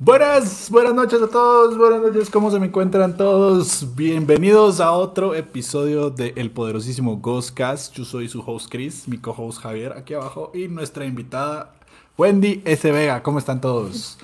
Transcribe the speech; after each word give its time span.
Buenas, 0.00 0.70
buenas 0.70 0.94
noches 0.94 1.20
a 1.20 1.28
todos, 1.28 1.76
buenas 1.76 2.00
noches, 2.00 2.30
¿cómo 2.30 2.52
se 2.52 2.60
me 2.60 2.66
encuentran 2.66 3.16
todos? 3.16 3.96
Bienvenidos 3.96 4.78
a 4.78 4.92
otro 4.92 5.34
episodio 5.34 6.08
de 6.08 6.34
El 6.36 6.52
Poderosísimo 6.52 7.16
Ghostcast. 7.16 7.96
Yo 7.96 8.04
soy 8.04 8.28
su 8.28 8.40
host 8.46 8.70
Chris, 8.70 9.08
mi 9.08 9.18
co-host 9.18 9.60
Javier 9.60 9.94
aquí 9.94 10.14
abajo 10.14 10.52
y 10.54 10.68
nuestra 10.68 11.04
invitada 11.04 11.74
Wendy 12.16 12.62
S. 12.64 12.92
Vega. 12.92 13.24
¿Cómo 13.24 13.40
están 13.40 13.60
todos? 13.60 14.20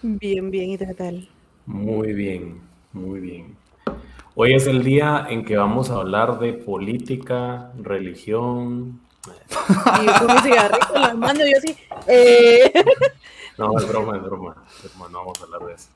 Bien, 0.00 0.50
bien, 0.50 0.70
¿y 0.70 0.78
qué 0.78 0.94
tal? 0.94 1.28
Muy 1.66 2.14
bien, 2.14 2.62
muy 2.94 3.20
bien. 3.20 3.54
Hoy 4.34 4.54
es 4.54 4.66
el 4.66 4.82
día 4.82 5.26
en 5.28 5.44
que 5.44 5.58
vamos 5.58 5.90
a 5.90 5.96
hablar 5.96 6.38
de 6.38 6.54
política, 6.54 7.70
religión. 7.76 8.98
Y 10.00 10.06
yo 10.06 10.12
con 10.26 10.34
mi 10.36 10.40
cigarrito 10.40 10.96
en 10.96 11.02
las 11.02 11.16
manos, 11.16 11.42
yo 11.50 11.58
así. 11.58 11.76
Eh. 12.08 12.72
No, 13.66 13.78
es 13.78 13.88
broma, 13.88 14.16
es 14.16 14.22
broma. 14.22 14.56
No 15.10 15.18
vamos 15.18 15.40
a 15.40 15.44
hablar 15.44 15.60
de 15.66 15.74
eso. 15.74 15.88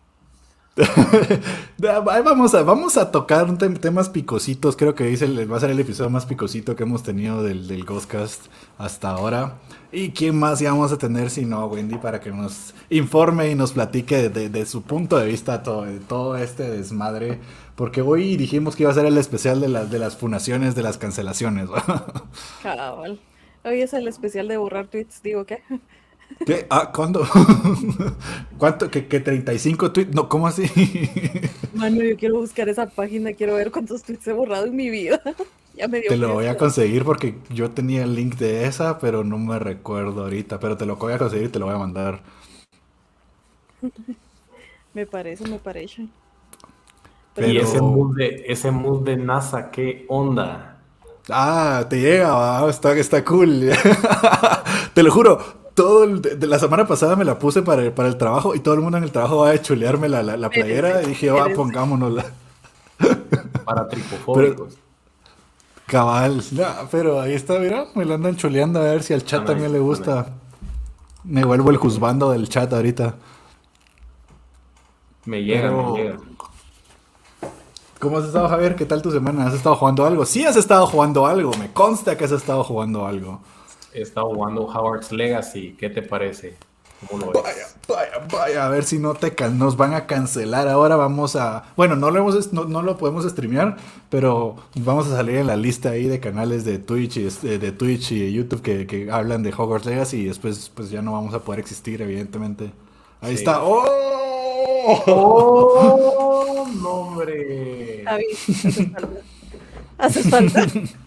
vamos, 1.78 2.54
a, 2.54 2.62
vamos 2.62 2.98
a 2.98 3.10
tocar 3.10 3.56
temas 3.56 4.10
picositos. 4.10 4.76
Creo 4.76 4.94
que 4.94 5.12
el, 5.12 5.50
va 5.50 5.56
a 5.56 5.60
ser 5.60 5.70
el 5.70 5.80
episodio 5.80 6.10
más 6.10 6.26
picosito 6.26 6.76
que 6.76 6.82
hemos 6.82 7.02
tenido 7.02 7.42
del, 7.42 7.66
del 7.66 7.84
Ghostcast 7.84 8.46
hasta 8.76 9.10
ahora. 9.10 9.54
¿Y 9.90 10.10
quién 10.10 10.38
más 10.38 10.60
íbamos 10.60 10.92
a 10.92 10.98
tener 10.98 11.30
si 11.30 11.46
no, 11.46 11.64
Wendy, 11.66 11.96
para 11.96 12.20
que 12.20 12.30
nos 12.30 12.74
informe 12.90 13.50
y 13.50 13.54
nos 13.54 13.72
platique 13.72 14.28
de, 14.28 14.66
su 14.66 14.82
punto 14.82 15.16
de 15.16 15.26
vista 15.26 15.62
todo, 15.62 15.84
de 15.84 15.98
todo 16.00 16.36
este 16.36 16.68
desmadre? 16.68 17.38
Porque 17.74 18.02
hoy 18.02 18.36
dijimos 18.36 18.76
que 18.76 18.82
iba 18.82 18.92
a 18.92 18.94
ser 18.94 19.06
el 19.06 19.16
especial 19.16 19.60
de, 19.60 19.86
de 19.86 19.98
las 19.98 20.16
funaciones, 20.16 20.74
de 20.74 20.82
las 20.82 20.98
cancelaciones. 20.98 21.70
Cabal. 22.62 23.18
Hoy 23.64 23.80
es 23.80 23.94
el 23.94 24.06
especial 24.06 24.46
de 24.48 24.58
borrar 24.58 24.88
tweets, 24.88 25.22
digo, 25.22 25.46
¿qué? 25.46 25.62
¿Qué? 26.44 26.66
Ah, 26.70 26.92
¿cuándo? 26.94 27.26
¿Cuánto? 28.58 28.90
¿Que, 28.90 29.06
que 29.06 29.20
35 29.20 29.92
tweets? 29.92 30.14
No, 30.14 30.28
¿cómo 30.28 30.46
así? 30.46 30.70
Mano, 31.74 32.02
yo 32.02 32.16
quiero 32.16 32.36
buscar 32.36 32.68
esa 32.68 32.86
página, 32.86 33.32
quiero 33.32 33.54
ver 33.54 33.70
cuántos 33.70 34.02
tweets 34.02 34.26
he 34.28 34.32
borrado 34.32 34.66
en 34.66 34.76
mi 34.76 34.90
vida. 34.90 35.20
ya 35.76 35.88
me 35.88 36.00
dio 36.00 36.08
te 36.08 36.16
lo 36.16 36.34
voy 36.34 36.46
a 36.46 36.56
conseguir 36.56 37.04
porque 37.04 37.36
yo 37.50 37.70
tenía 37.70 38.04
el 38.04 38.14
link 38.14 38.36
de 38.36 38.66
esa, 38.66 38.98
pero 38.98 39.24
no 39.24 39.38
me 39.38 39.58
recuerdo 39.58 40.24
ahorita. 40.24 40.60
Pero 40.60 40.76
te 40.76 40.86
lo 40.86 40.96
voy 40.96 41.14
a 41.14 41.18
conseguir 41.18 41.46
y 41.46 41.50
te 41.50 41.58
lo 41.58 41.66
voy 41.66 41.74
a 41.74 41.78
mandar. 41.78 42.20
me 44.94 45.06
parece, 45.06 45.48
me 45.48 45.58
parece. 45.58 46.06
Y 47.38 47.58
ese 47.58 47.80
mood, 47.80 48.16
de, 48.16 48.44
ese 48.46 48.70
mood 48.70 49.04
de 49.04 49.16
NASA, 49.16 49.70
¿qué 49.70 50.06
onda? 50.08 50.78
Ah, 51.28 51.84
te 51.90 52.00
llega, 52.00 52.66
está, 52.70 52.92
está 52.96 53.24
cool. 53.24 53.70
te 54.94 55.02
lo 55.02 55.10
juro, 55.10 55.38
todo 55.76 56.04
el, 56.04 56.22
de 56.22 56.46
la 56.46 56.58
semana 56.58 56.86
pasada 56.86 57.16
me 57.16 57.24
la 57.24 57.38
puse 57.38 57.60
para 57.60 57.82
el, 57.82 57.92
para 57.92 58.08
el 58.08 58.16
trabajo 58.16 58.54
y 58.54 58.60
todo 58.60 58.74
el 58.74 58.80
mundo 58.80 58.96
en 58.96 59.04
el 59.04 59.12
trabajo 59.12 59.40
va 59.40 59.50
a 59.50 59.60
chulearme 59.60 60.08
la, 60.08 60.22
la, 60.22 60.48
playera 60.48 61.02
y 61.02 61.08
dije, 61.08 61.30
va, 61.30 61.48
pongámonosla. 61.54 62.24
Para 63.64 63.86
tripofóbicos. 63.86 64.78
Cabal, 65.86 66.42
pero 66.90 67.20
ahí 67.20 67.34
está, 67.34 67.58
mira, 67.58 67.84
me 67.94 68.06
lo 68.06 68.14
andan 68.14 68.36
chuleando 68.36 68.80
a 68.80 68.84
ver 68.84 69.02
si 69.02 69.12
al 69.12 69.22
chat 69.22 69.44
también 69.44 69.70
le 69.70 69.78
gusta. 69.78 70.30
Me 71.22 71.44
vuelvo 71.44 71.70
el 71.70 71.76
juzgando 71.76 72.30
del 72.30 72.48
chat 72.48 72.72
ahorita. 72.72 73.14
Me 75.26 75.44
llega, 75.44 75.70
me 75.70 75.92
llega. 75.92 76.16
¿Cómo 77.98 78.18
has 78.18 78.24
estado, 78.24 78.48
Javier? 78.48 78.76
¿Qué 78.76 78.86
tal 78.86 79.02
tu 79.02 79.10
semana? 79.10 79.46
¿Has 79.46 79.54
estado 79.54 79.76
jugando 79.76 80.06
algo? 80.06 80.24
Sí, 80.24 80.44
has 80.46 80.56
estado 80.56 80.86
jugando 80.86 81.26
algo. 81.26 81.50
Me 81.58 81.70
consta 81.72 82.16
que 82.16 82.24
has 82.24 82.32
estado 82.32 82.64
jugando 82.64 83.06
algo 83.06 83.40
he 83.96 84.02
estado 84.02 84.28
jugando 84.28 84.62
Howard's 84.62 85.10
Legacy. 85.12 85.76
¿Qué 85.78 85.90
te 85.90 86.02
parece? 86.02 86.56
vaya, 87.10 87.66
vaya, 87.88 88.26
vaya, 88.32 88.66
a 88.66 88.68
ver 88.70 88.84
si 88.84 88.98
no 88.98 89.14
te 89.14 89.34
nos 89.50 89.76
van 89.76 89.94
a 89.94 90.06
cancelar. 90.06 90.68
Ahora 90.68 90.96
vamos 90.96 91.36
a. 91.36 91.64
Bueno, 91.76 91.94
no 91.96 92.10
lo, 92.10 92.18
hemos, 92.20 92.52
no, 92.52 92.82
lo 92.82 92.96
podemos 92.96 93.24
streamear, 93.28 93.76
pero 94.08 94.56
vamos 94.74 95.06
a 95.06 95.16
salir 95.16 95.36
en 95.36 95.46
la 95.46 95.56
lista 95.56 95.90
ahí 95.90 96.08
de 96.08 96.20
canales 96.20 96.64
de 96.64 96.78
Twitch 96.78 97.18
y, 97.18 97.24
de 97.24 97.72
Twitch 97.72 98.12
y 98.12 98.32
YouTube 98.32 98.62
que, 98.62 99.08
hablan 99.10 99.42
de 99.42 99.52
Hogwarts 99.52 99.86
Legacy 99.86 100.22
y 100.22 100.24
después 100.26 100.70
pues 100.74 100.90
ya 100.90 101.02
no 101.02 101.12
vamos 101.12 101.34
a 101.34 101.40
poder 101.40 101.60
existir, 101.60 102.00
evidentemente. 102.00 102.72
Ahí 103.20 103.34
está. 103.34 103.62
¡Oh! 103.62 103.84
¡Oh! 105.06 106.66
¡No, 106.80 106.90
hombre! 106.90 108.04
Haces 109.98 110.30
falta. 110.30 110.66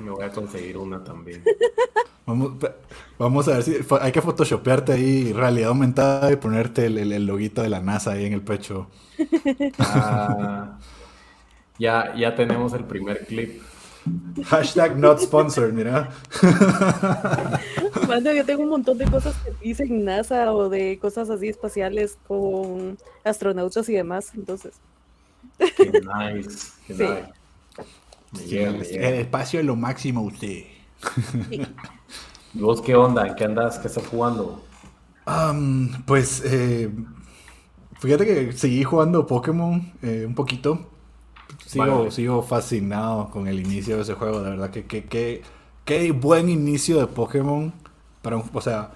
Me 0.00 0.10
voy 0.10 0.24
a 0.24 0.30
conseguir 0.30 0.76
una 0.78 1.02
también. 1.02 1.42
Vamos, 2.24 2.52
vamos 3.18 3.48
a 3.48 3.54
ver 3.54 3.62
si 3.64 3.78
hay 4.00 4.12
que 4.12 4.22
photoshopearte 4.22 4.92
ahí 4.92 5.32
realidad 5.32 5.70
aumentada 5.70 6.30
y 6.30 6.36
ponerte 6.36 6.86
el, 6.86 7.12
el, 7.12 7.26
loguito 7.26 7.62
de 7.62 7.68
la 7.68 7.80
NASA 7.80 8.12
ahí 8.12 8.26
en 8.26 8.32
el 8.32 8.42
pecho. 8.42 8.88
Ah, 9.78 10.78
ya, 11.80 12.14
ya 12.14 12.32
tenemos 12.36 12.72
el 12.74 12.84
primer 12.84 13.26
clip. 13.26 13.60
Hashtag 14.44 14.98
not 14.98 15.20
sponsored, 15.20 15.72
mira. 15.72 16.10
Mando, 18.08 18.32
yo 18.32 18.44
tengo 18.44 18.62
un 18.62 18.70
montón 18.70 18.98
de 18.98 19.04
cosas 19.06 19.34
que 19.38 19.52
dicen 19.60 20.04
NASA 20.04 20.52
o 20.52 20.68
de 20.68 20.98
cosas 21.00 21.30
así 21.30 21.48
espaciales 21.48 22.18
con 22.26 22.98
astronautas 23.24 23.88
y 23.88 23.94
demás, 23.94 24.32
entonces. 24.34 24.74
Qué 25.58 25.90
nice, 25.90 26.72
qué 26.86 26.92
nice. 26.94 27.41
El 28.40 29.14
espacio 29.14 29.60
es 29.60 29.66
lo 29.66 29.76
máximo 29.76 30.22
usted. 30.22 30.64
¿Y 32.54 32.60
vos 32.60 32.82
qué 32.82 32.94
onda? 32.94 33.26
¿En 33.26 33.34
qué 33.34 33.44
andas? 33.44 33.78
¿Qué 33.78 33.88
estás 33.88 34.06
jugando? 34.06 34.62
pues 36.04 36.42
eh, 36.44 36.90
fíjate 38.00 38.26
que 38.26 38.52
seguí 38.52 38.82
jugando 38.82 39.26
Pokémon 39.26 39.92
eh, 40.02 40.24
un 40.26 40.34
poquito. 40.34 40.90
Sigo, 41.64 42.10
sigo 42.10 42.42
fascinado 42.42 43.30
con 43.30 43.46
el 43.46 43.60
inicio 43.60 43.96
de 43.96 44.02
ese 44.02 44.14
juego. 44.14 44.42
De 44.42 44.50
verdad 44.50 44.70
que 44.70 45.42
qué 45.84 46.12
buen 46.12 46.48
inicio 46.48 46.98
de 46.98 47.06
Pokémon. 47.06 47.72
Para 48.20 48.36
o 48.36 48.60
sea, 48.60 48.92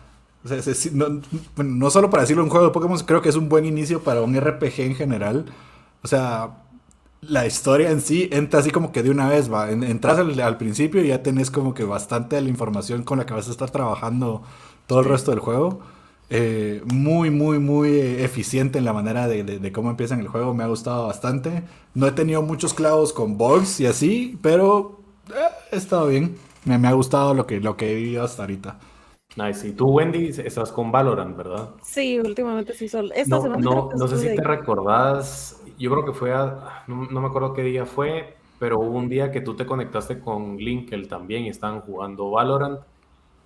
no, 0.92 1.20
no, 1.56 1.90
solo 1.90 2.10
para 2.10 2.22
decirlo 2.22 2.44
un 2.44 2.50
juego 2.50 2.66
de 2.66 2.72
Pokémon, 2.72 2.98
creo 3.00 3.22
que 3.22 3.28
es 3.28 3.36
un 3.36 3.48
buen 3.48 3.64
inicio 3.64 4.02
para 4.02 4.22
un 4.22 4.38
RPG 4.38 4.80
en 4.80 4.94
general. 4.94 5.46
O 6.02 6.08
sea, 6.08 6.65
la 7.28 7.46
historia 7.46 7.90
en 7.90 8.00
sí 8.00 8.28
entra 8.32 8.60
así 8.60 8.70
como 8.70 8.92
que 8.92 9.02
de 9.02 9.10
una 9.10 9.28
vez, 9.28 9.52
va. 9.52 9.70
Entras 9.70 10.18
al, 10.18 10.56
principio 10.58 11.02
y 11.04 11.08
ya 11.08 11.22
tenés 11.22 11.50
como 11.50 11.74
que 11.74 11.84
bastante 11.84 12.36
de 12.36 12.42
la 12.42 12.48
información 12.48 13.02
con 13.02 13.18
la 13.18 13.26
que 13.26 13.34
vas 13.34 13.48
a 13.48 13.50
estar 13.50 13.70
trabajando 13.70 14.42
todo 14.86 15.00
el 15.00 15.06
resto 15.06 15.30
del 15.30 15.40
juego. 15.40 15.80
Eh, 16.28 16.82
muy, 16.86 17.30
muy, 17.30 17.58
muy 17.58 17.98
eficiente 17.98 18.78
en 18.78 18.84
la 18.84 18.92
manera 18.92 19.28
de, 19.28 19.72
cómo 19.72 19.90
empieza 19.90 20.14
en 20.14 20.20
el 20.20 20.28
juego. 20.28 20.54
Me 20.54 20.64
ha 20.64 20.68
gustado 20.68 21.06
bastante. 21.06 21.62
No 21.94 22.06
he 22.06 22.12
tenido 22.12 22.42
muchos 22.42 22.74
clavos 22.74 23.12
con 23.12 23.38
bugs 23.38 23.80
y 23.80 23.86
así, 23.86 24.38
pero 24.42 25.00
eh, 25.30 25.32
he 25.72 25.76
estado 25.76 26.08
bien. 26.08 26.36
Me, 26.64 26.78
me, 26.78 26.88
ha 26.88 26.92
gustado 26.92 27.34
lo 27.34 27.46
que, 27.46 27.60
lo 27.60 27.76
que 27.76 27.92
he 27.92 27.94
vivido 27.94 28.24
hasta 28.24 28.42
ahorita. 28.42 28.78
Nice. 29.36 29.68
Y 29.68 29.72
tú, 29.72 29.88
Wendy, 29.88 30.28
estás 30.28 30.72
con 30.72 30.90
Valorant, 30.90 31.36
¿verdad? 31.36 31.70
Sí, 31.82 32.18
últimamente 32.18 32.72
sí. 32.72 32.88
Solo. 32.88 33.12
Esta 33.14 33.36
no, 33.36 33.56
no, 33.56 33.90
no 33.94 34.08
sé 34.08 34.16
si 34.16 34.34
te 34.34 34.42
recordás 34.42 35.62
yo 35.78 35.90
creo 35.90 36.04
que 36.04 36.12
fue, 36.12 36.32
a, 36.32 36.84
no, 36.86 37.20
me 37.20 37.26
acuerdo 37.26 37.52
qué 37.52 37.62
día 37.62 37.86
fue, 37.86 38.36
pero 38.58 38.78
hubo 38.78 38.96
un 38.96 39.08
día 39.08 39.30
que 39.30 39.40
tú 39.40 39.54
te 39.54 39.66
conectaste 39.66 40.20
con 40.20 40.56
Linkel 40.56 41.08
también 41.08 41.44
y 41.44 41.48
estaban 41.48 41.80
jugando 41.80 42.30
Valorant. 42.30 42.80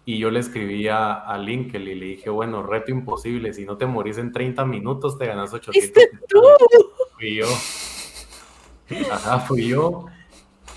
Y 0.04 0.18
yo 0.18 0.30
le 0.30 0.40
escribí 0.40 0.88
a, 0.88 1.36
Linkel 1.38 1.88
y 1.88 1.94
le 1.94 2.06
dije, 2.06 2.30
bueno, 2.30 2.62
reto 2.62 2.90
imposible, 2.90 3.52
si 3.52 3.64
no 3.64 3.76
te 3.76 3.86
morís 3.86 4.18
en 4.18 4.32
30 4.32 4.64
minutos 4.64 5.18
te 5.18 5.26
ganas 5.26 5.52
800. 5.52 6.02
tú? 6.28 6.42
Fui 7.16 7.36
yo. 7.36 7.46
Ajá, 9.12 9.40
fui 9.40 9.68
yo. 9.68 10.06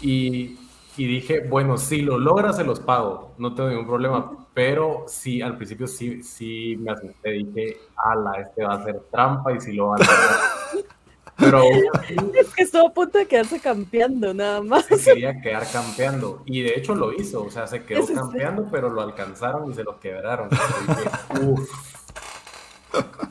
Y, 0.01 0.57
y, 0.95 1.07
dije, 1.07 1.41
bueno, 1.47 1.77
si 1.77 2.01
lo 2.01 2.17
logras 2.17 2.57
se 2.57 2.63
los 2.63 2.79
pago, 2.79 3.33
no 3.37 3.53
tengo 3.53 3.69
ningún 3.69 3.87
problema. 3.87 4.47
Pero 4.53 5.05
sí, 5.07 5.41
al 5.41 5.57
principio 5.57 5.87
sí, 5.87 6.21
sí 6.21 6.77
me 6.79 6.91
asusté, 6.91 7.31
dije, 7.31 7.77
ala, 7.97 8.41
este 8.41 8.63
va 8.63 8.75
a 8.75 8.83
ser 8.83 8.99
trampa 9.11 9.51
y 9.53 9.59
si 9.59 9.73
lo 9.73 9.87
va 9.87 9.97
a 9.97 10.01
hacer. 10.01 10.85
Pero 11.35 11.63
es 11.63 12.53
que 12.53 12.63
estuvo 12.63 12.87
a 12.87 12.93
punto 12.93 13.17
de 13.17 13.25
quedarse 13.25 13.59
campeando, 13.59 14.33
nada 14.33 14.61
más. 14.61 14.85
Se 14.85 15.13
quería 15.13 15.41
quedar 15.41 15.65
campeando. 15.71 16.43
Y 16.45 16.61
de 16.61 16.75
hecho 16.75 16.93
lo 16.93 17.11
hizo. 17.11 17.43
O 17.43 17.49
sea, 17.49 17.65
se 17.65 17.83
quedó 17.83 18.05
campeando, 18.05 18.67
pero 18.69 18.89
lo 18.89 19.01
alcanzaron 19.01 19.71
y 19.71 19.73
se 19.73 19.83
lo 19.83 19.99
quebraron. 19.99 20.49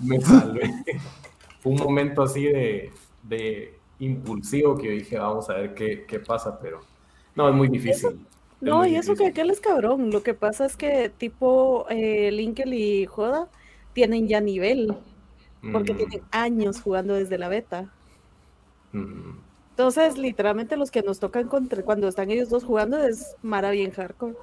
me 0.00 0.20
salvé. 0.20 0.75
Fue 1.60 1.72
un 1.72 1.78
momento 1.78 2.22
así 2.22 2.44
de, 2.44 2.92
de, 3.22 3.78
impulsivo 4.00 4.76
que 4.76 4.88
yo 4.88 4.92
dije, 4.92 5.19
vamos 5.19 5.48
a 5.48 5.54
ver 5.54 5.75
qué, 5.75 6.04
qué 6.06 6.19
pasa, 6.19 6.58
pero 6.58 6.81
no, 7.34 7.49
es 7.49 7.55
muy 7.55 7.69
difícil. 7.69 8.26
no, 8.61 8.87
y 8.87 8.96
eso 8.96 9.14
que 9.14 9.26
aquel 9.26 9.50
es 9.50 9.61
cabrón. 9.61 10.11
Lo 10.11 10.23
que 10.23 10.34
pasa 10.34 10.67
es 10.67 10.76
que 10.76 11.08
tipo 11.11 11.87
eh, 11.90 12.31
Linkel 12.32 12.75
y 12.75 13.06
Joda 13.06 13.49
tienen 13.93 14.29
ya 14.29 14.40
nivel 14.40 14.96
porque 15.70 15.94
tienen 15.94 16.23
años 16.32 16.81
jugando 16.81 17.14
desde 17.14 17.38
la 17.38 17.49
beta. 17.49 17.88
Entonces, 18.93 20.19
literalmente 20.19 20.76
los 20.76 20.90
que 20.90 21.02
nos 21.02 21.20
tocan 21.20 21.49
contra, 21.49 21.82
cuando 21.82 22.08
están 22.08 22.31
ellos 22.31 22.49
dos 22.50 22.64
jugando 22.64 22.99
es 22.99 23.37
Mara 23.43 23.70
bien 23.70 23.93
hardcore. 23.93 24.34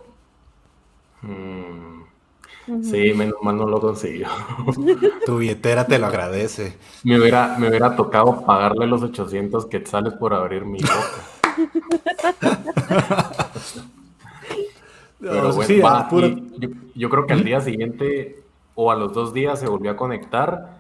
Sí, 2.84 3.14
menos 3.14 3.36
mal 3.42 3.58
no 3.58 3.66
lo 3.68 3.82
consiguió. 3.82 4.28
tu 5.26 5.38
billetera 5.38 5.86
te 5.86 6.00
lo 6.00 6.06
agradece. 6.06 6.78
Me 7.04 7.20
hubiera, 7.20 7.58
me 7.58 7.68
hubiera 7.68 7.96
tocado 7.96 8.46
pagarle 8.46 8.88
los 8.88 9.02
800 9.02 9.66
quetzales 9.66 10.14
por 10.14 10.34
abrir 10.34 10.66
mi 10.66 10.80
boca. 10.80 11.26
Pero 15.20 15.54
bueno, 15.54 16.38
yo, 16.96 17.10
creo 17.10 17.28
que 17.28 17.34
al 17.34 17.44
día 17.44 17.60
siguiente 17.60 18.42
o 18.76 18.92
a 18.92 18.96
los 18.96 19.12
dos 19.14 19.34
días 19.34 19.60
se 19.60 19.68
volvió 19.68 19.92
a 19.92 19.98
conectar 19.98 20.80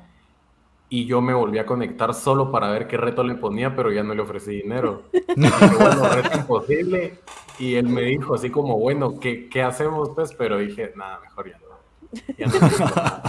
y 0.87 1.05
yo 1.05 1.19
me 1.21 1.33
volví 1.33 1.59
a 1.59 1.65
conectar 1.65 2.13
solo 2.13 2.49
para 2.51 2.71
ver 2.71 2.87
qué 2.87 2.95
reto 2.97 3.23
le 3.23 3.35
ponía, 3.35 3.75
pero 3.75 3.91
ya 3.91 4.01
no 4.01 4.15
le 4.15 4.21
ofrecí 4.21 4.51
dinero. 4.51 5.03
bueno, 5.35 6.07
reto 6.09 6.37
imposible. 6.37 7.19
Y 7.59 7.75
él 7.75 7.89
me 7.89 8.03
dijo 8.03 8.33
así 8.33 8.49
como, 8.49 8.79
bueno, 8.79 9.19
¿qué, 9.19 9.49
qué 9.49 9.61
hacemos 9.61 10.11
pues? 10.15 10.33
Pero 10.33 10.57
dije, 10.57 10.93
nada, 10.95 11.19
mejor 11.19 11.49
ya 11.49 11.59
no. 11.59 11.67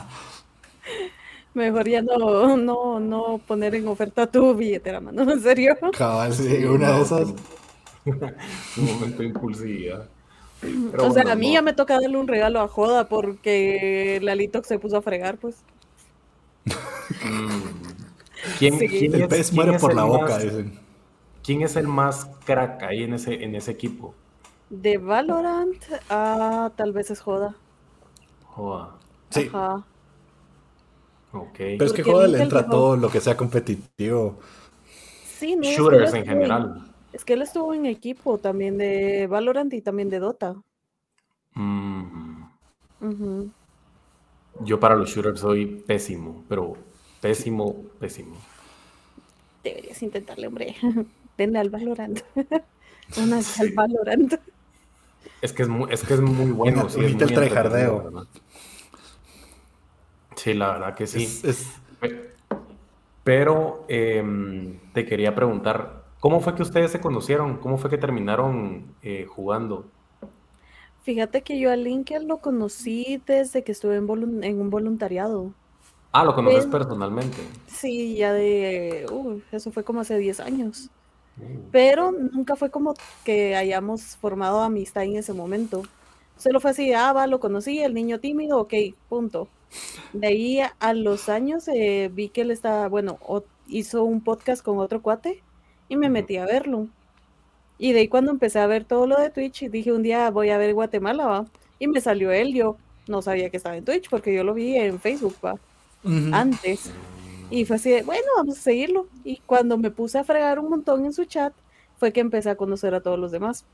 Mejor 1.53 1.88
ya 1.88 2.00
no, 2.00 2.56
no, 2.56 3.00
no 3.00 3.41
poner 3.44 3.75
en 3.75 3.88
oferta 3.88 4.31
tu 4.31 4.55
billetera, 4.55 5.00
mano, 5.00 5.29
¿en 5.31 5.41
serio? 5.41 5.77
Cabal, 5.99 6.32
sí, 6.32 6.65
una 6.65 6.93
de 6.93 7.03
esas. 7.03 7.35
un 8.76 8.84
momento 8.84 9.18
de 9.18 9.28
impulsividad. 9.28 10.08
o 10.98 11.12
sea, 11.12 11.30
a 11.30 11.34
mí 11.34 11.52
ya 11.52 11.62
me 11.62 11.72
toca 11.72 12.00
darle 12.00 12.16
un 12.16 12.28
regalo 12.28 12.60
a 12.60 12.68
Joda 12.68 13.08
porque 13.08 14.18
Lalito 14.22 14.62
se 14.64 14.78
puso 14.78 14.96
a 14.96 15.02
fregar, 15.02 15.38
pues. 15.38 15.56
Mm. 16.64 17.80
¿Quién, 18.58 18.74
el 18.80 19.28
pez 19.28 19.52
muere 19.52 19.78
por 19.78 19.94
la 19.94 20.04
boca, 20.04 20.38
dicen. 20.38 20.78
¿Quién 21.42 21.62
es 21.62 21.76
el 21.76 21.88
más 21.88 22.30
crack 22.44 22.82
ahí 22.82 23.02
en 23.02 23.14
ese, 23.14 23.42
en 23.42 23.54
ese 23.54 23.70
equipo? 23.70 24.14
De 24.68 24.98
Valorant, 24.98 25.82
ah, 26.08 26.70
tal 26.76 26.92
vez 26.92 27.10
es 27.10 27.20
Joda. 27.20 27.56
Joda. 28.44 28.90
Sí. 29.30 29.50
Ajá. 29.52 29.84
Pero 31.56 31.84
es 31.84 31.92
que 31.92 32.02
Joda 32.02 32.26
le 32.26 32.42
entra 32.42 32.66
todo 32.66 32.96
lo 32.96 33.08
que 33.08 33.20
sea 33.20 33.36
competitivo. 33.36 34.38
Sí, 35.38 35.56
no, 35.56 35.62
Shooters 35.62 36.14
en 36.14 36.26
general. 36.26 36.89
Es 37.12 37.24
que 37.24 37.32
él 37.32 37.42
estuvo 37.42 37.74
en 37.74 37.86
equipo 37.86 38.38
también 38.38 38.78
de 38.78 39.26
Valorant 39.26 39.72
y 39.74 39.80
también 39.80 40.10
de 40.10 40.20
Dota. 40.20 40.56
Mm. 41.54 42.44
Yo 44.60 44.78
para 44.78 44.94
los 44.94 45.10
shooters 45.10 45.40
soy 45.40 45.66
pésimo, 45.66 46.44
pero 46.48 46.76
pésimo, 47.20 47.84
pésimo. 47.98 48.36
Deberías 49.64 50.02
intentarle, 50.02 50.46
hombre. 50.46 50.76
Denle 51.38 51.58
al 51.58 51.70
Valorant. 51.70 52.20
Una 53.16 53.38
al 53.38 53.72
Valorant. 53.74 54.34
Es 55.42 55.52
que 55.52 55.62
es 55.62 55.68
muy, 55.68 55.92
es 55.92 56.02
que 56.04 56.14
es 56.14 56.20
muy 56.20 56.52
bueno. 56.52 56.88
Sí, 56.88 57.00
es 57.04 57.12
el. 57.12 58.28
Sí, 60.36 60.54
la 60.54 60.72
verdad 60.72 60.94
que 60.94 61.06
sí. 61.06 61.42
Pero 63.24 63.84
em, 63.88 64.78
te 64.92 65.04
quería 65.04 65.34
preguntar, 65.34 66.00
¿cómo 66.20 66.40
fue 66.40 66.55
que 66.55 66.62
ustedes 66.62 66.93
se 66.93 67.00
conocieron? 67.00 67.56
¿Cómo 67.56 67.78
fue 67.78 67.90
que 67.90 67.99
terminaron 67.99 68.94
eh, 69.02 69.26
jugando? 69.28 69.87
Fíjate 71.02 71.43
que 71.43 71.58
yo 71.58 71.70
a 71.70 71.76
Linker 71.76 72.22
lo 72.22 72.38
conocí 72.38 73.22
desde 73.26 73.64
que 73.64 73.72
estuve 73.72 73.96
en, 73.96 74.61
un 74.61 74.70
voluntariado. 74.70 75.52
Ah, 76.12 76.25
lo 76.25 76.34
conoces 76.34 76.67
personalmente. 76.67 77.38
Sí, 77.67 78.17
ya 78.17 78.32
de... 78.32 79.06
Uh, 79.11 79.40
eso 79.50 79.72
fue 79.72 79.82
como 79.82 80.00
hace 80.00 80.19
10 80.19 80.40
años. 80.40 80.90
Mm. 81.37 81.70
Pero 81.72 82.12
nunca 82.12 82.55
fue 82.56 82.70
como 82.70 82.94
que 83.25 83.56
hayamos 83.56 84.17
formado 84.17 84.61
amistad 84.61 85.05
en 85.05 85.17
ese 85.17 85.32
momento. 85.32 85.82
Solo 86.37 86.61
fue 86.61 86.72
así, 86.72 86.93
ah, 86.93 87.12
va, 87.12 87.26
lo 87.26 87.40
conocí, 87.40 87.81
el 87.81 87.94
niño 87.94 88.19
tímido, 88.19 88.58
ok, 88.58 88.75
punto. 89.08 89.49
De 90.12 90.26
ahí 90.26 90.61
a 90.78 90.94
los 90.94 91.28
años 91.28 91.69
eh, 91.69 92.11
vi 92.12 92.28
que 92.28 92.43
él 92.43 92.50
estaba, 92.50 92.88
bueno, 92.88 93.19
hizo 93.69 94.05
un 94.05 94.20
podcast 94.22 94.64
con 94.64 94.78
otro 94.78 95.00
cuate 95.00 95.43
y 95.90 95.96
me 95.96 96.08
metí 96.08 96.38
a 96.38 96.46
verlo. 96.46 96.87
Y 97.76 97.92
de 97.92 98.00
ahí 98.00 98.08
cuando 98.08 98.31
empecé 98.31 98.60
a 98.60 98.66
ver 98.66 98.84
todo 98.84 99.06
lo 99.06 99.20
de 99.20 99.28
Twitch, 99.28 99.69
dije 99.69 99.92
un 99.92 100.02
día 100.02 100.31
voy 100.31 100.50
a 100.50 100.56
ver 100.56 100.72
Guatemala, 100.72 101.26
va. 101.26 101.46
Y 101.78 101.88
me 101.88 102.00
salió 102.00 102.31
él, 102.31 102.54
yo 102.54 102.76
no 103.08 103.20
sabía 103.20 103.50
que 103.50 103.56
estaba 103.56 103.76
en 103.76 103.84
Twitch 103.84 104.08
porque 104.08 104.32
yo 104.32 104.44
lo 104.44 104.54
vi 104.54 104.76
en 104.76 105.00
Facebook, 105.00 105.34
va. 105.44 105.58
Antes. 106.32 106.92
Y 107.50 107.64
fue 107.64 107.76
así, 107.76 107.90
bueno, 108.04 108.26
vamos 108.37 108.56
a 108.58 108.60
seguirlo. 108.62 109.08
Y 109.25 109.38
cuando 109.44 109.76
me 109.76 109.90
puse 109.90 110.19
a 110.19 110.25
fregar 110.25 110.60
un 110.60 110.70
montón 110.70 111.04
en 111.04 111.12
su 111.12 111.25
chat, 111.25 111.52
fue 111.98 112.12
que 112.12 112.20
empecé 112.20 112.50
a 112.50 112.54
conocer 112.56 112.94
a 112.94 113.00
todos 113.00 113.19
los 113.19 113.32
demás. 113.32 113.64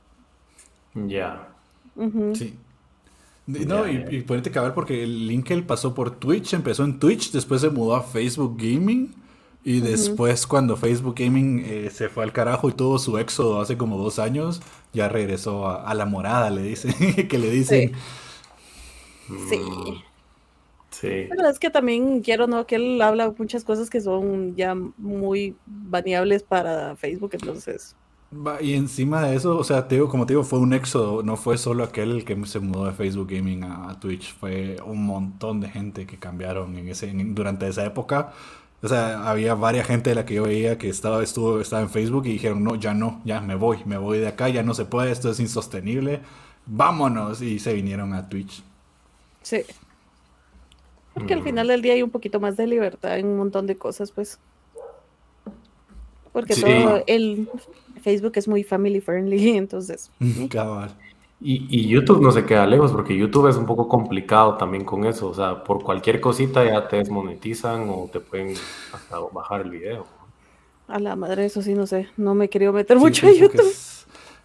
Ya. 0.94 1.48
Sí. 2.32 2.54
No, 3.46 3.86
y, 3.86 4.06
y 4.10 4.22
ponerte 4.22 4.50
cabal 4.50 4.72
porque 4.72 5.04
el 5.04 5.28
link 5.28 5.50
él 5.50 5.64
pasó 5.64 5.94
por 5.94 6.18
Twitch, 6.18 6.54
empezó 6.54 6.82
en 6.84 6.98
Twitch, 6.98 7.30
después 7.30 7.60
se 7.60 7.70
mudó 7.70 7.94
a 7.94 8.02
Facebook 8.02 8.56
Gaming 8.56 9.14
y 9.66 9.80
después 9.80 10.46
cuando 10.46 10.76
Facebook 10.76 11.16
Gaming 11.18 11.60
eh, 11.66 11.90
se 11.90 12.08
fue 12.08 12.22
al 12.22 12.32
carajo 12.32 12.68
y 12.68 12.72
tuvo 12.72 13.00
su 13.00 13.18
éxodo 13.18 13.60
hace 13.60 13.76
como 13.76 13.98
dos 13.98 14.20
años, 14.20 14.62
ya 14.92 15.08
regresó 15.08 15.68
a, 15.68 15.92
la 15.92 16.06
morada, 16.06 16.50
le 16.50 16.62
dicen, 16.62 16.94
que 17.28 17.36
le 17.36 17.50
dicen. 17.50 17.90
Sí. 19.48 19.58
sí. 20.90 21.26
Pero 21.28 21.48
es 21.48 21.58
que 21.58 21.68
también 21.68 22.20
quiero, 22.20 22.46
¿no? 22.46 22.64
Que 22.64 22.76
él 22.76 23.02
habla 23.02 23.34
muchas 23.36 23.64
cosas 23.64 23.90
que 23.90 24.00
son 24.00 24.54
ya 24.54 24.76
muy 24.98 25.56
baneables 25.66 26.44
para 26.44 26.94
Facebook, 26.94 27.30
entonces... 27.32 27.96
Y 28.60 28.74
encima 28.74 29.26
de 29.26 29.34
eso, 29.34 29.56
o 29.56 29.64
sea, 29.64 29.88
te 29.88 29.96
digo, 29.96 30.08
como 30.08 30.26
te 30.26 30.34
digo, 30.34 30.44
fue 30.44 30.60
un 30.60 30.74
éxodo, 30.74 31.24
no 31.24 31.36
fue 31.36 31.58
solo 31.58 31.82
aquel 31.82 32.12
el 32.12 32.24
que 32.24 32.36
se 32.46 32.60
mudó 32.60 32.86
de 32.86 32.92
Facebook 32.92 33.28
Gaming 33.30 33.64
a, 33.64 33.98
Twitch, 33.98 34.32
fue 34.36 34.76
un 34.86 35.04
montón 35.06 35.60
de 35.60 35.68
gente 35.70 36.06
que 36.06 36.18
cambiaron 36.18 36.76
en 36.76 36.88
ese, 36.88 37.10
durante 37.12 37.66
esa 37.66 37.84
época 37.84 38.32
o 38.82 38.88
sea, 38.88 39.28
había 39.28 39.54
varias 39.54 39.86
gente 39.86 40.10
de 40.10 40.16
la 40.16 40.26
que 40.26 40.34
yo 40.34 40.44
veía 40.44 40.78
que 40.78 40.88
estaba, 40.88 41.22
estuvo, 41.22 41.60
estaba 41.60 41.82
en 41.82 41.90
Facebook 41.90 42.26
y 42.26 42.32
dijeron, 42.32 42.62
no, 42.62 42.74
ya 42.76 42.94
no, 42.94 43.20
ya 43.24 43.40
me 43.40 43.54
voy, 43.54 43.78
me 43.84 43.96
voy 43.96 44.18
de 44.18 44.28
acá, 44.28 44.48
ya 44.48 44.62
no 44.62 44.74
se 44.74 44.84
puede, 44.84 45.10
esto 45.10 45.30
es 45.30 45.40
insostenible, 45.40 46.20
vámonos. 46.66 47.40
Y 47.40 47.58
se 47.58 47.72
vinieron 47.72 48.12
a 48.12 48.28
Twitch. 48.28 48.62
Sí. 49.42 49.62
Porque 51.14 51.32
al 51.32 51.42
final 51.42 51.68
del 51.68 51.80
día 51.80 51.94
hay 51.94 52.02
un 52.02 52.10
poquito 52.10 52.40
más 52.40 52.56
de 52.58 52.66
libertad 52.66 53.18
en 53.18 53.26
un 53.26 53.38
montón 53.38 53.66
de 53.66 53.76
cosas, 53.76 54.12
pues. 54.12 54.38
Porque 56.32 56.54
todo 56.54 57.02
el 57.06 57.48
Facebook 58.02 58.32
es 58.34 58.46
muy 58.46 58.62
family 58.62 59.00
friendly, 59.00 59.50
entonces. 59.56 60.10
Cabal. 60.50 60.94
Y, 61.38 61.86
YouTube 61.86 62.22
no 62.22 62.32
se 62.32 62.46
queda 62.46 62.66
lejos 62.66 62.92
porque 62.92 63.16
YouTube 63.16 63.48
es 63.48 63.56
un 63.56 63.66
poco 63.66 63.88
complicado 63.88 64.56
también 64.56 64.84
con 64.84 65.04
eso. 65.04 65.28
O 65.28 65.34
sea, 65.34 65.62
por 65.62 65.82
cualquier 65.82 66.20
cosita 66.20 66.64
ya 66.64 66.88
te 66.88 66.96
desmonetizan 66.96 67.88
o 67.90 68.08
te 68.10 68.20
pueden 68.20 68.54
hasta 68.92 69.18
bajar 69.32 69.60
el 69.60 69.70
video. 69.70 70.06
A 70.88 70.98
la 70.98 71.14
madre, 71.14 71.44
eso 71.44 71.60
sí, 71.60 71.74
no 71.74 71.86
sé. 71.86 72.08
No 72.16 72.34
me 72.34 72.46
he 72.46 72.48
querido 72.48 72.72
meter 72.72 72.96
mucho 72.96 73.26
a 73.26 73.32
YouTube. 73.32 73.74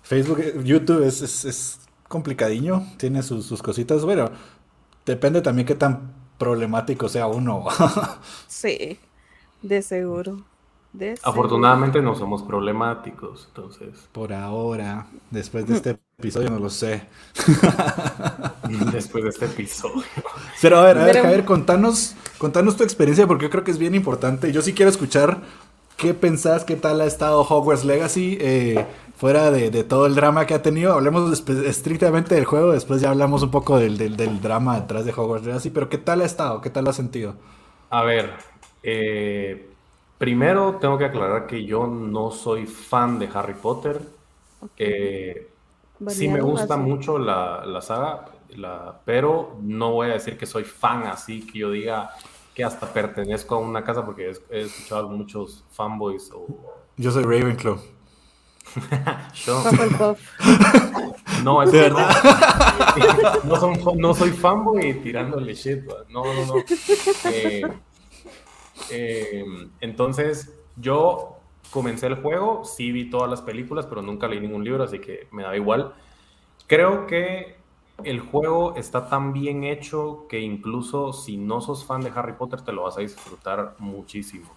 Facebook, 0.02 0.64
YouTube 0.64 1.04
es, 1.04 1.46
es, 1.46 1.80
complicadiño, 2.10 2.86
tiene 2.98 3.24
sus, 3.24 3.46
sus 3.46 3.62
cositas. 3.64 4.04
Bueno, 4.04 4.30
depende 5.06 5.42
también 5.42 5.66
qué 5.66 5.76
tan 5.76 6.14
problemático 6.38 7.08
sea 7.08 7.28
uno. 7.28 7.66
sí, 8.48 9.00
de 9.62 9.82
seguro. 9.82 10.44
Afortunadamente 11.24 12.02
no 12.02 12.16
somos 12.16 12.44
problemáticos, 12.44 13.46
entonces. 13.48 14.10
Por 14.12 14.34
ahora, 14.34 15.08
después 15.30 15.66
de 15.66 15.76
este 15.76 16.00
episodio 16.22 16.50
no 16.50 16.60
lo 16.60 16.70
sé. 16.70 17.04
después 18.94 19.24
de 19.24 19.30
este 19.30 19.46
episodio. 19.46 20.04
Pero 20.62 20.78
a 20.78 20.84
ver, 20.84 20.98
a 20.98 21.06
ver, 21.06 21.22
Javier, 21.22 21.46
contanos, 21.46 22.16
contanos 22.38 22.78
tu 22.78 22.84
experiencia 22.84 23.28
porque 23.28 23.44
yo 23.46 23.50
creo 23.50 23.64
que 23.64 23.72
es 23.72 23.78
bien 23.78 23.96
importante. 23.96 24.52
Yo 24.52 24.62
sí 24.62 24.74
quiero 24.74 24.90
escuchar 24.90 25.42
qué 25.98 26.14
pensás, 26.14 26.64
qué 26.64 26.76
tal 26.76 27.02
ha 27.02 27.06
estado 27.06 27.42
Hogwarts 27.42 27.84
Legacy, 27.84 28.38
eh, 28.40 28.86
fuera 29.18 29.52
de, 29.52 29.84
todo 29.84 30.06
el 30.06 30.16
drama 30.16 30.46
que 30.46 30.54
ha 30.54 30.62
tenido. 30.62 30.94
Hablemos 30.94 31.44
estrictamente 31.50 32.36
del 32.36 32.46
juego, 32.46 32.72
después 32.72 33.02
ya 33.02 33.10
hablamos 33.10 33.44
un 33.44 33.52
poco 33.52 33.78
del, 33.80 33.98
del 33.98 34.42
drama 34.42 34.80
detrás 34.80 35.06
de 35.06 35.12
Hogwarts 35.12 35.46
Legacy, 35.46 35.70
pero 35.72 35.90
¿qué 35.90 35.98
tal 35.98 36.22
ha 36.22 36.26
estado? 36.26 36.62
¿Qué 36.62 36.70
tal 36.70 36.84
lo 36.84 36.92
has 36.92 36.96
sentido? 36.96 37.36
A 37.90 38.04
ver, 38.04 38.32
eh 38.84 39.68
Primero 40.22 40.78
tengo 40.80 41.00
que 41.00 41.06
aclarar 41.06 41.48
que 41.48 41.66
yo 41.66 41.88
no 41.88 42.30
soy 42.30 42.68
fan 42.68 43.18
de 43.18 43.28
Harry 43.34 43.56
Potter. 43.56 44.00
Sí 46.08 46.28
me 46.28 46.42
gusta 46.42 46.78
mucho 46.78 47.18
la, 47.18 47.82
saga, 47.82 48.26
pero 49.06 49.58
no 49.62 49.92
voy 49.92 50.10
a 50.10 50.14
decir 50.14 50.38
que 50.38 50.46
soy 50.46 50.64
fan 50.64 51.04
así 51.04 51.46
que 51.46 51.60
yo 51.60 51.72
diga 51.72 52.12
que 52.54 52.64
hasta 52.64 52.92
pertenezco 52.92 53.56
a 53.56 53.60
una 53.60 53.84
casa 53.84 54.06
porque 54.06 54.34
he, 54.50 54.62
escuchado 54.62 55.10
muchos 55.10 55.64
fanboys. 55.72 56.32
Yo 56.98 57.12
soy 57.12 57.24
Ravenclaw. 57.24 57.80
yo... 59.46 59.64
no, 61.44 61.64
es 61.64 61.72
verdad. 61.72 62.10
No, 63.96 64.14
soy 64.14 64.32
fanboy 64.32 65.02
tirándole 65.02 65.54
shit. 65.54 65.84
No, 66.10 66.24
no, 66.24 66.46
no. 66.46 66.56
Eh, 67.26 67.64
eh, 68.90 69.46
entonces, 69.80 70.52
yo 70.76 71.41
comencé 71.72 72.08
el 72.08 72.16
juego, 72.16 72.64
sí 72.66 72.92
vi 72.92 73.10
todas 73.10 73.30
las 73.30 73.42
películas, 73.42 73.88
pero 73.88 74.02
nunca 74.02 74.28
leí 74.28 74.40
ningún 74.40 74.64
libro, 74.64 74.84
así 74.84 75.00
que 75.00 75.28
me 75.32 75.44
da 75.44 75.56
igual. 75.56 75.94
Creo 76.68 77.08
que 77.08 77.56
el 78.04 78.20
juego 78.20 78.76
está 78.76 79.10
tan 79.10 79.34
bien 79.34 79.64
hecho 79.64 80.26
que 80.30 80.40
incluso 80.40 81.14
si 81.14 81.38
no 81.38 81.62
sos 81.62 81.86
fan 81.86 82.02
de 82.02 82.12
Harry 82.16 82.34
Potter 82.34 82.62
te 82.62 82.72
lo 82.72 82.84
vas 82.84 82.98
a 82.98 83.02
disfrutar 83.02 83.76
muchísimo. 83.80 84.50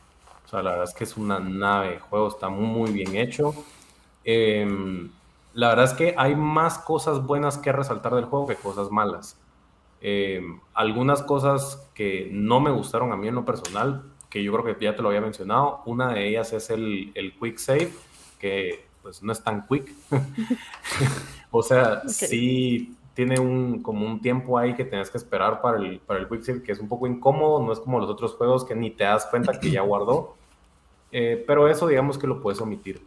O 0.45 0.49
sea, 0.49 0.63
la 0.63 0.71
verdad 0.71 0.85
es 0.85 0.95
que 0.95 1.05
es 1.05 1.17
una 1.17 1.39
nave, 1.41 1.95
el 1.95 2.01
juego 2.01 2.29
está 2.29 2.49
muy, 2.49 2.91
bien 2.93 3.17
hecho. 3.17 3.55
Em, 4.25 5.11
la 5.55 5.69
verdad 5.69 5.85
es 5.87 5.93
que 5.95 6.15
hay 6.19 6.35
más 6.35 6.79
cosas 6.79 7.25
buenas 7.25 7.59
que 7.59 7.73
resaltar 7.73 8.15
del 8.15 8.25
juego 8.27 8.47
que 8.47 8.57
cosas 8.57 8.91
malas. 8.91 9.39
Em, 10.01 10.61
algunas 10.75 11.23
cosas 11.23 11.89
que 11.95 12.29
no 12.31 12.61
me 12.61 12.71
gustaron 12.71 13.13
a 13.13 13.17
mí 13.17 13.29
en 13.29 13.35
lo 13.37 13.45
personal, 13.45 14.03
que 14.35 14.43
yo 14.43 14.53
creo 14.53 14.77
que 14.77 14.85
ya 14.85 14.97
te 14.97 15.01
lo 15.01 15.11
había 15.11 15.21
mencionado, 15.21 15.83
una 15.87 16.13
de 16.13 16.29
ellas 16.29 16.53
es 16.53 16.69
el, 16.69 17.13
el 17.15 17.39
quick 17.39 17.57
save, 17.57 17.93
que 18.41 18.85
pues 19.01 19.23
no 19.23 19.31
es 19.31 19.41
tan 19.45 19.65
quick. 19.69 19.93
o 21.53 21.63
sea, 21.63 22.03
sí 22.09 22.97
tiene 23.15 23.39
un, 23.39 23.81
como 23.81 24.05
un 24.05 24.21
tiempo 24.21 24.59
ahí 24.59 24.75
que 24.75 24.85
tienes 24.85 25.09
que 25.09 25.19
esperar 25.19 25.61
para 25.61 25.79
el, 25.79 26.01
para 26.01 26.19
el 26.19 26.27
Quick 26.27 26.65
que 26.65 26.73
es 26.73 26.81
un 26.81 26.89
poco 26.89 27.07
incómodo, 27.07 27.65
no 27.65 27.73
es 27.73 27.79
como 27.79 28.01
los 28.01 28.11
otros 28.11 28.35
juegos 28.35 28.65
que 28.65 28.75
ni 28.75 28.91
te 28.91 29.05
das 29.05 29.27
cuenta 29.27 29.61
que 29.61 29.71
ya 29.71 29.83
guardó, 29.83 30.35
eh, 31.13 31.45
pero 31.47 31.69
eso 31.69 31.87
digamos 31.87 32.19
que 32.19 32.27
lo 32.27 32.43
puedes 32.43 32.61
omitir. 32.61 33.01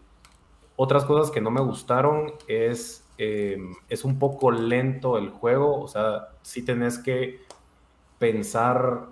Otras 0.77 1.03
cosas 1.03 1.29
que 1.29 1.41
no 1.41 1.51
me 1.51 1.59
gustaron 1.59 2.31
es, 2.47 3.05
em, 3.17 3.75
es 3.89 4.05
un 4.05 4.17
poco 4.17 4.49
lento 4.49 5.17
el 5.17 5.29
juego, 5.29 5.81
o 5.81 5.89
sea, 5.89 6.29
sí 6.41 6.63
tenés 6.63 6.97
que 6.97 7.41
pensar, 8.17 9.07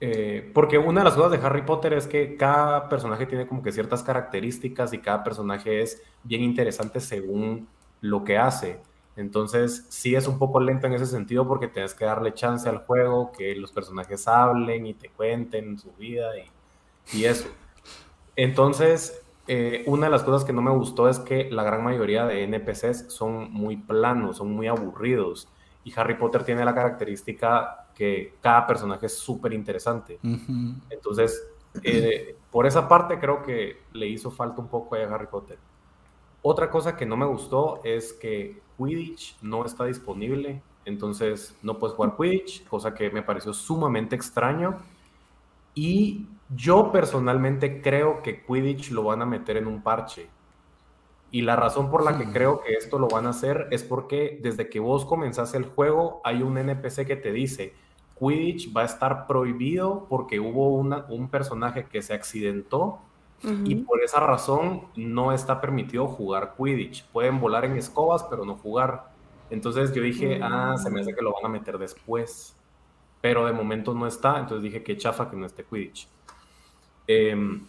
eh, 0.00 0.50
porque 0.54 0.78
una 0.78 1.00
de 1.00 1.04
las 1.04 1.14
cosas 1.14 1.32
de 1.32 1.44
Harry 1.44 1.62
Potter 1.62 1.92
es 1.92 2.06
que 2.06 2.36
cada 2.36 2.88
personaje 2.88 3.26
tiene 3.26 3.46
como 3.46 3.62
que 3.62 3.72
ciertas 3.72 4.02
características 4.02 4.92
y 4.92 4.98
cada 4.98 5.24
personaje 5.24 5.82
es 5.82 6.02
bien 6.22 6.42
interesante 6.42 7.00
según 7.00 7.68
lo 8.00 8.22
que 8.22 8.38
hace. 8.38 8.80
Entonces, 9.16 9.86
sí 9.88 10.14
es 10.14 10.28
un 10.28 10.38
poco 10.38 10.60
lento 10.60 10.86
en 10.86 10.92
ese 10.92 11.06
sentido 11.06 11.48
porque 11.48 11.66
tienes 11.66 11.92
que 11.94 12.04
darle 12.04 12.34
chance 12.34 12.68
al 12.68 12.78
juego, 12.78 13.32
que 13.32 13.56
los 13.56 13.72
personajes 13.72 14.28
hablen 14.28 14.86
y 14.86 14.94
te 14.94 15.08
cuenten 15.08 15.76
su 15.76 15.90
vida 15.94 16.30
y, 17.12 17.24
eso. 17.24 17.48
Entonces, 18.36 19.24
eh, 19.48 19.82
una 19.86 20.06
de 20.06 20.12
las 20.12 20.22
cosas 20.22 20.44
que 20.44 20.52
no 20.52 20.62
me 20.62 20.70
gustó 20.70 21.08
es 21.08 21.18
que 21.18 21.50
la 21.50 21.64
gran 21.64 21.82
mayoría 21.82 22.26
de 22.26 22.44
NPCs 22.44 23.06
son 23.08 23.50
muy 23.52 23.76
planos, 23.76 24.36
son 24.36 24.52
muy 24.52 24.68
aburridos. 24.68 25.48
Y 25.82 25.92
Harry 25.96 26.14
Potter 26.14 26.44
tiene 26.44 26.64
la 26.64 26.74
característica 26.74 27.87
que 27.98 28.34
cada 28.40 28.64
personaje 28.64 29.06
es 29.06 29.18
súper 29.18 29.52
interesante. 29.52 30.20
Entonces, 30.88 31.50
eh, 31.82 32.36
por 32.48 32.64
esa 32.64 32.86
parte 32.86 33.18
creo 33.18 33.42
que 33.42 33.82
le 33.92 34.06
hizo 34.06 34.30
falta 34.30 34.62
un 34.62 34.68
poco 34.68 34.94
a 34.94 35.00
Harry 35.00 35.26
Potter. 35.26 35.58
Otra 36.40 36.70
cosa 36.70 36.96
que 36.96 37.04
no 37.04 37.16
me 37.16 37.26
gustó 37.26 37.80
es 37.82 38.12
que 38.12 38.62
Quidditch 38.78 39.36
no 39.42 39.66
está 39.66 39.84
disponible, 39.84 40.62
entonces 40.84 41.58
no 41.60 41.80
puedes 41.80 41.96
jugar 41.96 42.14
Quidditch, 42.16 42.68
cosa 42.68 42.94
que 42.94 43.10
me 43.10 43.22
pareció 43.22 43.52
sumamente 43.52 44.14
extraño. 44.14 44.78
Y 45.74 46.28
yo 46.54 46.92
personalmente 46.92 47.82
creo 47.82 48.22
que 48.22 48.44
Quidditch 48.44 48.92
lo 48.92 49.02
van 49.02 49.22
a 49.22 49.26
meter 49.26 49.56
en 49.56 49.66
un 49.66 49.82
parche. 49.82 50.28
Y 51.32 51.42
la 51.42 51.56
razón 51.56 51.90
por 51.90 52.04
la 52.04 52.16
que 52.16 52.30
creo 52.30 52.60
que 52.60 52.74
esto 52.74 53.00
lo 53.00 53.08
van 53.08 53.26
a 53.26 53.30
hacer 53.30 53.66
es 53.72 53.82
porque 53.82 54.38
desde 54.40 54.70
que 54.70 54.78
vos 54.78 55.04
comenzás 55.04 55.52
el 55.54 55.64
juego 55.64 56.20
hay 56.22 56.42
un 56.42 56.56
NPC 56.56 57.06
que 57.06 57.16
te 57.16 57.32
dice, 57.32 57.74
Quidditch 58.18 58.74
va 58.76 58.82
a 58.82 58.84
estar 58.84 59.26
prohibido 59.26 60.06
porque 60.08 60.40
hubo 60.40 60.68
un 60.76 61.28
personaje 61.28 61.86
que 61.86 62.02
se 62.02 62.14
accidentó 62.14 63.00
y 63.42 63.76
por 63.76 64.02
esa 64.02 64.18
razón 64.18 64.82
no 64.96 65.32
está 65.32 65.60
permitido 65.60 66.08
jugar 66.08 66.54
Quidditch. 66.56 67.04
Pueden 67.06 67.40
volar 67.40 67.64
en 67.64 67.76
escobas, 67.76 68.24
pero 68.24 68.44
no 68.44 68.56
jugar. 68.56 69.12
Entonces 69.48 69.94
yo 69.94 70.02
dije, 70.02 70.40
ah, 70.42 70.74
se 70.76 70.90
me 70.90 71.00
hace 71.00 71.14
que 71.14 71.22
lo 71.22 71.32
van 71.32 71.46
a 71.46 71.48
meter 71.48 71.78
después. 71.78 72.56
Pero 73.20 73.46
de 73.46 73.52
momento 73.52 73.94
no 73.94 74.06
está, 74.06 74.38
entonces 74.38 74.62
dije 74.62 74.82
que 74.82 74.96
chafa 74.96 75.30
que 75.30 75.36
no 75.36 75.46
esté 75.46 75.64
Quidditch. 75.64 76.08
Em, 77.06 77.64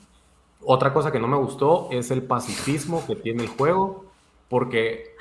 otra 0.61 0.91
cosa 0.91 1.11
que 1.11 1.19
no 1.19 1.27
me 1.27 1.37
gustó 1.37 1.87
es 1.91 2.09
el 2.11 2.23
pacifismo 2.23 3.05
que 3.05 3.15
tiene 3.15 3.43
el 3.43 3.49
juego, 3.49 4.05
porque 4.49 5.15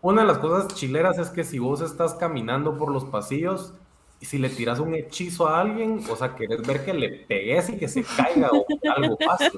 una 0.00 0.22
de 0.22 0.28
las 0.28 0.38
cosas 0.38 0.74
chileras 0.74 1.18
es 1.18 1.30
que 1.30 1.44
si 1.44 1.58
vos 1.58 1.80
estás 1.80 2.14
caminando 2.14 2.78
por 2.78 2.90
los 2.92 3.04
pasillos 3.04 3.74
si 4.24 4.38
le 4.38 4.48
tiras 4.48 4.80
un 4.80 4.94
hechizo 4.94 5.46
a 5.46 5.60
alguien, 5.60 6.02
o 6.10 6.16
sea, 6.16 6.34
querés 6.34 6.62
ver 6.66 6.84
que 6.84 6.94
le 6.94 7.08
pegues 7.10 7.70
y 7.70 7.78
que 7.78 7.88
se 7.88 8.02
caiga 8.02 8.50
o 8.52 8.66
algo 8.96 9.16
pase. 9.16 9.52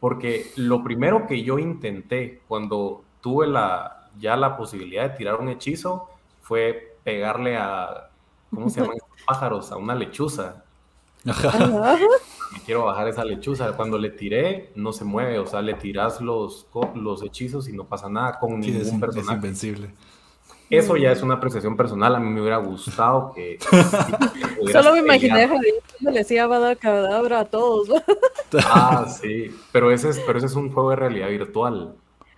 Porque 0.00 0.50
lo 0.56 0.82
primero 0.82 1.26
que 1.26 1.42
yo 1.42 1.58
intenté 1.58 2.42
cuando 2.48 3.04
tuve 3.20 3.46
la, 3.46 4.10
ya 4.18 4.36
la 4.36 4.56
posibilidad 4.56 5.10
de 5.10 5.16
tirar 5.16 5.40
un 5.40 5.48
hechizo 5.48 6.08
fue 6.42 6.96
pegarle 7.04 7.56
a, 7.56 8.10
¿cómo 8.50 8.68
se 8.68 8.80
llaman 8.80 8.98
pájaros? 9.26 9.72
A 9.72 9.76
una 9.76 9.94
lechuza. 9.94 10.64
Ajá. 11.26 11.96
quiero 12.66 12.84
bajar 12.84 13.08
esa 13.08 13.24
lechuza. 13.24 13.72
Cuando 13.76 13.98
le 13.98 14.10
tiré, 14.10 14.72
no 14.74 14.92
se 14.92 15.04
mueve. 15.04 15.38
O 15.38 15.46
sea, 15.46 15.62
le 15.62 15.74
tiras 15.74 16.20
los, 16.20 16.66
los 16.94 17.22
hechizos 17.22 17.68
y 17.68 17.72
no 17.72 17.84
pasa 17.84 18.08
nada 18.08 18.38
con 18.38 18.60
ningún 18.60 19.00
personaje. 19.00 19.30
Es 19.30 19.36
invencible. 19.36 19.90
Eso 20.78 20.96
ya 20.96 21.12
es 21.12 21.22
una 21.22 21.34
apreciación 21.34 21.76
personal. 21.76 22.14
A 22.14 22.20
mí 22.20 22.28
me 22.28 22.40
hubiera 22.40 22.58
gustado 22.58 23.32
que. 23.34 23.58
Solo 24.72 24.92
me 24.92 25.00
imaginé 25.00 25.48
cuando 25.48 26.10
le 26.10 26.18
decía 26.18 26.48
Cadabra 26.80 27.40
a 27.40 27.44
todos. 27.44 27.88
ah, 28.64 29.06
sí. 29.08 29.54
Pero 29.72 29.90
ese, 29.90 30.10
es, 30.10 30.20
pero 30.20 30.38
ese 30.38 30.46
es 30.46 30.54
un 30.54 30.72
juego 30.72 30.90
de 30.90 30.96
realidad 30.96 31.28
virtual. 31.28 31.94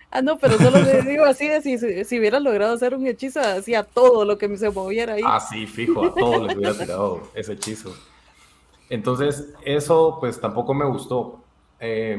Ah, 0.09 0.21
no, 0.21 0.37
pero 0.37 0.57
solo 0.57 0.79
le 0.79 1.01
digo 1.03 1.25
así: 1.25 1.47
de 1.47 1.61
si, 1.61 1.77
si, 2.05 2.19
hubiera 2.19 2.39
logrado 2.39 2.73
hacer 2.73 2.95
un 2.95 3.05
hechizo, 3.07 3.41
hacía 3.41 3.83
todo 3.83 4.25
lo 4.25 4.37
que 4.37 4.57
se 4.57 4.69
moviera 4.69 5.13
ahí. 5.13 5.23
Ah, 5.25 5.39
sí, 5.39 5.67
fijo, 5.67 6.05
a 6.05 6.13
todos 6.13 6.47
les 6.47 6.55
hubiera 6.55 6.77
tirado 6.77 7.21
ese 7.33 7.53
hechizo. 7.53 7.93
Entonces, 8.89 9.53
eso 9.63 10.17
pues 10.19 10.39
tampoco 10.39 10.73
me 10.73 10.85
gustó. 10.85 11.41
Eh, 11.79 12.17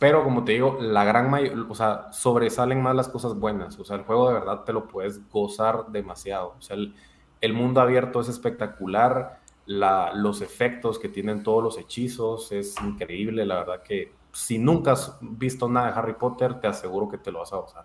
pero 0.00 0.24
como 0.24 0.44
te 0.44 0.52
digo, 0.52 0.78
la 0.80 1.04
gran 1.04 1.30
mayoría, 1.30 1.62
o 1.68 1.74
sea, 1.74 2.10
sobresalen 2.10 2.82
más 2.82 2.96
las 2.96 3.10
cosas 3.10 3.34
buenas. 3.34 3.78
O 3.78 3.84
sea, 3.84 3.96
el 3.96 4.04
juego 4.04 4.28
de 4.28 4.34
verdad 4.34 4.64
te 4.64 4.72
lo 4.72 4.88
puedes 4.88 5.28
gozar 5.28 5.88
demasiado. 5.88 6.54
O 6.58 6.62
sea, 6.62 6.74
el, 6.74 7.52
mundo 7.52 7.82
abierto 7.82 8.22
es 8.22 8.30
espectacular. 8.30 9.40
La, 9.66 10.14
los 10.14 10.40
efectos 10.40 10.98
que 10.98 11.10
tienen 11.10 11.42
todos 11.42 11.62
los 11.62 11.76
hechizos 11.76 12.50
es 12.50 12.76
increíble. 12.82 13.44
La 13.44 13.56
verdad 13.56 13.82
que 13.82 14.14
si 14.32 14.58
nunca 14.58 14.92
has 14.92 15.18
visto 15.20 15.68
nada 15.68 15.88
de 15.88 15.98
Harry 15.98 16.14
Potter, 16.14 16.60
te 16.60 16.66
aseguro 16.66 17.10
que 17.10 17.18
te 17.18 17.30
lo 17.30 17.40
vas 17.40 17.52
a 17.52 17.56
gozar. 17.56 17.84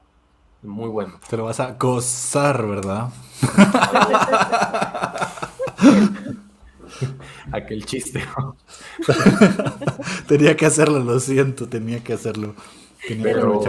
Muy 0.61 0.87
bueno. 0.87 1.19
Te 1.29 1.35
lo 1.35 1.43
vas 1.43 1.59
a 1.59 1.73
gozar, 1.73 2.65
¿verdad? 2.65 3.09
aquel 7.51 7.85
chiste. 7.85 8.23
tenía 10.27 10.55
que 10.55 10.65
hacerlo, 10.65 10.99
lo 10.99 11.19
siento, 11.19 11.67
tenía 11.67 12.03
que 12.03 12.13
hacerlo. 12.13 12.55
pero, 13.21 13.61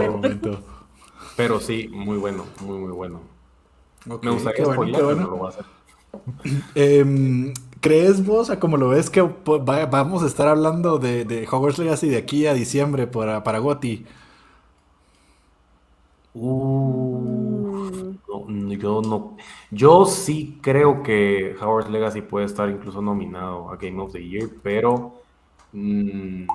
Pero 1.35 1.59
sí, 1.59 1.89
muy 1.91 2.17
bueno, 2.17 2.45
muy, 2.61 2.77
muy 2.79 2.91
bueno. 2.91 3.21
Me 4.21 4.31
gustaría 4.31 4.65
bueno, 4.65 5.01
no 5.15 5.27
lo 5.27 5.37
voy 5.37 5.47
a 5.47 5.49
hacer. 5.49 5.65
Em, 6.75 7.53
¿Crees 7.81 8.25
vos, 8.25 8.49
a 8.49 8.59
como 8.59 8.77
lo 8.77 8.89
ves, 8.89 9.09
que 9.09 9.21
vamos 9.21 10.23
a 10.23 10.27
estar 10.27 10.47
hablando 10.47 10.97
de, 10.97 11.25
de 11.25 11.47
Hogwarts 11.49 11.77
Legacy 11.79 12.09
de 12.09 12.17
aquí 12.17 12.47
a 12.47 12.53
diciembre 12.53 13.07
para, 13.07 13.43
para 13.43 13.59
Gotti? 13.59 14.05
Uh, 16.33 17.46
yo 18.47 19.01
no. 19.01 19.37
Yo 19.71 20.05
sí 20.05 20.59
creo 20.61 21.03
que 21.03 21.55
Howard's 21.61 21.89
Legacy 21.89 22.21
puede 22.21 22.45
estar 22.45 22.69
incluso 22.69 23.01
nominado 23.01 23.69
a 23.69 23.77
Game 23.77 24.01
of 24.01 24.13
the 24.13 24.27
Year, 24.27 24.49
pero 24.63 25.21
mm, 25.73 26.47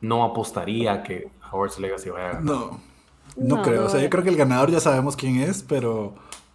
no 0.00 0.24
apostaría 0.24 0.92
a 0.92 1.02
que 1.02 1.30
Howard's 1.50 1.78
Legacy 1.78 2.10
vaya 2.10 2.24
a 2.24 2.32
ganar. 2.32 2.44
No, 2.44 2.80
no, 3.36 3.62
creo. 3.62 3.86
O 3.86 3.88
sea, 3.88 4.00
yo 4.00 4.10
creo 4.10 4.24
que 4.24 4.30
el 4.30 4.36
ganador 4.36 4.70
ya 4.70 4.80
sabemos 4.80 5.16
quién 5.16 5.36
es, 5.36 5.62
pero. 5.62 6.14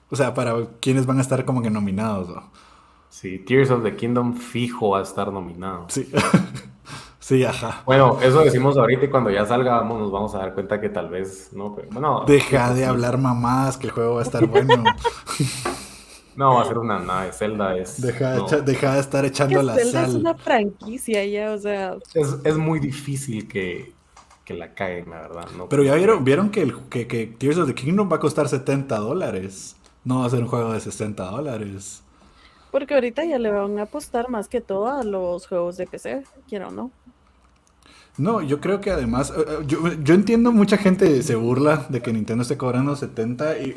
O 0.10 0.16
sea, 0.16 0.34
para 0.34 0.54
quienes 0.80 1.06
van 1.06 1.18
a 1.18 1.22
estar 1.22 1.46
como 1.46 1.62
que 1.62 1.70
nominados. 1.70 2.30
¿no? 2.30 2.52
Sí, 3.10 3.40
Tears 3.40 3.72
of 3.72 3.84
the 3.84 3.96
Kingdom 3.96 4.36
fijo 4.36 4.96
a 4.96 5.02
estar 5.02 5.32
nominado. 5.32 5.86
Sí. 5.90 6.10
Sí, 7.26 7.44
ajá. 7.44 7.82
Bueno, 7.88 8.20
eso 8.22 8.44
decimos 8.44 8.78
ahorita 8.78 9.06
y 9.06 9.10
cuando 9.10 9.32
ya 9.32 9.48
salgamos 9.48 9.98
nos 10.00 10.12
vamos 10.12 10.36
a 10.36 10.38
dar 10.38 10.54
cuenta 10.54 10.80
que 10.80 10.90
tal 10.90 11.10
vez, 11.10 11.50
no, 11.54 11.72
bueno. 11.72 12.24
Deja 12.28 12.72
de 12.72 12.86
hablar 12.86 13.18
mamás, 13.18 13.78
que 13.78 13.88
el 13.88 13.94
juego 13.94 14.14
va 14.14 14.20
a 14.20 14.24
estar 14.24 14.46
bueno. 14.46 14.84
no, 16.36 16.54
va 16.54 16.62
a 16.62 16.66
ser 16.66 16.78
una 16.78 17.00
nave, 17.00 17.32
Zelda 17.32 17.76
es... 17.78 18.00
Deja, 18.00 18.94
de 18.94 19.00
estar 19.00 19.26
echando 19.26 19.64
la 19.64 19.74
Zelda 19.74 20.06
es 20.06 20.14
una 20.14 20.36
franquicia 20.36 21.26
ya, 21.26 21.52
o 21.54 21.58
sea... 21.58 21.96
Es, 22.14 22.58
muy 22.58 22.80
difícil 22.80 23.48
que, 23.48 23.92
la 24.50 24.76
caigan, 24.76 25.10
la 25.10 25.22
verdad. 25.22 25.46
Pero 25.68 25.82
ya 25.82 25.96
vieron, 25.96 26.24
vieron 26.24 26.52
que, 26.52 26.62
el, 26.62 26.76
que, 26.90 27.08
que 27.08 27.26
Tears 27.26 27.58
of 27.58 27.66
the 27.68 27.74
Kingdom 27.74 28.08
va 28.08 28.18
a 28.18 28.20
costar 28.20 28.48
70 28.48 29.00
dólares. 29.00 29.76
No 30.04 30.20
va 30.20 30.28
a 30.28 30.30
ser 30.30 30.44
un 30.44 30.48
juego 30.48 30.74
de 30.74 30.80
60 30.80 31.24
dólares. 31.24 32.04
Porque 32.70 32.94
ahorita 32.94 33.26
ya 33.26 33.40
le 33.40 33.50
van 33.50 33.80
a 33.80 33.84
apostar 33.84 34.30
más 34.30 34.48
que 34.48 34.62
todo 34.62 34.90
a 34.90 35.04
los 35.04 35.48
juegos 35.48 35.78
de 35.78 35.88
PC, 35.88 36.24
quiero 36.48 36.68
o 36.68 36.72
no. 36.72 36.92
No, 38.18 38.42
yo 38.42 38.62
creo 38.62 38.80
que 38.82 38.92
además, 38.92 39.34
eh, 39.36 39.46
eh, 39.48 39.66
yo, 39.68 40.14
entiendo 40.14 40.52
mucha 40.52 40.78
gente 40.78 41.22
se 41.22 41.36
burla 41.36 41.86
de 41.90 42.02
que 42.02 42.14
Nintendo 42.14 42.44
esté 42.44 42.58
cobrando 42.58 42.96
70 42.96 43.60
y, 43.60 43.76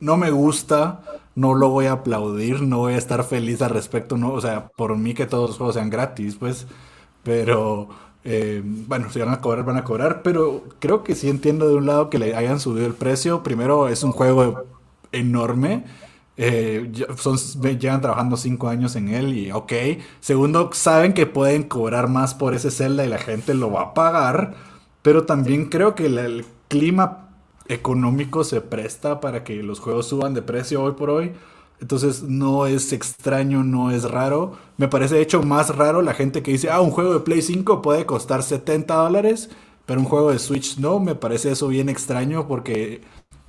no 0.00 0.16
me 0.16 0.30
gusta, 0.30 1.02
no 1.34 1.54
lo 1.54 1.70
voy 1.70 1.86
a 1.86 1.92
aplaudir, 1.92 2.62
no 2.62 2.78
voy 2.78 2.94
a 2.94 2.98
estar 2.98 3.24
feliz 3.24 3.62
al 3.62 3.70
respecto, 3.70 4.16
no, 4.16 4.32
o 4.32 4.40
sea, 4.40 4.68
por 4.68 4.96
mí 4.96 5.14
que 5.14 5.26
todos 5.26 5.50
los 5.50 5.56
juegos 5.56 5.74
sean 5.76 5.88
gratis, 5.88 6.36
pues, 6.36 6.66
pero 7.22 7.88
eh, 8.28 8.60
bueno, 8.64 9.08
si 9.10 9.20
van 9.20 9.28
a 9.28 9.40
cobrar, 9.40 9.64
van 9.64 9.76
a 9.76 9.84
cobrar, 9.84 10.22
pero 10.22 10.64
creo 10.80 11.04
que 11.04 11.14
sí 11.14 11.30
entiendo 11.30 11.68
de 11.68 11.76
un 11.76 11.86
lado 11.86 12.10
que 12.10 12.18
le 12.18 12.34
hayan 12.34 12.58
subido 12.58 12.84
el 12.86 12.94
precio. 12.94 13.44
Primero, 13.44 13.88
es 13.88 14.02
un 14.02 14.10
juego 14.10 14.64
enorme. 15.12 15.84
Eh, 16.38 16.92
son, 17.16 17.38
llevan 17.62 18.00
trabajando 18.02 18.36
cinco 18.36 18.68
años 18.68 18.96
en 18.96 19.08
él 19.08 19.36
y 19.36 19.52
ok. 19.52 19.72
Segundo, 20.20 20.70
saben 20.72 21.14
que 21.14 21.26
pueden 21.26 21.62
cobrar 21.64 22.08
más 22.08 22.34
por 22.34 22.54
ese 22.54 22.70
Zelda 22.70 23.04
y 23.04 23.08
la 23.08 23.18
gente 23.18 23.54
lo 23.54 23.70
va 23.70 23.82
a 23.82 23.94
pagar. 23.94 24.54
Pero 25.02 25.24
también 25.24 25.66
creo 25.66 25.94
que 25.94 26.06
el 26.06 26.44
clima 26.68 27.28
económico 27.68 28.44
se 28.44 28.60
presta 28.60 29.20
para 29.20 29.44
que 29.44 29.62
los 29.62 29.80
juegos 29.80 30.06
suban 30.08 30.34
de 30.34 30.42
precio 30.42 30.82
hoy 30.82 30.92
por 30.92 31.10
hoy. 31.10 31.32
Entonces 31.80 32.22
no 32.22 32.66
es 32.66 32.92
extraño, 32.92 33.62
no 33.62 33.90
es 33.90 34.04
raro. 34.04 34.52
Me 34.78 34.88
parece 34.88 35.16
de 35.16 35.22
hecho 35.22 35.42
más 35.42 35.76
raro 35.76 36.02
la 36.02 36.14
gente 36.14 36.42
que 36.42 36.52
dice, 36.52 36.70
ah, 36.70 36.80
un 36.80 36.90
juego 36.90 37.12
de 37.14 37.20
Play 37.20 37.42
5 37.42 37.82
puede 37.82 38.06
costar 38.06 38.42
70 38.42 38.94
dólares, 38.94 39.50
pero 39.84 40.00
un 40.00 40.06
juego 40.06 40.30
de 40.30 40.38
Switch 40.38 40.78
no. 40.78 41.00
Me 41.00 41.14
parece 41.14 41.52
eso 41.52 41.68
bien 41.68 41.88
extraño 41.88 42.48
porque 42.48 43.02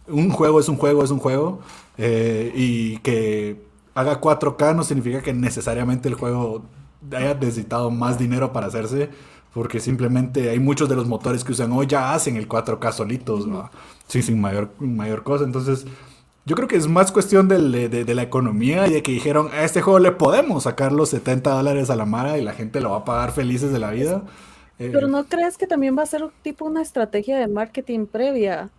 un 0.07 0.29
juego 0.29 0.59
es 0.59 0.69
un 0.69 0.77
juego, 0.77 1.03
es 1.03 1.11
un 1.11 1.19
juego. 1.19 1.59
Eh, 1.97 2.51
y 2.55 2.97
que 2.99 3.61
haga 3.95 4.21
4K 4.21 4.75
no 4.75 4.83
significa 4.83 5.21
que 5.21 5.33
necesariamente 5.33 6.07
el 6.07 6.15
juego 6.15 6.63
haya 7.11 7.33
necesitado 7.33 7.89
más 7.91 8.19
dinero 8.19 8.53
para 8.53 8.67
hacerse. 8.67 9.09
Porque 9.53 9.79
simplemente 9.79 10.49
hay 10.49 10.59
muchos 10.59 10.87
de 10.87 10.95
los 10.95 11.07
motores 11.07 11.43
que 11.43 11.51
usan 11.51 11.71
hoy 11.71 11.87
ya 11.87 12.13
hacen 12.13 12.35
el 12.35 12.47
4K 12.47 12.91
solitos, 12.91 13.47
Sí, 14.07 14.21
sin 14.21 14.39
mayor, 14.39 14.69
mayor 14.79 15.23
cosa. 15.23 15.45
Entonces, 15.45 15.85
yo 16.47 16.55
creo 16.55 16.69
que 16.69 16.77
es 16.77 16.87
más 16.87 17.11
cuestión 17.11 17.49
de, 17.49 17.59
la 17.59 18.21
economía 18.21 18.87
y 18.87 18.93
de 18.93 19.03
que 19.03 19.11
dijeron, 19.11 19.49
a 19.51 19.63
este 19.63 19.81
juego 19.81 19.99
le 19.99 20.13
podemos 20.13 20.63
sacar 20.63 20.93
los 20.93 21.09
70 21.09 21.49
dólares 21.49 21.89
a 21.89 21.97
la 21.97 22.05
Mara 22.05 22.37
y 22.37 22.41
la 22.41 22.53
gente 22.53 22.79
lo 22.79 22.91
va 22.91 22.97
a 22.97 23.05
pagar 23.05 23.33
felices 23.33 23.73
de 23.73 23.79
la 23.79 23.91
vida. 23.91 24.23
Eh, 24.79 24.89
Pero 24.93 25.07
¿no 25.07 25.25
crees 25.25 25.57
que 25.57 25.67
también 25.67 25.97
va 25.97 26.03
a 26.03 26.05
ser 26.05 26.23
tipo 26.43 26.63
una 26.63 26.81
estrategia 26.81 27.37
de 27.37 27.47
marketing 27.47 28.05
previa? 28.05 28.69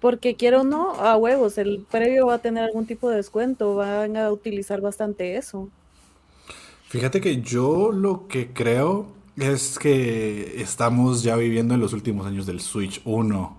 Porque 0.00 0.36
quiero 0.36 0.60
o 0.60 0.64
no, 0.64 0.92
a 0.94 1.16
huevos, 1.16 1.58
el 1.58 1.84
previo 1.90 2.26
va 2.26 2.34
a 2.34 2.38
tener 2.38 2.64
algún 2.64 2.86
tipo 2.86 3.08
de 3.08 3.16
descuento, 3.16 3.76
van 3.76 4.16
a 4.16 4.30
utilizar 4.30 4.80
bastante 4.80 5.36
eso. 5.36 5.68
Fíjate 6.88 7.20
que 7.20 7.40
yo 7.40 7.90
lo 7.92 8.28
que 8.28 8.52
creo 8.52 9.06
es 9.36 9.78
que 9.78 10.60
estamos 10.60 11.22
ya 11.22 11.36
viviendo 11.36 11.74
en 11.74 11.80
los 11.80 11.92
últimos 11.92 12.26
años 12.26 12.46
del 12.46 12.60
Switch 12.60 13.00
1. 13.04 13.56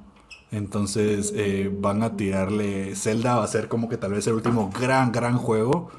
Entonces 0.52 1.34
eh, 1.36 1.70
van 1.72 2.04
a 2.04 2.16
tirarle. 2.16 2.96
Zelda 2.96 3.36
va 3.36 3.44
a 3.44 3.48
ser 3.48 3.68
como 3.68 3.90
que 3.90 3.98
tal 3.98 4.14
vez 4.14 4.26
el 4.28 4.34
último 4.34 4.72
gran, 4.80 5.12
gran 5.12 5.38
juego 5.38 5.92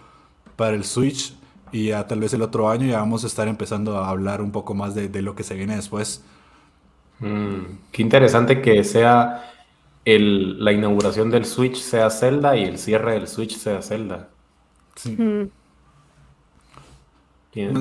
para 0.57 0.75
el 0.75 0.85
Switch. 0.85 1.35
Y 1.71 1.89
ya 1.89 2.07
tal 2.07 2.21
vez 2.21 2.33
el 2.33 2.43
otro 2.43 2.71
año 2.71 2.87
ya 2.87 2.99
vamos 2.99 3.25
a 3.25 3.27
estar 3.27 3.47
empezando 3.47 3.99
a 3.99 4.09
hablar 4.09 4.41
un 4.41 4.51
poco 4.51 4.75
más 4.75 4.95
de, 4.95 5.23
lo 5.23 5.35
que 5.35 5.43
se 5.43 5.55
viene 5.55 5.77
después. 5.77 6.25
Mm, 7.21 7.77
qué 7.93 8.03
interesante 8.03 8.63
que 8.63 8.83
sea 8.85 9.45
el, 10.15 10.65
la 10.65 10.73
inauguración 10.73 11.31
del 11.31 11.45
Switch 11.45 11.77
sea 11.77 12.09
Zelda 12.09 12.57
y 12.57 12.65
el 12.65 12.79
cierre 12.79 13.13
del 13.13 13.29
Switch 13.29 13.59
sea 13.59 13.83
Zelda. 13.83 14.31
Sí. 14.95 15.11
Mm. 15.11 15.51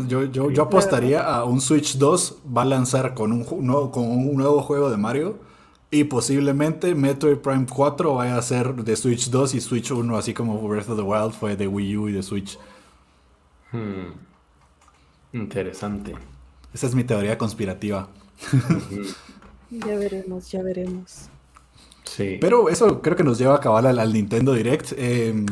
Yo, 0.08 0.24
yo, 0.26 0.50
yo, 0.50 0.64
apostaría 0.64 1.22
a 1.22 1.44
un 1.46 1.62
Switch 1.62 1.98
2 1.98 2.40
va 2.56 2.64
a 2.64 2.66
lanzar 2.66 3.14
con 3.14 3.32
un, 3.32 3.44
con 3.44 4.04
un 4.04 4.36
nuevo 4.36 4.62
juego 4.64 4.90
de 4.90 4.98
Mario 4.98 5.38
y 5.92 6.06
posiblemente 6.06 6.96
Metroid 6.96 7.38
Prime 7.38 7.68
4 7.72 8.16
vaya 8.16 8.38
a 8.38 8.42
ser 8.42 8.74
de 8.74 8.96
Switch 8.96 9.30
2 9.30 9.54
y 9.54 9.62
Switch 9.62 9.92
1, 9.92 10.18
así 10.18 10.34
como 10.34 10.60
Breath 10.68 10.90
of 10.90 10.98
the 10.98 11.04
Wild 11.04 11.32
fue 11.32 11.56
de 11.56 11.68
Wii 11.68 11.98
U 11.98 12.10
y 12.10 12.12
de 12.12 12.24
Switch. 12.24 12.58
Hmm. 13.72 14.14
Interesante. 15.32 16.16
Esa 16.74 16.88
es 16.88 16.96
mi 16.96 17.04
teoría 17.04 17.38
conspirativa. 17.38 18.10
ya 19.70 19.96
veremos, 19.96 20.52
ya 20.52 20.64
veremos. 20.64 21.30
Sí. 22.10 22.38
Pero 22.40 22.70
eso 22.70 23.02
creo 23.02 23.16
que 23.16 23.24
nos 23.24 23.38
lleva 23.38 23.54
a 23.54 23.58
acabar 23.58 23.86
al, 23.86 24.14
Nintendo 24.14 24.54
Direct. 24.54 24.94
Em, 24.98 25.46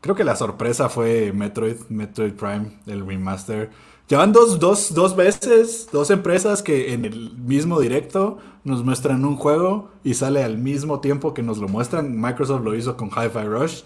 creo 0.00 0.14
que 0.14 0.24
la 0.24 0.36
sorpresa 0.36 0.88
fue 0.88 1.32
Metroid, 1.32 1.76
Metroid 1.88 2.32
Prime, 2.32 2.78
el 2.86 3.06
remaster. 3.06 3.70
Llevan 4.08 4.32
dos, 4.32 4.58
dos, 4.58 4.92
dos 4.94 5.16
veces, 5.16 5.88
dos 5.92 6.10
empresas 6.10 6.62
que 6.62 6.92
en 6.92 7.04
el 7.04 7.36
mismo 7.36 7.80
directo 7.80 8.38
nos 8.64 8.84
muestran 8.84 9.24
un 9.24 9.36
juego 9.36 9.90
y 10.04 10.14
sale 10.14 10.42
al 10.42 10.58
mismo 10.58 11.00
tiempo 11.00 11.34
que 11.34 11.42
nos 11.42 11.58
lo 11.58 11.68
muestran. 11.68 12.20
Microsoft 12.20 12.62
lo 12.62 12.74
hizo 12.74 12.96
con 12.96 13.08
Hi-Fi 13.08 13.46
Rush 13.46 13.82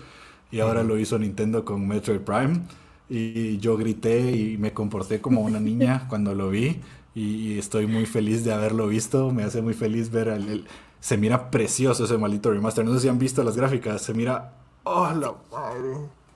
y 0.50 0.60
ahora 0.60 0.82
lo 0.82 0.98
hizo 0.98 1.18
Nintendo 1.18 1.64
con 1.64 1.86
Metroid 1.86 2.20
Prime. 2.20 2.62
Y 3.08 3.58
yo 3.58 3.76
grité 3.76 4.32
y 4.32 4.56
me 4.58 4.72
comporté 4.72 5.20
como 5.20 5.42
una 5.42 5.60
niña 5.60 6.06
cuando 6.08 6.34
lo 6.34 6.50
vi. 6.50 6.80
Y 7.14 7.58
estoy 7.58 7.86
muy 7.86 8.04
feliz 8.04 8.44
de 8.44 8.52
haberlo 8.52 8.88
visto. 8.88 9.30
Me 9.30 9.44
hace 9.44 9.62
muy 9.62 9.74
feliz 9.74 10.10
ver 10.10 10.28
el, 10.28 10.66
se 11.00 11.16
mira 11.16 11.50
precioso 11.50 12.04
ese 12.04 12.18
maldito 12.18 12.50
remaster. 12.50 12.84
No 12.84 12.94
sé 12.94 13.00
si 13.00 13.08
han 13.08 13.18
visto 13.18 13.42
las 13.42 13.56
gráficas. 13.56 14.02
Se 14.02 14.14
mira. 14.14 14.52
¡Oh, 14.84 15.10
la 15.12 15.34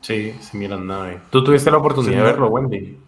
Sí, 0.01 0.33
se 0.41 0.57
mira 0.57 0.77
nada. 0.77 1.23
¿Tú 1.31 1.45
tuviste 1.45 1.71
la 1.71 1.77
oportunidad 1.79 2.19
de 2.19 2.25
verlo, 2.25 2.49
Wendy? 2.49 2.99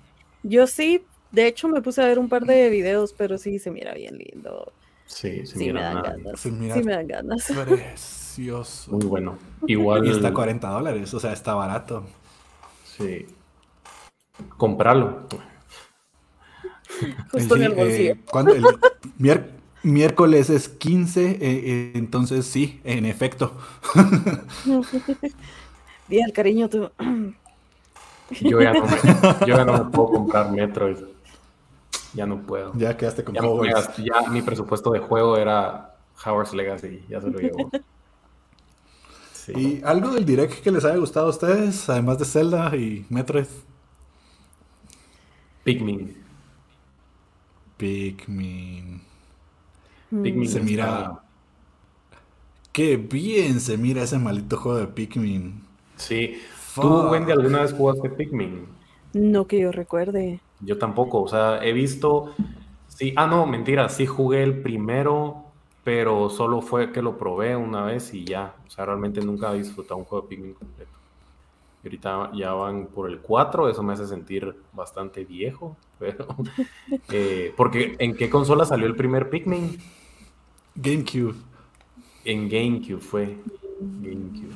Yo 0.42 0.66
sí. 0.66 1.04
De 1.30 1.46
hecho, 1.46 1.66
me 1.66 1.80
puse 1.80 2.02
a 2.02 2.06
ver 2.06 2.18
un 2.18 2.28
par 2.28 2.44
de 2.44 2.68
videos, 2.68 3.14
pero 3.14 3.38
sí 3.38 3.58
se 3.58 3.70
mira 3.70 3.94
bien 3.94 4.18
lindo. 4.18 4.70
Sí, 5.06 5.46
sí 5.46 5.72
me 5.72 5.80
dan 5.80 6.02
ganas. 6.02 6.40
sí 6.40 6.50
me 6.50 6.92
dan 6.92 7.06
ganas. 7.06 7.46
Precioso. 7.66 8.92
Muy 8.92 9.06
bueno. 9.06 9.38
Igual. 9.66 10.06
Y 10.06 10.10
está 10.10 10.28
a 10.28 10.34
40 10.34 10.68
dólares, 10.68 11.12
o 11.14 11.20
sea, 11.20 11.32
está 11.32 11.54
barato. 11.54 12.04
Sí. 12.84 13.26
Compralo. 14.56 15.26
Justo 17.30 17.56
en 17.56 17.62
el 17.62 17.74
bolsillo. 17.74 18.16
el 19.26 19.61
miércoles 19.82 20.50
es 20.50 20.68
15, 20.68 21.30
eh, 21.30 21.38
eh, 21.40 21.92
entonces 21.94 22.46
sí, 22.46 22.80
en 22.84 23.06
efecto. 23.06 23.52
Bien, 26.08 26.30
cariño, 26.30 26.68
tú. 26.68 26.90
Yo 28.40 28.60
ya, 28.60 28.72
no, 28.72 28.86
yo 29.46 29.56
ya 29.56 29.64
no 29.64 29.84
me 29.84 29.90
puedo 29.90 30.08
comprar 30.08 30.50
Metroid. 30.50 30.96
Ya 32.14 32.26
no 32.26 32.42
puedo. 32.42 32.72
Ya 32.76 32.96
quedaste 32.96 33.24
con 33.24 33.34
ya, 33.34 33.42
ya 33.98 34.30
mi 34.30 34.42
presupuesto 34.42 34.90
de 34.92 34.98
juego 34.98 35.36
era 35.36 35.96
Howard's 36.24 36.52
Legacy, 36.52 37.04
ya 37.08 37.20
se 37.20 37.30
lo 37.30 37.38
llevo. 37.38 37.70
¿Y 39.48 39.82
algo 39.82 40.10
del 40.10 40.24
direct 40.24 40.62
que 40.62 40.70
les 40.70 40.84
haya 40.84 40.96
gustado 40.96 41.26
a 41.26 41.30
ustedes, 41.30 41.88
además 41.88 42.18
de 42.18 42.24
Zelda 42.24 42.76
y 42.76 43.04
Metroid? 43.08 43.46
Pikmin. 45.64 46.16
Pikmin. 47.76 49.11
Pikmin 50.20 50.48
se 50.48 50.60
mira. 50.60 51.20
Qué 52.72 52.96
bien 52.96 53.60
se 53.60 53.78
mira 53.78 54.02
ese 54.02 54.18
maldito 54.18 54.56
juego 54.58 54.78
de 54.78 54.86
Pikmin. 54.86 55.62
Sí. 55.96 56.38
¿Tú, 56.74 57.10
Wendy, 57.10 57.32
alguna 57.32 57.62
vez 57.62 57.72
jugaste 57.72 58.08
Pikmin? 58.10 58.66
No 59.14 59.46
que 59.46 59.60
yo 59.60 59.72
recuerde. 59.72 60.40
Yo 60.60 60.78
tampoco, 60.78 61.22
o 61.22 61.28
sea, 61.28 61.62
he 61.62 61.72
visto, 61.72 62.34
sí, 62.88 63.12
ah, 63.16 63.26
no, 63.26 63.46
mentira, 63.46 63.88
sí 63.88 64.06
jugué 64.06 64.42
el 64.42 64.62
primero, 64.62 65.44
pero 65.84 66.30
solo 66.30 66.62
fue 66.62 66.92
que 66.92 67.02
lo 67.02 67.18
probé 67.18 67.56
una 67.56 67.84
vez 67.84 68.14
y 68.14 68.24
ya, 68.24 68.54
o 68.66 68.70
sea, 68.70 68.86
realmente 68.86 69.20
nunca 69.20 69.52
he 69.52 69.58
disfrutado 69.58 69.98
un 69.98 70.04
juego 70.04 70.22
de 70.22 70.28
Pikmin 70.28 70.54
completo. 70.54 70.90
Y 71.82 71.88
ahorita 71.88 72.30
ya 72.34 72.52
van 72.52 72.86
por 72.86 73.10
el 73.10 73.18
4, 73.18 73.68
eso 73.68 73.82
me 73.82 73.92
hace 73.92 74.06
sentir 74.06 74.54
bastante 74.72 75.24
viejo, 75.24 75.76
pero... 75.98 76.26
Eh, 77.10 77.52
porque, 77.56 77.96
¿en 77.98 78.16
qué 78.16 78.30
consola 78.30 78.64
salió 78.64 78.86
el 78.86 78.96
primer 78.96 79.28
Pikmin? 79.28 79.78
GameCube. 80.74 81.34
En 82.24 82.48
GameCube 82.48 83.00
fue. 83.00 83.36
GameCube. 83.80 84.54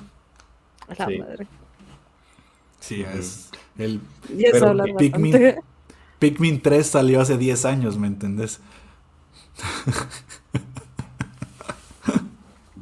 La 0.99 1.07
madre. 1.07 1.47
Sí, 2.81 3.03
es 3.03 3.51
el 3.79 4.01
Pikmin, 4.99 5.57
Pikmin 6.19 6.61
3 6.63 6.87
salió 6.87 7.21
hace 7.21 7.37
10 7.37 7.65
años, 7.65 7.99
¿me 7.99 8.07
entendés? 8.07 8.61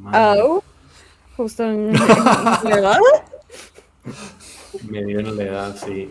Au. 0.05 0.63
Justo 1.35 1.63
en, 1.63 1.91
la 1.93 2.61
edad. 2.63 2.99
Me 4.87 5.03
dio 5.03 5.19
en 5.19 5.35
la 5.35 5.43
edad, 5.43 5.75
sí. 5.75 6.09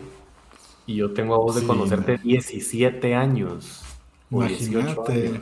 Y 0.85 0.97
yo 0.97 1.13
tengo 1.13 1.33
a 1.33 1.39
vos 1.39 1.55
de 1.55 1.65
conocerte 1.65 2.19
17 2.19 3.15
años. 3.15 3.81
Imagínate. 4.29 5.41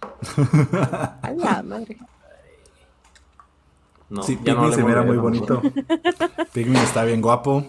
A 1.22 1.30
la 1.36 1.62
madre. 1.62 1.96
No, 4.10 4.22
sí, 4.22 4.36
Pikmin 4.36 4.72
se 4.72 4.82
mira 4.82 5.02
muy 5.02 5.16
bonito. 5.16 5.60
Pikmin 6.52 6.76
está 6.76 7.04
bien 7.04 7.20
guapo. 7.20 7.64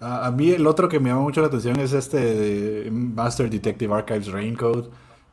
A, 0.00 0.30
mí 0.30 0.50
el 0.50 0.66
otro 0.66 0.88
que 0.88 1.00
me 1.00 1.10
llama 1.10 1.22
mucho 1.22 1.40
la 1.40 1.46
atención 1.46 1.78
es 1.80 1.92
este 1.92 2.18
de 2.18 2.90
Master 2.90 3.48
Detective 3.48 3.94
Archives 3.94 4.28
Raincoat. 4.28 4.86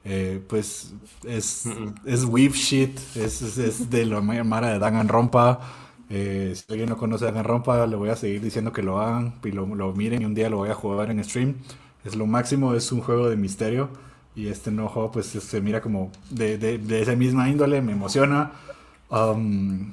Eh, 0.05 0.43
pues 0.47 0.93
es, 1.23 1.65
es 2.05 2.25
weave 2.25 2.53
shit, 2.53 2.99
es, 3.15 3.41
es, 3.41 3.89
de 3.89 4.05
la 4.05 4.21
mara 4.21 4.69
de 4.69 4.79
Danganronpa. 4.79 5.59
Eh, 6.09 6.53
si 6.55 6.65
alguien 6.69 6.89
no 6.89 6.97
conoce 6.97 7.27
a 7.27 7.43
Rompa, 7.43 7.87
le 7.87 7.95
voy 7.95 8.09
a 8.09 8.15
seguir 8.15 8.39
diciendo 8.41 8.71
que 8.71 8.83
lo 8.83 8.99
hagan 8.99 9.33
y 9.43 9.51
lo, 9.51 9.65
miren 9.65 10.21
y 10.21 10.25
un 10.25 10.35
día 10.35 10.47
lo 10.47 10.57
voy 10.57 10.69
a 10.69 10.75
jugar 10.75 11.09
en 11.09 11.23
stream. 11.23 11.55
Es 12.05 12.15
lo 12.15 12.27
máximo, 12.27 12.75
es 12.75 12.91
un 12.91 13.01
juego 13.01 13.29
de 13.29 13.35
misterio 13.35 13.89
y 14.35 14.47
este 14.47 14.71
juego 14.71 15.11
pues 15.11 15.27
se 15.27 15.61
mira 15.61 15.81
como 15.81 16.11
de, 16.29 16.57
de, 16.57 17.01
esa 17.01 17.15
misma 17.15 17.49
índole, 17.49 17.81
me 17.81 17.91
emociona. 17.91 18.51
Um, 19.09 19.91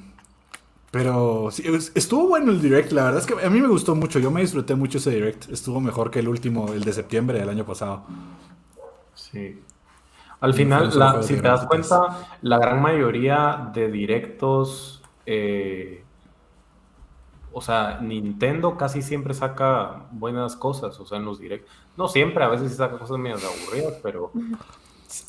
pero 0.89 1.49
sí, 1.51 1.63
estuvo 1.95 2.27
bueno 2.27 2.51
el 2.51 2.61
direct, 2.61 2.91
la 2.91 3.05
verdad 3.05 3.21
es 3.21 3.27
que 3.27 3.45
a 3.45 3.49
mí 3.49 3.61
me 3.61 3.67
gustó 3.67 3.95
mucho, 3.95 4.19
yo 4.19 4.29
me 4.29 4.41
disfruté 4.41 4.75
mucho 4.75 4.97
ese 4.97 5.11
direct, 5.11 5.49
estuvo 5.49 5.79
mejor 5.79 6.11
que 6.11 6.19
el 6.19 6.27
último, 6.27 6.73
el 6.73 6.83
de 6.83 6.91
septiembre 6.91 7.39
del 7.39 7.49
año 7.49 7.65
pasado. 7.65 8.03
Sí. 9.13 9.61
Al 10.41 10.53
final, 10.53 10.91
si 11.23 11.35
te 11.35 11.41
das 11.41 11.65
cuenta, 11.65 12.27
la 12.41 12.57
gran 12.57 12.81
mayoría 12.81 13.69
de 13.73 13.91
directos, 13.91 15.03
eh, 15.25 16.00
o 17.53 17.61
sea, 17.61 17.99
Nintendo 18.01 18.77
casi 18.77 19.01
siempre 19.01 19.33
saca 19.33 20.07
buenas 20.11 20.55
cosas, 20.55 20.99
o 20.99 21.05
sea, 21.05 21.17
en 21.17 21.25
los 21.25 21.39
directos. 21.39 21.71
No 21.97 22.07
siempre, 22.07 22.43
a 22.43 22.47
veces 22.47 22.75
saca 22.75 22.97
cosas 22.97 23.17
medio 23.17 23.37
aburridas, 23.37 23.95
pero 24.01 24.31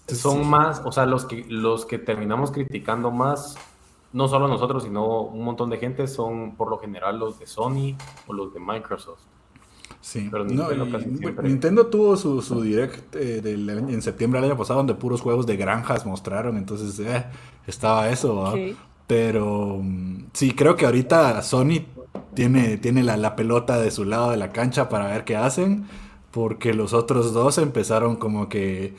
son 0.06 0.48
más, 0.48 0.82
o 0.84 0.92
sea, 0.92 1.06
los 1.06 1.24
que, 1.24 1.44
los 1.48 1.84
que 1.86 1.98
terminamos 1.98 2.52
criticando 2.52 3.10
más 3.10 3.56
no 4.12 4.28
solo 4.28 4.46
nosotros, 4.46 4.82
sino 4.84 5.22
un 5.22 5.44
montón 5.44 5.70
de 5.70 5.78
gente 5.78 6.06
son 6.06 6.54
por 6.54 6.68
lo 6.68 6.78
general 6.78 7.18
los 7.18 7.38
de 7.38 7.46
Sony 7.46 7.96
o 8.26 8.32
los 8.32 8.52
de 8.52 8.60
Microsoft. 8.60 9.20
Sí, 10.00 10.28
pero 10.30 10.44
Nintendo, 10.44 11.86
tuvo 11.86 12.16
su, 12.16 12.42
su 12.42 12.60
direct 12.60 13.14
eh, 13.14 13.40
en 13.44 14.02
septiembre 14.02 14.40
del 14.40 14.50
año 14.50 14.58
pasado 14.58 14.78
donde 14.78 14.94
puros 14.94 15.20
juegos 15.20 15.46
de 15.46 15.56
granjas 15.56 16.04
mostraron, 16.04 16.56
entonces 16.56 16.98
eh, 16.98 17.24
estaba 17.66 18.10
eso. 18.10 18.52
Pero 19.06 19.78
mm, 19.80 20.24
sí, 20.32 20.52
creo 20.52 20.74
que 20.74 20.86
ahorita 20.86 21.40
Sony 21.42 21.84
tiene, 22.34 22.76
tiene 22.78 23.02
la, 23.02 23.16
la, 23.16 23.36
pelota 23.36 23.78
de 23.78 23.90
su 23.90 24.04
lado 24.04 24.30
de 24.30 24.36
la 24.36 24.52
cancha 24.52 24.88
para 24.88 25.06
ver 25.06 25.24
qué 25.24 25.36
hacen, 25.36 25.86
porque 26.30 26.74
los 26.74 26.92
otros 26.92 27.32
dos 27.32 27.58
empezaron 27.58 28.16
como 28.16 28.48
que 28.48 28.94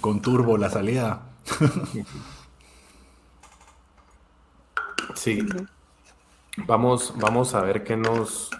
con, 0.00 0.20
turbo 0.20 0.56
la 0.58 0.70
salida. 0.70 1.22
Sí. 5.14 5.40
Vamos, 6.66 7.14
vamos 7.16 7.54
a 7.54 7.62
ver 7.62 7.82
qué 7.82 7.96
nos, 7.96 8.50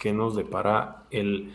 qué 0.00 0.12
nos 0.12 0.34
depara 0.34 1.04
el. 1.12 1.52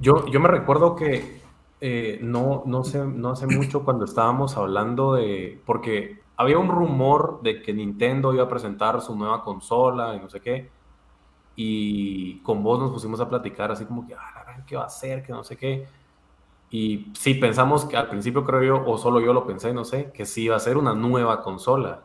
Yo, 0.00 0.26
yo 0.28 0.40
me 0.40 0.48
recuerdo 0.48 0.96
que 0.96 1.42
eh, 1.82 2.18
no, 2.22 2.62
no, 2.64 2.82
no 2.82 3.30
hace 3.30 3.46
mucho 3.46 3.84
cuando 3.84 4.06
estábamos 4.06 4.56
hablando 4.56 5.14
de. 5.14 5.60
Porque 5.66 6.22
había 6.36 6.58
un 6.58 6.68
rumor 6.68 7.40
de 7.42 7.62
que 7.62 7.72
Nintendo 7.72 8.34
iba 8.34 8.44
a 8.44 8.48
presentar 8.48 9.00
su 9.00 9.16
nueva 9.16 9.42
consola 9.42 10.14
y 10.14 10.20
no 10.20 10.28
sé 10.28 10.40
qué. 10.40 10.70
Y 11.54 12.40
con 12.40 12.62
vos 12.62 12.78
nos 12.78 12.92
pusimos 12.92 13.20
a 13.20 13.28
platicar 13.28 13.72
así 13.72 13.86
como 13.86 14.06
que, 14.06 14.14
ah, 14.14 14.62
¿qué 14.66 14.76
va 14.76 14.82
a 14.82 14.86
hacer? 14.86 15.22
Que 15.22 15.32
no 15.32 15.42
sé 15.42 15.56
qué. 15.56 15.86
Y 16.70 17.12
sí, 17.14 17.34
pensamos 17.34 17.84
que 17.84 17.96
al 17.96 18.08
principio 18.08 18.44
creo 18.44 18.62
yo, 18.62 18.84
o 18.86 18.98
solo 18.98 19.20
yo 19.20 19.32
lo 19.32 19.46
pensé, 19.46 19.72
no 19.72 19.84
sé, 19.84 20.10
que 20.12 20.26
sí 20.26 20.42
iba 20.42 20.56
a 20.56 20.60
ser 20.60 20.76
una 20.76 20.94
nueva 20.94 21.42
consola 21.42 22.02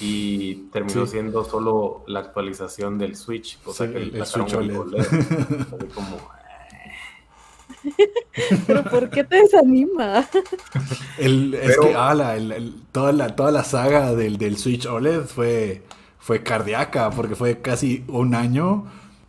y 0.00 0.54
terminó 0.70 1.06
siendo 1.06 1.44
solo 1.44 2.04
la 2.06 2.20
actualización 2.20 2.98
del 2.98 3.16
Switch, 3.16 3.58
o 3.64 3.72
sea 3.72 3.90
que 3.90 3.98
el, 3.98 4.26
Switch 4.26 4.54
OLED. 4.54 4.78
como, 5.94 6.18
Pero 8.66 8.84
¿por 8.84 9.10
qué 9.10 9.24
te 9.24 9.36
desanima? 9.36 10.20
es 11.18 11.78
que 11.78 11.94
ah, 11.96 12.36
toda, 12.92 13.12
la, 13.12 13.36
toda 13.36 13.52
la 13.52 13.64
saga 13.64 14.14
del, 14.14 14.38
del 14.38 14.56
Switch 14.56 14.86
OLED 14.86 15.24
fue, 15.24 15.82
fue 16.18 16.42
cardíaca, 16.42 17.10
porque 17.10 17.34
fue 17.34 17.60
casi 17.60 18.04
un 18.08 18.34
año 18.34 18.86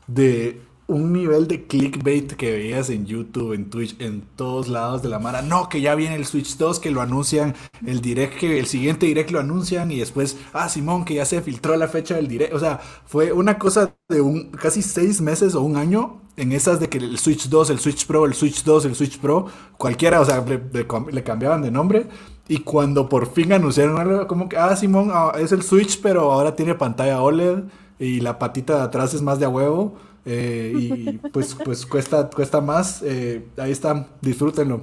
de 0.07 0.61
un 0.89 1.13
nivel 1.13 1.47
de 1.47 1.67
clickbait 1.67 2.33
que 2.33 2.51
veías 2.51 2.89
en 2.89 3.05
YouTube, 3.05 3.53
en 3.53 3.69
Twitch, 3.69 3.95
en 3.99 4.21
todos 4.35 4.67
lados 4.67 5.03
de 5.03 5.09
la 5.09 5.19
mara. 5.19 5.43
No, 5.43 5.69
que 5.69 5.81
ya 5.81 5.93
viene 5.93 6.15
el 6.15 6.25
Switch 6.25 6.57
2, 6.57 6.79
que 6.79 6.89
lo 6.89 7.01
anuncian, 7.01 7.55
el 7.85 8.01
direct, 8.01 8.39
que 8.39 8.59
el 8.59 8.65
siguiente 8.65 9.05
direct 9.05 9.29
lo 9.29 9.39
anuncian 9.39 9.91
y 9.91 9.99
después, 9.99 10.37
ah, 10.51 10.67
Simón, 10.67 11.05
que 11.05 11.13
ya 11.13 11.25
se 11.25 11.43
filtró 11.43 11.77
la 11.77 11.87
fecha 11.87 12.15
del 12.15 12.27
direct. 12.27 12.53
O 12.53 12.59
sea, 12.59 12.79
fue 13.05 13.31
una 13.31 13.59
cosa 13.59 13.93
de 14.09 14.19
un 14.19 14.49
casi 14.49 14.81
seis 14.81 15.21
meses 15.21 15.53
o 15.53 15.61
un 15.61 15.77
año 15.77 16.18
en 16.39 16.53
esas 16.53 16.79
de 16.79 16.87
que 16.87 16.99
el 16.99 17.17
Switch 17.19 17.49
2, 17.49 17.69
el 17.69 17.79
Switch 17.79 18.07
Pro, 18.07 18.25
el 18.25 18.33
Switch 18.33 18.63
2, 18.63 18.85
el 18.85 18.95
Switch 18.95 19.19
Pro, 19.19 19.47
cualquiera, 19.77 20.21
o 20.21 20.25
sea, 20.25 20.43
le, 20.43 21.23
cambiaban 21.23 21.61
de 21.61 21.69
nombre. 21.69 22.07
Y 22.47 22.59
cuando 22.59 23.09
por 23.09 23.27
fin 23.31 23.51
anunciaron 23.51 23.99
algo, 23.99 24.25
como 24.25 24.47
que, 24.47 24.57
ah, 24.57 24.75
Simón, 24.75 25.11
ah, 25.13 25.33
es 25.37 25.51
el 25.51 25.63
Switch, 25.63 26.01
pero 26.01 26.31
ahora 26.31 26.55
tiene 26.55 26.75
pantalla 26.75 27.21
OLED 27.21 27.63
y 27.99 28.21
la 28.21 28.39
patita 28.39 28.77
de 28.77 28.83
atrás 28.83 29.13
es 29.13 29.21
más 29.21 29.37
de 29.39 29.45
a 29.45 29.49
huevo. 29.49 29.97
Eh, 30.25 30.73
y 30.75 31.11
pues, 31.29 31.55
pues 31.63 31.85
cuesta, 31.85 32.29
cuesta 32.29 32.61
más. 32.61 33.01
Eh, 33.03 33.45
ahí 33.57 33.71
está, 33.71 34.07
disfrútenlo. 34.21 34.81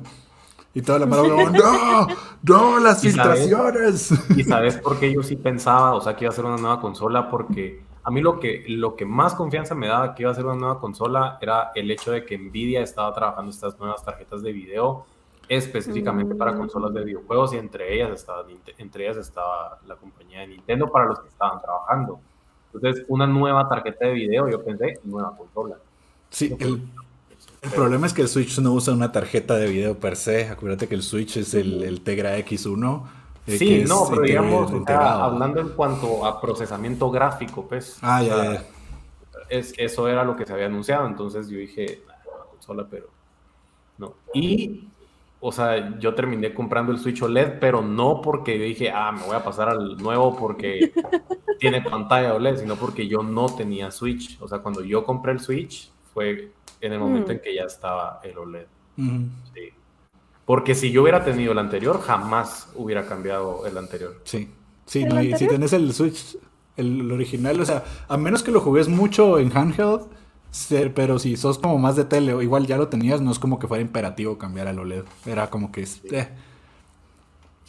Y 0.74 0.82
toda 0.82 0.98
la 0.98 1.06
mano, 1.06 1.22
no, 1.50 2.06
no, 2.42 2.78
las 2.80 3.00
filtraciones. 3.00 4.10
y 4.36 4.44
sabes 4.44 4.76
por 4.76 4.98
qué 4.98 5.10
yo 5.10 5.22
sí 5.22 5.36
pensaba, 5.36 5.94
o 5.94 6.02
sea, 6.02 6.14
que 6.14 6.26
iba 6.26 6.32
a 6.32 6.36
ser 6.36 6.44
una 6.44 6.58
nueva 6.58 6.82
consola, 6.82 7.30
porque 7.30 7.80
a 8.06 8.10
mí 8.12 8.20
lo 8.20 8.38
que, 8.38 8.64
lo 8.68 8.94
que 8.94 9.04
más 9.04 9.34
confianza 9.34 9.74
me 9.74 9.88
daba 9.88 10.14
que 10.14 10.22
iba 10.22 10.30
a 10.30 10.34
ser 10.34 10.46
una 10.46 10.54
nueva 10.54 10.78
consola 10.78 11.38
era 11.42 11.72
el 11.74 11.90
hecho 11.90 12.12
de 12.12 12.24
que 12.24 12.38
Nvidia 12.38 12.80
estaba 12.80 13.12
trabajando 13.12 13.50
estas 13.50 13.76
nuevas 13.80 14.04
tarjetas 14.04 14.42
de 14.42 14.52
video 14.52 15.04
específicamente 15.48 16.36
para 16.36 16.52
mm. 16.52 16.58
consolas 16.58 16.94
de 16.94 17.04
videojuegos 17.04 17.52
y 17.54 17.56
entre 17.56 17.92
ellas 17.92 18.12
estaba, 18.12 18.44
entre 18.78 19.04
ellas 19.04 19.16
estaba 19.16 19.80
la 19.88 19.96
compañía 19.96 20.40
de 20.40 20.46
Nintendo 20.46 20.86
para 20.88 21.06
los 21.06 21.18
que 21.18 21.28
estaban 21.28 21.60
trabajando. 21.60 22.20
Entonces, 22.72 23.04
una 23.08 23.26
nueva 23.26 23.68
tarjeta 23.68 24.06
de 24.06 24.12
video, 24.12 24.48
yo 24.48 24.62
pensé, 24.62 25.00
nueva 25.02 25.36
consola. 25.36 25.76
Sí, 26.30 26.56
el, 26.60 26.82
problema 27.74 28.06
es 28.06 28.12
que 28.12 28.22
el 28.22 28.28
Switch 28.28 28.56
no 28.60 28.72
usa 28.72 28.94
una 28.94 29.10
tarjeta 29.10 29.56
de 29.56 29.68
video 29.68 29.98
per 29.98 30.14
se. 30.14 30.48
Acuérdate 30.48 30.86
que 30.86 30.94
el 30.94 31.02
Switch 31.02 31.38
es 31.38 31.54
el, 31.54 32.00
Tegra 32.02 32.38
X1. 32.38 33.02
Eh, 33.46 33.58
sí, 33.58 33.84
no, 33.86 34.06
pero 34.08 34.22
digamos, 34.22 34.72
hablando 34.88 35.60
en 35.60 35.68
cuanto 35.70 36.26
a 36.26 36.40
procesamiento 36.40 37.10
gráfico, 37.10 37.66
pues. 37.68 37.98
Ah, 38.02 38.22
ya, 38.22 38.44
ya. 38.54 38.64
Es, 39.48 39.72
eso 39.76 40.08
era 40.08 40.24
lo 40.24 40.34
que 40.34 40.44
se 40.44 40.52
había 40.52 40.66
anunciado, 40.66 41.06
entonces 41.06 41.48
yo 41.48 41.58
dije, 41.58 42.02
nueva 42.24 42.46
consola, 42.50 42.86
pero 42.90 43.08
no. 43.98 44.14
Y 44.34 44.88
o 45.40 45.52
sea, 45.52 45.98
yo 45.98 46.14
terminé 46.14 46.54
comprando 46.54 46.92
el 46.92 46.98
Switch 46.98 47.22
OLED, 47.22 47.58
pero 47.60 47.82
no 47.82 48.20
porque 48.20 48.58
dije, 48.58 48.90
ah, 48.90 49.12
me 49.12 49.22
voy 49.22 49.36
a 49.36 49.44
pasar 49.44 49.68
al 49.68 49.96
nuevo 49.96 50.34
porque 50.36 50.92
tiene 51.60 51.82
pantalla 51.82 52.34
OLED, 52.34 52.56
sino 52.56 52.76
porque 52.76 53.06
yo 53.06 53.22
no 53.22 53.46
tenía 53.46 53.90
Switch. 53.90 54.38
O 54.40 54.48
sea, 54.48 54.58
cuando 54.58 54.82
yo 54.82 55.04
compré 55.04 55.32
el 55.32 55.40
Switch 55.40 55.90
fue 56.12 56.50
en 56.80 56.92
el 56.92 56.98
momento 56.98 57.32
en 57.32 57.38
mm. 57.38 57.40
que 57.42 57.54
ya 57.54 57.64
estaba 57.64 58.20
el 58.24 58.36
OLED. 58.38 58.66
Sí. 58.96 59.72
Porque 60.46 60.74
si 60.74 60.92
yo 60.92 61.02
hubiera 61.02 61.24
tenido 61.24 61.52
el 61.52 61.58
anterior, 61.58 62.00
jamás 62.00 62.70
hubiera 62.74 63.06
cambiado 63.06 63.66
el 63.66 63.76
anterior. 63.76 64.20
Sí. 64.24 64.48
Sí, 64.86 65.04
no, 65.04 65.20
y 65.20 65.36
si 65.36 65.48
tenés 65.48 65.72
el 65.72 65.92
Switch, 65.92 66.38
el 66.76 67.10
original, 67.10 67.60
o 67.60 67.66
sea, 67.66 67.84
a 68.08 68.16
menos 68.16 68.44
que 68.44 68.52
lo 68.52 68.60
jugues 68.60 68.88
mucho 68.88 69.38
en 69.38 69.54
handheld, 69.54 70.06
pero 70.94 71.18
si 71.18 71.36
sos 71.36 71.58
como 71.58 71.76
más 71.76 71.96
de 71.96 72.04
tele, 72.04 72.40
igual 72.42 72.66
ya 72.66 72.76
lo 72.76 72.88
tenías, 72.88 73.20
no 73.20 73.32
es 73.32 73.38
como 73.40 73.58
que 73.58 73.66
fuera 73.66 73.82
imperativo 73.82 74.38
cambiar 74.38 74.68
al 74.68 74.78
OLED. 74.78 75.04
Era 75.26 75.50
como 75.50 75.72
que... 75.72 75.82
Eh. 75.82 76.28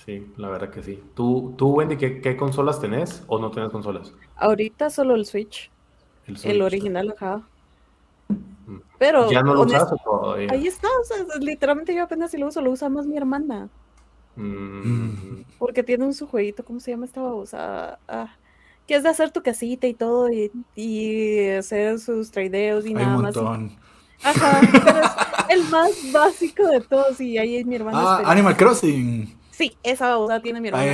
Sí, 0.06 0.32
la 0.38 0.50
verdad 0.50 0.70
que 0.70 0.84
sí. 0.84 1.04
¿Tú, 1.16 1.56
tú 1.58 1.70
Wendy, 1.70 1.98
¿qué, 1.98 2.38
consolas 2.38 2.80
tenés 2.80 3.24
o 3.28 3.40
no 3.40 3.52
tenés 3.52 3.72
consolas? 3.72 4.14
Ahorita 4.36 4.90
solo 4.90 5.16
el 5.16 5.26
Switch. 5.26 5.72
El, 6.44 6.62
original, 6.62 7.16
ajá. 7.16 7.42
Pero... 8.98 9.32
¿Ya 9.32 9.42
no 9.42 9.54
lo 9.54 9.62
usas 9.62 9.90
Ahí 10.50 10.68
está, 10.68 10.88
o 11.02 11.04
sea, 11.04 11.18
literalmente 11.40 11.96
yo 11.96 12.04
apenas 12.04 12.32
si 12.32 12.38
lo 12.38 12.48
uso, 12.48 12.62
lo 12.62 12.72
usa 12.72 12.90
más 12.90 13.06
mi 13.06 13.18
hermana. 13.18 13.70
Mm. 14.36 15.44
Porque 15.58 15.84
tiene 15.84 16.06
un 16.06 16.14
su 16.14 16.28
jueguito, 16.28 16.64
¿cómo 16.64 16.80
se 16.80 16.92
llama 16.92 17.06
esta 17.06 17.22
babosa? 17.22 18.00
Ah, 18.08 18.36
que 18.88 18.96
es 18.96 19.04
de 19.04 19.10
hacer 19.10 19.32
tu 19.32 19.42
casita 19.42 19.88
y 19.88 19.94
todo 19.94 20.30
y, 20.32 21.50
hacer 21.50 22.00
sus 22.00 22.32
tradeos 22.32 22.86
y 22.86 22.94
nada 22.94 23.18
más. 23.18 23.36
Ajá, 24.24 24.62
pero 24.72 25.00
es 25.00 25.12
el 25.50 25.64
más 25.70 25.92
básico 26.12 26.68
de 26.68 26.82
todos 26.82 27.20
y 27.22 27.38
ahí 27.38 27.58
es 27.58 27.66
mi 27.66 27.76
hermano. 27.76 28.00
Ah, 28.00 28.24
Animal 28.26 28.56
Crossing. 28.56 29.38
Sí, 29.52 29.76
esa 29.84 30.10
babosa 30.10 30.40
tiene 30.40 30.62
mi 30.62 30.68
hermana. 30.70 30.92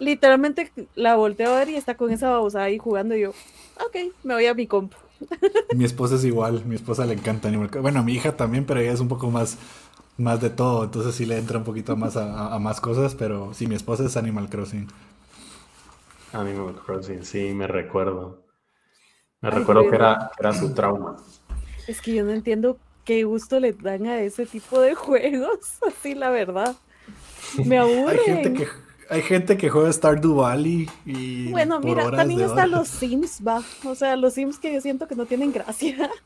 Literalmente 0.00 0.72
la 0.94 1.16
volteo 1.16 1.52
a 1.52 1.58
ver 1.58 1.70
y 1.70 1.76
está 1.76 1.96
con 1.96 2.10
esa 2.10 2.30
babosa 2.30 2.62
ahí 2.62 2.78
jugando 2.78 3.16
y 3.16 3.22
yo, 3.22 3.30
ok, 3.84 4.12
me 4.22 4.34
voy 4.34 4.46
a 4.46 4.54
mi 4.54 4.66
comp. 4.66 4.92
Mi 5.70 5.84
esposa 5.84 6.16
es 6.16 6.24
igual, 6.24 6.64
mi 6.66 6.74
esposa 6.76 7.06
le 7.06 7.14
encanta 7.14 7.48
Animal 7.48 7.68
Crossing. 7.70 7.82
Bueno, 7.82 8.02
mi 8.04 8.14
hija 8.14 8.36
también, 8.36 8.64
pero 8.66 8.80
ella 8.80 8.92
es 8.92 9.00
un 9.00 9.08
poco 9.08 9.30
más, 9.30 9.58
más 10.18 10.40
de 10.40 10.50
todo, 10.50 10.84
entonces 10.84 11.14
sí 11.14 11.26
le 11.26 11.38
entra 11.38 11.58
un 11.58 11.64
poquito 11.64 11.96
más 11.96 12.16
a, 12.16 12.54
a 12.54 12.58
más 12.58 12.80
cosas, 12.80 13.14
pero 13.14 13.52
sí, 13.54 13.66
mi 13.66 13.74
esposa 13.74 14.04
es 14.06 14.16
Animal 14.16 14.48
Crossing. 14.48 14.88
Animal 16.32 16.76
Crossing, 16.84 17.24
sí, 17.24 17.52
me 17.52 17.66
recuerdo. 17.66 18.44
Me 19.40 19.50
recuerdo 19.50 19.88
que 19.88 19.96
era, 19.96 20.30
era 20.38 20.52
su 20.52 20.74
trauma. 20.74 21.16
Es 21.86 22.00
que 22.00 22.14
yo 22.14 22.24
no 22.24 22.32
entiendo 22.32 22.78
qué 23.04 23.24
gusto 23.24 23.60
le 23.60 23.72
dan 23.72 24.06
a 24.06 24.20
ese 24.20 24.46
tipo 24.46 24.80
de 24.80 24.94
juegos, 24.96 25.78
así 25.86 26.14
la 26.14 26.30
verdad. 26.30 26.76
Me 27.64 27.78
aburre. 27.78 28.18
Hay 28.18 28.24
gente 28.24 28.52
que, 28.52 28.66
hay 29.08 29.22
gente 29.22 29.56
que 29.56 29.68
juega 29.68 29.92
Stardew 29.92 30.34
Valley 30.36 30.88
y. 31.04 31.50
Bueno, 31.50 31.80
mira, 31.80 32.10
también 32.10 32.40
están 32.40 32.70
los 32.70 32.88
Sims, 32.88 33.40
va. 33.46 33.62
O 33.84 33.94
sea, 33.94 34.16
los 34.16 34.34
Sims 34.34 34.58
que 34.58 34.72
yo 34.72 34.80
siento 34.80 35.06
que 35.06 35.14
no 35.14 35.26
tienen 35.26 35.52
gracia. 35.52 36.10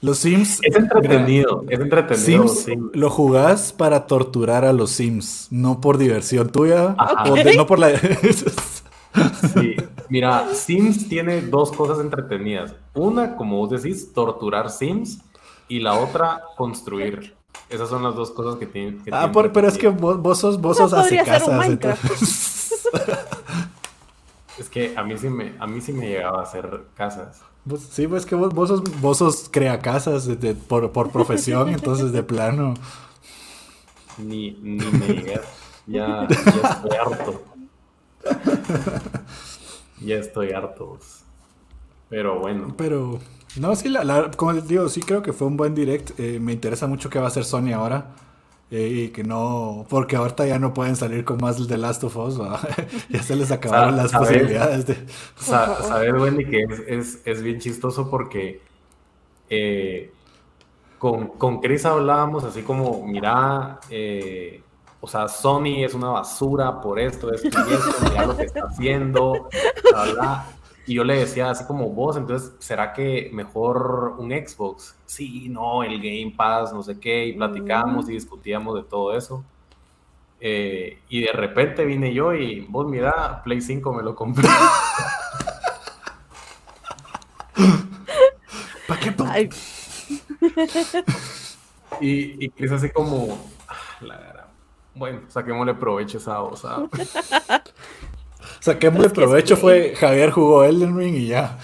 Los 0.00 0.18
Sims. 0.18 0.58
Es 0.62 0.76
entretenido, 0.76 1.64
es 1.66 1.80
entretenido. 1.80 2.46
Sims 2.46 2.92
lo 2.92 3.08
jugás 3.08 3.72
para 3.72 4.06
torturar 4.06 4.66
a 4.66 4.74
los 4.74 4.90
Sims, 4.90 5.48
no 5.50 5.80
por 5.80 5.96
diversión 5.96 6.52
tuya, 6.52 6.94
no 7.56 7.66
por 7.66 7.78
la. 7.78 7.98
sí, 9.54 9.76
mira, 10.10 10.46
Sims 10.52 11.08
tiene 11.08 11.40
dos 11.40 11.72
cosas 11.72 12.00
entretenidas. 12.00 12.74
Una, 12.92 13.34
como 13.34 13.56
vos 13.56 13.70
decís, 13.70 14.12
torturar 14.12 14.70
Sims, 14.70 15.20
y 15.68 15.80
la 15.80 15.98
otra, 15.98 16.42
construir. 16.58 17.34
Esas 17.68 17.88
son 17.88 18.02
las 18.02 18.14
dos 18.14 18.30
cosas 18.30 18.56
que 18.56 18.66
tienen. 18.66 19.02
ah, 19.12 19.30
pero 19.32 19.68
es 19.68 19.78
que 19.78 19.88
vos, 19.88 20.38
sos, 20.38 20.60
vos 20.60 20.76
sos 20.76 20.92
hace 20.92 21.16
casas. 21.24 21.68
es 24.58 24.68
que 24.68 24.96
a 24.96 25.02
mí 25.02 25.16
sí 25.16 25.28
me, 25.28 25.54
a 25.58 25.66
mí 25.66 25.80
sí 25.80 25.92
me 25.92 26.08
llegaba 26.08 26.40
a 26.40 26.42
hacer 26.42 26.84
casas. 26.94 27.42
Sí, 27.90 28.06
pues 28.06 28.26
que 28.26 28.34
vos, 28.34 28.52
vos, 28.54 28.68
sos, 28.68 29.00
vos 29.00 29.18
sos 29.18 29.48
crea 29.50 29.80
casas 29.80 30.28
por, 30.68 30.92
por, 30.92 31.10
profesión, 31.10 31.70
entonces 31.70 32.12
de 32.12 32.22
plano. 32.22 32.74
Ni, 34.18 34.52
ni 34.52 34.84
me 34.84 35.06
llegué. 35.06 35.40
Ya, 35.86 36.26
ya 36.28 36.68
estoy 36.70 36.96
harto. 36.96 37.42
ya 40.00 40.16
estoy 40.16 40.52
harto. 40.52 40.98
Pero 42.08 42.38
bueno. 42.38 42.74
Pero, 42.76 43.18
no, 43.56 43.76
sí, 43.76 43.88
la, 43.88 44.30
como 44.36 44.52
digo, 44.54 44.88
sí 44.88 45.00
creo 45.00 45.22
que 45.22 45.32
fue 45.32 45.46
un 45.46 45.56
buen 45.56 45.74
direct. 45.74 46.18
Eh, 46.18 46.38
me 46.40 46.52
interesa 46.52 46.86
mucho 46.86 47.08
qué 47.08 47.18
va 47.18 47.26
a 47.26 47.28
hacer 47.28 47.44
Sony 47.44 47.72
ahora. 47.72 48.14
Eh, 48.70 48.88
y 48.88 49.08
que 49.08 49.22
no, 49.22 49.86
porque 49.88 50.16
ahorita 50.16 50.46
ya 50.46 50.58
no 50.58 50.74
pueden 50.74 50.96
salir 50.96 51.24
con 51.24 51.36
más 51.36 51.68
de 51.68 51.78
Last 51.78 52.02
of 52.02 52.16
Us, 52.16 52.38
ya 53.08 53.22
se 53.22 53.36
les 53.36 53.52
acabaron 53.52 53.94
las 53.94 54.10
posibilidades 54.10 54.86
de... 54.86 55.06
Sabes, 55.36 56.12
Wendy, 56.12 56.46
que 56.46 56.66
es, 56.88 57.42
bien 57.42 57.60
chistoso 57.60 58.10
porque 58.10 58.62
eh, 59.50 60.10
con, 60.98 61.28
con 61.28 61.60
Chris 61.60 61.84
hablábamos 61.84 62.42
así 62.42 62.62
como, 62.62 63.06
mira, 63.06 63.78
o 65.00 65.06
sea, 65.06 65.28
Sony 65.28 65.84
es 65.84 65.94
una 65.94 66.08
basura 66.08 66.80
por 66.80 66.98
esto, 66.98 67.32
esto 67.32 67.46
y 67.46 67.74
esto, 67.74 67.92
mira 68.08 68.26
lo 68.26 68.36
que 68.36 68.44
está 68.44 68.62
haciendo, 68.62 69.50
bla, 70.14 70.46
y 70.86 70.94
yo 70.94 71.04
le 71.04 71.18
decía 71.18 71.50
así 71.50 71.64
como 71.64 71.90
vos, 71.90 72.16
entonces, 72.16 72.52
¿será 72.58 72.92
que 72.92 73.30
mejor 73.32 74.16
un 74.18 74.30
Xbox? 74.30 74.94
Sí, 75.06 75.48
no, 75.48 75.82
el 75.82 75.96
Game 75.98 76.34
Pass, 76.36 76.72
no 76.72 76.82
sé 76.82 77.00
qué, 77.00 77.26
y 77.26 77.32
platicamos 77.32 78.06
y 78.08 78.12
mm. 78.12 78.14
discutíamos 78.14 78.74
de 78.76 78.82
todo 78.82 79.16
eso. 79.16 79.44
Eh, 80.40 80.98
y 81.08 81.22
de 81.22 81.32
repente 81.32 81.86
vine 81.86 82.12
yo 82.12 82.34
y 82.34 82.60
vos 82.62 82.86
mira, 82.86 83.42
Play 83.44 83.62
5 83.62 83.92
me 83.94 84.02
lo 84.02 84.14
compré. 84.14 84.46
¿Para 88.86 89.00
qué? 89.00 89.48
y, 92.00 92.44
y 92.46 92.52
es 92.58 92.72
así 92.72 92.90
como, 92.90 93.38
ah, 93.68 94.46
bueno, 94.94 95.22
saquémosle 95.28 95.74
provecho 95.74 96.18
a 96.18 96.20
esa 96.20 96.42
osada. 96.42 96.88
Saquémosle 98.64 99.10
provecho, 99.10 99.58
fue 99.58 99.94
Javier 99.94 100.30
jugó 100.30 100.64
Elden 100.64 100.96
Ring 100.96 101.14
y 101.16 101.26
ya. 101.26 101.58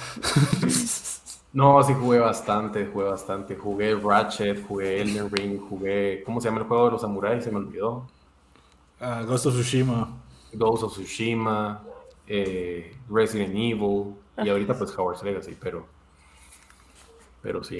No, 1.50 1.82
sí 1.82 1.94
jugué 1.94 2.18
bastante, 2.18 2.84
jugué 2.92 3.06
bastante. 3.06 3.56
Jugué 3.56 3.94
Ratchet, 3.94 4.66
jugué 4.68 5.00
Elden 5.00 5.30
Ring, 5.30 5.58
jugué. 5.58 6.22
¿Cómo 6.26 6.42
se 6.42 6.48
llama 6.48 6.60
el 6.60 6.66
juego 6.66 6.84
de 6.84 6.90
los 6.90 7.00
samuráis? 7.00 7.42
Se 7.42 7.50
me 7.50 7.56
olvidó. 7.56 8.06
Uh, 9.00 9.24
Ghost 9.26 9.46
of 9.46 9.54
Tsushima. 9.54 10.14
Ghost 10.52 10.82
of 10.82 10.92
Tsushima, 10.92 11.82
eh, 12.26 12.94
Resident 13.08 13.54
Evil 13.54 14.14
y 14.36 14.50
ahorita 14.50 14.76
pues 14.76 14.94
Howard's 14.94 15.22
Legacy, 15.22 15.56
pero. 15.58 15.86
Pero 17.40 17.64
sí. 17.64 17.78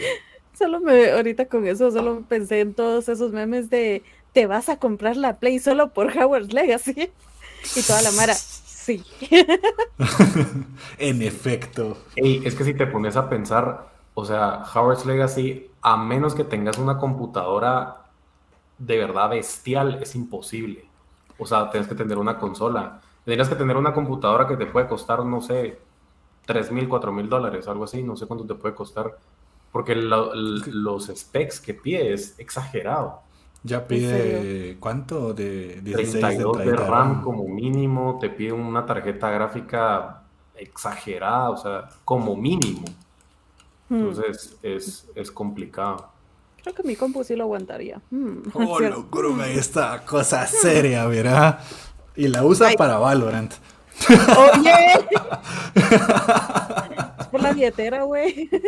Solo 0.58 0.80
me, 0.80 1.10
ahorita 1.10 1.44
con 1.44 1.66
eso, 1.66 1.90
solo 1.90 2.22
pensé 2.26 2.60
en 2.60 2.72
todos 2.72 3.10
esos 3.10 3.32
memes 3.32 3.68
de 3.68 4.02
te 4.32 4.46
vas 4.46 4.70
a 4.70 4.78
comprar 4.78 5.18
la 5.18 5.38
Play 5.38 5.58
solo 5.58 5.92
por 5.92 6.10
Howard's 6.16 6.54
Legacy 6.54 6.92
y 7.76 7.82
toda 7.82 8.00
la 8.00 8.12
mara. 8.12 8.34
Sí. 8.80 9.04
en 10.98 11.20
efecto. 11.20 11.98
es 12.16 12.54
que 12.54 12.64
si 12.64 12.72
te 12.72 12.86
pones 12.86 13.14
a 13.16 13.28
pensar, 13.28 13.90
o 14.14 14.24
sea, 14.24 14.62
Howard's 14.74 15.04
Legacy, 15.04 15.70
a 15.82 15.98
menos 15.98 16.34
que 16.34 16.44
tengas 16.44 16.78
una 16.78 16.96
computadora 16.96 18.06
de 18.78 18.96
verdad 18.96 19.28
bestial, 19.28 19.98
es 20.00 20.14
imposible. 20.14 20.86
O 21.38 21.44
sea, 21.46 21.70
tienes 21.70 21.88
que 21.90 21.94
tener 21.94 22.16
una 22.16 22.38
consola. 22.38 23.02
Tendrías 23.26 23.50
que 23.50 23.54
tener 23.54 23.76
una 23.76 23.92
computadora 23.92 24.48
que 24.48 24.56
te 24.56 24.64
puede 24.64 24.88
costar, 24.88 25.26
no 25.26 25.42
sé, 25.42 25.78
3 26.46 26.72
mil, 26.72 26.88
4 26.88 27.12
mil 27.12 27.28
dólares, 27.28 27.68
algo 27.68 27.84
así. 27.84 28.02
No 28.02 28.16
sé 28.16 28.26
cuánto 28.26 28.46
te 28.46 28.54
puede 28.54 28.74
costar. 28.74 29.18
Porque 29.70 29.94
los 29.94 31.06
specs 31.14 31.60
que 31.60 31.74
pide 31.74 32.14
es 32.14 32.38
exagerado. 32.38 33.20
Ya 33.62 33.86
pide, 33.86 34.78
¿cuánto? 34.80 35.34
De 35.34 35.80
16 35.82 36.12
32 36.20 36.58
de, 36.58 36.76
RAM 36.76 37.22
como 37.22 37.46
mínimo, 37.46 38.18
te 38.18 38.30
pide 38.30 38.52
una 38.52 38.86
tarjeta 38.86 39.30
gráfica 39.30 40.22
exagerada, 40.56 41.50
o 41.50 41.56
sea, 41.56 41.88
como 42.04 42.36
mínimo. 42.36 42.84
Hmm. 43.88 43.96
Entonces 43.96 44.56
es, 44.62 45.06
es, 45.14 45.30
complicado. 45.30 46.08
Creo 46.62 46.74
que 46.74 46.82
mi 46.84 46.96
compu 46.96 47.22
sí 47.22 47.36
lo 47.36 47.44
aguantaría. 47.44 48.00
Hmm, 48.10 48.38
oh, 48.54 48.80
locura, 48.80 49.46
esta 49.48 50.04
cosa 50.06 50.46
seria, 50.46 51.06
mira. 51.06 51.60
Y 52.16 52.28
la 52.28 52.44
usa 52.44 52.70
para 52.78 52.98
Valorant. 52.98 53.52
Oye. 54.08 54.72
es 57.20 57.26
por 57.26 57.42
la 57.42 57.52
billetera, 57.52 58.04
güey. 58.04 58.48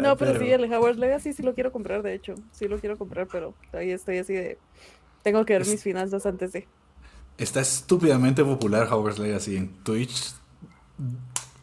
no, 0.00 0.16
pero, 0.16 0.38
sí, 0.38 0.50
el 0.50 0.72
Howard 0.72 0.96
Legacy 0.96 1.32
sí 1.32 1.42
lo 1.42 1.54
quiero 1.54 1.72
comprar, 1.72 2.02
de 2.02 2.14
hecho. 2.14 2.34
Sí 2.52 2.68
lo 2.68 2.78
quiero 2.78 2.96
comprar, 2.96 3.26
pero 3.30 3.54
ahí 3.72 3.90
estoy 3.90 4.18
así 4.18 4.34
de. 4.34 4.58
Tengo 5.22 5.44
que 5.44 5.54
ver 5.54 5.66
mis 5.66 5.82
finanzas 5.82 6.26
antes 6.26 6.52
de. 6.52 6.66
Está 7.38 7.60
estúpidamente 7.60 8.44
popular 8.44 8.88
Howard 8.92 9.18
Legacy 9.18 9.56
en 9.56 9.68
Twitch. 9.82 10.34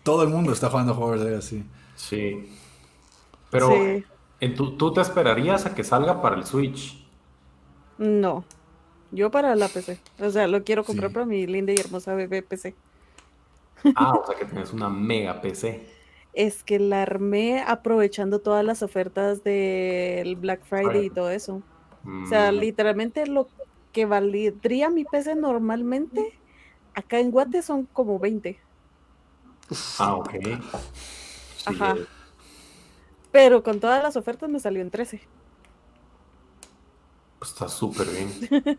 Todo 0.03 0.23
el 0.23 0.29
mundo 0.29 0.51
está 0.51 0.69
jugando 0.69 0.93
Howard 0.93 1.21
Legacy. 1.21 1.63
Sí. 1.95 2.49
Pero, 3.51 3.71
¿tú, 4.77 4.93
te 4.93 5.01
esperarías 5.01 5.65
a 5.65 5.75
que 5.75 5.83
salga 5.83 6.21
para 6.21 6.35
el 6.35 6.45
Switch? 6.45 7.05
No. 7.97 8.43
Yo 9.11 9.31
para 9.31 9.55
la 9.55 9.67
PC. 9.67 9.99
O 10.19 10.29
sea, 10.29 10.47
lo 10.47 10.63
quiero 10.63 10.83
comprar 10.83 11.11
para 11.11 11.25
mi 11.25 11.47
linda 11.47 11.73
y 11.73 11.77
hermosa 11.77 12.13
bebé 12.13 12.43
PC. 12.43 12.75
Ah, 13.95 14.13
o 14.13 14.25
sea 14.25 14.37
que 14.37 14.45
tienes 14.45 14.73
una 14.73 14.89
mega 14.89 15.41
PC 15.41 15.98
es 16.33 16.63
que 16.63 16.79
la 16.79 17.01
armé 17.01 17.61
aprovechando 17.61 18.39
todas 18.39 18.63
las 18.63 18.83
ofertas 18.83 19.43
del 19.43 20.35
Black 20.35 20.63
Friday 20.63 21.07
y 21.07 21.09
todo 21.09 21.29
eso. 21.31 21.61
O 22.23 22.27
sea, 22.27 22.51
mm. 22.51 22.55
literalmente 22.55 23.27
lo 23.27 23.49
que 23.91 24.05
valdría 24.05 24.89
mi 24.89 25.03
PC 25.03 25.35
normalmente, 25.35 26.39
acá 26.93 27.19
en 27.19 27.31
Guate 27.31 27.61
son 27.61 27.85
como 27.85 28.19
20. 28.19 28.59
Ah, 29.99 30.15
ok. 30.15 30.33
Ajá. 31.65 31.95
Pero 33.31 33.63
con 33.63 33.79
todas 33.79 34.01
las 34.01 34.15
ofertas 34.15 34.49
me 34.49 34.59
salió 34.59 34.81
en 34.81 34.89
13. 34.89 35.21
Pues 37.39 37.51
está 37.51 37.69
súper 37.69 38.07
bien. 38.07 38.29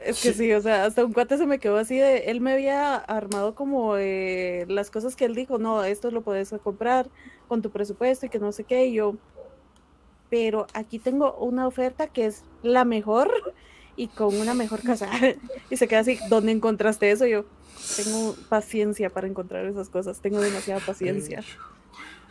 Es 0.00 0.22
que 0.22 0.32
sí, 0.32 0.52
o 0.54 0.60
sea, 0.62 0.86
hasta 0.86 1.04
un 1.04 1.12
cuate 1.12 1.36
se 1.36 1.46
me 1.46 1.58
quedó 1.58 1.76
así 1.76 1.98
de, 1.98 2.30
él 2.30 2.40
me 2.40 2.52
había 2.52 2.96
armado 2.96 3.54
como 3.54 3.96
eh, 3.98 4.64
las 4.68 4.90
cosas 4.90 5.14
que 5.14 5.26
él 5.26 5.34
dijo, 5.34 5.58
no, 5.58 5.84
esto 5.84 6.10
lo 6.10 6.22
puedes 6.22 6.50
comprar 6.62 7.10
con 7.48 7.60
tu 7.60 7.70
presupuesto 7.70 8.24
y 8.24 8.28
que 8.30 8.38
no 8.38 8.50
sé 8.52 8.64
qué, 8.64 8.86
y 8.86 8.94
yo, 8.94 9.16
pero 10.30 10.66
aquí 10.72 10.98
tengo 10.98 11.34
una 11.34 11.66
oferta 11.66 12.06
que 12.06 12.24
es 12.24 12.44
la 12.62 12.86
mejor 12.86 13.30
y 13.96 14.08
con 14.08 14.34
una 14.34 14.54
mejor 14.54 14.80
casa. 14.80 15.10
y 15.70 15.76
se 15.76 15.86
queda 15.86 16.00
así, 16.00 16.18
¿dónde 16.30 16.52
encontraste 16.52 17.10
eso? 17.10 17.26
Yo 17.26 17.44
tengo 17.96 18.34
paciencia 18.48 19.10
para 19.10 19.26
encontrar 19.26 19.66
esas 19.66 19.90
cosas, 19.90 20.20
tengo 20.20 20.40
demasiada 20.40 20.80
paciencia. 20.80 21.42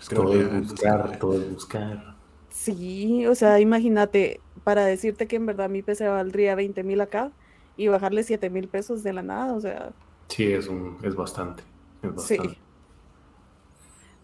Todo 0.09 0.33
es 0.33 0.51
buscar, 0.51 1.19
todo 1.19 1.35
es 1.35 1.53
buscar. 1.53 2.15
Sí, 2.49 3.27
o 3.27 3.35
sea, 3.35 3.59
imagínate, 3.59 4.41
para 4.63 4.85
decirte 4.85 5.27
que 5.27 5.35
en 5.35 5.45
verdad 5.45 5.69
mi 5.69 5.83
PC 5.83 6.07
valdría 6.07 6.55
20 6.55 6.83
mil 6.83 7.01
acá, 7.01 7.31
y 7.79 7.87
bajarle 7.87 8.23
7 8.23 8.49
mil 8.49 8.67
pesos 8.67 9.03
de 9.03 9.13
la 9.13 9.21
nada, 9.21 9.53
o 9.53 9.61
sea. 9.61 9.91
Sí, 10.27 10.51
es, 10.51 10.67
un, 10.67 10.97
es 11.01 11.15
bastante. 11.15 11.63
Sí. 12.17 12.37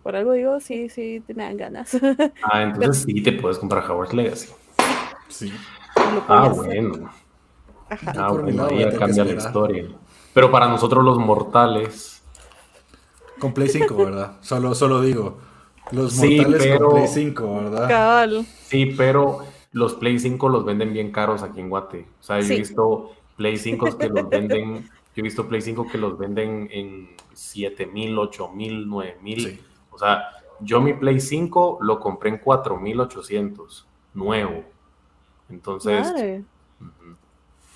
Por 0.04 0.18
algo 0.18 0.34
digo, 0.34 0.60
sí, 0.60 0.90
sí, 0.90 1.24
te 1.26 1.34
dan 1.34 1.56
ganas. 1.56 1.98
Ah, 2.44 2.64
entonces 2.64 3.04
sí 3.04 3.24
te 3.24 3.32
puedes 3.32 3.58
comprar 3.58 3.90
Howard's 3.90 4.14
Legacy. 4.14 4.50
Sí. 5.30 5.54
Ah, 6.28 6.52
bueno. 6.54 7.10
Ajá. 7.90 8.14
Ah, 8.18 8.32
bueno, 8.34 8.66
ahí 8.66 8.86
cambia 9.00 9.24
la 9.24 9.34
historia. 9.34 9.88
Pero 10.34 10.52
para 10.52 10.68
nosotros 10.68 11.02
los 11.06 11.18
mortales. 11.18 12.22
Con 13.40 13.54
Play 13.54 13.70
5, 13.70 13.96
¿verdad? 13.96 14.34
Solo, 14.42 14.76
solo 14.76 15.00
digo. 15.00 15.38
Los 15.92 16.18
mortales 16.18 16.78
con 16.78 16.94
Play 16.94 17.08
5, 17.08 17.56
¿verdad? 17.56 18.30
Sí, 18.66 18.94
pero 18.98 19.46
los 19.72 19.94
Play 19.94 20.20
5 20.20 20.50
los 20.50 20.66
venden 20.66 20.92
bien 20.92 21.14
caros 21.14 21.42
aquí 21.42 21.62
en 21.62 21.70
Guate. 21.70 22.06
O 22.20 22.24
sea, 22.24 22.40
he 22.40 22.44
visto 22.44 23.12
Play 23.36 23.58
5 23.58 23.98
que 23.98 24.10
los 24.10 24.30
venden, 24.30 24.84
yo 24.84 24.90
he 25.16 25.22
visto 25.22 25.48
Play 25.48 25.62
5 25.62 25.88
que 25.92 25.98
los 25.98 26.18
venden 26.18 26.70
en 26.72 27.10
7 27.34 27.86
mil, 27.88 28.18
8 28.18 28.50
mil, 28.50 28.88
9 28.88 29.18
mil. 29.22 29.62
O 29.92 29.98
sea, 29.98 30.24
yo 30.62 30.82
mi 30.82 30.94
Play 30.94 31.20
5 31.20 31.80
lo 31.82 32.00
compré 32.00 32.30
en 32.30 32.38
4800, 32.38 33.88
nuevo. 34.14 34.64
Entonces... 35.50 36.44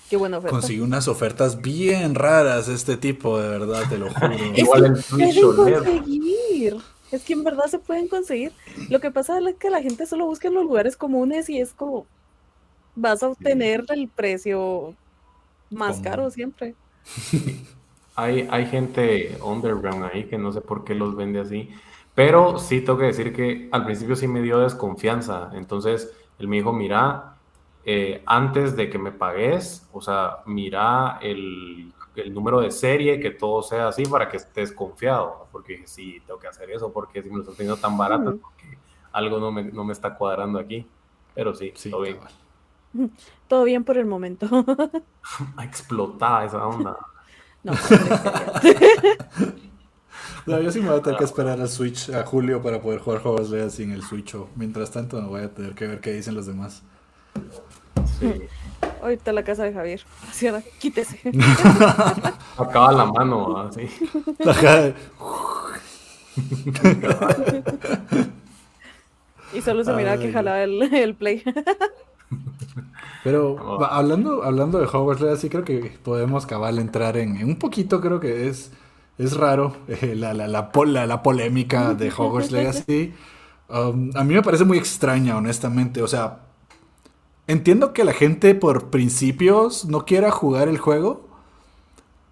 Qué 0.08 0.16
buena 0.16 0.38
oferta. 0.38 0.56
Conseguí 0.56 0.80
unas 0.80 1.06
ofertas 1.06 1.60
bien 1.62 2.16
raras 2.16 2.66
este 2.66 2.96
tipo, 2.96 3.38
de 3.38 3.48
verdad, 3.48 3.84
te 3.88 3.96
lo 3.96 4.10
juro. 4.14 4.34
Igual 4.56 4.86
el 4.86 5.02
Switch 5.02 5.40
conseguir. 5.40 6.76
Es 7.12 7.22
que 7.22 7.32
en 7.32 7.44
verdad 7.44 7.66
se 7.66 7.78
pueden 7.78 8.08
conseguir. 8.08 8.52
Lo 8.88 9.00
que 9.00 9.12
pasa 9.12 9.38
es 9.38 9.54
que 9.54 9.70
la 9.70 9.80
gente 9.80 10.06
solo 10.06 10.26
busca 10.26 10.48
en 10.48 10.54
los 10.54 10.64
lugares 10.64 10.96
comunes 10.96 11.48
y 11.48 11.60
es 11.60 11.72
como 11.72 12.06
vas 12.96 13.22
a 13.22 13.28
obtener 13.28 13.84
el 13.90 14.08
precio 14.08 14.96
más 15.70 16.00
caro 16.00 16.30
siempre. 16.30 16.74
Hay, 18.16 18.46
hay 18.50 18.66
gente 18.66 19.38
underground 19.42 20.10
ahí 20.12 20.24
que 20.24 20.36
no 20.36 20.52
sé 20.52 20.60
por 20.60 20.84
qué 20.84 20.94
los 20.94 21.16
vende 21.16 21.40
así. 21.40 21.70
Pero 22.14 22.58
sí 22.58 22.82
tengo 22.82 22.98
que 22.98 23.06
decir 23.06 23.32
que 23.32 23.68
al 23.72 23.84
principio 23.86 24.14
sí 24.14 24.28
me 24.28 24.42
dio 24.42 24.58
desconfianza. 24.58 25.50
Entonces 25.54 26.12
él 26.38 26.48
me 26.48 26.56
dijo, 26.56 26.70
mira, 26.70 27.36
eh, 27.84 28.22
antes 28.26 28.76
de 28.76 28.90
que 28.90 28.98
me 28.98 29.12
pagues, 29.12 29.88
o 29.92 30.02
sea, 30.02 30.38
mira 30.46 31.18
el, 31.22 31.94
número 32.30 32.60
de 32.60 32.70
serie, 32.70 33.18
que 33.20 33.30
todo 33.30 33.62
sea 33.62 33.88
así 33.88 34.04
para 34.04 34.28
que 34.28 34.36
estés 34.36 34.72
confiado, 34.72 35.46
porque 35.50 35.86
sí, 35.86 36.20
tengo 36.26 36.38
que 36.38 36.48
hacer 36.48 36.70
eso, 36.70 36.92
porque 36.92 37.22
si 37.22 37.30
me 37.30 37.36
lo 37.36 37.40
estoy 37.40 37.56
teniendo 37.56 37.80
tan 37.80 37.96
barato, 37.96 38.36
porque 38.36 38.76
algo 39.12 39.38
no 39.38 39.50
me, 39.50 39.64
no 39.64 39.84
me, 39.84 39.94
está 39.94 40.14
cuadrando 40.14 40.58
aquí, 40.58 40.86
pero 41.34 41.54
sí, 41.54 41.72
sí 41.74 41.90
todo 41.90 42.02
bien. 42.02 42.18
Todo 43.48 43.64
bien 43.64 43.84
por 43.84 43.98
el 43.98 44.06
momento. 44.06 44.46
Explotada 45.62 46.44
esa 46.46 46.66
onda. 46.66 46.96
No, 47.62 47.74
no, 50.46 50.60
yo 50.60 50.72
sí 50.72 50.80
me 50.80 50.88
voy 50.88 51.00
a 51.00 51.02
tener 51.02 51.18
que 51.18 51.24
esperar 51.24 51.60
al 51.60 51.68
Switch 51.68 52.08
a 52.08 52.24
julio 52.24 52.62
para 52.62 52.80
poder 52.80 53.00
jugar 53.00 53.20
juegos 53.20 53.50
de 53.50 53.64
así 53.64 53.82
en 53.82 53.90
el 53.92 54.02
Switch. 54.02 54.34
O 54.34 54.48
mientras 54.56 54.90
tanto, 54.90 55.20
no 55.20 55.28
voy 55.28 55.42
a 55.42 55.52
tener 55.52 55.74
que 55.74 55.86
ver 55.86 56.00
qué 56.00 56.12
dicen 56.12 56.34
los 56.34 56.46
demás. 56.46 56.82
Sí. 58.18 58.48
Ahorita 59.02 59.32
la 59.32 59.44
casa 59.44 59.64
de 59.64 59.74
Javier. 59.74 60.02
Quítese. 60.78 61.20
Acaba 62.56 62.92
la 62.92 63.04
mano, 63.06 63.58
así. 63.58 63.88
y 69.52 69.60
solo 69.60 69.84
se 69.84 69.92
miraba 69.92 70.18
que 70.18 70.32
jalaba 70.32 70.62
el, 70.62 70.82
el 70.94 71.14
play. 71.14 71.42
Pero 73.24 73.52
oh. 73.52 73.84
hablando, 73.84 74.42
hablando 74.44 74.78
de 74.78 74.86
Hogwarts 74.86 75.20
Legacy, 75.22 75.48
creo 75.48 75.64
que 75.64 75.98
podemos 76.02 76.46
cabal 76.46 76.78
entrar 76.78 77.16
en, 77.16 77.44
un 77.44 77.56
poquito, 77.56 78.00
creo 78.00 78.20
que 78.20 78.48
es, 78.48 78.72
es 79.18 79.36
raro 79.36 79.76
eh, 79.88 80.14
la, 80.16 80.32
la, 80.32 80.48
la, 80.48 81.06
la, 81.06 81.22
polémica 81.22 81.94
de 81.94 82.10
Hogwarts 82.10 82.50
Legacy. 82.50 83.12
Um, 83.68 84.10
a 84.14 84.24
mí 84.24 84.34
me 84.34 84.42
parece 84.42 84.64
muy 84.64 84.78
extraña, 84.78 85.36
honestamente. 85.36 86.02
O 86.02 86.08
sea, 86.08 86.40
Entiendo 87.50 87.92
que 87.92 88.04
la 88.04 88.12
gente 88.12 88.54
por 88.54 88.90
principios 88.90 89.84
no 89.84 90.04
quiera 90.04 90.30
jugar 90.30 90.68
el 90.68 90.78
juego, 90.78 91.26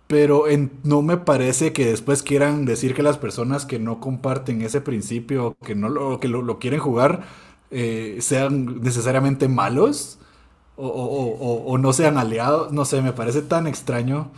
pero 0.06 0.44
no 0.84 1.02
me 1.02 1.16
parece 1.16 1.72
que 1.72 1.86
después 1.86 2.22
quieran 2.22 2.64
decir 2.66 2.94
que 2.94 3.02
las 3.02 3.18
personas 3.18 3.66
que 3.66 3.80
no 3.80 3.98
comparten 3.98 4.62
ese 4.62 4.80
principio, 4.80 5.56
que 5.64 5.74
no 5.74 5.88
lo, 5.88 6.20
que 6.20 6.28
lo, 6.28 6.60
quieren 6.60 6.78
jugar, 6.78 7.24
eh, 7.70 8.18
sean 8.20 8.80
necesariamente 8.82 9.48
malos 9.48 10.18
o, 10.76 11.76
no 11.78 11.92
sean 11.92 12.18
aliados. 12.18 12.72
No 12.72 12.84
sé, 12.84 13.02
me 13.02 13.12
parece 13.12 13.42
tan 13.42 13.66
extraño 13.66 14.30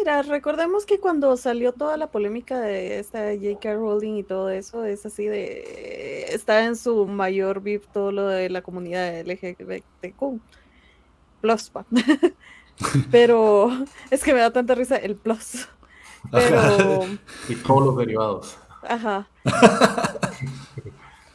mira, 0.00 0.22
recordemos 0.22 0.86
que 0.86 0.98
cuando 0.98 1.36
salió 1.36 1.72
toda 1.72 1.96
la 1.96 2.10
polémica 2.10 2.58
de 2.58 2.98
esta 2.98 3.34
J.K. 3.34 3.74
Rowling 3.74 4.16
y 4.16 4.22
todo 4.22 4.48
eso, 4.50 4.84
es 4.84 5.04
así 5.06 5.26
de. 5.26 6.26
Está 6.30 6.64
en 6.64 6.76
su 6.76 7.06
mayor 7.06 7.60
VIP 7.60 7.84
todo 7.92 8.10
lo 8.10 8.26
de 8.26 8.48
la 8.48 8.62
comunidad 8.62 9.20
LGBTQ. 9.26 10.40
Plus, 11.40 11.72
Pero 13.10 13.70
es 14.10 14.24
que 14.24 14.32
me 14.32 14.40
da 14.40 14.52
tanta 14.52 14.74
risa 14.74 14.96
el 14.96 15.16
plus. 15.16 15.68
Pero. 16.30 17.06
y 17.48 17.54
todos 17.56 17.86
los 17.86 17.96
derivados. 17.98 18.58
Ajá. 18.82 19.28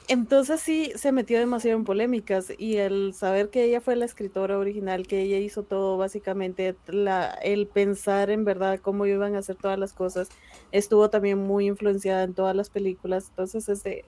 Entonces 0.07 0.61
sí 0.61 0.91
se 0.95 1.11
metió 1.11 1.39
demasiado 1.39 1.77
en 1.77 1.83
polémicas 1.83 2.51
y 2.57 2.77
el 2.77 3.13
saber 3.15 3.49
que 3.49 3.63
ella 3.63 3.81
fue 3.81 3.95
la 3.95 4.05
escritora 4.05 4.59
original, 4.59 5.07
que 5.07 5.21
ella 5.21 5.37
hizo 5.39 5.63
todo 5.63 5.97
básicamente, 5.97 6.75
la, 6.87 7.31
el 7.41 7.65
pensar 7.65 8.29
en 8.29 8.45
verdad 8.45 8.79
cómo 8.79 9.07
iban 9.07 9.35
a 9.35 9.39
hacer 9.39 9.55
todas 9.55 9.79
las 9.79 9.93
cosas, 9.93 10.29
estuvo 10.71 11.09
también 11.09 11.39
muy 11.39 11.67
influenciada 11.67 12.23
en 12.23 12.35
todas 12.35 12.55
las 12.55 12.69
películas. 12.69 13.27
Entonces 13.29 13.67
es 13.67 13.83
de 13.83 14.05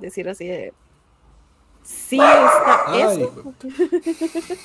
decir 0.00 0.28
así 0.28 0.46
de... 0.46 0.74
Sí 1.82 2.20
está 2.20 3.12
eso. 3.12 3.54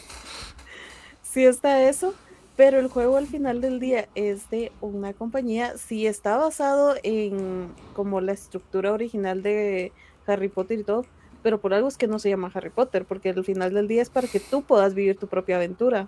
sí 1.23 1.45
está 1.45 1.87
eso, 1.87 2.13
pero 2.57 2.79
el 2.79 2.89
juego 2.89 3.15
al 3.15 3.27
final 3.27 3.61
del 3.61 3.79
día 3.79 4.09
es 4.15 4.49
de 4.49 4.73
una 4.81 5.13
compañía, 5.13 5.77
sí 5.77 6.07
está 6.07 6.35
basado 6.35 6.95
en 7.03 7.73
como 7.93 8.19
la 8.19 8.33
estructura 8.33 8.91
original 8.91 9.41
de 9.41 9.93
Harry 10.27 10.49
Potter 10.49 10.79
y 10.79 10.83
todo, 10.83 11.05
pero 11.41 11.59
por 11.59 11.73
algo 11.73 11.87
es 11.87 11.97
que 11.97 12.07
no 12.07 12.19
se 12.19 12.29
llama 12.29 12.51
Harry 12.53 12.69
Potter, 12.69 13.05
porque 13.05 13.29
al 13.29 13.43
final 13.43 13.73
del 13.73 13.87
día 13.87 14.01
es 14.01 14.09
para 14.09 14.27
que 14.27 14.39
tú 14.39 14.63
puedas 14.63 14.93
vivir 14.93 15.17
tu 15.17 15.27
propia 15.27 15.57
aventura. 15.57 16.07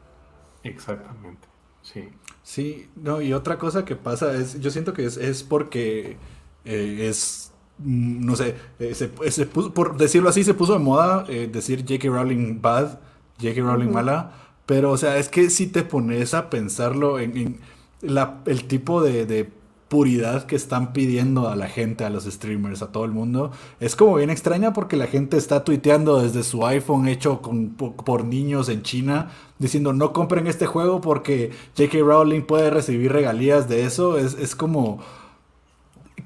Exactamente, 0.63 1.47
sí. 1.81 2.09
Sí, 2.41 2.87
no, 2.95 3.21
y 3.21 3.33
otra 3.33 3.57
cosa 3.57 3.85
que 3.85 3.95
pasa 3.95 4.33
es, 4.35 4.59
yo 4.59 4.69
siento 4.69 4.93
que 4.93 5.05
es, 5.05 5.17
es 5.17 5.43
porque 5.43 6.15
eh, 6.63 7.07
es, 7.09 7.51
mm, 7.79 8.23
no 8.25 8.35
sé, 8.35 8.55
eh, 8.79 8.93
se, 8.93 9.07
por 9.47 9.97
decirlo 9.97 10.29
así, 10.29 10.43
se 10.43 10.53
puso 10.53 10.73
de 10.73 10.79
moda 10.79 11.25
eh, 11.27 11.49
decir 11.51 11.81
J.K. 11.81 12.07
Rowling 12.07 12.61
bad, 12.61 12.99
J.K. 13.41 13.61
Rowling 13.61 13.91
mala, 13.91 14.31
pero 14.67 14.91
o 14.91 14.97
sea, 14.97 15.17
es 15.17 15.27
que 15.27 15.49
si 15.49 15.67
te 15.67 15.83
pones 15.83 16.35
a 16.35 16.51
pensarlo 16.51 17.19
en, 17.19 17.59
la, 18.01 18.41
el 18.45 18.65
tipo 18.65 19.01
de 19.01 19.49
puridad 19.95 20.45
que 20.45 20.57
están 20.57 20.91
pidiendo 20.91 21.47
a 21.47 21.55
la 21.55 21.69
gente, 21.69 22.03
a 22.03 22.09
los 22.09 22.25
streamers, 22.25 22.81
a 22.81 22.91
todo 22.91 23.05
el 23.05 23.11
mundo, 23.11 23.51
es 23.79 23.95
como 23.95 24.15
bien 24.15 24.29
extraña 24.29 24.73
porque 24.73 24.97
la 24.97 25.07
gente 25.07 25.37
está 25.37 25.63
tuiteando 25.63 26.21
desde 26.21 26.43
su 26.43 26.65
iPhone 26.65 27.07
hecho 27.07 27.39
por, 27.39 28.25
niños 28.25 28.67
en 28.67 28.83
China, 28.83 29.31
diciendo 29.57 29.93
no 29.93 30.11
compren 30.11 30.47
este 30.47 30.65
juego 30.65 30.99
porque 30.99 31.51
J.K. 31.77 31.99
Rowling 31.99 32.41
puede 32.41 32.71
recibir 32.71 33.13
regalías 33.13 33.69
de 33.69 33.85
eso. 33.85 34.17
Es, 34.17 34.53
como... 34.53 34.99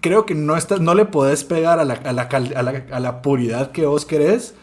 Creo 0.01 0.25
que 0.25 0.33
no, 0.33 0.57
está, 0.57 0.79
no 0.79 0.95
le 0.95 1.05
podés 1.05 1.43
pegar 1.43 1.77
a 1.77 1.85
la, 1.85 1.93
a 1.93 2.11
la, 2.11 2.85
a 2.91 2.99
la 2.99 3.21
puridad 3.21 3.71
que 3.71 3.85
vos 3.85 4.03
querés. 4.03 4.55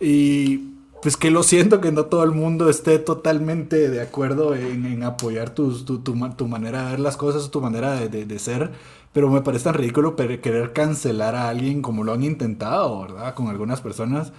Y 0.00 0.73
pues 1.04 1.18
que 1.18 1.30
lo 1.30 1.42
siento 1.42 1.82
que 1.82 1.92
no 1.92 2.06
todo 2.06 2.24
el 2.24 2.30
mundo 2.30 2.70
esté 2.70 2.98
totalmente 2.98 3.90
de 3.90 4.00
acuerdo 4.00 4.54
en, 4.54 5.02
apoyar 5.02 5.50
tu, 5.50 5.70
tu, 5.84 6.46
manera 6.46 6.84
de 6.84 6.90
ver 6.92 7.00
las 7.00 7.18
cosas, 7.18 7.50
tu 7.50 7.60
manera 7.60 7.92
de, 8.08 8.38
ser, 8.38 8.70
pero 9.12 9.28
me 9.28 9.42
parece 9.42 9.64
tan 9.64 9.74
ridículo 9.74 10.16
querer 10.16 10.72
cancelar 10.72 11.34
a 11.34 11.50
alguien 11.50 11.82
como 11.82 12.04
lo 12.04 12.14
han 12.14 12.24
intentado, 12.24 13.02
¿verdad? 13.02 13.34
Con 13.34 13.48
algunas 13.48 13.82
personas, 13.82 14.32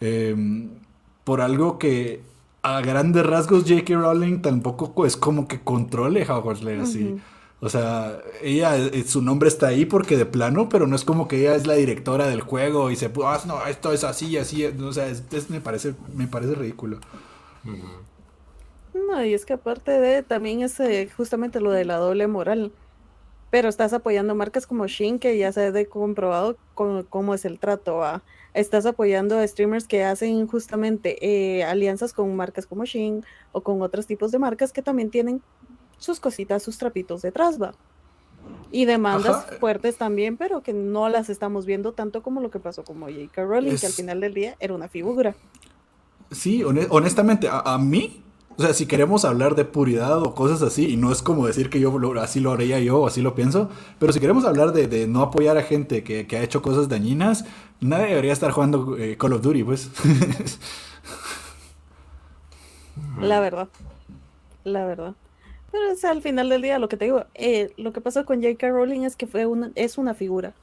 em, 0.00 0.70
por 1.22 1.40
algo 1.40 1.78
que 1.78 2.20
a 2.64 2.80
grandes 2.80 3.24
rasgos 3.24 3.62
J.K. 3.62 3.94
Rowling 3.94 4.42
tampoco 4.42 5.06
es 5.06 5.16
como 5.16 5.46
que 5.46 5.60
controle 5.60 6.28
Hogwarts 6.28 6.64
Legacy. 6.64 7.14
O 7.60 7.68
sea, 7.68 8.20
ella, 8.40 8.76
eh, 8.76 9.04
su 9.04 9.20
nombre 9.20 9.48
está 9.48 9.68
ahí 9.68 9.84
porque 9.84 10.16
de 10.16 10.26
plano, 10.26 10.68
pero 10.68 10.86
no 10.86 10.94
es 10.94 11.04
como 11.04 11.26
que 11.26 11.40
ella 11.40 11.56
es 11.56 11.66
la 11.66 11.74
directora 11.74 12.28
del 12.28 12.40
juego 12.40 12.90
y 12.90 12.96
se, 12.96 13.10
ah, 13.24 13.40
no, 13.46 13.66
esto 13.66 13.92
es 13.92 14.04
así, 14.04 14.36
así, 14.36 14.64
o 14.64 14.92
sea, 14.92 15.12
me 15.48 15.60
parece, 15.60 15.94
me 16.14 16.28
parece 16.28 16.54
ridículo. 16.54 17.00
No, 18.94 19.24
y 19.24 19.34
es 19.34 19.44
que 19.44 19.54
aparte 19.54 19.90
de, 19.90 20.22
también 20.22 20.62
es 20.62 20.78
eh, 20.78 21.08
justamente 21.16 21.60
lo 21.60 21.72
de 21.72 21.84
la 21.84 21.96
doble 21.96 22.26
moral. 22.28 22.72
Pero 23.50 23.68
estás 23.70 23.94
apoyando 23.94 24.34
marcas 24.34 24.66
como 24.66 24.86
Shin, 24.86 25.18
que 25.18 25.38
ya 25.38 25.50
se 25.52 25.66
ha 25.68 25.84
comprobado 25.86 26.58
cómo 26.74 27.34
es 27.34 27.46
el 27.46 27.58
trato. 27.58 28.02
Estás 28.52 28.84
apoyando 28.84 29.38
a 29.38 29.46
streamers 29.46 29.86
que 29.88 30.04
hacen 30.04 30.46
justamente 30.46 31.16
eh, 31.26 31.64
alianzas 31.64 32.12
con 32.12 32.36
marcas 32.36 32.66
como 32.66 32.84
Shin 32.84 33.24
o 33.52 33.62
con 33.62 33.80
otros 33.80 34.06
tipos 34.06 34.32
de 34.32 34.38
marcas 34.38 34.72
que 34.72 34.82
también 34.82 35.10
tienen 35.10 35.42
sus 35.98 36.20
cositas, 36.20 36.62
sus 36.62 36.78
trapitos 36.78 37.22
detrás, 37.22 37.60
va. 37.60 37.74
Y 38.70 38.84
demandas 38.84 39.46
fuertes 39.58 39.96
también, 39.96 40.36
pero 40.36 40.62
que 40.62 40.72
no 40.72 41.08
las 41.08 41.28
estamos 41.30 41.66
viendo 41.66 41.92
tanto 41.92 42.22
como 42.22 42.40
lo 42.40 42.50
que 42.50 42.60
pasó 42.60 42.84
con 42.84 43.00
J.K. 43.00 43.44
Rowling, 43.44 43.76
que 43.76 43.86
al 43.86 43.92
final 43.92 44.20
del 44.20 44.34
día 44.34 44.56
era 44.60 44.74
una 44.74 44.88
figura. 44.88 45.34
Sí, 46.30 46.62
honestamente, 46.62 47.48
a, 47.50 47.78
mí 47.78 48.22
O 48.58 48.62
sea, 48.62 48.74
si 48.74 48.84
queremos 48.86 49.24
hablar 49.24 49.54
de 49.54 49.64
puridad 49.64 50.22
o 50.22 50.34
cosas 50.34 50.60
así, 50.62 50.92
y 50.92 50.96
no 50.96 51.10
es 51.10 51.22
como 51.22 51.46
decir 51.46 51.70
que 51.70 51.80
yo 51.80 51.96
así 52.20 52.40
lo 52.40 52.52
haría 52.52 52.78
yo 52.80 53.00
o 53.00 53.06
así 53.06 53.22
lo 53.22 53.34
pienso, 53.34 53.70
pero 53.98 54.12
si 54.12 54.20
queremos 54.20 54.44
hablar 54.44 54.72
de, 54.72 55.06
no 55.06 55.22
apoyar 55.22 55.56
a 55.56 55.62
gente 55.62 56.02
que, 56.02 56.26
ha 56.36 56.42
hecho 56.42 56.60
cosas 56.60 56.88
dañinas, 56.88 57.46
nadie 57.80 58.08
debería 58.08 58.32
estar 58.32 58.50
jugando 58.50 58.96
eh, 58.98 59.16
Call 59.16 59.32
of 59.32 59.42
Duty, 59.42 59.64
pues. 59.64 59.90
La 63.20 63.40
verdad. 63.40 63.68
La 64.64 64.84
verdad. 64.84 65.14
Pero 65.70 65.92
o 65.92 66.06
al 66.06 66.22
final 66.22 66.48
del 66.48 66.62
día, 66.62 66.78
lo 66.78 66.88
que 66.88 66.96
te 66.96 67.06
digo, 67.06 67.26
eh, 67.34 67.72
lo 67.76 67.92
que 67.92 68.00
pasó 68.00 68.24
con 68.24 68.42
J.K. 68.42 68.68
Rowling 68.68 69.02
es 69.02 69.16
que 69.16 69.26
fue 69.26 69.46
una, 69.46 69.70
es 69.74 69.98
una 69.98 70.14
figura. 70.14 70.54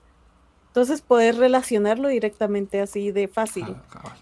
Entonces 0.67 1.01
poder 1.01 1.37
relacionarlo 1.37 2.09
directamente 2.09 2.81
así 2.81 3.11
de 3.11 3.27
fácil, 3.27 3.65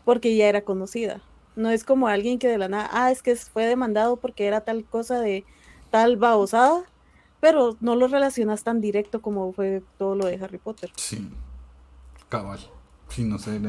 porque 0.05 0.35
ya 0.35 0.47
era 0.47 0.61
conocida. 0.61 1.21
No 1.55 1.69
es 1.69 1.83
como 1.83 2.07
alguien 2.07 2.37
que 2.37 2.47
de 2.47 2.57
la 2.57 2.67
nada, 2.67 2.89
ah, 2.91 3.11
es 3.11 3.23
que 3.23 3.35
fue 3.35 3.65
demandado 3.65 4.17
porque 4.17 4.45
era 4.45 4.61
tal 4.61 4.83
cosa 4.85 5.19
de 5.19 5.45
tal 5.89 6.17
babosada, 6.17 6.83
pero 7.39 7.75
no 7.79 7.95
lo 7.95 8.07
relacionas 8.07 8.63
tan 8.63 8.81
directo 8.81 9.21
como 9.21 9.51
fue 9.53 9.81
todo 9.97 10.15
lo 10.15 10.25
de 10.25 10.35
Harry 10.35 10.59
Potter. 10.59 10.91
Sí, 10.95 11.27
cabal. 12.29 12.59
Sí, 13.09 13.23
no 13.23 13.39
sé. 13.39 13.59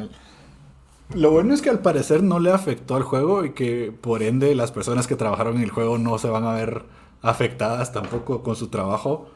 Lo 1.15 1.31
bueno 1.31 1.55
es 1.55 1.63
que 1.63 1.71
al 1.71 1.81
parecer 1.81 2.23
no 2.23 2.39
le 2.39 2.51
afectó 2.51 2.97
al 2.97 3.03
juego 3.03 3.45
y 3.45 3.53
que 3.53 3.93
por 3.99 4.23
ende 4.23 4.55
las 4.55 4.73
personas 4.73 5.07
que 5.07 5.17
trabajaron 5.17 5.57
en 5.57 5.63
el 5.63 5.71
juego 5.71 5.99
no 5.99 6.19
se 6.19 6.29
van 6.29 6.45
a 6.45 6.55
ver 6.55 6.85
afectadas 7.25 7.93
tampoco 7.93 8.43
con 8.43 8.55
su 8.55 8.69
trabajo. 8.69 9.27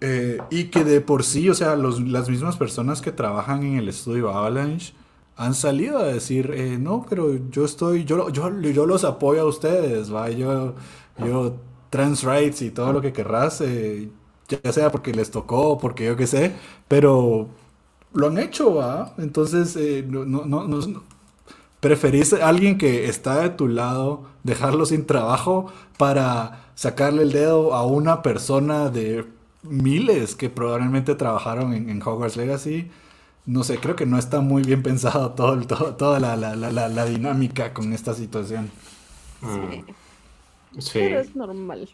Eh, 0.00 0.38
y 0.50 0.64
que 0.64 0.82
de 0.84 1.00
por 1.00 1.22
sí, 1.22 1.48
o 1.48 1.54
sea, 1.54 1.76
las 1.76 2.28
mismas 2.28 2.56
personas 2.56 3.00
que 3.00 3.12
trabajan 3.12 3.62
en 3.62 3.76
el 3.76 3.88
estudio 3.88 4.30
Avalanche 4.30 4.94
han 5.36 5.54
salido 5.54 5.98
a 5.98 6.04
decir, 6.04 6.50
eh, 6.54 6.76
no, 6.78 7.06
pero 7.08 7.36
yo 7.50 7.64
estoy, 7.64 8.04
yo, 8.04 8.28
yo, 8.30 8.50
yo 8.60 8.86
los 8.86 9.04
apoyo 9.04 9.42
a 9.42 9.44
ustedes, 9.44 10.12
va, 10.12 10.28
yo, 10.30 10.74
yo 11.24 11.56
trans 11.90 12.24
rights 12.24 12.62
y 12.62 12.70
todo 12.70 12.92
lo 12.92 13.00
que 13.00 13.12
querrás, 13.12 13.60
eh, 13.60 14.10
ya 14.48 14.72
sea 14.72 14.90
porque 14.90 15.12
les 15.14 15.30
tocó 15.30 15.78
porque 15.78 16.06
yo 16.06 16.16
qué 16.16 16.26
sé, 16.26 16.52
pero 16.88 17.48
lo 18.12 18.26
han 18.28 18.38
hecho, 18.38 18.74
va, 18.74 19.14
entonces 19.18 19.76
no, 20.06 20.24
no, 20.24 20.44
no, 20.66 21.02
preferís 21.82 22.32
a 22.32 22.48
alguien 22.48 22.78
que 22.78 23.08
está 23.08 23.42
de 23.42 23.50
tu 23.50 23.66
lado, 23.66 24.22
dejarlo 24.44 24.86
sin 24.86 25.04
trabajo 25.04 25.66
para 25.98 26.70
sacarle 26.76 27.24
el 27.24 27.32
dedo 27.32 27.74
a 27.74 27.84
una 27.84 28.22
persona 28.22 28.88
de 28.88 29.26
miles 29.64 30.36
que 30.36 30.48
probablemente 30.48 31.16
trabajaron 31.16 31.72
en, 31.74 32.00
Hogwarts 32.00 32.36
Legacy. 32.36 32.88
No 33.46 33.64
sé, 33.64 33.78
creo 33.78 33.96
que 33.96 34.06
no 34.06 34.16
está 34.16 34.40
muy 34.40 34.62
bien 34.62 34.84
pensado 34.84 35.30
todo, 35.34 35.58
toda 35.96 36.20
la, 36.20 37.04
dinámica 37.06 37.74
con 37.74 37.92
esta 37.92 38.14
situación. 38.14 38.70
Sí. 40.78 40.92
Pero 40.92 41.18
es 41.18 41.34
normal. 41.34 41.88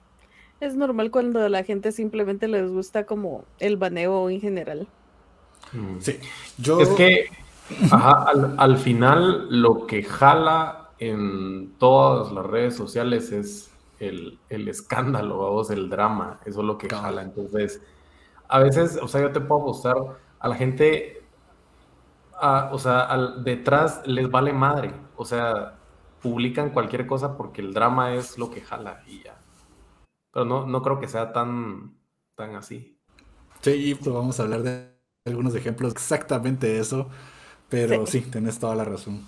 Es 0.61 0.75
normal 0.77 1.11
cuando 1.11 1.43
a 1.43 1.49
la 1.49 1.65
gente 1.65 1.93
simplemente 1.93 2.47
les 2.47 2.71
gusta 2.71 3.07
como 3.07 3.47
el 3.59 3.79
baneo 3.79 4.29
en 4.29 4.43
general. 4.43 4.87
Mm. 5.73 6.01
Sí. 6.01 6.19
Yo... 6.59 6.79
Es 6.83 6.91
que 6.91 7.31
al, 7.91 8.55
al 8.57 8.77
final 8.79 9.47
lo 9.51 9.87
que 9.87 10.03
jala 10.03 10.91
en 10.99 11.75
todas 11.79 12.33
las 12.33 12.45
redes 12.47 12.77
sociales 12.77 13.33
es 13.33 13.71
el, 14.01 14.39
escándalo, 14.49 15.39
vamos, 15.39 15.71
el 15.71 15.89
drama, 15.89 16.41
eso 16.45 16.61
es 16.61 16.67
lo 16.67 16.79
que 16.79 16.89
jala. 16.89 17.23
Entonces, 17.23 17.83
a 18.49 18.61
veces, 18.61 18.99
o 19.01 19.09
sea, 19.09 19.21
yo 19.23 19.33
te 19.33 19.41
puedo 19.41 19.61
mostrar 19.61 19.97
a 20.39 20.49
la 20.49 20.55
gente, 20.55 21.23
o 22.41 22.79
sea, 22.79 23.01
al, 23.03 23.45
detrás 23.45 24.03
les 24.07 24.31
vale 24.31 24.53
madre, 24.53 24.95
o 25.17 25.25
sea, 25.25 25.79
publican 26.23 26.71
cualquier 26.71 27.07
cosa 27.07 27.37
porque 27.37 27.61
el 27.61 27.73
drama 27.73 28.15
es 28.15 28.39
lo 28.39 28.51
que 28.51 28.61
jala 28.61 29.03
y 29.07 29.23
ya. 29.23 29.39
Pero 30.33 30.45
no, 30.45 30.67
no 30.67 30.83
creo 30.83 31.01
que 31.01 31.09
sea 31.09 31.33
tan, 31.33 31.97
tan 32.35 32.55
así. 32.57 32.99
Sí, 33.61 33.95
pues 33.95 34.15
vamos 34.15 34.39
a 34.39 34.45
hablar 34.45 34.63
de 34.63 34.97
algunos 35.25 35.55
ejemplos 35.55 35.93
exactamente 35.93 36.79
eso, 36.79 37.09
pero 37.69 38.07
sí, 38.07 38.21
tienes 38.21 38.31
tenés 38.31 38.59
toda 38.59 38.75
la 38.75 38.85
razón. 38.85 39.25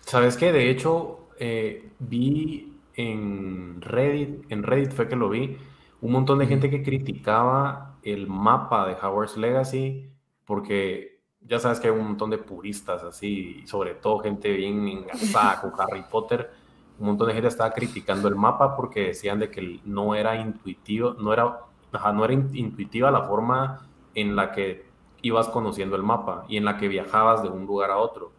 ¿Sabes 0.00 0.36
qué? 0.36 0.52
De 0.52 0.70
hecho, 0.70 1.28
eh, 1.38 1.90
vi 1.98 2.72
en 2.94 3.80
Reddit, 3.80 4.50
en 4.50 4.62
Reddit 4.62 4.92
fue 4.92 5.08
que 5.08 5.16
lo 5.16 5.28
vi, 5.28 5.56
un 6.00 6.12
montón 6.12 6.38
de 6.38 6.46
gente 6.46 6.70
que 6.70 6.82
criticaba 6.82 7.98
el 8.02 8.26
mapa 8.26 8.86
de 8.86 8.94
Howard's 8.94 9.36
Legacy 9.36 10.08
porque 10.44 11.20
ya 11.40 11.58
sabes 11.58 11.78
que 11.78 11.88
hay 11.88 11.94
un 11.94 12.04
montón 12.04 12.30
de 12.30 12.38
puristas 12.38 13.02
así, 13.02 13.62
sobre 13.66 13.94
todo 13.94 14.20
gente 14.20 14.50
bien 14.52 14.88
engasada 14.88 15.60
con 15.60 15.72
Harry 15.78 16.04
Potter. 16.10 16.50
Un 16.98 17.06
montón 17.06 17.28
de 17.28 17.34
gente 17.34 17.48
estaba 17.48 17.72
criticando 17.72 18.28
el 18.28 18.34
mapa 18.34 18.74
porque 18.74 19.08
decían 19.08 19.38
de 19.38 19.50
que 19.50 19.80
no 19.84 20.14
era 20.14 20.36
intuitivo, 20.36 21.14
no 21.14 21.32
era, 21.32 21.60
no 21.92 22.24
era 22.24 22.32
intuitiva 22.32 23.10
la 23.10 23.22
forma 23.22 23.86
en 24.14 24.34
la 24.34 24.52
que 24.52 24.87
ibas 25.22 25.48
conociendo 25.48 25.96
el 25.96 26.02
mapa 26.02 26.44
y 26.48 26.56
en 26.56 26.64
la 26.64 26.76
que 26.76 26.88
viajabas 26.88 27.42
de 27.42 27.48
un 27.48 27.66
lugar 27.66 27.90
a 27.90 27.98
otro. 27.98 28.32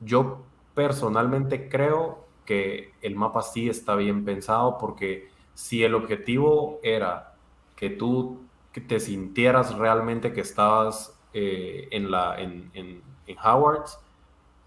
Yo 0.00 0.42
personalmente 0.74 1.68
creo 1.68 2.26
que 2.44 2.92
el 3.02 3.14
mapa 3.14 3.42
sí 3.42 3.68
está 3.68 3.94
bien 3.94 4.24
pensado 4.24 4.78
porque 4.78 5.28
si 5.54 5.84
el 5.84 5.94
objetivo 5.94 6.80
era 6.82 7.34
que 7.76 7.90
tú 7.90 8.40
te 8.80 9.00
sintieras 9.00 9.76
realmente 9.76 10.32
que 10.32 10.40
estabas 10.40 11.18
eh, 11.34 11.88
en, 11.90 12.10
la, 12.10 12.40
en, 12.40 12.70
en, 12.74 13.02
Howard's, 13.42 13.98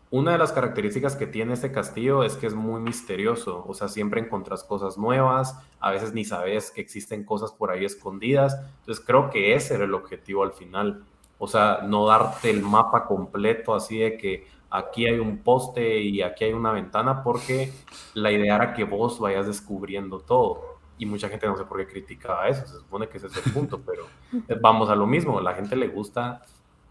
una 0.09 0.31
de 0.31 0.38
las 0.38 0.51
características 0.51 1.15
que 1.15 1.27
tiene 1.27 1.53
este 1.53 1.71
castillo 1.71 2.23
es 2.23 2.36
que 2.36 2.47
es 2.47 2.55
muy 2.55 2.81
misterioso, 2.81 3.63
o 3.67 3.73
sea, 3.75 3.88
siempre 3.88 4.21
encuentras 4.21 4.63
cosas 4.63 4.97
nuevas, 4.97 5.59
a 5.79 5.91
veces 5.91 6.13
ni 6.13 6.25
sabes 6.25 6.71
que 6.71 6.81
existen 6.81 7.23
cosas 7.23 7.51
por 7.51 7.69
ahí 7.69 7.86
escondidas, 7.86 8.57
entonces 8.79 9.03
creo 9.05 9.29
que 9.29 9.53
ese 9.53 9.75
era 9.75 9.83
el 9.83 9.93
objetivo 9.93 10.43
al 10.43 10.53
final, 10.53 11.05
o 11.38 11.47
sea, 11.47 11.79
no 11.83 12.07
darte 12.07 12.49
el 12.49 12.61
mapa 12.61 13.05
completo 13.05 13.73
así 13.73 13.99
de 13.99 14.17
que 14.17 14.47
aquí 14.69 15.05
hay 15.05 15.19
un 15.19 15.39
poste 15.39 15.99
y 15.99 16.21
aquí 16.21 16.45
hay 16.45 16.53
una 16.53 16.71
ventana, 16.71 17.23
porque 17.23 17.71
la 18.13 18.31
idea 18.31 18.55
era 18.55 18.73
que 18.73 18.83
vos 18.83 19.19
vayas 19.19 19.47
descubriendo 19.47 20.19
todo. 20.19 20.75
Y 20.97 21.05
mucha 21.05 21.27
gente 21.27 21.45
no 21.45 21.57
sé 21.57 21.65
por 21.65 21.77
qué 21.77 21.88
criticaba 21.88 22.47
eso, 22.47 22.65
se 22.65 22.77
supone 22.77 23.07
que 23.09 23.17
ese 23.17 23.27
es 23.27 23.45
el 23.45 23.51
punto, 23.51 23.81
pero 23.86 24.07
vamos 24.61 24.89
a 24.89 24.95
lo 24.95 25.05
mismo, 25.05 25.39
a 25.39 25.41
la 25.41 25.53
gente 25.53 25.75
le 25.75 25.88
gusta 25.88 26.41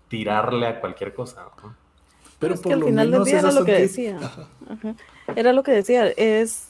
tirarle 0.09 0.67
a 0.67 0.81
cualquier 0.81 1.15
cosa. 1.15 1.47
Pero 2.39 2.57
por 2.57 2.73
al 2.73 2.85
final 2.85 3.11
del 3.11 3.25
día 3.25 3.39
era 3.39 3.53
lo 3.53 3.65
que 3.65 3.73
decía. 3.73 4.19
Era 5.35 5.53
lo 5.53 5.63
que 5.63 5.73
decía, 5.73 6.09
es 6.09 6.69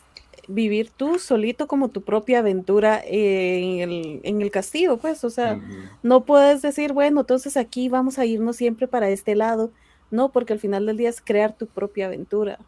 vivir 0.48 0.90
tú 0.90 1.18
solito 1.18 1.66
como 1.66 1.88
tu 1.88 2.02
propia 2.02 2.40
aventura 2.40 3.02
en 3.04 3.80
el, 3.80 4.20
en 4.22 4.42
el 4.42 4.50
castillo, 4.50 4.96
pues, 4.96 5.24
o 5.24 5.30
sea, 5.30 5.60
no 6.02 6.24
puedes 6.24 6.62
decir, 6.62 6.92
bueno, 6.92 7.20
entonces 7.20 7.56
aquí 7.56 7.88
vamos 7.88 8.18
a 8.18 8.26
irnos 8.26 8.56
siempre 8.56 8.88
para 8.88 9.08
este 9.08 9.34
lado, 9.34 9.70
no, 10.10 10.30
porque 10.30 10.52
al 10.52 10.60
final 10.60 10.86
del 10.86 10.96
día 10.96 11.08
es 11.08 11.20
crear 11.20 11.56
tu 11.56 11.66
propia 11.66 12.06
aventura. 12.06 12.58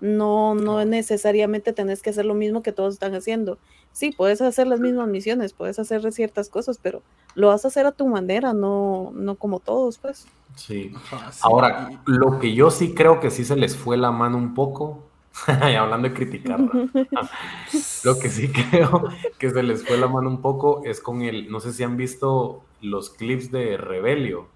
No, 0.00 0.54
no 0.54 0.84
necesariamente 0.84 1.72
tenés 1.72 2.02
que 2.02 2.10
hacer 2.10 2.26
lo 2.26 2.34
mismo 2.34 2.62
que 2.62 2.72
todos 2.72 2.94
están 2.94 3.14
haciendo. 3.14 3.58
Sí, 3.92 4.10
puedes 4.10 4.42
hacer 4.42 4.66
las 4.66 4.80
mismas 4.80 5.08
misiones, 5.08 5.52
puedes 5.52 5.78
hacer 5.78 6.12
ciertas 6.12 6.48
cosas, 6.48 6.78
pero 6.82 7.02
lo 7.34 7.48
vas 7.48 7.64
a 7.64 7.68
hacer 7.68 7.86
a 7.86 7.92
tu 7.92 8.06
manera, 8.06 8.52
no, 8.52 9.12
no 9.14 9.36
como 9.36 9.60
todos, 9.60 9.98
pues. 9.98 10.26
Sí. 10.56 10.92
Ahora, 11.40 11.90
lo 12.04 12.38
que 12.38 12.54
yo 12.54 12.70
sí 12.70 12.94
creo 12.94 13.20
que 13.20 13.30
sí 13.30 13.44
se 13.44 13.56
les 13.56 13.76
fue 13.76 13.96
la 13.96 14.10
mano 14.10 14.36
un 14.36 14.54
poco, 14.54 15.04
y 15.70 15.74
hablando 15.74 16.08
de 16.08 16.14
criticar, 16.14 16.60
lo 16.60 18.18
que 18.18 18.28
sí 18.28 18.52
creo 18.70 19.08
que 19.38 19.50
se 19.50 19.62
les 19.62 19.86
fue 19.86 19.96
la 19.96 20.08
mano 20.08 20.28
un 20.28 20.40
poco 20.40 20.82
es 20.84 21.00
con 21.00 21.22
el, 21.22 21.50
no 21.50 21.60
sé 21.60 21.72
si 21.72 21.82
han 21.82 21.96
visto 21.96 22.62
los 22.80 23.10
clips 23.10 23.50
de 23.50 23.76
Rebelio 23.76 24.54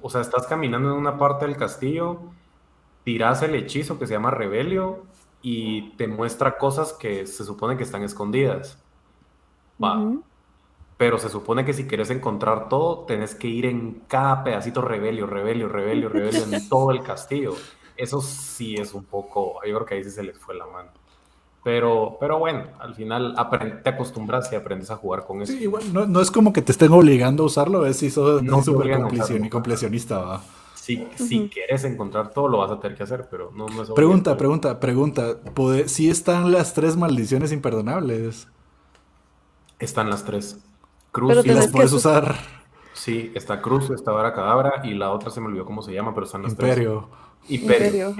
o 0.00 0.10
sea, 0.10 0.20
estás 0.20 0.46
caminando 0.46 0.90
en 0.90 0.96
una 0.96 1.18
parte 1.18 1.46
del 1.46 1.56
castillo, 1.56 2.20
tiras 3.04 3.42
el 3.42 3.54
hechizo 3.54 3.98
que 3.98 4.06
se 4.06 4.14
llama 4.14 4.30
Rebelio 4.30 5.04
y 5.40 5.90
te 5.96 6.06
muestra 6.06 6.56
cosas 6.56 6.92
que 6.92 7.26
se 7.26 7.44
supone 7.44 7.76
que 7.76 7.82
están 7.82 8.02
escondidas. 8.04 8.78
Va. 9.82 10.12
Pero 10.96 11.18
se 11.18 11.28
supone 11.28 11.64
que 11.64 11.72
si 11.72 11.88
quieres 11.88 12.10
encontrar 12.10 12.68
todo, 12.68 13.00
tenés 13.00 13.34
que 13.34 13.48
ir 13.48 13.66
en 13.66 14.04
cada 14.06 14.44
pedacito 14.44 14.82
Rebelio, 14.82 15.26
Rebelio, 15.26 15.68
Rebelio, 15.68 16.08
Rebelio, 16.08 16.44
en 16.44 16.68
todo 16.68 16.92
el 16.92 17.02
castillo. 17.02 17.54
Eso 17.96 18.20
sí 18.20 18.74
es 18.76 18.94
un 18.94 19.04
poco, 19.04 19.60
yo 19.66 19.74
creo 19.74 19.86
que 19.86 19.94
ahí 19.94 20.04
sí 20.04 20.10
se 20.10 20.22
les 20.22 20.38
fue 20.38 20.54
la 20.54 20.66
mano. 20.66 20.90
Pero, 21.64 22.16
pero 22.18 22.38
bueno, 22.38 22.64
al 22.80 22.94
final 22.94 23.36
te 23.84 23.90
acostumbras 23.90 24.52
y 24.52 24.56
aprendes 24.56 24.90
a 24.90 24.96
jugar 24.96 25.24
con 25.24 25.42
eso. 25.42 25.52
Sí, 25.52 25.60
igual, 25.62 25.84
no, 25.92 26.20
es 26.20 26.30
como 26.30 26.52
que 26.52 26.60
te 26.60 26.72
estén 26.72 26.92
obligando 26.92 27.44
a 27.44 27.46
usarlo, 27.46 27.86
es 27.86 27.98
si 27.98 28.10
sos 28.10 28.42
no 28.42 28.62
súper 28.62 29.00
completionista, 29.48 30.18
va. 30.18 30.42
Si, 30.74 31.06
si 31.14 31.48
quieres 31.48 31.84
encontrar 31.84 32.30
todo, 32.30 32.48
lo 32.48 32.58
vas 32.58 32.72
a 32.72 32.80
tener 32.80 32.96
que 32.96 33.04
hacer, 33.04 33.28
pero 33.30 33.52
no, 33.54 33.68
es 33.68 33.90
Pregunta, 33.90 34.36
pregunta, 34.36 34.80
pregunta. 34.80 35.36
¿Sí 35.86 36.10
están 36.10 36.50
las 36.50 36.74
tres 36.74 36.96
maldiciones 36.96 37.52
imperdonables? 37.52 38.48
Están 39.78 40.10
las 40.10 40.24
tres. 40.24 40.58
Cruz 41.12 41.44
y 41.44 41.48
las 41.50 41.68
puedes 41.68 41.92
usar. 41.92 42.34
Sí, 42.94 43.30
está 43.36 43.62
Cruz, 43.62 43.90
está 43.90 44.10
Vara 44.10 44.34
Cadabra 44.34 44.80
y 44.82 44.94
la 44.94 45.12
otra 45.12 45.30
se 45.30 45.40
me 45.40 45.46
olvidó 45.46 45.64
cómo 45.64 45.82
se 45.82 45.92
llama, 45.92 46.14
pero 46.14 46.26
están 46.26 46.42
las 46.42 46.52
Imperio. 46.52 46.74
tres. 46.74 46.84
Imperio. 46.84 47.21
Imperio. 47.48 48.14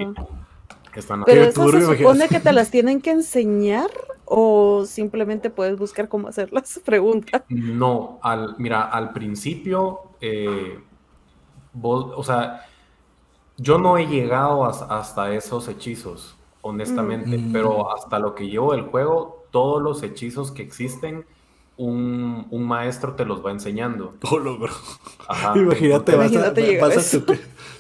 Pero 1.25 1.43
eso 1.45 1.71
se 1.71 1.97
supone 1.97 2.29
que 2.29 2.41
te 2.41 2.53
las 2.53 2.71
tienen 2.71 3.01
que 3.01 3.11
enseñar 3.11 3.91
o 4.25 4.85
simplemente 4.87 5.51
puedes 5.51 5.79
buscar 5.79 6.09
cómo 6.09 6.29
hacerlas, 6.29 6.81
pregunta. 6.85 7.45
No, 7.49 8.19
al, 8.23 8.57
mira, 8.59 8.83
al 8.83 9.13
principio, 9.13 10.01
eh, 10.21 10.79
o 11.83 12.23
sea, 12.23 12.67
yo 13.57 13.79
no 13.79 13.99
he 13.99 14.07
llegado 14.07 14.65
hasta 14.65 15.35
esos 15.35 15.69
hechizos, 15.69 16.37
honestamente, 16.61 17.39
mm. 17.39 17.53
pero 17.53 17.95
hasta 17.95 18.19
lo 18.19 18.35
que 18.35 18.49
llevo 18.49 18.73
del 18.73 18.83
juego, 18.83 19.47
todos 19.51 19.83
los 19.83 20.03
hechizos 20.03 20.51
que 20.51 20.63
existen, 20.63 21.25
un, 21.77 22.47
maestro 22.51 23.15
te 23.15 23.25
los 23.25 23.45
va 23.45 23.51
enseñando. 23.51 24.15
Oh, 24.31 24.39
bro. 24.39 24.69
Imagínate, 25.57 26.17
vas 26.17 26.97
a, 26.97 27.21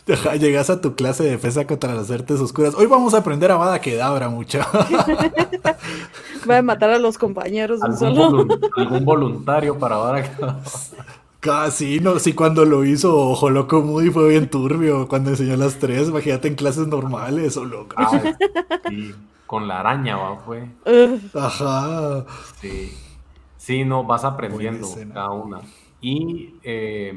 llegas 0.06 0.70
a 0.70 0.80
tu 0.80 0.94
clase 0.94 1.24
de 1.24 1.30
defensa 1.30 1.66
contra 1.66 1.94
las 1.94 2.10
artes 2.10 2.40
oscuras. 2.40 2.74
Hoy 2.74 2.86
vamos 2.86 3.14
a 3.14 3.18
aprender 3.18 3.50
a 3.50 3.56
Bada 3.56 3.80
Kedabra, 3.80 4.28
mucha. 4.28 4.66
Va 6.50 6.58
a 6.58 6.62
matar 6.62 6.90
a 6.90 6.98
los 6.98 7.18
compañeros. 7.18 7.80
¿Algún, 7.82 8.58
algún 8.76 9.04
voluntario 9.04 9.78
para 9.78 9.96
Bada. 9.96 10.60
Casi, 11.40 11.98
no, 12.00 12.18
sí, 12.18 12.34
cuando 12.34 12.64
lo 12.64 12.84
hizo 12.84 13.16
Ojo 13.16 13.50
Loco 13.50 13.82
Moody 13.82 14.10
fue 14.10 14.28
bien 14.28 14.48
turbio, 14.48 15.08
cuando 15.08 15.30
enseñó 15.30 15.56
las 15.56 15.80
tres, 15.80 16.08
imagínate 16.08 16.46
en 16.46 16.54
clases 16.54 16.86
normales, 16.86 17.56
o 17.56 17.64
loco. 17.64 17.96
Ah, 17.98 18.20
con 19.46 19.66
la 19.66 19.80
araña, 19.80 20.16
va, 20.16 20.36
fue. 20.36 20.68
Ajá. 21.34 22.24
Sí. 22.60 22.92
Sí, 23.56 23.84
no, 23.84 24.04
vas 24.04 24.24
aprendiendo 24.24 24.88
cada 25.14 25.30
una. 25.30 25.60
Y 26.00 26.54
eh, 26.64 27.12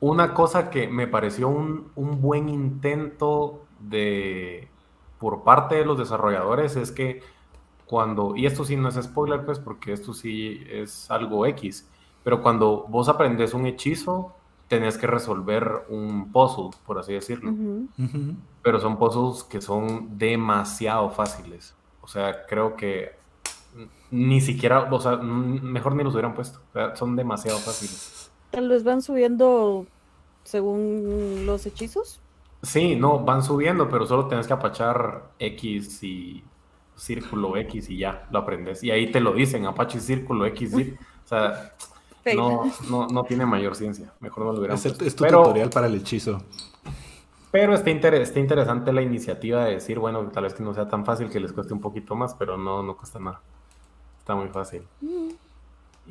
una 0.00 0.34
cosa 0.34 0.70
que 0.70 0.88
me 0.88 1.06
pareció 1.06 1.48
un, 1.48 1.90
buen 1.94 2.48
intento 2.48 3.64
de 3.78 4.68
por 5.18 5.44
parte 5.44 5.76
de 5.76 5.84
los 5.84 5.98
desarrolladores 5.98 6.76
es 6.76 6.90
que 6.90 7.22
cuando, 7.84 8.34
y 8.36 8.46
esto 8.46 8.64
sí 8.64 8.76
no 8.76 8.88
es 8.88 8.94
spoiler, 8.94 9.44
pues, 9.44 9.58
porque 9.58 9.92
esto 9.92 10.14
sí 10.14 10.62
es 10.70 11.10
algo 11.10 11.44
X, 11.46 11.88
pero 12.24 12.42
cuando 12.42 12.86
vos 12.88 13.08
aprendes 13.08 13.52
un 13.52 13.66
hechizo, 13.66 14.34
tenés 14.68 14.96
que 14.96 15.06
resolver 15.06 15.84
un 15.88 16.30
puzzle, 16.30 16.70
por 16.86 16.98
así 16.98 17.12
decirlo. 17.12 17.52
Pero 18.62 18.78
son 18.78 18.98
puzzles 18.98 19.42
que 19.42 19.60
son 19.60 20.16
demasiado 20.16 21.10
fáciles. 21.10 21.74
O 22.02 22.06
sea, 22.06 22.46
creo 22.46 22.76
que 22.76 23.16
ni 24.10 24.40
siquiera, 24.40 24.88
o 24.90 25.00
sea, 25.00 25.16
mejor 25.16 25.96
ni 25.96 26.04
los 26.04 26.14
hubieran 26.14 26.34
puesto. 26.34 26.60
son 26.94 27.16
demasiado 27.16 27.58
fáciles. 27.58 28.29
Tal 28.50 28.68
vez 28.68 28.84
van 28.84 29.02
subiendo 29.02 29.86
según 30.44 31.44
los 31.46 31.66
hechizos. 31.66 32.20
Sí, 32.62 32.96
no, 32.96 33.20
van 33.20 33.42
subiendo, 33.42 33.88
pero 33.88 34.06
solo 34.06 34.26
tienes 34.26 34.46
que 34.46 34.52
apachar 34.52 35.30
X 35.38 36.02
y 36.02 36.44
círculo 36.94 37.56
X 37.56 37.88
y 37.88 37.98
ya, 37.98 38.26
lo 38.30 38.40
aprendes. 38.40 38.82
Y 38.84 38.90
ahí 38.90 39.10
te 39.10 39.20
lo 39.20 39.32
dicen, 39.32 39.64
apache 39.66 40.00
círculo 40.00 40.44
X, 40.46 40.72
y, 40.78 40.96
o 41.24 41.28
sea, 41.28 41.74
no, 42.36 42.70
no, 42.90 43.06
no, 43.06 43.24
tiene 43.24 43.46
mayor 43.46 43.74
ciencia. 43.76 44.12
Mejor 44.20 44.44
no 44.44 44.52
lo 44.52 44.58
hubieran 44.58 44.78
puesto. 44.78 45.04
Es 45.04 45.16
tu 45.16 45.24
tutorial 45.24 45.70
para 45.70 45.86
el 45.86 45.94
hechizo. 45.94 46.42
Pero 47.50 47.74
está, 47.74 47.90
está, 47.90 48.38
interesante 48.38 48.92
la 48.92 49.02
iniciativa 49.02 49.64
de 49.64 49.72
decir, 49.72 49.98
bueno, 49.98 50.28
tal 50.28 50.44
vez 50.44 50.54
que 50.54 50.62
no 50.62 50.74
sea 50.74 50.88
tan 50.88 51.04
fácil, 51.04 51.30
que 51.30 51.40
les 51.40 51.52
cueste 51.52 51.72
un 51.72 51.80
poquito 51.80 52.14
más, 52.14 52.34
pero 52.34 52.56
no, 52.56 52.82
no 52.82 52.96
cuesta 52.96 53.18
nada 53.18 53.40
muy 54.34 54.48
fácil. 54.48 54.82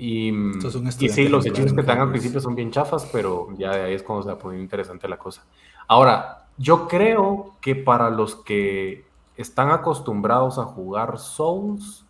Y, 0.01 0.29
y 0.29 1.09
sí, 1.09 1.27
los 1.27 1.45
hechizos 1.45 1.73
que 1.73 1.81
te 1.81 1.87
dan 1.87 1.99
al 1.99 2.09
principio 2.09 2.39
son 2.39 2.55
bien 2.55 2.71
chafas, 2.71 3.09
pero 3.11 3.49
ya 3.57 3.71
de 3.71 3.83
ahí 3.83 3.93
es 3.95 4.01
cuando 4.01 4.23
se 4.23 4.29
va 4.29 4.37
poniendo 4.37 4.63
interesante 4.63 5.09
la 5.09 5.17
cosa. 5.17 5.43
Ahora, 5.89 6.47
yo 6.57 6.87
creo 6.87 7.57
que 7.59 7.75
para 7.75 8.09
los 8.09 8.37
que 8.37 9.05
están 9.35 9.71
acostumbrados 9.71 10.57
a 10.57 10.63
jugar 10.63 11.19
Souls, 11.19 12.05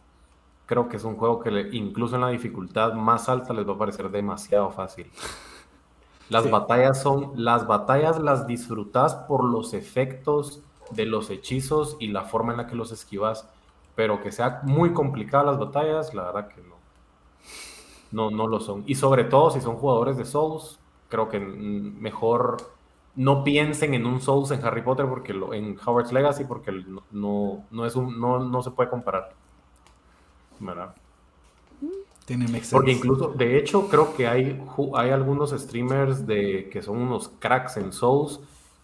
creo 0.68 0.88
que 0.88 0.98
es 0.98 1.04
un 1.04 1.16
juego 1.16 1.40
que 1.40 1.70
incluso 1.72 2.14
en 2.14 2.22
la 2.22 2.30
dificultad 2.30 2.94
más 2.94 3.28
alta 3.28 3.56
les 3.56 3.68
va 3.68 3.74
a 3.74 3.78
parecer 3.80 4.12
demasiado 4.12 4.70
fácil. 4.70 5.10
Las 6.30 6.48
batallas 6.52 7.02
son, 7.02 7.32
las 7.38 7.66
batallas 7.66 8.20
las 8.20 8.46
disfrutas 8.46 9.16
por 9.16 9.44
los 9.44 9.74
efectos 9.74 10.62
de 10.92 11.08
los 11.08 11.32
hechizos 11.32 11.98
y 12.00 12.10
la 12.10 12.22
forma 12.22 12.52
en 12.52 12.58
la 12.58 12.68
que 12.68 12.76
los 12.76 12.92
esquivas 12.92 13.50
pero 14.00 14.22
que 14.22 14.32
sea 14.32 14.62
muy 14.64 14.94
complicada 14.94 15.44
las 15.44 15.60
batallas, 15.60 16.14
la 16.14 16.24
verdad 16.24 16.48
que 16.48 16.62
no. 18.12 18.30
No, 18.32 18.48
lo 18.48 18.60
son. 18.60 18.84
Y 18.88 18.96
sobre 18.96 19.24
todo 19.24 19.52
si 19.52 19.62
son 19.62 19.76
jugadores 19.76 20.18
de 20.18 20.26
Souls, 20.26 20.80
creo 21.10 21.30
que 21.30 21.40
mejor 21.40 22.58
no 23.16 23.44
piensen 23.44 23.94
en 23.94 24.06
un 24.06 24.22
Souls 24.22 24.52
en 24.52 24.64
Harry 24.64 24.82
Potter 24.82 25.08
porque 25.08 25.34
lo, 25.34 25.54
en 25.54 25.78
Howard's 25.84 26.12
Legacy 26.12 26.46
porque 26.46 26.72
no, 27.12 27.66
no, 27.72 27.86
es 27.86 27.96
un, 27.96 28.20
no, 28.20 28.40
no 28.40 28.64
se 28.64 28.72
puede 28.72 28.90
comparar. 28.90 29.34
¿Verdad? 30.60 30.94
Tiene 32.26 32.46
Porque 32.72 32.92
incluso, 32.92 33.30
de 33.30 33.58
hecho, 33.58 33.88
creo 33.88 34.14
que 34.16 34.28
hay, 34.28 34.62
hay 34.94 35.10
algunos 35.10 35.50
streamers 35.50 36.28
de, 36.28 36.70
que 36.72 36.84
son 36.84 36.98
unos 36.98 37.30
cracks 37.40 37.78
en 37.78 37.92
Souls 37.92 38.40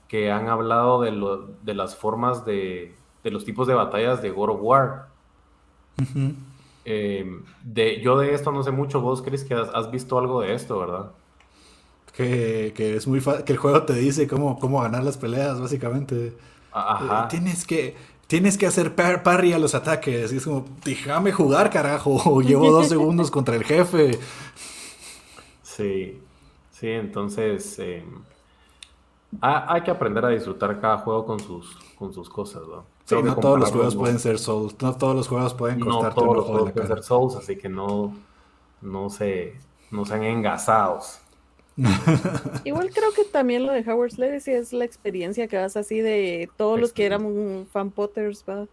que 0.08 0.32
han 0.32 0.50
hablado 0.50 1.02
de, 1.02 1.12
lo, 1.12 1.48
de 1.62 1.76
las 1.76 1.96
formas 1.96 2.44
de, 2.44 2.96
de 3.24 3.32
los 3.32 3.46
tipos 3.46 3.68
de 3.68 3.76
batallas 3.76 4.22
de 4.24 4.32
God 4.32 4.50
of 4.50 4.60
War. 4.62 5.08
Em, 6.86 7.44
de, 7.64 8.00
yo 8.00 8.18
de 8.20 8.36
esto 8.36 8.52
no 8.52 8.62
sé 8.62 8.70
mucho, 8.70 9.02
vos 9.02 9.24
Chris, 9.24 9.44
que 9.44 9.56
has, 9.56 9.90
visto 9.90 10.20
algo 10.20 10.42
de 10.42 10.54
esto, 10.54 10.80
¿verdad? 10.80 11.12
Que, 12.14 12.72
es 12.78 13.08
muy 13.08 13.20
que 13.20 13.52
el 13.52 13.58
juego 13.58 13.84
te 13.84 13.94
dice 13.94 14.28
cómo, 14.28 14.60
cómo 14.60 14.82
ganar 14.82 15.04
las 15.04 15.18
peleas, 15.18 15.60
básicamente. 15.60 16.38
Ajá. 16.72 17.24
Eh, 17.24 17.28
tienes 17.30 17.66
que, 17.66 17.96
tienes 18.28 18.58
que 18.58 18.68
hacer 18.68 18.94
parry 18.94 19.52
a 19.54 19.60
los 19.60 19.74
ataques. 19.76 20.32
Y 20.32 20.38
es 20.38 20.46
como, 20.46 20.66
déjame 20.86 21.32
jugar, 21.32 21.72
carajo. 21.72 22.42
Llevo 22.44 22.72
dos 22.72 22.88
segundos 22.88 23.32
contra 23.32 23.56
el 23.56 23.64
jefe. 23.64 24.20
Sí, 25.64 26.22
sí, 26.72 26.88
entonces 26.88 27.80
em, 27.80 28.22
hay 29.42 29.82
que 29.82 29.92
aprender 29.92 30.24
a 30.24 30.30
disfrutar 30.30 30.80
cada 30.80 31.00
juego 31.00 31.26
con 31.26 31.40
sus, 31.40 31.76
con 31.98 32.14
sus 32.14 32.30
cosas, 32.30 32.62
¿no? 32.68 32.95
Sí, 33.06 33.16
no 33.24 33.36
todos 33.36 33.60
los 33.60 33.72
juegos 33.72 33.96
pueden 33.96 34.20
ser 34.20 34.40
Souls, 34.40 34.76
no 34.82 34.96
todos 34.96 35.16
los 35.16 35.28
juegos 35.28 35.54
pueden 35.54 35.80
costarte 35.80 36.20
no 36.20 36.24
todos 36.24 36.38
los 36.38 36.46
juegos 36.46 36.72
pueden 36.72 36.88
ser 36.88 37.04
Souls, 37.04 37.36
así 37.36 37.56
que 37.56 37.70
no, 37.70 38.16
no, 38.82 39.12
se, 39.12 39.54
no 39.92 40.06
sean 40.06 40.24
engasados. 40.24 41.20
Igual 42.64 42.90
creo 42.92 43.12
que 43.14 43.26
también 43.26 43.66
lo 43.66 43.74
de 43.74 43.82
Howard's 43.82 44.18
Legacy 44.18 44.52
es 44.52 44.74
la 44.74 44.86
experiencia 44.86 45.48
que 45.48 45.58
vas 45.58 45.76
así 45.76 46.00
de 46.00 46.50
todos 46.58 46.80
los 46.80 46.94
que 46.94 47.06
eran 47.06 47.68
fan 47.72 47.92
Potters, 47.92 48.44
¿va? 48.48 48.66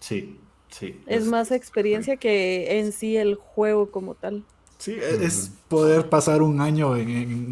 Sí, 0.00 0.40
sí. 0.70 1.00
Es, 1.06 1.26
más 1.26 1.52
experiencia 1.52 2.16
que 2.16 2.80
en 2.80 2.90
sí 2.90 3.16
el 3.16 3.36
juego 3.36 3.90
como 3.90 4.14
tal. 4.14 4.44
Sí, 4.78 4.96
es 5.00 5.52
poder 5.68 6.08
pasar 6.08 6.42
un 6.42 6.60
año 6.60 6.94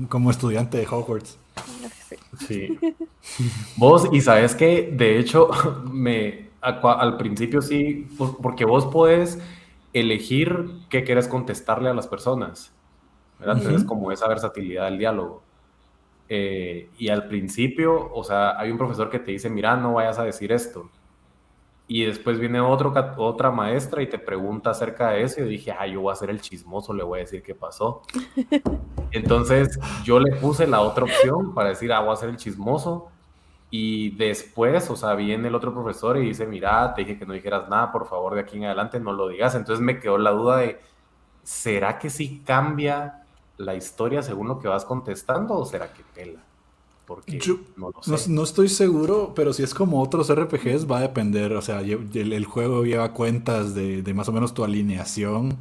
como 0.09 0.31
estudiante 0.31 0.79
de 0.79 0.87
Hogwarts. 0.87 1.39
Sí. 2.09 2.17
Vos, 3.77 4.09
y 4.13 4.21
sabes 4.21 4.55
que, 4.55 4.91
de 4.93 5.19
hecho, 5.19 5.51
me 5.91 6.47
al 6.61 7.17
principio 7.17 7.63
sí, 7.63 8.09
porque 8.43 8.65
vos 8.65 8.87
podés 8.87 9.41
elegir 9.93 10.71
qué 10.91 11.05
quieres 11.05 11.29
contestarle 11.29 11.89
a 11.89 11.95
las 11.95 12.09
personas. 12.09 12.73
¿verdad? 13.39 13.61
Tienes 13.61 13.85
como 13.85 14.11
esa 14.11 14.27
versatilidad 14.27 14.87
del 14.87 14.99
diálogo. 14.99 15.43
Eh, 16.29 16.91
y 16.99 17.09
al 17.09 17.29
principio, 17.29 18.13
o 18.13 18.25
sea, 18.25 18.59
hay 18.59 18.71
un 18.71 18.79
profesor 18.79 19.11
que 19.11 19.21
te 19.21 19.31
dice, 19.31 19.49
mira, 19.49 19.77
no 19.77 19.95
vayas 19.95 20.19
a 20.19 20.25
decir 20.25 20.51
esto 20.51 20.91
y 21.89 22.05
después 22.05 22.39
viene 22.41 22.61
otro, 22.61 22.93
otra 23.17 23.51
maestra 23.53 24.03
y 24.03 24.09
te 24.09 24.19
pregunta 24.19 24.71
acerca 24.71 25.11
de 25.11 25.23
eso 25.23 25.41
y 25.41 25.45
dije, 25.45 25.73
ah, 25.73 25.87
yo 25.87 26.01
voy 26.01 26.13
a 26.13 26.17
ser 26.17 26.31
el 26.31 26.41
chismoso, 26.41 26.93
le 26.93 27.05
voy 27.05 27.21
a 27.21 27.23
decir 27.23 27.43
qué 27.43 27.55
pasó. 27.55 28.03
Entonces 29.13 29.79
yo 30.03 30.19
le 30.19 30.35
puse 30.37 30.67
la 30.67 30.81
otra 30.81 31.05
opción 31.05 31.55
para 31.55 31.69
decir, 31.69 31.93
ah, 31.93 32.01
voy 32.01 32.13
a 32.13 32.17
ser 32.17 32.31
el 32.31 32.37
chismoso. 32.37 33.09
Y 33.71 34.11
después, 34.17 34.91
o 34.91 34.97
sea, 34.97 35.15
viene 35.15 35.49
el 35.49 35.55
otro 35.55 35.73
profesor 35.73 36.17
y 36.17 36.23
dice, 36.23 36.47
mira, 36.47 36.93
te 36.95 37.03
dije 37.03 37.19
que 37.19 37.27
no 37.27 37.35
dijeras 37.35 37.69
nada, 37.69 37.93
por 37.93 38.07
favor, 38.07 38.35
de 38.35 38.41
aquí 38.41 38.57
en 38.57 38.65
adelante 38.65 38.99
no 38.99 39.13
lo 39.13 39.29
digas. 39.29 39.55
Entonces 39.55 39.85
me 39.85 40.01
quedó 40.01 40.19
la 40.19 40.31
duda 40.31 40.59
de, 40.59 40.81
¿será 41.45 41.99
que 41.99 42.11
sí 42.11 42.43
cambia 42.45 43.25
la 43.59 43.75
historia 43.75 44.23
según 44.23 44.49
lo 44.49 44.59
que 44.59 44.67
vas 44.67 44.85
contestando 44.85 45.55
o 45.55 45.65
será 45.65 45.93
que 45.93 46.03
pela? 46.15 46.46
Porque 47.07 47.39
no, 48.29 48.43
estoy 48.43 48.69
seguro, 48.69 49.33
pero 49.35 49.53
si 49.53 49.63
es 49.63 49.75
como 49.75 50.03
otros 50.03 50.33
RPGs 50.35 50.91
va 50.91 50.99
a 50.99 51.03
depender, 51.03 51.53
o 51.53 51.63
sea, 51.63 51.81
el, 51.81 52.45
juego 52.45 52.85
lleva 52.85 53.13
cuentas 53.13 53.75
de, 53.75 54.03
más 54.13 54.29
o 54.29 54.33
menos 54.33 54.55
tu 54.55 54.65
alineación 54.65 55.59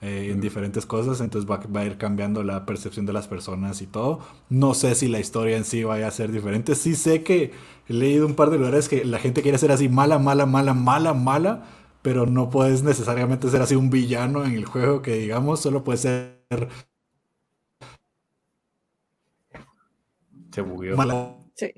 eh, 0.00 0.30
en 0.32 0.40
diferentes 0.40 0.86
cosas, 0.86 1.20
entonces 1.20 1.48
va, 1.48 1.60
a 1.80 1.84
ir 1.84 1.98
cambiando 1.98 2.42
la 2.42 2.66
percepción 2.66 3.06
de 3.06 3.12
las 3.12 3.28
personas 3.28 3.80
y 3.80 3.86
todo. 3.86 4.18
No 4.48 4.74
sé 4.74 4.96
si 4.96 5.06
la 5.06 5.20
historia 5.20 5.56
en 5.56 5.64
sí 5.64 5.84
vaya 5.84 6.08
a 6.08 6.10
ser 6.10 6.32
diferente, 6.32 6.74
sí 6.74 6.96
sé 6.96 7.22
que 7.22 7.52
he 7.88 7.92
leído 7.92 8.26
un 8.26 8.34
par 8.34 8.50
de 8.50 8.58
lugares 8.58 8.88
que 8.88 9.04
la 9.04 9.18
gente 9.18 9.42
quiere 9.42 9.58
ser 9.58 9.70
así 9.70 9.88
mala, 9.88 10.18
mala, 10.18 10.46
mala, 10.46 10.74
mala, 10.74 11.14
mala, 11.14 11.64
pero 12.02 12.26
no 12.26 12.50
puedes 12.50 12.82
necesariamente 12.82 13.48
ser 13.50 13.62
así 13.62 13.76
un 13.76 13.90
villano 13.90 14.44
en 14.44 14.54
el 14.54 14.64
juego 14.64 15.00
que 15.00 15.14
digamos, 15.14 15.60
solo 15.60 15.84
puedes 15.84 16.00
ser 16.00 16.38
se 20.58 20.62
bugueó. 20.62 20.96
Sí. 21.54 21.72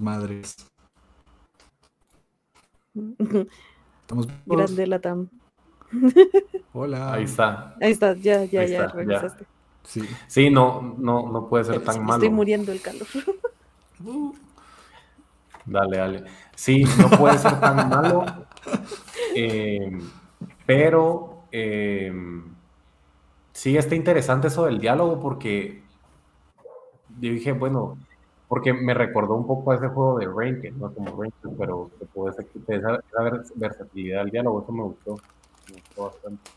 madres. 0.00 0.56
Estamos 4.02 4.28
Grande 4.46 4.86
la 4.86 5.00
TAM. 5.00 5.28
Hola. 6.72 7.14
Ahí 7.14 7.24
está. 7.24 7.74
Ahí 7.80 7.90
está, 7.90 8.14
ya, 8.14 8.44
ya, 8.44 8.64
ya, 8.64 8.86
regresaste. 8.86 9.44
Sí. 9.82 10.02
sí, 10.28 10.50
no, 10.50 10.94
no, 10.98 11.28
no 11.32 11.48
puede 11.48 11.64
ser 11.64 11.82
tan 11.82 12.04
malo. 12.04 12.14
Estoy 12.14 12.30
muriendo 12.30 12.70
el 12.70 12.80
calor. 12.80 13.06
Dale, 15.66 15.98
dale. 15.98 16.24
Sí, 16.54 16.84
no 16.98 17.10
puede 17.10 17.38
ser 17.38 17.60
tan 17.60 17.88
malo. 17.88 18.24
Eh, 19.36 19.98
pero 20.66 21.44
eh, 21.52 22.12
sí 23.52 23.76
está 23.76 23.94
interesante 23.94 24.48
eso 24.48 24.64
del 24.64 24.80
diálogo 24.80 25.20
porque 25.20 25.82
yo 27.20 27.32
dije, 27.32 27.52
bueno, 27.52 27.98
porque 28.48 28.72
me 28.72 28.94
recordó 28.94 29.34
un 29.34 29.46
poco 29.46 29.70
a 29.70 29.76
ese 29.76 29.88
juego 29.88 30.18
de 30.18 30.60
que 30.60 30.70
no 30.72 30.92
como 30.92 31.20
Rain, 31.20 31.32
pero 31.56 31.90
que 31.98 32.06
puede 32.06 32.34
ser 32.34 32.46
que 32.46 32.58
esa, 32.74 32.96
esa 32.96 33.42
versatilidad 33.54 34.22
del 34.22 34.30
diálogo, 34.30 34.62
eso 34.62 34.72
me 34.72 34.82
gustó. 34.82 35.16
Me 35.68 35.74
gustó 35.76 36.04
bastante. 36.06 36.50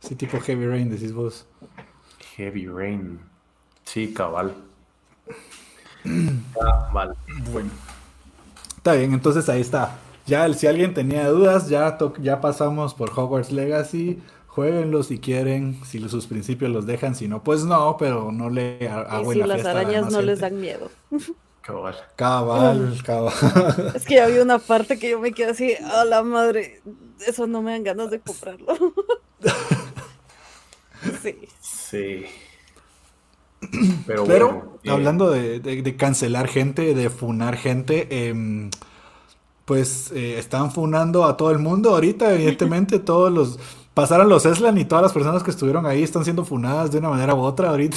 Sí, 0.00 0.14
tipo 0.14 0.38
Heavy 0.40 0.66
Rain, 0.66 0.90
decís 0.90 1.12
vos. 1.12 1.46
Heavy 2.36 2.66
Rain. 2.68 3.20
Sí, 3.84 4.14
cabal. 4.14 4.54
cabal. 6.54 7.16
Bueno. 7.52 7.70
Está 8.76 8.94
bien, 8.94 9.12
entonces 9.12 9.48
ahí 9.48 9.60
está. 9.60 9.98
Ya 10.26 10.50
si 10.54 10.66
alguien 10.68 10.94
tenía 10.94 11.28
dudas, 11.28 11.68
ya, 11.68 11.98
ya 12.20 12.40
pasamos 12.40 12.94
por 12.94 13.10
Hogwarts 13.10 13.50
Legacy. 13.50 14.22
Jueguenlo 14.50 15.04
si 15.04 15.20
quieren, 15.20 15.78
si 15.84 16.00
sus 16.08 16.26
principios 16.26 16.72
los 16.72 16.84
dejan, 16.84 17.14
si 17.14 17.28
no, 17.28 17.44
pues 17.44 17.64
no, 17.64 17.96
pero 17.96 18.32
no 18.32 18.50
le 18.50 18.88
hago 18.88 19.32
y 19.32 19.36
si 19.36 19.42
las 19.42 19.64
arañas 19.64 20.10
no 20.10 20.20
les 20.22 20.40
dan 20.40 20.60
miedo. 20.60 20.90
Cabal. 21.62 21.94
Cabal, 22.16 23.00
cabal. 23.04 23.92
Es 23.94 24.04
que 24.06 24.20
había 24.20 24.42
una 24.42 24.58
parte 24.58 24.98
que 24.98 25.10
yo 25.10 25.20
me 25.20 25.32
quedé 25.32 25.50
así, 25.50 25.74
a 25.74 26.04
la 26.04 26.22
madre, 26.22 26.80
eso 27.24 27.46
no 27.46 27.62
me 27.62 27.72
dan 27.72 27.84
ganas 27.84 28.10
de 28.10 28.18
comprarlo. 28.18 28.74
sí. 31.22 31.36
Sí. 31.60 32.24
Pero, 34.06 34.24
Pero 34.24 34.78
eh, 34.82 34.90
hablando 34.90 35.30
de, 35.30 35.96
cancelar 35.96 36.48
gente, 36.48 36.94
de 36.94 37.10
funar 37.10 37.56
gente, 37.56 38.08
eh, 38.10 38.70
pues 39.64 40.10
eh, 40.12 40.38
están 40.38 40.72
funando 40.72 41.24
a 41.24 41.36
todo 41.36 41.52
el 41.52 41.58
mundo 41.58 41.90
ahorita, 41.90 42.34
evidentemente 42.34 42.98
todos 42.98 43.30
los 43.30 43.60
pasaron 43.94 44.28
los 44.28 44.46
Eslan 44.46 44.78
y 44.78 44.84
todas 44.84 45.02
las 45.02 45.12
personas 45.12 45.42
que 45.42 45.50
estuvieron 45.50 45.86
ahí 45.86 46.02
están 46.02 46.24
siendo 46.24 46.44
funadas 46.44 46.90
de 46.90 46.98
una 46.98 47.10
manera 47.10 47.34
u 47.34 47.40
otra 47.40 47.70
ahorita. 47.70 47.96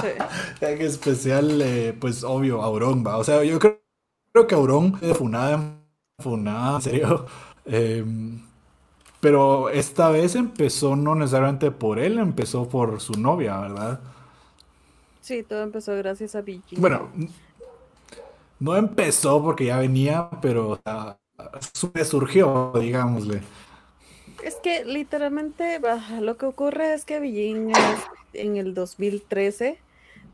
Sí. 0.00 0.08
en 0.60 0.80
especial, 0.82 1.60
eh, 1.62 1.96
pues 1.98 2.24
obvio, 2.24 2.62
Auron 2.62 3.04
va. 3.06 3.16
O 3.16 3.24
sea, 3.24 3.42
yo 3.44 3.58
creo, 3.58 4.46
que 4.46 4.54
Auron 4.54 4.98
es 5.00 5.16
funada, 5.16 5.78
funada, 6.18 6.76
en 6.76 6.82
serio. 6.82 7.26
Em, 7.64 8.42
pero 9.20 9.68
esta 9.68 10.10
vez 10.10 10.34
empezó 10.34 10.96
no 10.96 11.14
necesariamente 11.14 11.70
por 11.70 11.98
él, 11.98 12.18
empezó 12.18 12.68
por 12.68 13.00
su 13.00 13.12
novia, 13.14 13.58
¿verdad? 13.58 14.00
Sí, 15.20 15.42
todo 15.42 15.62
empezó 15.62 15.94
gracias 15.96 16.34
a 16.34 16.40
Vicky. 16.40 16.76
Bueno, 16.76 17.10
no 18.58 18.76
empezó 18.76 19.42
porque 19.42 19.66
ya 19.66 19.78
venía, 19.78 20.28
pero 20.40 20.80
o 20.84 22.04
surgió, 22.04 22.72
digámosle. 22.74 23.42
Es 24.42 24.56
que 24.56 24.84
literalmente 24.84 25.80
lo 26.20 26.36
que 26.36 26.46
ocurre 26.46 26.94
es 26.94 27.04
que 27.04 27.20
Beijing 27.20 27.72
en 28.32 28.56
el 28.56 28.74
2013 28.74 29.78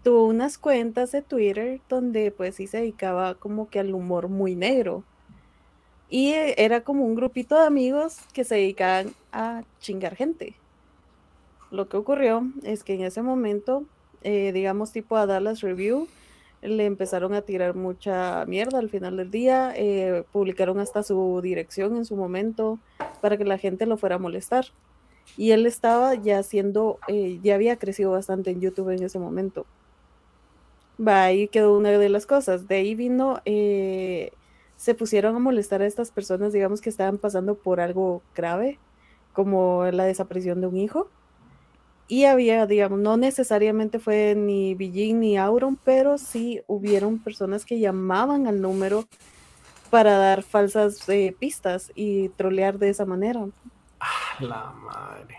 tuvo 0.04 0.26
unas 0.26 0.59
cuentas 0.59 1.11
de 1.11 1.22
Twitter 1.22 1.80
donde 1.88 2.30
pues 2.30 2.54
sí 2.54 2.68
se 2.68 2.78
dedicaba 2.78 3.34
como 3.34 3.68
que 3.68 3.80
al 3.80 3.94
humor 3.94 4.28
muy 4.28 4.54
negro. 4.54 5.02
Y 6.09 6.32
era 6.34 6.82
como 6.82 7.04
un 7.04 7.16
grupito 7.16 7.59
de 7.59 7.66
amigos 7.66 8.18
que 8.32 8.44
se 8.44 8.54
dedicaban 8.54 9.12
a 9.32 9.64
chingar 9.80 10.14
gente. 10.14 10.54
Lo 11.72 11.88
que 11.88 11.96
ocurrió 11.96 12.46
es 12.62 12.84
que 12.84 12.94
en 12.94 13.02
ese 13.02 13.22
momento, 13.22 13.84
eh, 14.22 14.52
digamos 14.52 14.92
tipo 14.92 15.16
a 15.16 15.26
Dallas 15.26 15.62
Review, 15.62 16.07
le 16.62 16.86
empezaron 16.86 17.34
a 17.34 17.42
tirar 17.42 17.74
mucha 17.74 18.44
mierda 18.46 18.78
al 18.78 18.88
final 18.88 19.16
del 19.16 19.30
día, 19.30 19.72
eh, 19.76 20.24
publicaron 20.32 20.78
hasta 20.78 21.02
su 21.02 21.40
dirección 21.42 21.96
en 21.96 22.04
su 22.04 22.16
momento 22.16 22.78
para 23.20 23.36
que 23.36 23.44
la 23.44 23.59
gente 23.59 23.86
lo 23.86 23.96
fuera 23.96 24.16
a 24.16 24.18
molestar. 24.18 24.66
Y 25.36 25.50
él 25.50 25.66
estaba 25.66 26.14
ya 26.14 26.38
haciendo, 26.38 26.98
eh, 27.09 27.40
ya 27.42 27.54
había 27.54 27.76
crecido 27.76 28.12
bastante 28.12 28.50
en 28.50 28.61
YouTube 28.61 28.90
en 28.90 29.02
ese 29.02 29.18
momento. 29.18 29.66
Va, 30.98 31.24
ahí 31.24 31.48
quedó 31.48 31.76
una 31.76 31.90
de 31.90 32.09
las 32.09 32.26
cosas. 32.26 32.68
De 32.68 32.76
ahí 32.76 32.94
vino, 32.94 33.40
eh, 33.44 34.32
se 34.76 34.94
pusieron 34.94 35.36
a 35.36 35.38
molestar 35.38 35.82
a 35.82 35.86
estas 35.86 36.11
personas, 36.11 36.52
digamos, 36.52 36.80
que 36.80 36.90
estaban 36.90 37.18
pasando 37.18 37.54
por 37.54 37.80
algo 37.80 38.22
grave, 38.34 38.78
como 39.32 39.84
la 39.92 40.04
desaparición 40.04 40.61
de 40.61 40.68
un 40.68 40.76
hijo 40.78 41.09
y 42.09 42.24
había, 42.24 42.66
digamos, 42.66 43.00
no 43.00 43.16
necesariamente 43.16 43.98
fue 43.98 44.34
ni 44.36 44.74
Beijing 44.74 45.18
ni 45.18 45.36
Auron, 45.36 45.76
pero 45.76 46.18
sí 46.18 46.61
hubieron 46.66 47.18
personas 47.18 47.64
que 47.64 47.80
llamaban 47.80 48.46
al 48.46 48.61
número 48.61 49.07
para 49.90 50.16
dar 50.16 50.42
falsas 50.42 51.09
eh, 51.09 51.34
pistas 51.38 51.90
y 51.94 52.28
trolear 52.30 52.78
de 52.78 52.90
esa 52.90 53.04
manera. 53.07 53.46
Ah, 53.98 54.36
la 54.40 54.72
madre. 54.72 55.36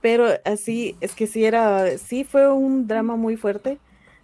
Pero 0.00 0.28
así, 0.46 0.96
es 1.00 1.14
que 1.14 1.26
sí 1.26 1.44
era, 1.44 1.98
sí 1.98 2.24
fue 2.24 2.50
un 2.50 2.86
drama 2.86 3.16
muy 3.16 3.36
fuerte. 3.36 3.78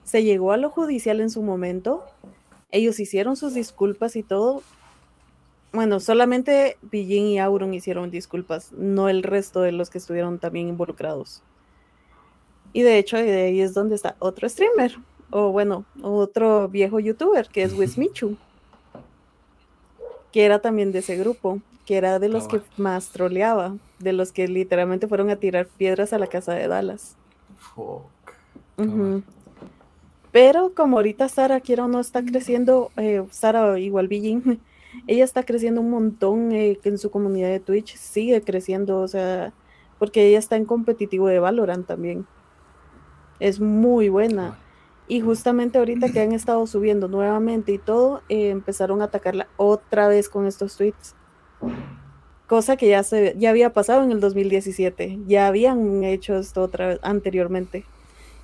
Se 0.05 0.23
llegó 0.23 0.53
a 0.53 0.57
lo 0.57 0.71
judicial 0.71 1.21
en 1.21 1.29
su 1.29 1.43
momento. 1.43 2.05
Ellos 2.71 2.99
hicieron 2.99 3.37
sus 3.37 3.53
disculpas 3.53 4.17
y 4.17 4.23
todo, 4.23 4.63
bueno, 5.77 6.01
solamente 6.01 6.79
Beijing 6.83 7.27
y 7.27 7.39
Auron 7.39 7.73
hicieron 7.75 8.11
disculpas, 8.11 8.73
no 8.73 9.09
el 9.09 9.23
resto 9.23 9.61
de 9.61 9.73
los 9.73 9.91
que 9.91 9.99
estuvieron 9.99 10.39
también 10.39 10.69
involucrados. 10.69 11.43
Y 12.73 12.83
de 12.83 12.99
hecho, 12.99 13.17
de 13.17 13.43
ahí 13.43 13.61
es 13.61 13.75
donde 13.75 13.95
está 13.95 14.17
otro 14.19 14.49
streamer, 14.49 14.97
o 15.31 15.53
bueno, 15.53 15.85
otro 16.03 16.69
viejo 16.69 16.99
youtuber, 16.99 17.49
que 17.49 17.63
es 17.63 17.73
Wismichu, 17.73 18.37
que 20.33 20.45
era 20.45 20.59
también 20.59 20.93
de 20.93 20.99
ese 20.99 21.17
grupo, 21.17 21.61
que 21.87 21.97
era 21.97 22.19
de 22.19 22.29
los 22.29 22.49
que 22.49 22.61
más 22.77 23.11
troleaba, 23.11 23.77
de 23.99 24.13
los 24.13 24.33
que 24.33 24.49
literalmente 24.49 25.07
fueron 25.07 25.31
a 25.31 25.37
tirar 25.37 25.67
piedras 25.67 26.13
a 26.13 26.19
la 26.19 26.27
casa 26.27 26.53
de 26.53 26.69
Dallas. 26.69 27.17
Pero 30.33 30.75
como 30.75 30.99
ahorita 30.99 31.29
Sara, 31.29 31.61
quiero 31.61 31.85
o 31.85 31.89
no, 31.89 32.01
está 32.01 32.23
creciendo, 32.23 32.91
eh, 32.97 33.25
Sara 33.31 33.79
igual 33.79 34.09
Beijing, 34.09 34.59
ella 35.07 35.25
está 35.25 35.45
creciendo 35.45 35.81
un 35.81 35.91
montón 35.91 36.53
eh, 36.53 36.79
en 36.83 36.99
su 36.99 37.11
comunidad 37.11 37.49
de 37.49 37.61
Twitch, 37.61 37.97
sigue 37.97 38.41
creciendo, 38.43 39.01
o 39.01 39.09
sea, 39.09 39.53
porque 39.99 40.27
ella 40.27 40.39
está 40.39 40.57
en 40.57 40.65
competitivo 40.65 41.29
de 41.29 41.39
Valorant 41.39 41.87
también. 41.87 42.27
Es 43.39 43.61
muy 43.61 44.09
buena. 44.09 44.59
Y 45.09 45.21
justamente 45.21 45.79
ahorita 45.79 46.11
que 46.11 46.21
han 46.21 46.33
estado 46.33 46.67
subiendo 46.67 47.07
nuevamente 47.07 47.73
y 47.73 47.79
todo, 47.79 48.23
eh, 48.29 48.51
empezaron 48.51 49.01
a 49.01 49.05
atacarla 49.05 49.47
otra 49.57 50.09
vez 50.09 50.29
con 50.29 50.47
estos 50.47 50.77
tweets. 50.77 51.15
Cosa 52.49 52.77
que 52.77 52.89
ya, 52.89 53.03
se, 53.03 53.35
ya 53.39 53.51
había 53.51 53.73
pasado 53.73 54.03
en 54.03 54.11
el 54.11 54.21
2017. 54.21 55.21
Ya 55.27 55.47
habían 55.47 56.03
hecho 56.03 56.37
esto 56.37 56.63
otra 56.63 56.89
vez 56.89 56.99
anteriormente. 57.03 57.85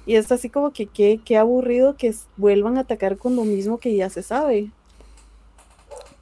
Y 0.06 0.14
es 0.16 0.30
así 0.30 0.50
como 0.50 0.72
que 0.72 0.86
qué 0.86 1.36
aburrido 1.36 1.96
que 1.96 2.14
vuelvan 2.36 2.76
a 2.76 2.82
atacar 2.82 3.16
con 3.16 3.34
lo 3.34 3.44
mismo 3.44 3.78
que 3.78 3.96
ya 3.96 4.08
se 4.10 4.22
sabe. 4.22 4.70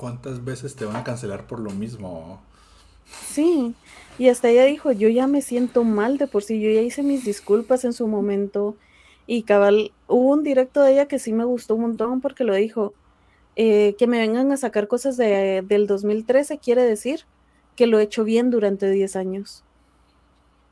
¿Cuántas 0.01 0.43
veces 0.43 0.77
te 0.77 0.87
van 0.87 0.97
a 0.97 1.05
cancelar 1.05 1.47
por 1.47 1.61
lo 1.61 1.69
mismo? 1.69 2.41
Sí, 3.05 3.75
y 4.19 4.31
hasta 4.31 4.49
ella 4.49 4.65
dijo, 4.65 4.93
yo 4.93 5.11
ya 5.11 5.27
me 5.27 5.43
siento 5.43 5.85
mal 5.85 6.17
de 6.17 6.27
por 6.27 6.43
sí, 6.43 6.59
yo 6.59 6.71
ya 6.71 6.81
hice 6.81 7.03
mis 7.03 7.23
disculpas 7.23 7.85
en 7.85 7.93
su 7.93 8.07
momento. 8.07 8.77
Y 9.27 9.43
cabal, 9.43 9.93
hubo 10.09 10.33
un 10.33 10.43
directo 10.43 10.81
de 10.81 10.93
ella 10.95 11.07
que 11.07 11.19
sí 11.19 11.35
me 11.35 11.45
gustó 11.45 11.75
un 11.75 11.83
montón 11.83 12.23
porque 12.23 12.45
lo 12.45 12.55
dijo, 12.55 12.95
eh, 13.57 13.95
que 13.99 14.07
me 14.07 14.19
vengan 14.19 14.51
a 14.53 14.57
sacar 14.57 14.89
cosas 14.89 15.19
de, 15.19 15.63
del 15.69 15.87
2013 15.87 16.57
quiere 16.57 16.83
decir 16.83 17.27
que 17.77 17.87
lo 17.87 17.99
he 17.99 18.05
hecho 18.05 18.25
bien 18.25 18.51
durante 18.51 18.91
10 18.91 19.17
años. 19.17 19.65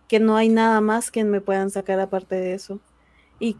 Que 0.08 0.20
no 0.20 0.38
hay 0.38 0.48
nada 0.48 0.80
más 0.80 1.10
que 1.10 1.22
me 1.24 1.42
puedan 1.42 1.68
sacar 1.68 2.00
aparte 2.00 2.36
de 2.36 2.54
eso. 2.54 2.80
Y 3.38 3.58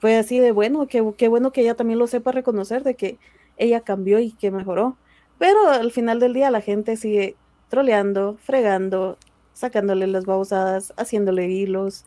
fue 0.00 0.16
así 0.16 0.40
de 0.40 0.50
bueno, 0.50 0.88
que, 0.88 1.02
bueno 1.28 1.52
que 1.52 1.60
ella 1.60 1.76
también 1.76 2.00
lo 2.00 2.08
sepa 2.08 2.32
reconocer, 2.32 2.82
de 2.82 2.96
que 2.96 3.20
ella 3.56 3.80
cambió 3.82 4.18
y 4.18 4.32
que 4.32 4.50
mejoró. 4.50 4.96
Pero 5.44 5.68
al 5.68 5.90
final 5.90 6.20
del 6.20 6.32
día 6.32 6.50
la 6.50 6.62
gente 6.62 6.96
sigue 6.96 7.36
troleando, 7.68 8.38
fregando, 8.42 9.18
sacándole 9.52 10.06
las 10.06 10.24
babosadas, 10.24 10.94
haciéndole 10.96 11.50
hilos, 11.50 12.06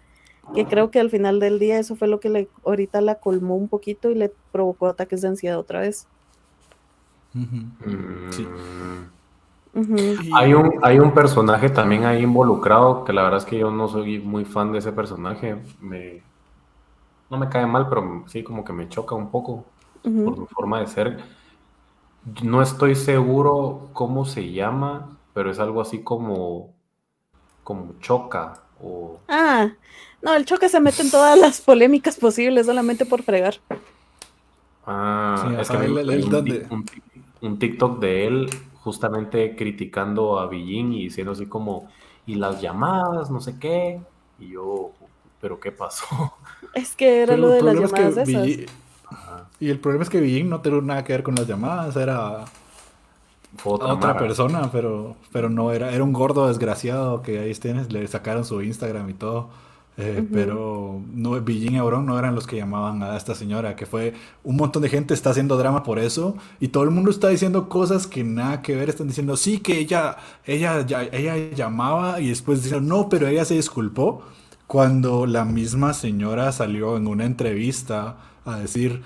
que 0.56 0.66
creo 0.66 0.90
que 0.90 1.00
al 1.00 1.12
final 1.12 1.40
del 1.40 1.60
día 1.60 1.78
eso 1.78 1.96
fue 1.96 2.08
lo 2.08 2.20
que 2.20 2.30
le, 2.30 2.50
ahorita 2.66 3.00
la 3.00 3.20
colmó 3.20 3.56
un 3.56 3.68
poquito 3.68 4.10
y 4.10 4.16
le 4.16 4.32
provocó 4.52 4.88
ataques 4.88 5.22
de 5.22 5.28
ansiedad 5.28 5.60
otra 5.60 5.82
vez. 5.82 6.08
sí. 8.32 8.48
hay, 10.34 10.56
un, 10.56 10.74
hay 10.82 10.98
un 10.98 11.14
personaje 11.14 11.70
también 11.70 12.06
ahí 12.06 12.24
involucrado 12.24 13.06
que 13.06 13.14
la 13.14 13.22
verdad 13.22 13.38
es 13.38 13.46
que 13.46 13.60
yo 13.60 13.70
no 13.70 13.88
soy 13.88 14.18
muy 14.18 14.46
fan 14.46 14.72
de 14.72 14.80
ese 14.80 14.94
personaje. 14.94 15.58
Me, 15.80 16.24
no 17.30 17.38
me 17.38 17.50
cae 17.50 17.68
mal, 17.68 17.88
pero 17.88 18.24
sí 18.26 18.42
como 18.42 18.66
que 18.66 18.74
me 18.74 18.90
choca 18.90 19.14
un 19.14 19.30
poco 19.30 19.64
por 20.02 20.36
su 20.36 20.48
forma 20.48 20.80
de 20.80 20.88
ser 20.88 21.37
No 22.44 22.62
estoy 22.62 22.96
seguro 22.96 23.90
cómo 23.94 24.26
se 24.26 24.52
llama, 24.52 25.18
pero 25.34 25.52
es 25.52 25.60
algo 25.60 25.82
así 25.82 26.04
como, 26.04 26.74
como 27.64 27.94
choca 28.00 28.64
o... 28.82 29.20
Ah, 29.28 29.70
no, 30.22 30.34
el 30.34 30.46
choque 30.46 30.68
se 30.68 30.80
mete 30.80 31.02
en 31.04 31.12
todas 31.12 31.38
las 31.40 31.62
polémicas 31.70 32.18
posibles 32.18 32.66
solamente 32.66 33.06
por 33.06 33.24
fregar. 33.24 33.56
Ah, 34.86 35.56
es 35.60 35.70
que 35.70 35.78
un, 35.78 36.86
un, 37.42 37.60
TikTok 37.60 38.00
de 38.00 38.28
él 38.28 38.50
justamente 38.76 39.56
criticando 39.56 40.40
a 40.40 40.48
Beijing 40.48 40.94
y 40.94 41.04
diciendo 41.06 41.34
así 41.34 41.46
como, 41.46 41.90
y 42.26 42.36
las 42.36 42.62
llamadas, 42.62 43.30
no 43.30 43.42
sé 43.42 43.60
qué, 43.60 44.00
y 44.40 44.50
yo, 44.52 44.92
pero 45.42 45.60
¿qué 45.60 45.72
pasó? 45.72 46.06
Es 46.74 46.96
que 46.96 47.22
era 47.22 47.38
lo 47.38 47.50
de 47.50 47.62
las 47.62 47.76
llamadas 47.76 48.18
esas. 48.18 48.48
Y 49.60 49.70
el 49.70 49.80
problema 49.80 50.04
es 50.04 50.10
que 50.10 50.22
Beijing 50.22 50.50
no 50.50 50.62
tuvo 50.62 50.82
nada 50.82 51.04
que 51.04 51.14
ver 51.14 51.24
con 51.24 51.36
las 51.36 51.48
llamadas, 51.48 51.96
era 51.96 52.46
otra, 53.64 54.18
persona, 54.18 54.70
pero, 54.72 55.16
pero 55.32 55.50
no 55.50 55.72
era, 55.72 55.92
era 55.92 56.04
un 56.04 56.14
gordo 56.14 56.48
desgraciado 56.48 57.22
que 57.22 57.40
ahí 57.40 57.54
tienes, 57.56 57.92
le 57.92 58.08
sacaron 58.08 58.46
su 58.46 58.62
Instagram 58.62 59.10
y 59.10 59.14
todo. 59.14 59.50
Eh, 60.00 60.24
pero 60.32 61.02
no, 61.12 61.42
Beijing 61.42 61.74
y 61.74 61.78
Auron 61.78 62.06
no 62.06 62.20
eran 62.20 62.36
los 62.36 62.46
que 62.46 62.56
llamaban 62.56 63.02
a 63.02 63.18
esta 63.18 63.34
señora, 63.34 63.76
que 63.76 63.88
fue 63.88 64.14
un 64.44 64.56
montón 64.56 64.84
de 64.84 64.90
gente 64.90 65.16
está 65.16 65.32
haciendo 65.32 65.58
drama 65.58 65.82
por 65.82 65.98
eso 65.98 66.38
y 66.60 66.68
todo 66.68 66.84
el 66.84 66.92
mundo 66.92 67.10
está 67.10 67.30
diciendo 67.30 67.68
cosas 67.68 68.06
que 68.06 68.24
nada 68.24 68.62
que 68.62 68.76
ver, 68.76 68.90
están 68.90 69.08
diciendo 69.08 69.36
sí 69.38 69.58
que 69.58 69.80
ella, 69.80 70.18
ella, 70.46 70.86
ella 71.12 71.36
llamaba 71.56 72.22
y 72.22 72.30
después 72.30 72.62
dicen 72.62 72.88
no, 72.88 73.10
pero 73.10 73.26
ella 73.28 73.44
se 73.44 73.56
disculpó 73.56 74.22
cuando 74.68 75.26
la 75.26 75.46
misma 75.46 75.96
señora 75.96 76.52
salió 76.52 76.96
en 76.96 77.08
una 77.08 77.26
entrevista 77.26 78.18
a 78.46 78.58
decir 78.58 79.02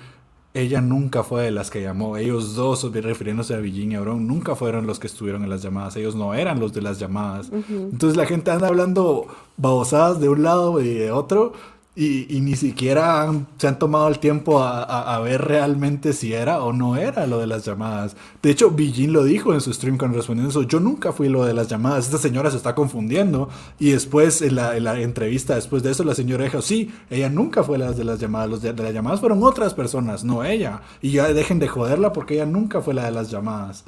ella 0.53 0.81
nunca 0.81 1.23
fue 1.23 1.43
de 1.43 1.51
las 1.51 1.69
que 1.69 1.81
llamó. 1.81 2.17
Ellos 2.17 2.55
dos, 2.55 2.91
refiriéndose 2.91 3.53
a 3.53 3.57
Virginia 3.57 4.01
Brown, 4.01 4.27
nunca 4.27 4.55
fueron 4.55 4.85
los 4.85 4.99
que 4.99 5.07
estuvieron 5.07 5.43
en 5.43 5.49
las 5.49 5.61
llamadas. 5.61 5.95
Ellos 5.95 6.15
no 6.15 6.33
eran 6.33 6.59
los 6.59 6.73
de 6.73 6.81
las 6.81 6.99
llamadas. 6.99 7.51
Entonces 7.69 8.17
la 8.17 8.25
gente 8.25 8.51
anda 8.51 8.67
hablando 8.67 9.27
babosadas 9.57 10.19
de 10.19 10.29
un 10.29 10.43
lado 10.43 10.81
y 10.81 10.93
de 10.93 11.11
otro 11.11 11.53
y, 11.93 12.39
ni 12.39 12.55
siquiera 12.55 13.29
se 13.57 13.67
han 13.67 13.77
tomado 13.77 14.07
el 14.07 14.19
tiempo 14.19 14.63
a, 14.63 15.19
ver 15.19 15.41
realmente 15.41 16.13
si 16.13 16.33
era 16.33 16.63
o 16.63 16.71
no 16.71 16.95
era 16.95 17.27
lo 17.27 17.37
de 17.39 17.47
las 17.47 17.65
llamadas. 17.65 18.15
De 18.41 18.49
hecho, 18.49 18.71
Bijin 18.71 19.11
lo 19.11 19.25
dijo 19.25 19.53
en 19.53 19.59
su 19.59 19.73
stream 19.73 19.97
cuando 19.97 20.17
respondiendo 20.17 20.49
eso. 20.49 20.63
Yo 20.63 20.79
nunca 20.79 21.11
fui 21.11 21.27
lo 21.27 21.43
de 21.43 21.53
las 21.53 21.67
llamadas. 21.67 22.05
Esta 22.05 22.17
señora 22.17 22.49
se 22.49 22.57
está 22.57 22.75
confundiendo. 22.75 23.49
Y 23.77 23.91
después, 23.91 24.41
en 24.41 24.55
la, 24.55 24.99
entrevista, 25.01 25.55
después 25.55 25.83
de 25.83 25.91
eso, 25.91 26.05
la 26.05 26.15
señora 26.15 26.45
dijo, 26.45 26.61
sí, 26.61 26.93
ella 27.09 27.29
nunca 27.29 27.61
fue 27.61 27.77
la 27.77 27.91
de 27.91 28.05
las 28.05 28.19
llamadas. 28.19 28.49
Los 28.49 28.61
de, 28.61 28.73
las 28.73 28.93
llamadas 28.93 29.19
fueron 29.19 29.43
otras 29.43 29.73
personas, 29.73 30.23
no 30.23 30.45
ella. 30.45 30.81
Y 31.01 31.11
ya 31.11 31.33
dejen 31.33 31.59
de 31.59 31.67
joderla 31.67 32.13
porque 32.13 32.35
ella 32.35 32.45
nunca 32.45 32.81
fue 32.81 32.93
la 32.93 33.03
de 33.03 33.11
las 33.11 33.29
llamadas. 33.29 33.83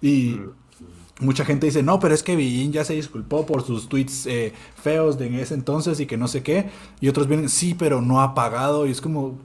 Y, 0.00 0.36
mm 0.36 0.59
mucha 1.20 1.44
gente 1.44 1.66
dice, 1.66 1.82
no, 1.82 2.00
pero 2.00 2.14
es 2.14 2.22
que 2.22 2.36
Beijing 2.36 2.72
ya 2.72 2.84
se 2.84 2.94
disculpó 2.94 3.46
por 3.46 3.62
sus 3.62 3.88
tweets 3.88 4.26
eh, 4.26 4.52
feos 4.82 5.18
de 5.18 5.40
ese 5.40 5.54
entonces 5.54 6.00
y 6.00 6.06
que 6.06 6.16
no 6.16 6.28
sé 6.28 6.42
qué. 6.42 6.70
Y 7.00 7.08
otros 7.08 7.28
vienen, 7.28 7.48
sí, 7.48 7.74
pero 7.74 8.00
no 8.00 8.20
ha 8.20 8.34
pagado. 8.34 8.86
Y 8.86 8.90
es 8.90 9.00
como... 9.00 9.38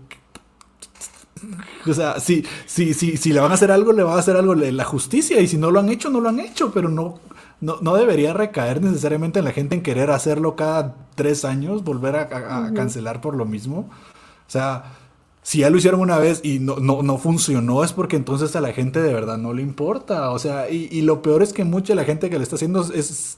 O 1.87 1.93
sea, 1.93 2.19
si, 2.19 2.43
si, 2.65 2.93
si, 2.93 3.17
si 3.17 3.31
le 3.31 3.39
van 3.39 3.51
a 3.51 3.55
hacer 3.55 3.71
algo, 3.71 3.91
le 3.93 4.03
van 4.03 4.15
a 4.15 4.19
hacer 4.19 4.35
algo 4.35 4.55
la 4.55 4.83
justicia. 4.83 5.39
Y 5.39 5.47
si 5.47 5.57
no 5.57 5.69
lo 5.69 5.79
han 5.79 5.89
hecho, 5.89 6.09
no 6.09 6.19
lo 6.19 6.29
han 6.29 6.39
hecho. 6.39 6.71
Pero 6.71 6.89
no, 6.89 7.19
no, 7.61 7.77
no 7.81 7.95
debería 7.95 8.33
recaer 8.33 8.81
necesariamente 8.81 9.39
en 9.39 9.45
la 9.45 9.51
gente 9.51 9.75
en 9.75 9.83
querer 9.83 10.11
hacerlo 10.11 10.55
cada 10.55 10.95
tres 11.15 11.45
años, 11.45 11.83
volver 11.83 12.15
a, 12.15 12.71
cancelar 12.73 13.21
por 13.21 13.35
lo 13.35 13.45
mismo. 13.45 13.89
O 14.47 14.49
sea, 14.49 14.83
si 15.45 15.59
ya 15.59 15.69
lo 15.69 15.77
hicieron 15.77 16.01
una 16.01 16.17
vez 16.17 16.41
y 16.43 16.57
no, 16.57 16.77
no, 16.77 17.03
no, 17.03 17.19
funcionó, 17.19 17.83
es 17.83 17.93
porque 17.93 18.15
entonces 18.15 18.55
a 18.55 18.61
la 18.61 18.73
gente 18.73 18.99
de 18.99 19.13
verdad 19.13 19.37
no 19.37 19.53
le 19.53 19.61
importa. 19.61 20.31
O 20.31 20.39
sea, 20.39 20.71
y, 20.71 21.03
lo 21.03 21.21
peor 21.21 21.43
es 21.43 21.53
que 21.53 21.63
mucha 21.63 21.93
de 21.93 21.97
la 21.97 22.03
gente 22.03 22.31
que 22.31 22.37
le 22.37 22.43
está 22.43 22.55
haciendo 22.55 22.81
es, 22.81 23.37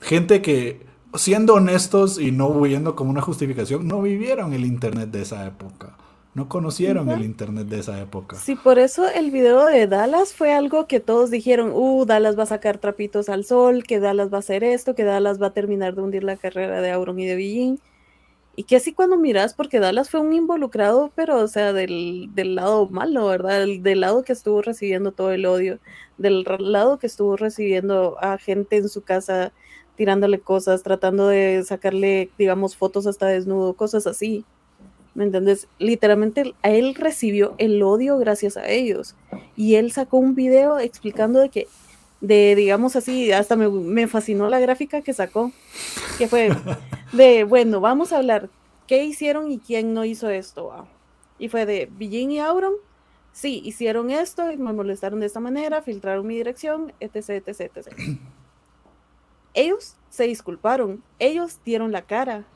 gente 0.00 0.40
que, 0.40 0.80
siendo 1.12 1.52
honestos 1.52 2.18
y 2.18 2.32
no 2.32 2.48
huyendo 2.48 2.96
como 2.96 3.10
una 3.10 3.20
justificación, 3.20 3.86
no 3.86 4.00
vivieron 4.00 4.54
el 4.54 4.64
Internet 4.64 5.10
de 5.10 5.20
esa 5.20 5.46
época. 5.46 5.94
No 6.32 6.48
conocieron 6.48 7.10
el 7.10 7.22
Internet 7.22 7.66
de 7.66 7.80
esa 7.80 8.00
época. 8.00 8.36
Sí, 8.36 8.54
por 8.54 8.78
eso 8.78 9.06
el 9.10 9.30
video 9.30 9.66
de 9.66 9.86
Dallas 9.86 10.32
fue 10.32 10.54
algo 10.54 10.86
que 10.86 11.00
todos 11.00 11.30
dijeron, 11.30 11.72
uh, 11.74 12.06
Dallas 12.06 12.38
va 12.38 12.44
a 12.44 12.46
sacar 12.46 12.78
trapitos 12.78 13.28
al 13.28 13.44
sol, 13.44 13.84
que 13.84 14.00
Dallas 14.00 14.32
va 14.32 14.38
a 14.38 14.40
hacer 14.40 14.64
esto, 14.64 14.94
que 14.94 15.04
Dallas 15.04 15.40
va 15.40 15.48
a 15.48 15.52
terminar 15.52 15.96
de 15.96 16.00
hundir 16.00 16.24
la 16.24 16.38
carrera 16.38 16.80
de 16.80 16.92
Auron 16.92 17.20
y 17.20 17.26
de 17.26 17.36
Beijing. 17.36 17.78
Y 18.54 18.64
que 18.64 18.76
así 18.76 18.92
cuando 18.92 19.16
miras, 19.16 19.54
porque 19.54 19.80
Dallas 19.80 20.10
fue 20.10 20.20
un 20.20 20.34
involucrado, 20.34 21.10
pero 21.14 21.38
o 21.38 21.48
sea, 21.48 21.72
del, 21.72 22.30
lado 22.36 22.86
malo, 22.88 23.26
¿verdad? 23.26 23.66
Del, 23.66 24.00
lado 24.00 24.24
que 24.24 24.32
estuvo 24.34 24.60
recibiendo 24.60 25.12
todo 25.12 25.32
el 25.32 25.46
odio, 25.46 25.78
del 26.18 26.44
lado 26.58 26.98
que 26.98 27.06
estuvo 27.06 27.36
recibiendo 27.36 28.18
a 28.20 28.36
gente 28.36 28.76
en 28.76 28.90
su 28.90 29.02
casa 29.02 29.52
tirándole 29.96 30.38
cosas, 30.40 30.82
tratando 30.82 31.28
de 31.28 31.62
sacarle, 31.64 32.30
digamos, 32.38 32.76
fotos 32.76 33.06
hasta 33.06 33.26
desnudo, 33.26 33.74
cosas 33.74 34.06
así. 34.06 34.44
¿Me 35.14 35.24
entiendes? 35.24 35.68
Literalmente 35.78 36.54
a 36.62 36.70
él 36.70 36.94
recibió 36.94 37.54
el 37.58 37.82
odio 37.82 38.18
gracias 38.18 38.56
a 38.56 38.68
ellos. 38.68 39.14
Y 39.56 39.76
él 39.76 39.92
sacó 39.92 40.18
un 40.18 40.34
video 40.34 40.78
explicando 40.78 41.40
de 41.40 41.50
que 41.50 41.68
de, 42.22 42.54
digamos 42.54 42.94
así, 42.96 43.32
hasta 43.32 43.56
me, 43.56 44.06
fascinó 44.06 44.48
la 44.48 44.60
gráfica 44.60 45.02
que 45.02 45.12
sacó, 45.12 45.52
que 46.16 46.28
fue 46.28 46.50
de, 47.12 47.44
bueno, 47.48 47.80
vamos 47.80 48.12
a 48.12 48.18
hablar, 48.18 48.48
¿qué 48.86 49.04
hicieron 49.04 49.50
y 49.50 49.58
quién 49.58 49.92
no 49.92 50.04
hizo 50.04 50.30
esto? 50.30 50.86
Y 51.38 51.48
fue 51.48 51.66
de 51.66 51.90
Billin 51.90 52.30
y 52.30 52.38
Auron, 52.38 52.74
sí, 53.32 53.60
hicieron 53.64 54.10
esto, 54.10 54.52
y 54.52 54.56
me 54.56 54.72
molestaron 54.72 55.18
de 55.18 55.26
esta 55.26 55.40
manera, 55.40 55.82
filtraron 55.82 56.26
mi 56.26 56.36
dirección, 56.36 56.92
etc, 57.00 57.44
etc, 57.44 57.60
etc. 57.74 57.88
Ellos 59.54 59.96
se 60.08 60.24
disculparon, 60.24 61.02
ellos 61.18 61.58
dieron 61.62 61.92
la 61.92 62.02
cara, 62.02 62.46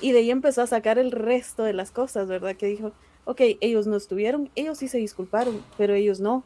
y 0.00 0.12
de 0.12 0.20
ahí 0.20 0.30
empezó 0.30 0.62
a 0.62 0.66
sacar 0.66 0.98
el 0.98 1.10
resto 1.10 1.64
de 1.64 1.74
las 1.74 1.90
cosas, 1.90 2.28
¿verdad? 2.28 2.56
Que 2.56 2.66
dijo, 2.66 2.92
ok, 3.24 3.40
ellos 3.60 3.86
no 3.86 3.96
estuvieron, 3.96 4.50
ellos 4.54 4.78
sí 4.78 4.88
se 4.88 4.96
disculparon, 4.96 5.62
pero 5.76 5.94
ellos 5.94 6.20
no. 6.20 6.44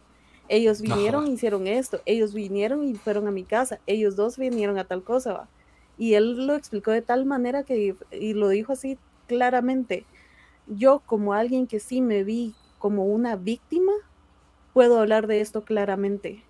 Ellos 0.49 0.83
vinieron 0.83 1.27
y 1.27 1.33
hicieron 1.33 1.67
esto, 1.67 2.01
ellos 2.05 2.35
vinieron 2.35 2.85
y 2.85 2.95
fueron 2.95 3.27
a 3.27 3.31
mi 3.31 3.45
casa, 3.45 3.81
ellos 3.87 4.15
dos 4.15 4.37
vinieron 4.37 4.79
a 4.79 4.85
tal 4.85 5.03
cosa, 5.03 5.33
¿va? 5.33 5.49
Y 5.97 6.15
él 6.15 6.47
lo 6.47 6.55
explicó 6.55 6.91
de 6.91 7.03
tal 7.03 7.25
manera 7.25 7.63
que, 7.63 7.97
y 8.11 8.35
lo 8.35 8.49
dijo 8.49 8.73
así 8.73 8.99
claramente, 9.27 10.05
yo 10.67 11.01
como 11.07 11.33
alguien 11.33 11.67
que 11.67 11.81
sí 11.81 12.01
me 12.01 12.25
vi 12.25 12.55
como 12.79 13.07
una 13.07 13.37
víctima, 13.37 13.93
puedo 14.73 14.99
hablar 15.01 15.27
de 15.27 15.41
esto 15.41 15.65
claramente. 15.65 16.43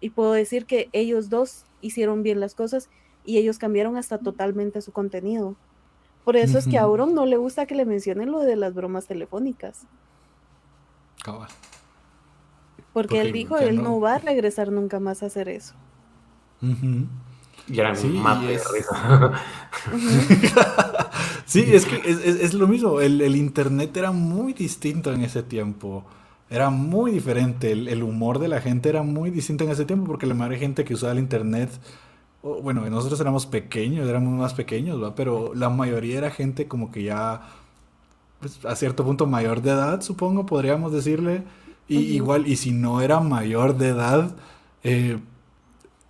Y 0.00 0.10
puedo 0.10 0.32
decir 0.32 0.66
que 0.66 0.88
ellos 0.92 1.30
dos 1.30 1.64
hicieron 1.80 2.24
bien 2.24 2.40
las 2.40 2.54
cosas 2.54 2.88
y 3.24 3.38
ellos 3.38 3.58
cambiaron 3.58 3.96
hasta 3.96 4.18
totalmente 4.18 4.80
su 4.80 4.90
contenido. 4.90 5.54
Por 6.24 6.36
eso 6.36 6.58
es 6.58 6.66
que 6.66 6.78
a 6.78 6.82
Auron 6.82 7.14
no 7.14 7.26
le 7.26 7.36
gusta 7.36 7.66
que 7.66 7.74
le 7.74 7.84
mencionen 7.84 8.30
lo 8.30 8.40
de 8.40 8.56
las 8.56 8.74
bromas 8.74 9.06
telefónicas. 9.06 9.86
Cabal. 11.22 11.48
Porque, 12.92 13.20
él 13.20 13.32
dijo, 13.32 13.58
él 13.58 13.82
no... 13.82 14.00
va 14.00 14.14
a 14.14 14.18
regresar 14.18 14.70
nunca 14.70 15.00
más 15.00 15.22
a 15.22 15.26
hacer 15.26 15.48
eso. 15.48 15.74
Y 17.68 17.78
era 17.78 17.94
sí, 17.94 18.20
es... 18.48 18.64
sí, 21.46 21.64
es 21.72 21.86
que 21.86 22.02
es, 22.04 22.54
lo 22.54 22.66
mismo. 22.66 23.00
El, 23.00 23.36
internet 23.36 23.96
era 23.96 24.12
muy 24.12 24.52
distinto 24.52 25.12
en 25.12 25.22
ese 25.22 25.42
tiempo. 25.42 26.04
Era 26.50 26.70
muy 26.70 27.12
diferente. 27.12 27.72
El, 27.72 28.02
humor 28.02 28.38
de 28.38 28.48
la 28.48 28.60
gente 28.60 28.88
era 28.88 29.02
muy 29.02 29.30
distinto 29.30 29.64
en 29.64 29.70
ese 29.70 29.84
tiempo 29.84 30.06
porque 30.06 30.26
la 30.26 30.34
mayoría 30.34 30.58
de 30.58 30.64
gente 30.64 30.84
que 30.84 30.94
usaba 30.94 31.12
el 31.12 31.18
internet, 31.18 31.70
bueno, 32.42 32.88
nosotros 32.90 33.20
éramos 33.20 33.46
pequeños, 33.46 34.08
éramos 34.08 34.34
más 34.34 34.54
pequeños, 34.54 35.02
¿va? 35.02 35.14
pero 35.14 35.54
la 35.54 35.70
mayoría 35.70 36.18
era 36.18 36.30
gente 36.30 36.66
como 36.66 36.90
que 36.90 37.04
ya, 37.04 37.42
pues, 38.40 38.64
a 38.64 38.74
cierto 38.74 39.04
punto 39.04 39.26
mayor 39.26 39.62
de 39.62 39.70
edad, 39.70 40.02
supongo, 40.02 40.44
podríamos 40.44 40.92
decirle 40.92 41.44
y 41.92 42.14
igual, 42.16 42.46
y 42.46 42.56
si 42.56 42.72
no 42.72 43.00
era 43.00 43.20
mayor 43.20 43.76
de 43.76 43.88
edad, 43.88 44.34
eh, 44.82 45.18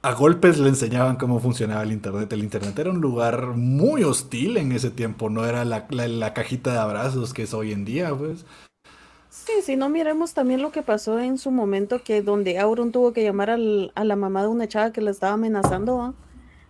a 0.02 0.12
golpes 0.14 0.58
le 0.58 0.68
enseñaban 0.68 1.16
cómo 1.16 1.38
funcionaba 1.38 1.82
el 1.82 1.92
Internet. 1.92 2.32
El 2.32 2.42
Internet 2.42 2.78
era 2.78 2.90
un 2.90 3.00
lugar 3.00 3.48
muy 3.54 4.02
hostil 4.02 4.56
en 4.56 4.72
ese 4.72 4.90
tiempo, 4.90 5.30
no 5.30 5.44
era 5.44 5.64
la, 5.64 5.86
la, 5.90 6.34
cajita 6.34 6.72
de 6.72 6.78
abrazos 6.78 7.32
que 7.32 7.44
es 7.44 7.54
hoy 7.54 7.72
en 7.72 7.84
día, 7.84 8.14
pues. 8.14 8.44
Sí, 9.30 9.52
si 9.62 9.76
no 9.76 9.88
miremos 9.88 10.34
también 10.34 10.60
lo 10.60 10.72
que 10.72 10.82
pasó 10.82 11.18
en 11.18 11.38
su 11.38 11.50
momento, 11.50 12.02
que 12.02 12.20
donde 12.20 12.58
Auron 12.58 12.92
tuvo 12.92 13.12
que 13.12 13.22
llamar 13.22 13.50
al, 13.50 13.92
a 13.94 14.04
la 14.04 14.16
mamá 14.16 14.42
de 14.42 14.48
una 14.48 14.68
chava 14.68 14.92
que 14.92 15.00
la 15.00 15.10
estaba 15.10 15.34
amenazando, 15.34 16.14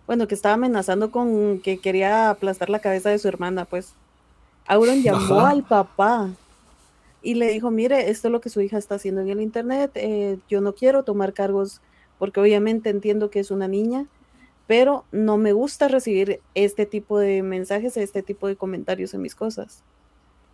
bueno, 0.05 0.27
que 0.27 0.35
estaba 0.35 0.55
amenazando 0.55 1.11
con 1.11 1.59
que 1.59 1.79
quería 1.79 2.29
aplastar 2.29 2.69
la 2.69 2.79
cabeza 2.79 3.09
de 3.09 3.19
su 3.19 3.27
hermana, 3.27 3.65
pues. 3.65 3.95
Auron 4.67 5.01
llamó 5.01 5.41
al 5.41 5.63
papá 5.63 6.29
y 7.23 7.35
le 7.35 7.47
dijo, 7.47 7.71
mire, 7.71 8.11
esto 8.11 8.27
es 8.27 8.31
lo 8.31 8.41
que 8.41 8.49
su 8.49 8.61
hija 8.61 8.77
está 8.77 8.95
haciendo 8.95 9.21
en 9.21 9.29
el 9.29 9.41
Internet, 9.41 9.91
eh, 9.95 10.37
yo 10.49 10.61
no 10.61 10.75
quiero 10.75 11.03
tomar 11.03 11.33
cargos 11.33 11.81
porque 12.19 12.39
obviamente 12.39 12.89
entiendo 12.89 13.29
que 13.29 13.39
es 13.39 13.49
una 13.49 13.67
niña, 13.67 14.05
pero 14.67 15.05
no 15.11 15.37
me 15.37 15.53
gusta 15.53 15.87
recibir 15.87 16.41
este 16.53 16.85
tipo 16.85 17.17
de 17.17 17.41
mensajes, 17.41 17.97
este 17.97 18.23
tipo 18.23 18.47
de 18.47 18.55
comentarios 18.55 19.13
en 19.13 19.21
mis 19.21 19.35
cosas. 19.35 19.83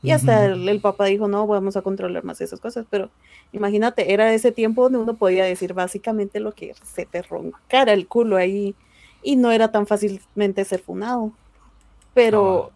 Y 0.02 0.12
hasta 0.12 0.46
el, 0.46 0.80
papá 0.80 1.06
dijo, 1.06 1.28
no, 1.28 1.46
vamos 1.46 1.76
a 1.76 1.82
controlar 1.82 2.24
más 2.24 2.40
esas 2.40 2.62
cosas. 2.62 2.86
Pero 2.90 3.10
imagínate, 3.52 4.14
era 4.14 4.34
ese 4.34 4.54
tiempo 4.54 4.84
donde 4.84 5.00
uno 5.00 5.18
podía 5.18 5.44
decir 5.44 5.74
básicamente 5.74 6.40
lo 6.40 6.54
que 6.54 6.74
se 6.84 7.06
te 7.06 7.22
roncara 7.22 7.92
el 7.92 8.08
culo 8.08 8.38
ahí 8.38 8.76
y 9.22 9.36
no 9.36 9.52
era 9.52 9.72
tan 9.72 9.88
fácilmente 9.88 10.64
ser 10.64 10.80
funado. 10.80 11.34
Pero 12.14 12.72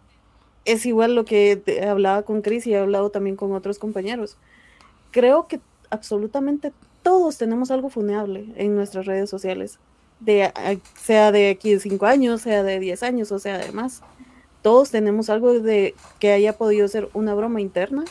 es 0.66 0.86
igual 0.86 1.16
lo 1.16 1.26
que 1.26 1.62
hablaba 1.88 2.24
con 2.24 2.42
Chris 2.42 2.66
y 2.68 2.74
he 2.74 2.78
hablado 2.78 3.10
también 3.10 3.36
con 3.36 3.52
otros 3.54 3.80
compañeros. 3.80 4.38
Creo 5.12 5.48
que 5.48 5.60
absolutamente 5.90 6.72
todos 7.02 7.38
tenemos 7.38 7.70
algo 7.70 7.90
funeable 7.90 8.46
en 8.56 8.76
nuestras 8.76 9.06
redes 9.06 9.30
sociales, 9.30 9.78
sea 10.96 11.32
de 11.32 11.50
aquí 11.50 11.74
de 11.74 11.80
5 11.80 12.06
años, 12.06 12.42
sea 12.42 12.64
de 12.64 12.80
10 12.80 13.04
años 13.04 13.32
o 13.32 13.40
sea 13.40 13.58
de 13.58 13.72
más. 13.74 14.02
Todos 14.62 14.92
tenemos 14.92 15.30
algo 15.30 15.60
de 15.60 15.94
que 16.20 16.32
haya 16.32 16.58
podido 16.58 16.88
ser 16.88 17.10
una 17.14 17.36
broma 17.36 17.60
interna, 17.60 18.06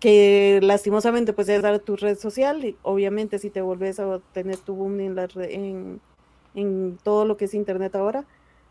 que 0.00 0.60
lastimosamente 0.62 1.32
pues 1.32 1.48
es 1.48 1.62
dar 1.62 1.78
tu 1.78 1.96
red 1.96 2.18
social 2.18 2.64
y 2.64 2.76
obviamente 2.82 3.38
si 3.38 3.48
te 3.48 3.62
volvés 3.62 3.98
a 3.98 4.20
tener 4.34 4.58
tu 4.58 4.74
boom 4.74 5.00
en 5.00 6.98
todo 7.02 7.24
lo 7.24 7.36
que 7.38 7.46
es 7.46 7.54
internet 7.54 7.94
ahora, 7.94 8.26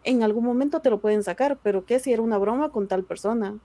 en 0.07 0.23
algún 0.23 0.45
momento 0.45 0.79
te 0.79 0.89
lo 0.89 0.99
pueden 0.99 1.21
sacar, 1.21 1.59
pero 1.61 1.85
¿qué 1.85 1.99
si 1.99 2.13
era 2.13 2.21
una 2.21 2.37
broma 2.37 2.69
con 2.69 2.87
tal 2.87 3.03
persona? 3.03 3.57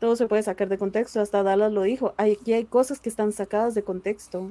Todo 0.00 0.16
se 0.16 0.26
puede 0.26 0.42
sacar 0.42 0.68
de 0.68 0.78
contexto, 0.78 1.20
hasta 1.20 1.42
Dallas 1.42 1.72
lo 1.72 1.82
dijo, 1.82 2.14
aquí 2.16 2.54
hay 2.54 2.64
cosas 2.64 2.98
que 2.98 3.10
están 3.10 3.32
sacadas 3.32 3.74
de 3.74 3.84
contexto. 3.84 4.50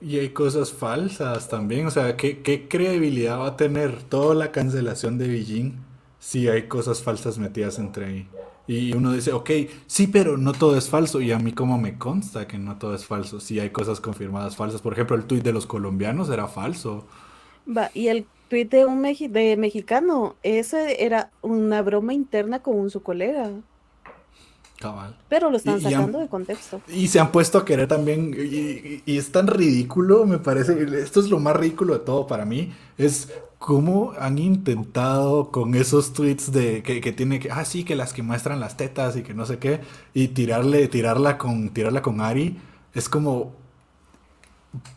Y 0.00 0.18
hay 0.18 0.28
cosas 0.28 0.70
falsas 0.70 1.48
también, 1.48 1.86
o 1.86 1.90
sea, 1.90 2.16
¿qué, 2.16 2.42
qué 2.42 2.68
credibilidad 2.68 3.40
va 3.40 3.48
a 3.48 3.56
tener 3.56 4.02
toda 4.02 4.34
la 4.34 4.52
cancelación 4.52 5.16
de 5.16 5.28
Beijing 5.28 5.78
si 6.18 6.48
hay 6.48 6.68
cosas 6.68 7.02
falsas 7.02 7.38
metidas 7.38 7.78
entre 7.78 8.06
ahí? 8.06 8.28
Y 8.66 8.94
uno 8.94 9.12
dice, 9.12 9.32
ok, 9.32 9.50
sí, 9.86 10.06
pero 10.06 10.38
no 10.38 10.52
todo 10.52 10.78
es 10.78 10.88
falso. 10.88 11.20
Y 11.20 11.32
a 11.32 11.38
mí 11.38 11.52
como 11.52 11.76
me 11.76 11.98
consta 11.98 12.48
que 12.48 12.56
no 12.56 12.78
todo 12.78 12.94
es 12.94 13.04
falso. 13.04 13.38
Si 13.38 13.60
hay 13.60 13.68
cosas 13.68 14.00
confirmadas 14.00 14.56
falsas. 14.56 14.80
Por 14.80 14.94
ejemplo, 14.94 15.16
el 15.16 15.24
tuit 15.24 15.44
de 15.44 15.52
los 15.52 15.66
colombianos 15.66 16.30
era 16.30 16.48
falso. 16.48 17.04
Va, 17.68 17.90
y 17.92 18.08
el 18.08 18.26
tuit 18.54 18.70
de 18.70 18.86
un 18.86 19.02
de 19.02 19.56
mexicano, 19.56 20.36
ese 20.44 21.04
era 21.04 21.30
una 21.42 21.82
broma 21.82 22.14
interna 22.14 22.60
con 22.60 22.88
su 22.88 23.02
colega. 23.02 23.50
Cabal. 24.78 25.16
Pero 25.28 25.50
lo 25.50 25.56
están 25.56 25.80
sacando 25.80 26.20
de 26.20 26.28
contexto. 26.28 26.80
Y 26.88 27.08
se 27.08 27.18
han 27.18 27.32
puesto 27.32 27.58
a 27.58 27.64
querer 27.64 27.88
también, 27.88 28.32
y, 28.32 29.02
y, 29.06 29.18
es 29.18 29.32
tan 29.32 29.48
ridículo, 29.48 30.24
me 30.24 30.38
parece, 30.38 30.84
esto 31.00 31.18
es 31.18 31.30
lo 31.30 31.40
más 31.40 31.56
ridículo 31.56 31.94
de 31.94 32.04
todo 32.04 32.28
para 32.28 32.44
mí, 32.44 32.72
es 32.96 33.32
cómo 33.58 34.12
han 34.20 34.38
intentado 34.38 35.50
con 35.50 35.74
esos 35.74 36.12
tweets 36.12 36.52
de 36.52 36.82
que, 36.84 37.00
que, 37.00 37.12
tiene 37.12 37.40
que, 37.40 37.50
ah, 37.50 37.64
sí, 37.64 37.82
que 37.82 37.96
las 37.96 38.12
que 38.12 38.22
muestran 38.22 38.60
las 38.60 38.76
tetas 38.76 39.16
y 39.16 39.22
que 39.22 39.34
no 39.34 39.46
sé 39.46 39.58
qué, 39.58 39.80
y 40.12 40.28
tirarle, 40.28 40.86
tirarla 40.86 41.38
con, 41.38 41.70
tirarla 41.70 42.02
con 42.02 42.20
Ari, 42.20 42.58
es 42.94 43.08
como, 43.08 43.52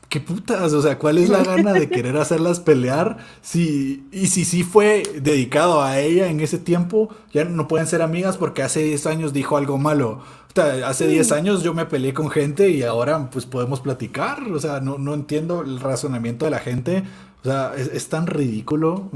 ¿qué 0.09 0.19
putas? 0.19 0.73
O 0.73 0.81
sea, 0.81 0.97
¿cuál 0.97 1.17
es 1.17 1.29
la 1.29 1.43
gana 1.43 1.73
de 1.73 1.89
querer 1.89 2.17
hacerlas 2.17 2.59
pelear? 2.59 3.17
Si, 3.41 4.07
y 4.11 4.27
si 4.27 4.45
sí 4.45 4.63
fue 4.63 5.03
dedicado 5.21 5.81
a 5.81 5.99
ella 5.99 6.27
en 6.27 6.39
ese 6.39 6.57
tiempo, 6.57 7.09
ya 7.31 7.45
no 7.45 7.67
pueden 7.67 7.87
ser 7.87 8.01
amigas 8.01 8.37
porque 8.37 8.63
hace 8.63 8.83
10 8.83 9.05
años 9.07 9.33
dijo 9.33 9.57
algo 9.57 9.77
malo. 9.77 10.21
O 10.49 10.59
sea, 10.59 10.87
hace 10.87 11.07
10 11.07 11.31
años 11.33 11.63
yo 11.63 11.73
me 11.73 11.85
peleé 11.85 12.13
con 12.13 12.29
gente 12.29 12.69
y 12.69 12.83
ahora 12.83 13.29
pues 13.29 13.45
podemos 13.45 13.79
platicar. 13.81 14.43
O 14.51 14.59
sea, 14.59 14.79
no, 14.79 14.97
no 14.97 15.13
entiendo 15.13 15.61
el 15.61 15.79
razonamiento 15.79 16.45
de 16.45 16.51
la 16.51 16.59
gente 16.59 17.03
o 17.41 17.49
sea, 17.49 17.73
es, 17.75 18.09
tan 18.09 18.27
ridículo. 18.27 19.09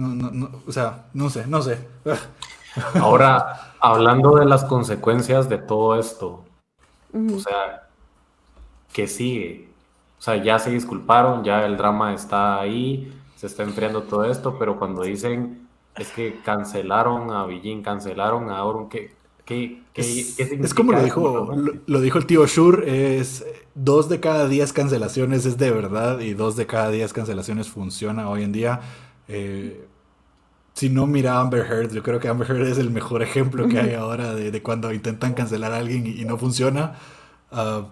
o 0.68 0.72
sea, 0.72 1.06
no 1.14 1.30
sé, 1.30 1.48
no 1.48 1.62
sé. 1.62 1.86
Ahora, 2.96 3.74
hablando 3.80 4.38
de 4.38 4.46
las 4.46 4.64
consecuencias 4.64 5.50
de 5.50 5.58
todo 5.58 6.00
esto, 6.00 6.46
o 7.14 7.40
sea, 7.40 7.90
¿qué 8.94 9.08
sigue? 9.08 9.68
O 10.22 10.24
sea, 10.24 10.36
ya 10.36 10.60
se 10.60 10.70
disculparon, 10.70 11.44
ya 11.44 11.66
el 11.66 11.78
drama 11.78 12.14
está 12.14 12.62
ahí, 12.62 13.12
se 13.36 13.48
está 13.48 13.64
enfriando 13.64 14.04
todo 14.04 14.26
esto, 14.26 14.56
pero 14.60 14.78
cuando 14.78 15.02
dicen 15.02 15.68
es 15.98 16.10
que 16.12 16.40
cancelaron 16.46 17.32
a 17.32 17.48
Beijing, 17.48 17.82
cancelaron 17.82 18.52
a 18.52 18.60
Auron, 18.60 18.88
¿qué, 18.88 19.16
es, 19.96 20.74
como 20.76 20.92
lo 20.92 21.04
dijo, 21.04 21.56
lo, 21.88 22.02
dijo 22.02 22.20
el 22.20 22.28
tío 22.28 22.46
Shur, 22.46 22.88
es 22.88 23.44
dos 23.74 24.10
de 24.10 24.20
cada 24.20 24.48
diez 24.48 24.74
cancelaciones 24.74 25.48
es 25.48 25.58
de 25.58 25.72
verdad 25.72 26.20
y 26.20 26.36
dos 26.36 26.56
de 26.56 26.68
cada 26.68 26.92
diez 26.92 27.14
cancelaciones 27.14 27.68
funciona 27.68 28.30
hoy 28.30 28.44
en 28.44 28.52
día. 28.52 28.80
Eh, 29.28 29.88
si 30.74 30.90
no 30.90 31.08
mira 31.08 31.40
Amber 31.40 31.66
Heard, 31.66 31.92
yo 31.92 32.04
creo 32.04 32.20
que 32.20 32.28
Amber 32.28 32.48
Heard 32.48 32.68
es 32.68 32.78
el 32.78 32.92
mejor 32.92 33.24
ejemplo 33.24 33.68
que 33.68 33.80
hay 33.80 33.96
ahora 33.96 34.36
de, 34.36 34.62
cuando 34.62 34.94
intentan 34.94 35.34
cancelar 35.34 35.74
a 35.74 35.78
alguien 35.78 36.06
y, 36.06 36.24
no 36.26 36.38
funciona. 36.38 36.94
Ah, 37.52 37.88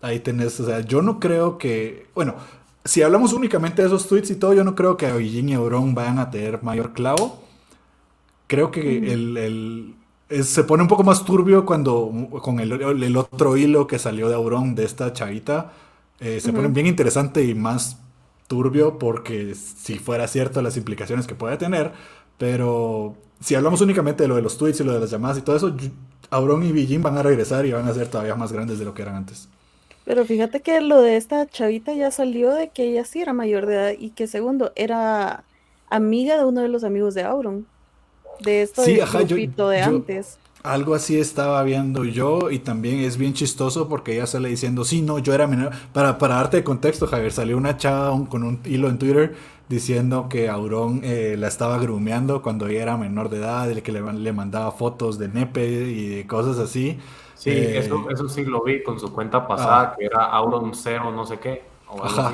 ahí 0.00 0.20
tenés, 0.20 0.58
o 0.60 0.66
sea, 0.66 0.80
yo 0.80 1.02
no 1.02 1.20
creo 1.20 1.58
que, 1.58 2.06
bueno, 2.14 2.34
si 2.84 3.02
hablamos 3.02 3.32
únicamente 3.32 3.82
de 3.82 3.88
esos 3.88 4.08
tweets 4.08 4.30
y 4.30 4.36
todo, 4.36 4.54
yo 4.54 4.64
no 4.64 4.74
creo 4.74 4.96
que 4.96 5.06
a 5.06 5.14
Beijing 5.14 5.48
y 5.48 5.52
Euron 5.54 5.94
vayan 5.94 6.18
a 6.18 6.30
tener 6.30 6.62
mayor 6.62 6.92
clavo. 6.92 7.42
Creo 8.46 8.70
que 8.70 9.12
el 9.12 9.96
se 10.28 10.64
pone 10.64 10.82
un 10.82 10.88
poco 10.88 11.04
más 11.04 11.24
turbio 11.24 11.64
cuando 11.64 12.12
con 12.42 12.58
el, 12.58 13.16
otro 13.16 13.56
hilo 13.56 13.86
que 13.86 13.98
salió 13.98 14.28
de 14.28 14.34
Auron 14.34 14.74
de 14.74 14.84
esta 14.84 15.12
chavita. 15.12 15.72
Eh, 16.18 16.40
se 16.40 16.52
pone 16.52 16.68
bien 16.68 16.86
interesante 16.86 17.44
y 17.44 17.54
más 17.54 17.98
turbio 18.48 18.98
porque 18.98 19.54
si 19.54 19.98
fuera 19.98 20.26
cierto 20.26 20.62
las 20.62 20.76
implicaciones 20.76 21.26
que 21.26 21.34
puede 21.34 21.56
tener. 21.56 21.92
Pero 22.38 23.16
si 23.40 23.54
hablamos 23.54 23.80
únicamente 23.80 24.24
de 24.24 24.28
lo 24.28 24.34
de 24.34 24.42
los 24.42 24.58
tweets 24.58 24.80
y 24.80 24.84
lo 24.84 24.92
de 24.92 25.00
las 25.00 25.10
llamadas 25.10 25.38
y 25.38 25.42
todo 25.42 25.56
eso, 25.56 25.76
Auron 26.30 26.64
y 26.64 26.72
Bijin 26.72 27.02
van 27.02 27.16
a 27.18 27.22
regresar 27.22 27.64
y 27.64 27.72
van 27.72 27.86
a 27.88 27.94
ser 27.94 28.08
todavía 28.08 28.34
más 28.34 28.52
grandes 28.52 28.78
de 28.78 28.84
lo 28.84 28.94
que 28.94 29.02
eran 29.02 29.14
antes. 29.14 29.48
Pero 30.06 30.24
fíjate 30.24 30.62
que 30.62 30.80
lo 30.80 31.02
de 31.02 31.16
esta 31.16 31.46
chavita 31.46 31.92
ya 31.92 32.12
salió 32.12 32.54
de 32.54 32.68
que 32.68 32.84
ella 32.84 33.04
sí 33.04 33.20
era 33.20 33.32
mayor 33.32 33.66
de 33.66 33.74
edad 33.74 33.92
y 33.98 34.10
que 34.10 34.28
segundo 34.28 34.72
era 34.76 35.42
amiga 35.90 36.38
de 36.38 36.44
uno 36.44 36.60
de 36.60 36.68
los 36.68 36.84
amigos 36.84 37.14
de 37.14 37.24
Auron 37.24 37.66
de 38.40 38.62
esto 38.62 38.82
sí, 38.82 38.94
de 38.94 39.82
antes. 39.82 40.38
Algo 40.62 40.94
así 40.94 41.18
estaba 41.18 41.60
viendo 41.64 42.04
yo 42.04 42.50
y 42.52 42.60
también 42.60 43.00
es 43.00 43.16
bien 43.16 43.34
chistoso 43.34 43.88
porque 43.88 44.14
ella 44.14 44.26
sale 44.26 44.48
diciendo, 44.48 44.84
sí, 44.84 45.02
no, 45.02 45.18
yo 45.18 45.34
era 45.34 45.48
menor. 45.48 45.72
Para, 45.92 46.18
para 46.18 46.36
darte 46.36 46.58
de 46.58 46.64
contexto, 46.64 47.08
Javier, 47.08 47.32
salió 47.32 47.56
una 47.56 47.76
chava 47.76 48.16
con 48.28 48.44
un 48.44 48.60
hilo 48.64 48.88
en 48.88 48.98
Twitter 48.98 49.34
diciendo 49.68 50.28
que 50.28 50.48
Aurón 50.48 51.00
eh, 51.02 51.34
la 51.36 51.48
estaba 51.48 51.78
grumeando 51.78 52.42
cuando 52.42 52.68
ella 52.68 52.82
era 52.82 52.96
menor 52.96 53.28
de 53.28 53.38
edad, 53.38 53.72
que 53.74 53.90
le, 53.90 54.12
le 54.12 54.32
mandaba 54.32 54.70
fotos 54.70 55.18
de 55.18 55.28
nepe 55.28 55.90
y 55.90 56.24
cosas 56.24 56.58
así. 56.58 56.96
Sí, 57.36 57.50
eh, 57.50 57.78
eso, 57.78 58.08
eso 58.10 58.28
sí 58.28 58.44
lo 58.44 58.62
vi 58.62 58.82
con 58.82 58.98
su 58.98 59.12
cuenta 59.12 59.46
pasada, 59.46 59.80
ah. 59.80 59.96
que 59.96 60.06
era 60.06 60.24
Auron 60.24 60.74
cero 60.74 61.12
no 61.12 61.24
sé 61.24 61.38
qué. 61.38 61.62
Ajá. 62.02 62.32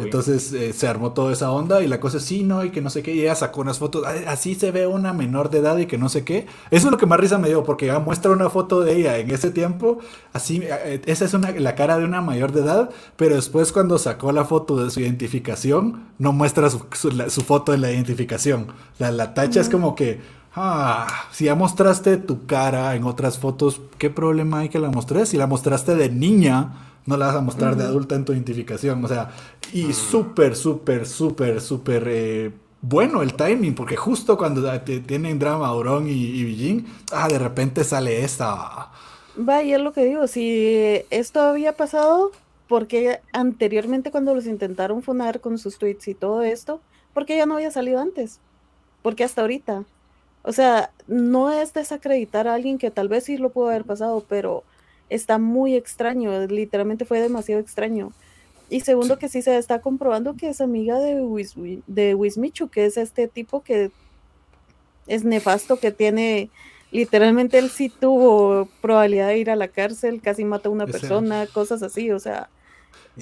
Entonces 0.00 0.52
eh, 0.52 0.72
se 0.72 0.88
armó 0.88 1.12
toda 1.12 1.32
esa 1.32 1.50
onda 1.50 1.82
y 1.82 1.88
la 1.88 2.00
cosa 2.00 2.16
es 2.16 2.24
sí, 2.24 2.44
no, 2.44 2.64
y 2.64 2.70
que 2.70 2.80
no 2.80 2.88
sé 2.88 3.02
qué, 3.02 3.14
y 3.14 3.22
ella 3.22 3.34
sacó 3.34 3.60
unas 3.60 3.78
fotos, 3.78 4.06
así 4.26 4.54
se 4.54 4.70
ve 4.70 4.86
una 4.86 5.12
menor 5.12 5.50
de 5.50 5.58
edad 5.58 5.76
y 5.76 5.86
que 5.86 5.98
no 5.98 6.08
sé 6.08 6.24
qué. 6.24 6.46
Eso 6.70 6.86
es 6.86 6.92
lo 6.92 6.98
que 6.98 7.06
más 7.06 7.20
risa 7.20 7.36
me 7.36 7.48
dio, 7.48 7.62
porque 7.64 7.86
ya 7.86 7.98
muestra 7.98 8.30
una 8.30 8.48
foto 8.48 8.80
de 8.80 8.96
ella 8.96 9.18
en 9.18 9.30
ese 9.30 9.50
tiempo, 9.50 9.98
así, 10.32 10.62
eh, 10.62 11.02
esa 11.04 11.24
es 11.24 11.34
una, 11.34 11.50
la 11.50 11.74
cara 11.74 11.98
de 11.98 12.04
una 12.04 12.20
mayor 12.20 12.52
de 12.52 12.60
edad, 12.60 12.90
pero 13.16 13.34
después 13.34 13.72
cuando 13.72 13.98
sacó 13.98 14.32
la 14.32 14.44
foto 14.44 14.82
de 14.82 14.90
su 14.90 15.00
identificación, 15.00 16.06
no 16.18 16.32
muestra 16.32 16.70
su, 16.70 16.78
foto 17.42 17.72
de 17.72 17.78
la 17.78 17.90
identificación. 17.90 18.68
La, 18.98 19.10
la 19.10 19.34
tacha 19.34 19.60
es 19.60 19.68
como 19.68 19.94
que, 19.94 20.20
ah, 20.54 21.06
si 21.32 21.44
ya 21.44 21.54
mostraste 21.54 22.16
tu 22.16 22.46
cara 22.46 22.94
en 22.94 23.04
otras 23.04 23.38
fotos, 23.38 23.80
¿qué 23.98 24.10
problema 24.10 24.60
hay 24.60 24.68
que 24.68 24.78
la 24.78 24.90
mostres? 24.90 25.30
Si 25.30 25.36
la 25.36 25.46
mostraste 25.46 25.94
de 25.94 26.08
niña 26.10 26.92
no 27.06 27.16
la 27.16 27.26
vas 27.26 27.36
a 27.36 27.40
mostrar 27.40 27.76
de 27.76 27.84
adulta 27.84 28.14
en 28.14 28.24
tu 28.24 28.32
identificación. 28.32 29.04
O 29.04 29.08
sea, 29.08 29.30
y 29.72 29.92
súper, 29.92 30.56
súper, 30.56 31.06
súper, 31.06 31.60
súper 31.60 32.04
eh, 32.06 32.52
bueno 32.80 33.22
el 33.22 33.34
timing, 33.34 33.74
porque 33.74 33.96
justo 33.96 34.36
cuando 34.36 34.80
tienen 34.80 35.38
drama 35.38 35.68
Auron 35.68 36.08
y, 36.08 36.12
y 36.12 36.86
ah, 37.12 37.28
de 37.28 37.38
repente 37.38 37.84
sale 37.84 38.22
esta. 38.24 38.90
Va, 39.36 39.62
y 39.62 39.72
es 39.72 39.80
lo 39.80 39.92
que 39.92 40.04
digo, 40.04 40.26
si 40.26 41.02
esto 41.10 41.40
había 41.40 41.76
pasado, 41.76 42.32
porque 42.68 43.20
anteriormente 43.32 44.10
cuando 44.10 44.34
los 44.34 44.46
intentaron 44.46 45.02
funar 45.02 45.40
con 45.40 45.58
sus 45.58 45.78
tweets 45.78 46.08
y 46.08 46.14
todo 46.14 46.42
esto, 46.42 46.80
porque 47.14 47.36
ya 47.36 47.46
no 47.46 47.54
había 47.54 47.70
salido 47.70 48.00
antes? 48.00 48.40
Porque 49.02 49.24
hasta 49.24 49.40
ahorita. 49.40 49.84
O 50.42 50.52
sea, 50.52 50.90
no 51.06 51.52
es 51.52 51.72
desacreditar 51.72 52.48
a 52.48 52.54
alguien 52.54 52.78
que 52.78 52.90
tal 52.90 53.08
vez 53.08 53.24
sí 53.24 53.36
lo 53.36 53.50
pudo 53.50 53.68
haber 53.68 53.84
pasado, 53.84 54.24
pero 54.28 54.64
está 55.08 55.38
muy 55.38 55.76
extraño, 55.76 56.46
literalmente 56.46 57.04
fue 57.04 57.20
demasiado 57.20 57.60
extraño. 57.60 58.12
Y 58.70 58.80
segundo, 58.80 59.18
que 59.18 59.28
sí 59.28 59.42
se 59.42 59.56
está 59.58 59.80
comprobando 59.80 60.34
que 60.34 60.48
es 60.48 60.60
amiga 60.60 60.98
de, 60.98 61.20
Wiz, 61.20 61.54
de 61.86 62.14
Wismichu, 62.14 62.68
que 62.68 62.86
es 62.86 62.96
este 62.96 63.28
tipo 63.28 63.62
que 63.62 63.90
es 65.06 65.24
nefasto, 65.24 65.78
que 65.78 65.92
tiene, 65.92 66.50
literalmente 66.90 67.58
él 67.58 67.68
sí 67.68 67.90
tuvo 67.90 68.68
probabilidad 68.80 69.28
de 69.28 69.38
ir 69.38 69.50
a 69.50 69.56
la 69.56 69.68
cárcel, 69.68 70.22
casi 70.22 70.44
mata 70.44 70.68
a 70.68 70.72
una 70.72 70.86
persona, 70.86 71.46
cosas 71.46 71.82
así, 71.82 72.10
o 72.10 72.18
sea, 72.18 72.48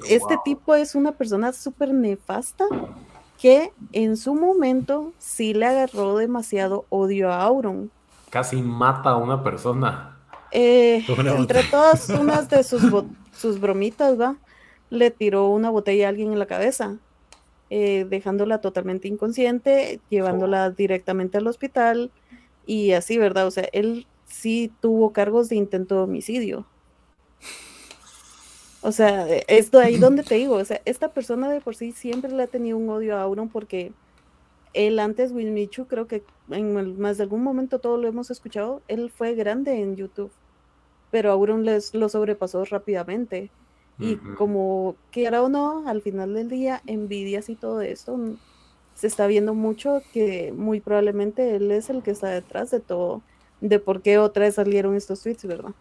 este 0.09 0.37
tipo 0.45 0.77
es 0.77 0.95
una 0.95 1.13
persona 1.13 1.53
súper 1.53 1.93
nefasta 1.93 2.65
que 3.41 3.73
en 3.93 4.17
su 4.17 4.35
momento 4.35 5.13
sí 5.19 5.55
le 5.55 5.67
agarró 5.67 6.17
demasiado 6.17 6.85
odio 6.91 7.33
a 7.33 7.43
Auron 7.43 7.91
casi 8.31 8.63
mata 8.63 9.11
a 9.11 9.17
una 9.17 9.43
persona. 9.43 10.17
Eh, 10.53 11.05
entre 11.09 11.63
todas 11.65 12.09
unas 12.09 12.49
de 12.49 12.63
sus, 12.63 12.83
sus 13.33 13.61
bromitas, 13.61 14.19
¿va? 14.19 14.37
Le 14.89 15.11
tiró 15.11 15.49
una 15.49 15.71
botella 15.71 16.07
a 16.07 16.09
alguien 16.09 16.33
en 16.33 16.39
la 16.39 16.47
cabeza, 16.47 16.97
eh, 17.69 18.07
dejándola 18.09 18.61
totalmente 18.61 19.07
inconsciente, 19.07 20.01
llevándola 20.09 20.67
oh. 20.67 20.71
directamente 20.71 21.39
al 21.39 21.47
hospital 21.47 22.11
y 22.67 22.93
así, 22.93 23.19
¿verdad? 23.19 23.47
O 23.47 23.51
sea, 23.51 23.69
él 23.73 24.07
sí 24.27 24.73
tuvo 24.81 25.13
cargos 25.13 25.49
de 25.49 25.57
intento 25.57 25.97
de 25.97 26.03
homicidio. 26.03 26.67
O 28.83 28.93
sea, 28.93 29.27
esto 29.49 29.79
ahí 29.79 29.99
donde 29.99 30.23
te 30.23 30.37
digo, 30.37 30.55
o 30.55 30.65
sea, 30.65 30.81
esta 30.85 31.09
persona 31.09 31.51
de 31.51 31.61
por 31.61 31.77
sí 31.77 31.93
siempre 31.93 32.33
le 32.33 32.43
ha 32.43 32.47
tenido 32.47 32.79
un 32.79 32.89
odio 32.89 33.17
a 33.17 33.23
Auron 33.23 33.49
porque 33.49 33.93
él 34.73 34.99
antes, 34.99 35.33
Michu, 35.33 35.87
creo 35.87 36.07
que 36.07 36.23
en 36.49 36.99
más 36.99 37.19
de 37.19 37.25
algún 37.25 37.43
momento 37.43 37.79
todos 37.79 38.01
lo 38.01 38.09
hemos 38.09 38.31
escuchado, 38.31 38.81
él 38.89 39.11
fue 39.11 39.35
grande 39.35 39.81
en 39.81 39.97
YouTube, 39.97 40.31
pero 41.11 41.31
Auron 41.31 41.65
les 41.65 41.95
lo 41.95 42.09
sobrepasó 42.09 42.65
rápidamente. 42.65 43.51
Y 44.03 44.17
como 44.17 44.97
quiera 45.13 45.43
o 45.43 45.51
no, 45.51 45.87
al 45.87 46.01
final 46.01 46.33
del 46.33 46.49
día, 46.49 46.81
envidias 46.87 47.51
y 47.51 47.55
todo 47.55 47.83
esto, 47.83 48.17
mm, 48.17 48.39
se 48.95 49.07
está 49.07 49.27
viendo 49.27 49.53
mucho 49.53 50.01
que 50.15 50.53
muy 50.57 50.81
probablemente 50.81 51.55
él 51.55 51.71
es 51.71 51.91
el 51.91 52.03
que 52.03 52.13
está 52.13 52.29
detrás 52.29 52.71
de 52.71 52.81
todo, 52.81 53.21
de 53.61 53.79
por 53.79 54.01
qué 54.01 54.17
otra 54.17 54.45
vez 54.47 54.55
salieron 54.55 54.95
estos 54.95 55.23
tweets, 55.23 55.45
¿verdad? 55.45 55.73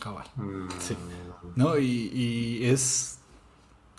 Cabal. 0.00 0.26
Mm. 0.34 0.68
Sí. 0.80 0.96
No, 1.58 1.76
y, 1.76 2.60
es. 2.62 3.18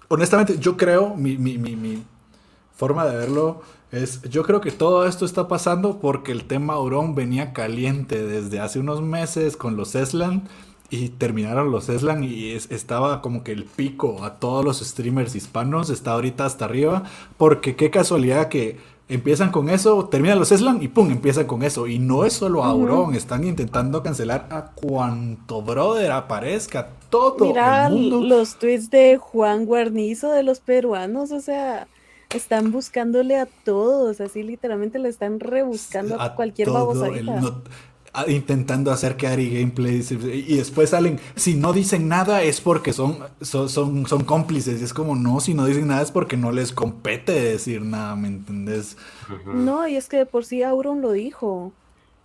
Honestamente, 0.08 0.58
yo 0.60 0.78
creo, 0.78 1.18
mi, 1.18 1.38
mi, 1.38 1.58
mi, 1.58 2.04
forma 2.74 3.06
de 3.06 3.18
verlo 3.18 3.62
es. 3.92 4.22
Yo 4.30 4.44
creo 4.44 4.62
que 4.62 4.72
todo 4.72 5.06
esto 5.06 5.26
está 5.26 5.50
pasando 5.50 6.00
porque 6.00 6.32
el 6.32 6.46
tema 6.46 6.76
Auron 6.76 7.16
venía 7.16 7.52
caliente 7.52 8.26
desde 8.26 8.62
hace 8.62 8.80
unos 8.80 9.02
meses 9.02 9.58
con 9.58 9.76
los 9.76 9.96
Eslan. 9.96 10.48
Y 10.90 11.10
terminaron 11.10 11.70
los 11.70 11.90
Eslan 11.90 12.24
y 12.24 12.54
estaba 12.54 13.22
como 13.22 13.44
que 13.44 13.52
el 13.52 13.66
pico 13.66 14.24
a 14.24 14.40
todos 14.40 14.64
los 14.64 14.80
streamers 14.80 15.36
hispanos. 15.36 15.90
Está 15.90 16.14
ahorita 16.14 16.46
hasta 16.46 16.64
arriba. 16.64 17.04
Porque 17.36 17.76
qué 17.76 17.92
casualidad 17.92 18.48
que 18.48 18.78
empiezan 19.10 19.52
con 19.52 19.70
eso, 19.70 20.06
terminan 20.06 20.40
los 20.40 20.52
Eslan 20.52 20.82
y 20.82 20.88
pum, 20.88 21.10
empiezan 21.12 21.46
con 21.46 21.64
eso. 21.64 21.88
Y 21.88 22.00
no 22.00 22.24
es 22.24 22.34
solo 22.34 22.64
Auron, 22.64 23.16
están 23.16 23.44
intentando 23.44 24.02
cancelar 24.04 24.48
a 24.52 24.72
cuanto 24.74 25.62
brother 25.62 26.12
aparezca, 26.12 26.90
todo 27.10 27.48
Mira 27.48 27.88
el 27.88 27.94
mundo. 27.94 28.22
los 28.22 28.58
tweets 28.58 28.90
de 28.90 29.18
Juan 29.18 29.66
Guarnizo 29.66 30.32
de 30.32 30.44
los 30.44 30.60
peruanos, 30.60 31.32
o 31.32 31.42
sea, 31.42 31.88
están 32.34 32.72
buscándole 32.72 33.38
a 33.38 33.48
todos, 33.48 34.22
así 34.22 34.44
literalmente 34.44 35.00
le 35.00 35.10
están 35.10 35.40
rebuscando 35.40 36.22
a, 36.22 36.36
cualquier 36.36 36.70
babosadita 36.70 37.42
intentando 38.28 38.92
hacer 38.92 39.18
que 39.18 39.28
Ari 39.28 39.50
gameplay 39.50 40.04
y 40.48 40.58
después 40.58 40.90
salen, 40.90 41.20
si 41.36 41.56
no 41.56 41.74
dicen 41.74 42.08
nada 42.08 42.42
es 42.42 42.60
porque 42.60 42.92
son, 42.92 43.20
son, 43.42 43.70
son, 43.70 44.24
cómplices. 44.26 44.82
Y 44.82 44.84
es 44.84 44.94
como, 44.94 45.16
no, 45.16 45.40
si 45.40 45.54
no 45.54 45.66
dicen 45.66 45.88
nada 45.88 46.02
es 46.02 46.12
porque 46.12 46.38
no 46.38 46.52
les 46.52 46.72
compete 46.72 47.34
decir 47.34 47.82
nada, 47.82 48.16
¿me 48.16 48.28
entendés? 48.28 48.98
No, 49.46 49.88
y 49.88 49.96
es 49.96 50.10
que 50.10 50.18
de 50.18 50.26
por 50.26 50.46
sí 50.46 50.64
Auron 50.64 51.02
lo 51.02 51.12
dijo. 51.12 51.72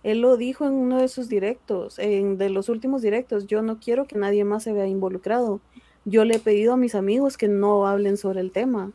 Él 0.03 0.21
lo 0.21 0.37
dijo 0.37 0.65
en 0.65 0.73
uno 0.73 0.99
de 0.99 1.07
sus 1.07 1.29
directos, 1.29 1.97
en 1.97 2.37
de 2.37 2.49
los 2.49 2.69
últimos 2.69 3.01
directos. 3.01 3.47
Yo 3.47 3.61
no 3.61 3.79
quiero 3.79 4.05
que 4.05 4.17
nadie 4.17 4.43
más 4.43 4.63
se 4.63 4.73
vea 4.73 4.87
involucrado. 4.87 5.61
Yo 6.03 6.25
le 6.25 6.35
he 6.35 6.39
pedido 6.39 6.73
a 6.73 6.77
mis 6.77 6.93
amigos 6.93 7.37
que 7.37 7.47
no 7.47 7.87
hablen 7.87 8.17
sobre 8.17 8.41
el 8.41 8.51
tema. 8.51 8.91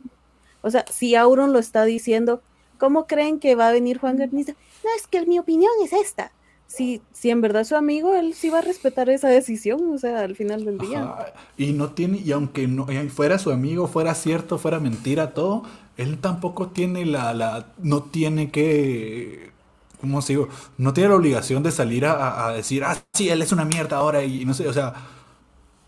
O 0.61 0.69
sea, 0.71 0.85
si 0.89 1.15
Auron 1.15 1.51
lo 1.51 1.59
está 1.59 1.83
diciendo, 1.83 2.41
¿cómo 2.77 3.07
creen 3.07 3.39
que 3.39 3.55
va 3.55 3.67
a 3.67 3.73
venir 3.73 3.97
Juan 3.97 4.15
Garniza? 4.15 4.53
No, 4.83 4.89
es 4.95 5.07
que 5.07 5.25
mi 5.25 5.37
opinión 5.37 5.71
es 5.83 5.91
esta 5.91 6.31
si, 6.75 7.01
si 7.13 7.29
en 7.29 7.41
verdad 7.41 7.63
su 7.65 7.75
amigo, 7.75 8.15
él 8.15 8.33
sí 8.33 8.49
va 8.49 8.59
a 8.59 8.61
respetar 8.61 9.09
esa 9.09 9.29
decisión, 9.29 9.81
o 9.93 9.97
sea, 9.97 10.21
al 10.21 10.35
final 10.35 10.65
del 10.65 10.77
día. 10.79 11.11
Y 11.57 11.73
no 11.73 11.91
tiene, 11.91 12.19
y 12.19 12.31
aunque 12.31 12.67
no 12.67 12.87
fuera 13.09 13.37
su 13.39 13.51
amigo, 13.51 13.87
fuera 13.87 14.15
cierto, 14.15 14.57
fuera 14.57 14.79
mentira, 14.79 15.33
todo, 15.33 15.63
él 15.97 16.19
tampoco 16.19 16.69
tiene 16.69 17.05
la, 17.05 17.33
la 17.33 17.67
no 17.83 18.03
tiene 18.03 18.51
que, 18.51 19.51
¿cómo 19.99 20.21
digo? 20.21 20.49
No 20.77 20.93
tiene 20.93 21.09
la 21.09 21.15
obligación 21.15 21.61
de 21.63 21.71
salir 21.71 22.05
a, 22.05 22.47
a 22.47 22.53
decir, 22.53 22.83
ah, 22.83 22.97
sí, 23.13 23.29
él 23.29 23.41
es 23.41 23.51
una 23.51 23.65
mierda 23.65 23.97
ahora, 23.97 24.23
y 24.23 24.45
no 24.45 24.53
sé, 24.53 24.67
o 24.67 24.73
sea, 24.73 24.93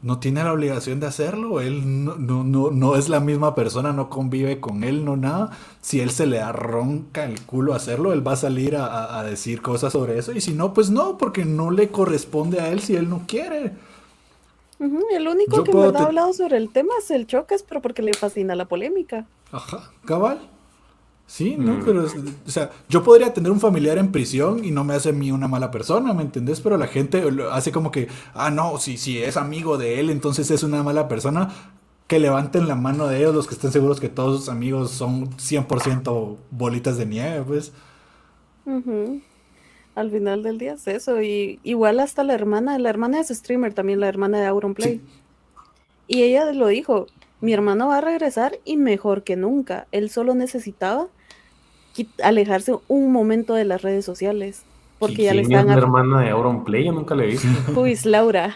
no 0.03 0.19
tiene 0.19 0.43
la 0.43 0.51
obligación 0.51 0.99
de 0.99 1.07
hacerlo, 1.07 1.61
él 1.61 2.03
no, 2.05 2.15
no, 2.17 2.71
no, 2.71 2.95
es 2.95 3.07
la 3.07 3.21
misma 3.21 3.55
persona, 3.55 3.93
no 3.93 4.09
convive 4.09 4.59
con 4.59 4.83
él, 4.83 5.05
no 5.05 5.15
nada. 5.15 5.51
Si 5.81 6.01
él 6.01 6.11
se 6.11 6.25
le 6.25 6.41
arronca 6.41 7.23
el 7.23 7.41
culo 7.41 7.73
a 7.73 7.77
hacerlo, 7.77 8.11
él 8.11 8.25
va 8.25 8.33
a 8.33 8.35
salir 8.35 8.75
a, 8.75 9.23
decir 9.23 9.61
cosas 9.61 9.93
sobre 9.93 10.19
eso, 10.19 10.33
y 10.33 10.41
si 10.41 10.53
no, 10.53 10.73
pues 10.73 10.89
no, 10.89 11.17
porque 11.17 11.45
no 11.45 11.71
le 11.71 11.89
corresponde 11.89 12.59
a 12.59 12.67
él 12.67 12.81
si 12.81 12.95
él 12.95 13.09
no 13.09 13.23
quiere. 13.25 13.71
El 14.79 15.27
único 15.27 15.63
que 15.63 15.73
me 15.73 15.85
ha 15.85 16.03
hablado 16.03 16.33
sobre 16.33 16.57
el 16.57 16.69
tema 16.69 16.93
es 16.99 17.09
el 17.09 17.25
Chocas, 17.25 17.63
pero 17.63 17.81
porque 17.81 18.01
le 18.01 18.13
fascina 18.13 18.55
la 18.55 18.65
polémica. 18.65 19.25
Ajá, 19.53 19.89
cabal. 20.05 20.39
Sí, 21.33 21.55
¿no? 21.57 21.77
Mm. 21.77 21.83
Pero, 21.83 22.05
o 22.05 22.51
sea, 22.51 22.69
yo 22.89 23.01
podría 23.01 23.33
tener 23.33 23.51
un 23.51 23.59
familiar 23.59 23.97
en 23.97 24.11
prisión 24.11 24.63
y 24.63 24.69
no 24.69 24.83
me 24.83 24.93
hace 24.93 25.09
a 25.09 25.13
mí 25.13 25.31
una 25.31 25.47
mala 25.47 25.71
persona, 25.71 26.13
¿me 26.13 26.21
entendés? 26.21 26.61
Pero 26.61 26.77
la 26.77 26.85
gente 26.85 27.23
hace 27.51 27.71
como 27.71 27.89
que, 27.89 28.07
ah, 28.35 28.51
no, 28.51 28.77
si, 28.77 28.97
si 28.97 29.17
es 29.17 29.35
amigo 29.35 29.79
de 29.79 29.99
él, 29.99 30.11
entonces 30.11 30.51
es 30.51 30.61
una 30.61 30.83
mala 30.83 31.07
persona. 31.07 31.51
Que 32.05 32.19
levanten 32.19 32.67
la 32.67 32.75
mano 32.75 33.07
de 33.07 33.17
ellos 33.17 33.33
los 33.33 33.47
que 33.47 33.55
estén 33.55 33.71
seguros 33.71 33.99
que 33.99 34.09
todos 34.09 34.41
sus 34.41 34.49
amigos 34.49 34.91
son 34.91 35.31
100% 35.31 36.37
bolitas 36.51 36.99
de 36.99 37.07
nieve, 37.07 37.43
pues. 37.47 37.73
Al 39.95 40.11
final 40.11 40.43
del 40.43 40.59
día 40.59 40.73
es 40.73 40.87
eso. 40.87 41.19
Y 41.23 41.59
igual 41.63 41.99
hasta 41.99 42.23
la 42.23 42.35
hermana, 42.35 42.77
la 42.77 42.91
hermana 42.91 43.19
es 43.19 43.29
streamer 43.29 43.73
también, 43.73 43.99
la 43.99 44.07
hermana 44.07 44.39
de 44.39 44.45
Auronplay. 44.45 45.01
Y 46.07 46.21
ella 46.21 46.51
lo 46.53 46.67
dijo, 46.67 47.07
mi 47.41 47.53
hermano 47.53 47.87
va 47.87 47.97
a 47.97 48.01
regresar 48.01 48.59
y 48.65 48.77
mejor 48.77 49.23
que 49.23 49.35
nunca. 49.35 49.87
Él 49.91 50.11
solo 50.11 50.35
necesitaba 50.35 51.07
alejarse 52.21 52.75
un 52.87 53.11
momento 53.11 53.53
de 53.53 53.65
las 53.65 53.81
redes 53.81 54.05
sociales. 54.05 54.63
Porque 54.99 55.23
ya 55.23 55.33
le 55.33 55.41
están. 55.41 55.69
Es 55.69 55.77
hermana 55.77 56.21
de 56.21 56.29
Auronplay? 56.29 56.85
Yo 56.85 56.91
nunca 56.91 57.15
le 57.15 57.25
he 57.25 57.27
visto. 57.27 57.47
Who 57.73 57.87
is 57.87 58.05
Laura? 58.05 58.55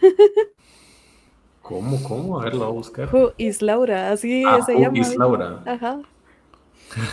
¿Cómo? 1.62 2.02
¿Cómo? 2.02 2.40
A 2.40 2.44
ver, 2.44 2.54
lo 2.54 2.60
voy 2.60 2.68
a 2.68 2.72
buscar. 2.72 3.14
Who 3.14 3.32
is 3.38 3.62
Laura? 3.62 4.10
Así 4.12 4.44
ah, 4.46 4.60
se 4.64 4.78
llama. 4.78 4.98
Is 4.98 5.16
Laura. 5.16 5.62
Ajá. 5.66 6.00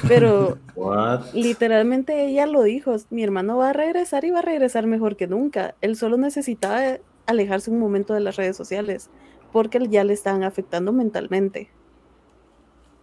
Pero 0.07 0.57
literalmente 1.33 2.25
ella 2.25 2.45
lo 2.45 2.63
dijo, 2.63 2.95
mi 3.09 3.23
hermano 3.23 3.57
va 3.57 3.69
a 3.69 3.73
regresar 3.73 4.25
y 4.25 4.31
va 4.31 4.39
a 4.39 4.43
regresar 4.43 4.85
mejor 4.85 5.15
que 5.15 5.27
nunca. 5.27 5.75
Él 5.81 5.95
solo 5.95 6.17
necesitaba 6.17 6.97
alejarse 7.25 7.71
un 7.71 7.79
momento 7.79 8.13
de 8.13 8.19
las 8.19 8.35
redes 8.35 8.55
sociales 8.55 9.09
porque 9.51 9.79
ya 9.87 10.03
le 10.03 10.13
están 10.13 10.43
afectando 10.43 10.91
mentalmente. 10.91 11.69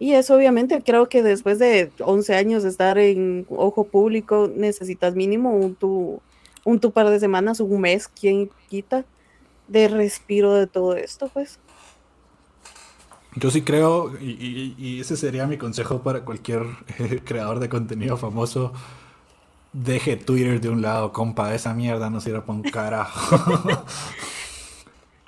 Y 0.01 0.15
eso 0.15 0.35
obviamente 0.35 0.81
creo 0.83 1.09
que 1.09 1.21
después 1.21 1.59
de 1.59 1.91
11 1.99 2.33
años 2.33 2.63
de 2.63 2.69
estar 2.69 2.97
en 2.97 3.45
ojo 3.51 3.83
público 3.83 4.51
necesitas 4.51 5.13
mínimo 5.13 5.51
un 5.51 5.75
tu, 5.75 6.19
un 6.65 6.79
tu 6.79 6.89
par 6.91 7.11
de 7.11 7.19
semanas, 7.19 7.59
un 7.59 7.79
mes, 7.79 8.07
quien 8.07 8.49
quita, 8.67 9.05
de 9.67 9.87
respiro 9.87 10.55
de 10.55 10.65
todo 10.65 10.95
esto, 10.95 11.29
pues. 11.31 11.59
Yo 13.35 13.51
sí 13.51 13.61
creo, 13.61 14.19
y, 14.19 14.99
ese 14.99 15.15
sería 15.15 15.45
mi 15.45 15.59
consejo 15.59 16.01
para 16.01 16.25
cualquier 16.25 16.63
creador 17.23 17.59
de 17.59 17.69
contenido 17.69 18.17
famoso, 18.17 18.73
deje 19.71 20.17
Twitter 20.17 20.59
de 20.59 20.69
un 20.69 20.81
lado, 20.81 21.13
compa, 21.13 21.53
esa 21.53 21.75
mierda 21.75 22.09
no 22.09 22.21
sirve 22.21 22.41
para 22.41 22.53
un 22.53 22.63
carajo. 22.63 23.37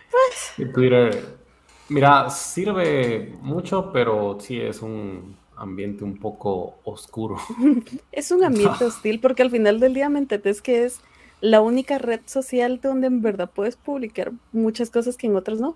pues... 0.10 0.72
Twitter 0.74 1.43
Mira, 1.90 2.30
sirve 2.30 3.36
mucho, 3.42 3.92
pero 3.92 4.38
sí 4.40 4.60
es 4.60 4.82
un 4.82 5.36
ambiente 5.56 6.04
un 6.04 6.18
poco 6.18 6.76
oscuro. 6.84 7.38
es 8.12 8.32
un 8.32 8.44
ambiente 8.44 8.86
hostil 8.86 9.20
porque 9.20 9.44
al 9.44 9.52
final 9.52 9.80
del 9.80 9.94
día 9.94 10.10
me 10.10 10.20
entiendes 10.20 10.62
que 10.62 10.86
es 10.86 11.00
la 11.42 11.62
única 11.62 11.98
red 11.98 12.22
social 12.26 12.80
donde 12.82 13.08
en 13.08 13.22
verdad 13.22 13.50
puedes 13.54 13.76
publicar 13.76 14.32
muchas 14.52 14.90
cosas 14.90 15.18
que 15.18 15.28
en 15.28 15.36
otras 15.36 15.60
no. 15.60 15.76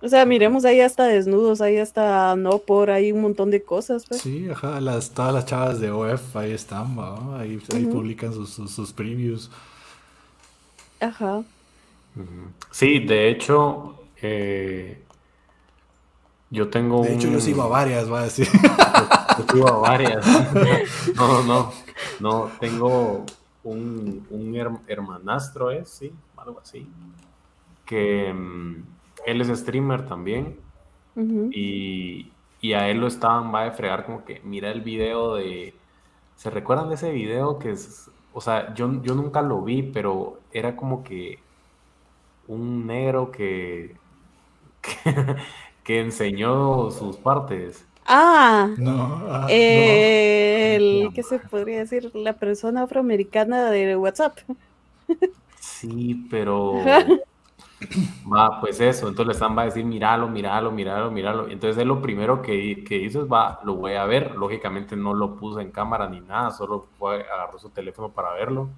O 0.00 0.08
sea, 0.08 0.26
miremos 0.26 0.64
ahí 0.64 0.80
hasta 0.80 1.04
desnudos, 1.04 1.60
ahí 1.60 1.76
hasta 1.78 2.34
no 2.34 2.58
por 2.58 2.90
ahí 2.90 3.12
un 3.12 3.20
montón 3.20 3.52
de 3.52 3.62
cosas. 3.62 4.04
Pues. 4.08 4.20
Sí, 4.20 4.48
ajá, 4.50 4.80
las, 4.80 5.10
todas 5.10 5.32
las 5.32 5.46
chavas 5.46 5.78
de 5.78 5.92
OF 5.92 6.36
ahí 6.36 6.50
están, 6.50 6.96
ahí, 7.38 7.56
publican 7.86 8.32
sus, 8.32 8.50
sus, 8.50 8.92
previews. 8.92 9.48
Ajá. 10.98 11.44
Sí, 12.72 12.98
de 12.98 13.30
hecho, 13.30 14.01
eh, 14.22 15.02
yo 16.50 16.68
tengo. 16.68 17.02
De 17.02 17.14
hecho, 17.14 17.28
yo 17.28 17.40
sigo 17.40 17.62
a 17.62 17.68
varias, 17.68 18.10
va 18.10 18.20
a 18.20 18.24
decir. 18.24 18.46
Yo, 19.38 19.46
sigo 19.50 19.68
a 19.68 19.78
varias. 19.78 20.26
No, 21.16 21.42
no, 21.42 21.72
no. 22.20 22.50
Tengo 22.60 23.24
un, 23.64 24.26
un 24.28 24.82
hermanastro, 24.86 25.70
¿es? 25.70 25.88
Sí, 25.88 26.12
algo 26.36 26.60
así. 26.60 26.86
Que 27.86 28.30
mm, 28.30 28.84
él 29.24 29.40
es 29.40 29.58
streamer 29.58 30.06
también. 30.06 30.58
y, 31.16 32.30
y, 32.60 32.72
a 32.74 32.88
él 32.90 32.98
lo 32.98 33.06
estaban, 33.06 33.52
va 33.52 33.64
a 33.66 33.70
fregar 33.72 34.04
como 34.04 34.24
que 34.24 34.40
mira 34.44 34.70
el 34.70 34.82
video 34.82 35.36
de. 35.36 35.74
¿Se 36.36 36.50
recuerdan 36.50 36.90
de 36.90 36.96
ese 36.96 37.10
video 37.10 37.58
que 37.58 37.74
o 38.34 38.40
sea, 38.40 38.74
yo, 38.74 39.02
yo 39.02 39.14
nunca 39.14 39.42
lo 39.42 39.62
vi, 39.62 39.82
pero 39.82 40.40
era 40.52 40.76
como 40.76 41.02
que 41.02 41.38
un 42.48 42.86
negro 42.86 43.30
que, 43.30 43.96
que, 45.84 46.00
enseñó 46.00 46.90
sus 46.90 47.16
partes. 47.16 47.84
Ah, 48.06 48.70
no, 48.78 49.22
ah, 49.28 49.46
el, 49.48 51.10
¿qué 51.14 51.22
se 51.22 51.38
podría 51.38 51.78
decir? 51.78 52.10
La 52.14 52.32
persona 52.32 52.82
afroamericana 52.82 53.70
de 53.70 53.96
WhatsApp. 53.96 54.38
Sí, 55.60 56.26
pero 56.28 56.74
va, 58.32 58.60
pues 58.60 58.80
eso, 58.80 59.08
entonces 59.08 59.26
le 59.26 59.32
están 59.32 59.56
va 59.56 59.62
a 59.62 59.64
decir, 59.66 59.84
míralo, 59.84 60.28
míralo, 60.28 60.70
míralo, 60.70 61.10
míralo. 61.10 61.48
Entonces 61.48 61.80
él 61.80 61.88
lo 61.88 62.02
primero 62.02 62.42
que, 62.42 62.84
que 62.84 62.96
hizo 62.96 63.22
es, 63.22 63.32
va, 63.32 63.60
lo 63.64 63.74
voy 63.76 63.94
a 63.94 64.04
ver. 64.04 64.34
Lógicamente 64.36 64.96
no 64.96 65.14
lo 65.14 65.36
puso 65.36 65.60
en 65.60 65.70
cámara 65.70 66.08
ni 66.08 66.20
nada, 66.20 66.50
solo 66.50 66.86
fue, 66.98 67.24
agarró 67.32 67.58
su 67.58 67.70
teléfono 67.70 68.10
para 68.10 68.32
verlo. 68.32 68.70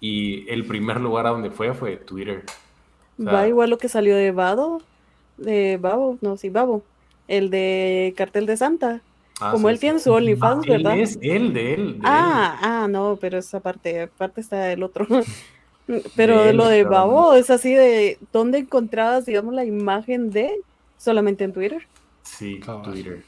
Y 0.00 0.48
el 0.50 0.66
primer 0.66 1.00
lugar 1.00 1.26
a 1.26 1.30
donde 1.30 1.50
fue 1.50 1.74
fue 1.74 1.96
Twitter. 1.96 2.44
va 3.24 3.46
igual 3.46 3.70
lo 3.70 3.78
que 3.78 3.88
salió 3.88 4.16
de 4.16 4.32
Bado, 4.32 4.80
de 5.36 5.78
Babo, 5.80 6.18
no, 6.20 6.36
sí, 6.36 6.48
Babo, 6.48 6.82
el 7.28 7.50
de 7.50 8.14
Cartel 8.16 8.46
de 8.46 8.56
Santa. 8.56 9.00
Ah, 9.40 9.50
Como 9.52 9.68
él 9.68 9.80
tiene 9.80 9.98
su 9.98 10.12
OnlyFans, 10.12 10.66
ah, 10.66 10.70
¿verdad? 10.70 10.98
Es 10.98 11.18
él, 11.20 11.52
de 11.52 11.74
él. 11.74 11.98
ah, 12.04 12.58
ah, 12.62 12.88
no, 12.88 13.18
pero 13.20 13.38
esa 13.38 13.60
parte, 13.60 14.02
aparte 14.02 14.40
está 14.40 14.72
el 14.72 14.82
otro. 14.82 15.06
Pero 16.16 16.52
lo 16.52 16.66
de 16.68 16.84
Babo 16.84 17.34
es 17.34 17.50
así 17.50 17.74
de 17.74 18.18
dónde 18.32 18.58
encontrabas, 18.58 19.26
digamos, 19.26 19.54
la 19.54 19.64
imagen 19.64 20.30
de 20.30 20.60
solamente 20.96 21.44
en 21.44 21.52
Twitter. 21.52 21.86
Sí, 22.22 22.60
Twitter. 22.84 23.24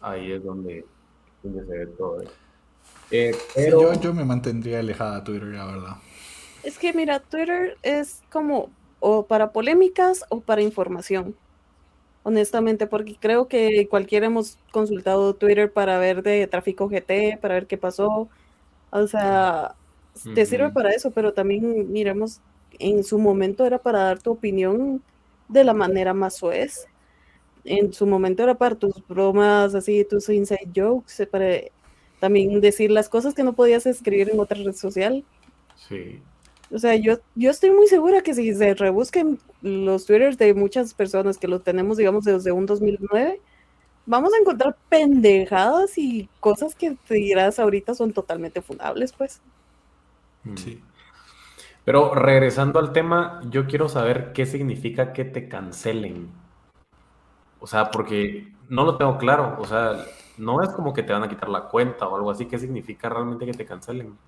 Ahí 0.00 0.32
es 0.32 0.44
donde, 0.44 0.84
se 1.42 1.48
ve 1.48 1.86
todo. 1.98 2.22
Eh, 3.10 3.34
pero... 3.54 3.92
yo, 4.00 4.14
me 4.14 4.24
mantendría 4.24 4.80
alejada 4.80 5.16
de 5.16 5.22
Twitter, 5.22 5.48
la 5.48 5.66
verdad. 5.66 5.96
Es 6.62 6.78
que 6.78 6.92
mira, 6.92 7.20
Twitter 7.20 7.76
es 7.82 8.22
como 8.30 8.70
o 9.00 9.26
para 9.26 9.52
polémicas 9.52 10.24
o 10.28 10.40
para 10.40 10.62
información. 10.62 11.36
Honestamente, 12.22 12.86
porque 12.86 13.16
creo 13.20 13.46
que 13.46 13.86
cualquiera 13.88 14.26
hemos 14.26 14.58
consultado 14.72 15.34
Twitter 15.34 15.72
para 15.72 15.98
ver 15.98 16.22
de 16.22 16.46
tráfico 16.48 16.88
GT, 16.88 17.38
para 17.40 17.54
ver 17.54 17.66
qué 17.66 17.78
pasó. 17.78 18.28
O 18.90 19.06
sea, 19.06 19.76
te 20.34 20.46
sirve 20.46 20.70
para 20.70 20.90
eso, 20.90 21.10
pero 21.10 21.32
también 21.32 21.92
miremos, 21.92 22.40
en 22.78 23.04
su 23.04 23.18
momento 23.18 23.64
era 23.64 23.78
para 23.78 24.00
dar 24.00 24.20
tu 24.20 24.32
opinión 24.32 25.02
de 25.48 25.64
la 25.64 25.72
manera 25.72 26.14
más 26.14 26.36
suez. 26.36 26.88
En 27.64 27.92
su 27.92 28.06
momento 28.06 28.42
era 28.42 28.54
para 28.54 28.74
tus 28.74 29.06
bromas, 29.06 29.74
así, 29.74 30.04
tus 30.04 30.28
inside 30.28 30.68
jokes, 30.74 31.26
para 31.26 31.60
también 32.20 32.60
decir 32.60 32.90
las 32.90 33.08
cosas 33.08 33.34
que 33.34 33.42
no 33.42 33.54
podías 33.54 33.86
escribir 33.86 34.30
en 34.30 34.40
otra 34.40 34.58
red 34.58 34.74
social. 34.74 35.24
Sí. 35.76 36.20
O 36.70 36.78
sea, 36.78 36.96
yo, 36.96 37.18
yo 37.34 37.50
estoy 37.50 37.70
muy 37.70 37.86
segura 37.86 38.22
que 38.22 38.34
si 38.34 38.54
se 38.54 38.74
rebusquen 38.74 39.38
los 39.62 40.06
twitters 40.06 40.36
de 40.38 40.52
muchas 40.54 40.94
personas 40.94 41.38
que 41.38 41.48
los 41.48 41.62
tenemos, 41.62 41.96
digamos, 41.96 42.24
desde 42.24 42.52
un 42.52 42.66
2009, 42.66 43.40
vamos 44.04 44.32
a 44.34 44.38
encontrar 44.38 44.76
pendejadas 44.88 45.96
y 45.96 46.28
cosas 46.40 46.74
que 46.74 46.96
te 47.06 47.14
dirás 47.14 47.58
ahorita 47.58 47.94
son 47.94 48.12
totalmente 48.12 48.62
fundables, 48.62 49.12
pues. 49.12 49.40
Mm. 50.44 50.56
Sí. 50.56 50.82
Pero 51.84 52.14
regresando 52.14 52.80
al 52.80 52.92
tema, 52.92 53.40
yo 53.48 53.66
quiero 53.66 53.88
saber 53.88 54.32
qué 54.32 54.44
significa 54.44 55.12
que 55.12 55.24
te 55.24 55.48
cancelen. 55.48 56.28
O 57.60 57.66
sea, 57.68 57.92
porque 57.92 58.52
no 58.68 58.84
lo 58.84 58.96
tengo 58.96 59.18
claro. 59.18 59.56
O 59.60 59.64
sea, 59.66 60.04
no 60.36 60.62
es 60.62 60.70
como 60.70 60.92
que 60.92 61.04
te 61.04 61.12
van 61.12 61.22
a 61.22 61.28
quitar 61.28 61.48
la 61.48 61.68
cuenta 61.68 62.08
o 62.08 62.16
algo 62.16 62.32
así. 62.32 62.46
¿Qué 62.46 62.58
significa 62.58 63.08
realmente 63.08 63.46
que 63.46 63.54
te 63.54 63.64
cancelen? 63.64 64.18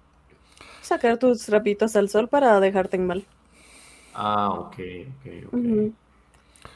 Sacar 0.89 1.19
tus 1.19 1.45
trapitos 1.45 1.97
al 1.97 2.09
sol 2.09 2.29
para 2.29 2.59
dejarte 2.61 2.97
en 2.97 3.07
mal. 3.07 3.25
Ah, 4.15 4.49
ok, 4.55 4.75
ok, 5.53 5.93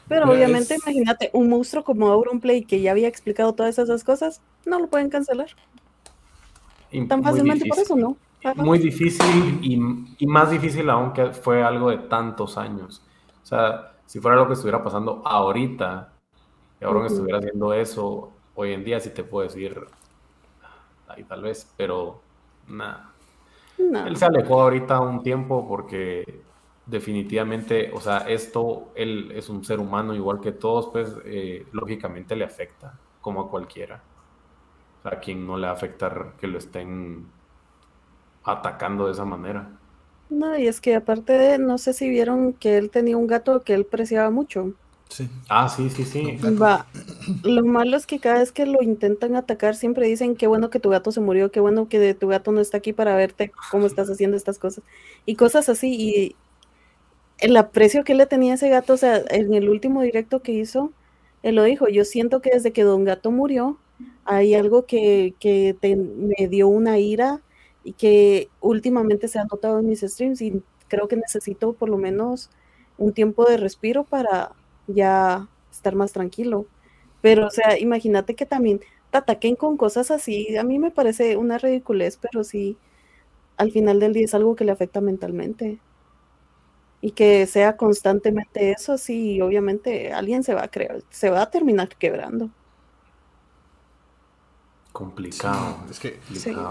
Pero 0.07 0.31
obviamente, 0.31 0.75
imagínate, 0.75 1.31
un 1.33 1.49
monstruo 1.49 1.83
como 1.83 2.09
Auronplay 2.09 2.63
que 2.63 2.83
ya 2.83 2.91
había 2.91 3.09
explicado 3.09 3.55
todas 3.55 3.79
esas 3.79 4.05
cosas, 4.05 4.43
no 4.67 4.79
lo 4.79 4.89
pueden 4.89 5.09
cancelar. 5.09 5.49
Tan 7.09 7.23
fácilmente 7.23 7.65
por 7.65 7.79
eso, 7.79 7.97
¿no? 7.97 8.17
muy 8.57 8.79
difícil 8.79 9.61
y, 9.63 10.27
más 10.27 10.51
difícil 10.51 10.91
aún 10.91 11.15
que 11.15 11.33
fue 11.33 11.63
algo 11.63 11.89
de 11.89 11.97
tantos 11.99 12.59
años. 12.59 13.01
O 13.43 13.47
sea, 13.47 13.95
si 14.05 14.21
fuera 14.21 14.37
lo 14.37 14.47
que 14.47 14.53
estuviera 14.53 14.85
pasando 14.85 15.23
ahorita, 15.25 16.13
y 16.79 16.85
ahora 16.85 17.07
estuviera 17.07 17.39
haciendo 17.39 17.73
eso, 17.73 18.31
hoy 18.55 18.73
en 18.73 18.85
día 18.85 19.01
sí 19.01 19.09
te 19.09 19.25
puedo 19.25 19.49
decir, 19.49 19.81
ahí 21.09 21.25
tal 21.25 21.41
vez, 21.41 21.73
pero 21.79 22.21
nada. 22.69 23.12
Él 24.07 24.17
se 24.17 24.25
alejó 24.25 24.63
ahorita 24.63 25.01
un 25.01 25.23
tiempo 25.23 25.67
porque 25.69 26.43
definitivamente, 26.87 27.91
o 27.93 28.01
sea, 28.01 28.19
esto, 28.19 28.93
él 28.95 29.33
es 29.35 29.49
un 29.49 29.65
ser 29.65 29.81
humano 29.81 30.15
igual 30.15 30.41
que 30.41 30.53
todos, 30.53 30.89
pues 30.93 31.15
eh, 31.25 31.67
lógicamente 31.73 32.37
le 32.37 32.45
afecta, 32.45 32.99
como 33.21 33.43
a 33.43 33.51
cualquiera. 33.51 34.03
O 34.99 35.03
sea, 35.03 35.19
a 35.19 35.21
quien 35.21 35.47
no 35.47 35.57
le 35.57 35.67
va 35.67 35.73
a 35.73 35.77
afectar 35.77 36.35
que 36.39 36.47
lo 36.47 36.59
estén 36.59 37.27
atacando 38.45 39.07
de 39.07 39.13
esa 39.13 39.25
manera. 39.25 39.71
No, 40.29 40.57
y 40.57 40.67
es 40.67 40.81
que 40.81 40.95
aparte 40.95 41.35
de, 41.35 41.59
no 41.59 41.79
sé 41.79 41.93
si 41.93 42.09
vieron 42.09 42.55
que 42.55 42.79
él 42.79 42.91
tenía 42.91 43.17
un 43.17 43.27
gato 43.27 43.63
que 43.63 43.75
él 43.75 43.85
preciaba 43.85 44.31
mucho. 44.31 44.73
Sí. 45.13 45.29
Ah, 45.51 45.69
sí, 45.69 45.91
sí, 45.91 46.05
sí. 46.05 46.39
Va. 46.61 46.87
Lo 47.45 47.63
malo 47.67 47.99
es 47.99 48.07
que 48.07 48.19
cada 48.19 48.39
vez 48.39 48.51
que 48.51 48.65
lo 48.65 48.83
intentan 48.83 49.37
atacar 49.37 49.75
siempre 49.75 50.07
dicen 50.07 50.37
qué 50.37 50.47
bueno 50.47 50.71
que 50.71 50.81
tu 50.81 50.89
gato 50.89 51.13
se 51.13 51.21
murió, 51.21 51.51
qué 51.53 51.61
bueno 51.61 51.87
que 51.87 52.15
tu 52.15 52.29
gato 52.29 52.51
no 52.51 52.63
está 52.63 52.79
aquí 52.79 52.95
para 52.95 53.15
verte 53.15 53.53
cómo 53.71 53.87
estás 53.87 54.09
haciendo 54.09 54.39
estas 54.39 54.59
cosas. 54.59 54.83
Y 55.27 55.37
cosas 55.37 55.69
así. 55.69 55.95
Y 55.95 56.37
el 57.39 57.57
aprecio 57.59 58.05
que 58.05 58.15
le 58.15 58.25
tenía 58.27 58.53
a 58.53 58.55
ese 58.55 58.71
gato, 58.71 58.95
o 58.95 58.97
sea, 58.97 59.23
en 59.29 59.53
el 59.53 59.69
último 59.69 60.01
directo 60.01 60.41
que 60.41 60.53
hizo, 60.53 60.93
él 61.43 61.57
lo 61.57 61.65
dijo, 61.65 61.89
yo 61.89 62.05
siento 62.07 62.41
que 62.41 62.51
desde 62.55 62.73
que 62.73 62.85
Don 62.85 63.05
Gato 63.05 63.31
murió, 63.31 63.79
hay 64.25 64.55
algo 64.55 64.87
que, 64.87 65.35
que 65.41 65.77
me 65.97 66.49
dio 66.49 66.69
una 66.69 66.99
ira 66.99 67.43
y 67.85 67.93
que 67.93 68.49
últimamente 68.61 69.29
se 69.29 69.39
ha 69.41 69.45
notado 69.45 69.81
en 69.81 69.89
mis 69.89 70.01
streams 70.01 70.41
y 70.41 70.63
creo 70.89 71.09
que 71.09 71.17
necesito 71.17 71.73
por 71.75 71.89
lo 71.89 71.99
menos 71.99 72.49
un 72.97 73.13
tiempo 73.13 73.45
de 73.45 73.57
respiro 73.57 74.05
para 74.05 74.53
ya 74.87 75.49
estar 75.71 75.95
más 75.95 76.13
tranquilo. 76.13 76.67
Pero, 77.21 77.47
o 77.47 77.51
sea, 77.51 77.79
imagínate 77.79 78.35
que 78.35 78.47
también 78.47 78.81
te 79.11 79.19
ataquen 79.19 79.57
con 79.57 79.77
cosas 79.77 80.11
así. 80.11 80.57
A 80.57 80.65
mí 80.65 80.79
me 80.79 80.91
parece 80.91 81.37
una 81.37 81.59
ridiculez, 81.59 82.19
pero 82.19 82.45
sí, 82.45 82.79
al 83.57 83.73
final 83.73 84.01
del 84.01 84.15
día 84.15 84.25
es 84.25 84.35
algo 84.35 84.57
que 84.57 84.65
le 84.65 84.73
afecta 84.73 85.01
mentalmente. 85.01 85.81
Y 87.01 87.13
que 87.13 87.47
sea 87.47 87.77
constantemente 87.77 88.71
eso, 88.73 88.97
sí, 88.99 89.41
obviamente 89.41 90.13
alguien 90.13 90.45
se 90.45 90.55
va 90.55 90.65
a 90.65 90.69
creer, 90.69 91.05
se 91.11 91.31
va 91.31 91.43
a 91.43 91.51
terminar 91.51 91.89
quebrando. 91.97 92.51
Complicado. 94.93 95.79
es 95.91 95.99
que 95.99 96.21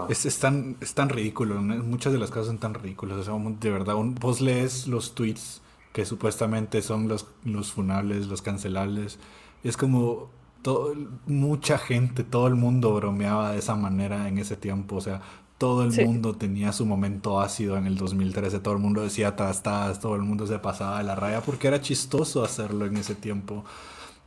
Es, 0.08 0.38
tan, 0.38 0.76
es 0.80 0.94
tan 0.94 1.08
ridículo. 1.08 1.56
Muchas 1.60 2.12
de 2.12 2.18
las 2.18 2.30
cosas 2.30 2.46
son 2.46 2.58
tan 2.58 2.74
ridículas. 2.74 3.26
de 3.26 3.70
verdad, 3.70 3.94
vos 3.96 4.40
lees 4.40 4.86
los 4.86 5.14
tweets 5.14 5.61
que 5.92 6.04
supuestamente 6.04 6.82
son 6.82 7.08
los, 7.08 7.26
los 7.44 7.72
funables, 7.72 8.26
los 8.26 8.42
cancelables. 8.42 9.18
Y 9.62 9.68
es 9.68 9.76
como 9.76 10.30
todo, 10.62 10.94
mucha 11.26 11.78
gente, 11.78 12.24
todo 12.24 12.46
el 12.46 12.54
mundo 12.54 12.94
bromeaba 12.94 13.52
de 13.52 13.58
esa 13.58 13.74
manera 13.74 14.28
en 14.28 14.38
ese 14.38 14.56
tiempo. 14.56 14.96
O 14.96 15.00
sea, 15.00 15.20
todo 15.58 15.84
el 15.84 15.92
mundo 16.04 16.34
tenía 16.34 16.72
su 16.72 16.86
momento 16.86 17.40
ácido 17.40 17.76
en 17.76 17.86
el 17.86 17.96
2013. 17.96 18.60
Todo 18.60 18.74
el 18.74 18.80
mundo 18.80 19.02
decía 19.02 19.36
trastadas, 19.36 20.00
todo 20.00 20.16
el 20.16 20.22
mundo 20.22 20.46
se 20.46 20.58
pasaba 20.58 20.98
de 20.98 21.04
la 21.04 21.14
raya 21.14 21.40
porque 21.40 21.68
era 21.68 21.80
chistoso 21.80 22.42
hacerlo 22.42 22.86
en 22.86 22.96
ese 22.96 23.14
tiempo. 23.14 23.64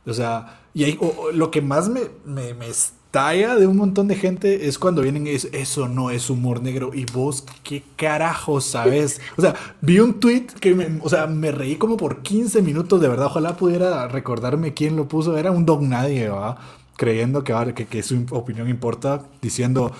O 0.06 0.14
sea, 0.14 0.60
y 0.72 0.98
lo 1.32 1.50
que 1.50 1.60
más 1.60 1.88
me, 1.88 2.02
me, 2.24 2.54
me 2.54 2.68
talla 3.10 3.56
de 3.56 3.66
un 3.66 3.76
montón 3.76 4.08
de 4.08 4.14
gente 4.14 4.68
es 4.68 4.78
cuando 4.78 5.02
vienen 5.02 5.26
es 5.26 5.48
eso 5.52 5.88
no 5.88 6.10
es 6.10 6.28
humor 6.28 6.62
negro 6.62 6.90
y 6.92 7.06
vos 7.06 7.44
qué 7.62 7.82
carajo 7.96 8.60
sabes 8.60 9.20
o 9.36 9.42
sea 9.42 9.54
vi 9.80 10.00
un 10.00 10.20
tweet 10.20 10.46
que 10.60 10.74
me, 10.74 10.98
o 11.02 11.08
sea 11.08 11.26
me 11.26 11.50
reí 11.50 11.76
como 11.76 11.96
por 11.96 12.22
15 12.22 12.60
minutos 12.62 13.00
de 13.00 13.08
verdad 13.08 13.26
ojalá 13.26 13.56
pudiera 13.56 14.08
recordarme 14.08 14.74
quién 14.74 14.96
lo 14.96 15.08
puso 15.08 15.36
era 15.38 15.50
un 15.50 15.64
dog 15.64 15.82
nadie 15.82 16.28
¿va? 16.28 16.58
creyendo 16.96 17.44
que, 17.44 17.74
que, 17.74 17.86
que 17.86 18.02
su 18.02 18.26
opinión 18.30 18.68
importa 18.68 19.22
diciendo 19.40 19.92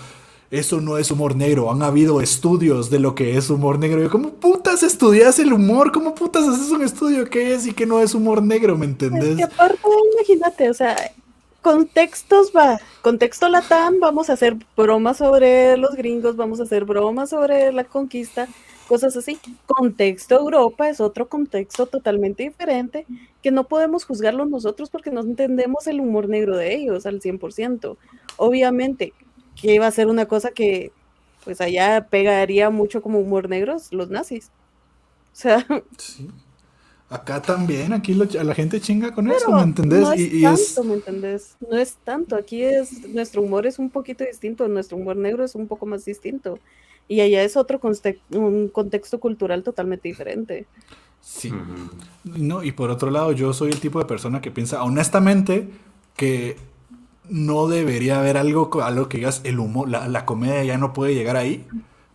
eso 0.49 0.79
no 0.79 0.97
es 0.97 1.11
humor 1.11 1.35
negro. 1.35 1.69
Han 1.71 1.83
habido 1.83 2.21
estudios 2.21 2.89
de 2.89 2.99
lo 2.99 3.15
que 3.15 3.37
es 3.37 3.49
humor 3.49 3.79
negro. 3.79 4.01
Yo, 4.01 4.09
¿cómo 4.09 4.31
putas 4.31 4.81
estudias 4.81 5.39
el 5.39 5.51
humor? 5.51 5.91
¿Cómo 5.91 6.15
putas 6.15 6.47
haces 6.47 6.69
un 6.71 6.83
estudio 6.83 7.29
que 7.29 7.53
es 7.53 7.67
y 7.67 7.73
que 7.73 7.85
no 7.85 7.99
es 7.99 8.13
humor 8.13 8.41
negro? 8.41 8.77
¿Me 8.77 8.85
entendés? 8.85 9.37
Y 9.37 9.41
aparte, 9.41 9.81
imagínate, 10.13 10.69
o 10.69 10.73
sea, 10.73 10.95
contextos 11.67 12.53
va, 12.55 12.79
contexto 13.01 13.49
latam, 13.49 13.99
vamos 13.99 14.29
a 14.29 14.33
hacer 14.33 14.55
bromas 14.77 15.17
sobre 15.17 15.75
los 15.75 15.95
gringos, 15.95 16.37
vamos 16.37 16.61
a 16.61 16.63
hacer 16.63 16.85
bromas 16.85 17.31
sobre 17.31 17.73
la 17.73 17.83
conquista, 17.83 18.47
cosas 18.87 19.17
así. 19.17 19.37
Contexto 19.65 20.39
Europa 20.39 20.87
es 20.87 21.01
otro 21.01 21.27
contexto 21.27 21.85
totalmente 21.85 22.43
diferente 22.43 23.05
que 23.43 23.51
no 23.51 23.65
podemos 23.67 24.05
juzgarlo 24.05 24.45
nosotros 24.45 24.89
porque 24.89 25.11
no 25.11 25.19
entendemos 25.19 25.87
el 25.87 25.99
humor 25.99 26.29
negro 26.29 26.55
de 26.55 26.73
ellos 26.73 27.05
al 27.05 27.19
100%. 27.19 27.97
Obviamente, 28.37 29.11
que 29.61 29.77
va 29.77 29.87
a 29.87 29.91
ser 29.91 30.07
una 30.07 30.25
cosa 30.25 30.51
que 30.51 30.93
pues 31.43 31.59
allá 31.59 32.07
pegaría 32.09 32.69
mucho 32.69 33.01
como 33.01 33.19
humor 33.19 33.49
negros 33.49 33.91
los 33.91 34.09
nazis. 34.09 34.51
O 35.33 35.35
sea. 35.35 35.65
Sí. 35.97 36.29
Acá 37.09 37.41
también, 37.41 37.93
aquí 37.93 38.13
la 38.13 38.53
gente 38.53 38.81
chinga 38.81 39.13
con 39.13 39.31
eso, 39.31 39.49
¿me 39.49 39.61
entendés? 39.61 40.01
No 40.01 40.13
es 40.13 40.75
tanto, 40.75 40.83
¿me 40.83 40.93
entendés? 40.95 41.55
No 41.69 41.77
es 41.77 41.95
tanto, 42.03 42.35
aquí 42.35 42.63
es, 42.63 43.07
nuestro 43.07 43.41
humor 43.41 43.65
es 43.65 43.79
un 43.79 43.89
poquito 43.89 44.25
distinto, 44.25 44.67
nuestro 44.67 44.97
humor 44.97 45.15
negro 45.15 45.45
es 45.45 45.55
un 45.55 45.67
poco 45.67 45.85
más 45.85 46.03
distinto. 46.03 46.59
Y 47.07 47.21
allá 47.21 47.43
es 47.43 47.55
otro 47.55 47.79
un 48.31 48.67
contexto 48.67 49.21
cultural 49.21 49.63
totalmente 49.63 50.09
diferente. 50.09 50.65
Sí. 51.21 51.53
No, 52.25 52.61
y 52.61 52.73
por 52.73 52.89
otro 52.89 53.09
lado, 53.09 53.31
yo 53.31 53.53
soy 53.53 53.69
el 53.71 53.79
tipo 53.79 53.99
de 53.99 54.05
persona 54.05 54.41
que 54.41 54.51
piensa 54.51 54.83
honestamente 54.83 55.69
que 56.17 56.57
no 57.29 57.69
debería 57.69 58.19
haber 58.19 58.35
algo, 58.35 58.69
algo 58.83 59.07
que 59.07 59.19
digas, 59.19 59.39
el 59.45 59.59
humor, 59.59 59.87
la, 59.87 60.09
la 60.09 60.25
comedia 60.25 60.61
ya 60.65 60.77
no 60.77 60.91
puede 60.91 61.15
llegar 61.15 61.37
ahí 61.37 61.65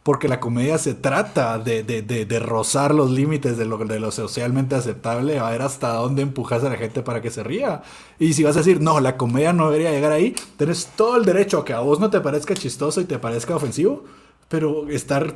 porque 0.02 0.26
la 0.26 0.40
comedia 0.40 0.78
se 0.78 0.94
trata 0.94 1.58
de, 1.58 1.84
de, 1.84 2.02
de, 2.02 2.38
rozar 2.40 2.92
los 2.92 3.10
límites 3.10 3.56
de 3.56 3.64
lo, 3.64 3.78
de 3.78 4.00
lo 4.00 4.10
socialmente 4.10 4.74
aceptable, 4.74 5.38
a 5.38 5.50
ver 5.50 5.62
hasta 5.62 5.94
dónde 5.94 6.22
empujas 6.22 6.64
a 6.64 6.70
la 6.70 6.76
gente 6.76 7.02
para 7.02 7.22
que 7.22 7.30
se 7.30 7.44
ría. 7.44 7.82
Y 8.18 8.32
si 8.32 8.42
vas 8.42 8.56
a 8.56 8.60
decir, 8.60 8.80
no, 8.80 8.98
la 8.98 9.16
comedia 9.16 9.52
no 9.52 9.66
debería 9.70 9.92
llegar 9.92 10.10
ahí, 10.10 10.34
tienes 10.56 10.90
todo 10.96 11.16
el 11.16 11.24
derecho 11.24 11.58
a 11.58 11.64
que 11.64 11.72
a 11.72 11.80
vos 11.80 12.00
no 12.00 12.10
te 12.10 12.20
parezca 12.20 12.54
chistoso 12.54 13.00
y 13.00 13.04
te 13.04 13.20
parezca 13.20 13.54
ofensivo, 13.54 14.02
pero 14.48 14.88
estar 14.88 15.34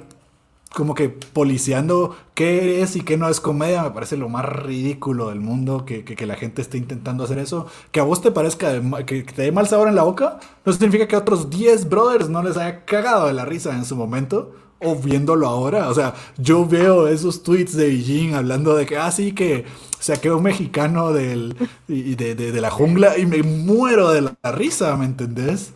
como 0.76 0.94
que 0.94 1.08
policiando 1.08 2.14
qué 2.34 2.82
es 2.82 2.96
y 2.96 3.00
qué 3.00 3.16
no 3.16 3.30
es 3.30 3.40
comedia, 3.40 3.82
me 3.82 3.92
parece 3.92 4.18
lo 4.18 4.28
más 4.28 4.44
ridículo 4.44 5.30
del 5.30 5.40
mundo 5.40 5.86
que, 5.86 6.04
que, 6.04 6.26
la 6.26 6.34
gente 6.34 6.60
esté 6.60 6.76
intentando 6.76 7.24
hacer 7.24 7.38
eso. 7.38 7.66
Que 7.92 8.00
a 8.00 8.02
vos 8.02 8.20
te 8.20 8.30
parezca 8.30 8.78
que, 9.06 9.22
te 9.22 9.40
dé 9.40 9.52
mal 9.52 9.66
sabor 9.66 9.88
en 9.88 9.94
la 9.94 10.02
boca, 10.02 10.38
no 10.66 10.72
significa 10.74 11.08
que 11.08 11.16
a 11.16 11.20
otros 11.20 11.48
10 11.48 11.88
brothers 11.88 12.28
no 12.28 12.42
les 12.42 12.58
haya 12.58 12.84
cagado 12.84 13.26
de 13.26 13.32
la 13.32 13.46
risa 13.46 13.74
en 13.74 13.86
su 13.86 13.96
momento. 13.96 14.52
O 14.78 14.94
viéndolo 14.96 15.46
ahora, 15.46 15.88
o 15.88 15.94
sea, 15.94 16.12
yo 16.36 16.66
veo 16.66 17.08
esos 17.08 17.42
tweets 17.42 17.74
de 17.74 17.86
Beijing 17.86 18.34
hablando 18.34 18.76
de 18.76 18.84
que, 18.84 18.98
ah, 18.98 19.10
sí, 19.10 19.32
que 19.32 19.64
saqué 19.98 20.30
un 20.30 20.42
mexicano 20.42 21.14
del, 21.14 21.56
y 21.88 22.16
de, 22.16 22.34
de, 22.34 22.60
la 22.60 22.70
jungla 22.70 23.16
y 23.16 23.24
me 23.24 23.42
muero 23.42 24.10
de 24.10 24.20
la 24.20 24.52
risa, 24.52 24.94
¿me 24.98 25.06
entendés? 25.06 25.72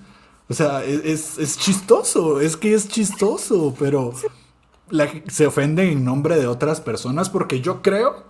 O 0.51 0.53
sea, 0.53 0.85
es, 0.85 1.39
es 1.39 1.57
chistoso, 1.57 2.43
es 2.43 2.59
que 2.59 2.75
es 2.75 2.89
chistoso, 2.89 3.75
pero 3.79 4.13
se 5.29 5.47
ofende 5.47 5.91
en 5.91 6.05
nombre 6.05 6.37
de 6.37 6.47
otras 6.47 6.81
personas 6.81 7.31
porque 7.31 7.61
yo 7.61 7.83
creo 7.83 8.25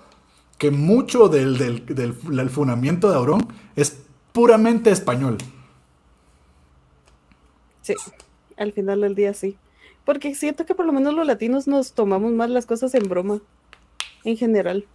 que 0.58 0.70
mucho 0.70 1.28
del, 1.28 1.86
del, 1.86 2.50
funamiento 2.50 3.08
de 3.08 3.16
Aurón 3.16 3.48
es 3.76 4.02
puramente 4.32 4.90
español. 4.90 5.38
Sí, 7.80 7.94
al 8.58 8.72
final 8.72 9.00
del 9.00 9.14
día 9.14 9.32
sí. 9.32 9.56
Porque 10.04 10.34
siento 10.34 10.66
que 10.66 10.74
por 10.74 10.84
lo 10.84 10.92
menos 10.92 11.14
los 11.14 11.26
latinos 11.26 11.66
nos 11.66 11.92
tomamos 11.92 12.32
más 12.32 12.50
las 12.50 12.66
cosas 12.66 12.94
en 12.94 13.08
broma, 13.08 13.40
en 14.24 14.36
general. 14.36 14.86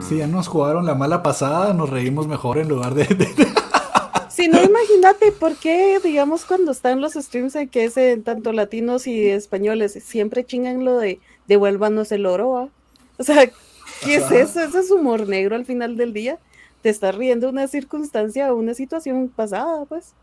Sí, 0.00 0.18
ya 0.18 0.26
nos 0.26 0.48
jugaron 0.48 0.86
la 0.86 0.94
mala 0.94 1.22
pasada, 1.22 1.72
nos 1.74 1.90
reímos 1.90 2.26
mejor 2.26 2.58
en 2.58 2.68
lugar 2.68 2.94
de... 2.94 3.06
Si 4.40 4.48
no, 4.48 4.62
imagínate 4.62 5.32
por 5.32 5.54
qué, 5.56 6.00
digamos, 6.02 6.46
cuando 6.46 6.72
están 6.72 7.02
los 7.02 7.12
streams 7.12 7.54
en 7.56 7.68
que 7.68 7.84
es 7.84 8.24
tanto 8.24 8.52
latinos 8.52 9.06
y 9.06 9.28
españoles, 9.28 9.98
siempre 10.02 10.46
chingan 10.46 10.82
lo 10.82 10.96
de 10.96 11.20
devuélvanos 11.46 12.10
el 12.10 12.24
oro. 12.24 12.70
O 13.18 13.22
sea, 13.22 13.50
¿qué 14.02 14.14
es 14.14 14.30
eso? 14.30 14.60
Ese 14.60 14.78
es 14.78 14.90
humor 14.90 15.28
negro 15.28 15.56
al 15.56 15.66
final 15.66 15.98
del 15.98 16.14
día. 16.14 16.38
Te 16.80 16.88
estás 16.88 17.14
riendo 17.14 17.50
una 17.50 17.68
circunstancia 17.68 18.50
o 18.50 18.56
una 18.56 18.72
situación 18.72 19.28
pasada, 19.28 19.84
pues. 19.84 20.14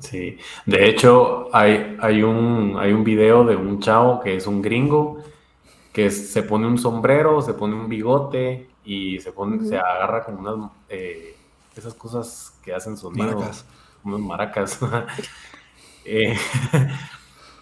Sí. 0.00 0.36
De 0.66 0.88
hecho, 0.88 1.48
hay, 1.54 1.96
hay, 2.00 2.24
un, 2.24 2.76
hay 2.76 2.92
un 2.92 3.04
video 3.04 3.44
de 3.44 3.54
un 3.54 3.78
chavo 3.78 4.18
que 4.18 4.34
es 4.34 4.48
un 4.48 4.62
gringo 4.62 5.22
que 5.92 6.10
se 6.10 6.42
pone 6.42 6.66
un 6.66 6.76
sombrero, 6.76 7.40
se 7.40 7.54
pone 7.54 7.76
un 7.76 7.88
bigote 7.88 8.66
y 8.84 9.20
se, 9.20 9.30
pone, 9.30 9.64
se 9.64 9.78
agarra 9.78 10.24
con 10.24 10.38
unas. 10.38 10.72
Eh, 10.88 11.36
esas 11.80 11.94
cosas 11.94 12.58
que 12.62 12.74
hacen 12.74 12.96
sonido. 12.96 13.26
Maracas. 13.26 13.66
Unos 14.04 14.20
maracas. 14.20 14.80
Eh, 16.06 16.36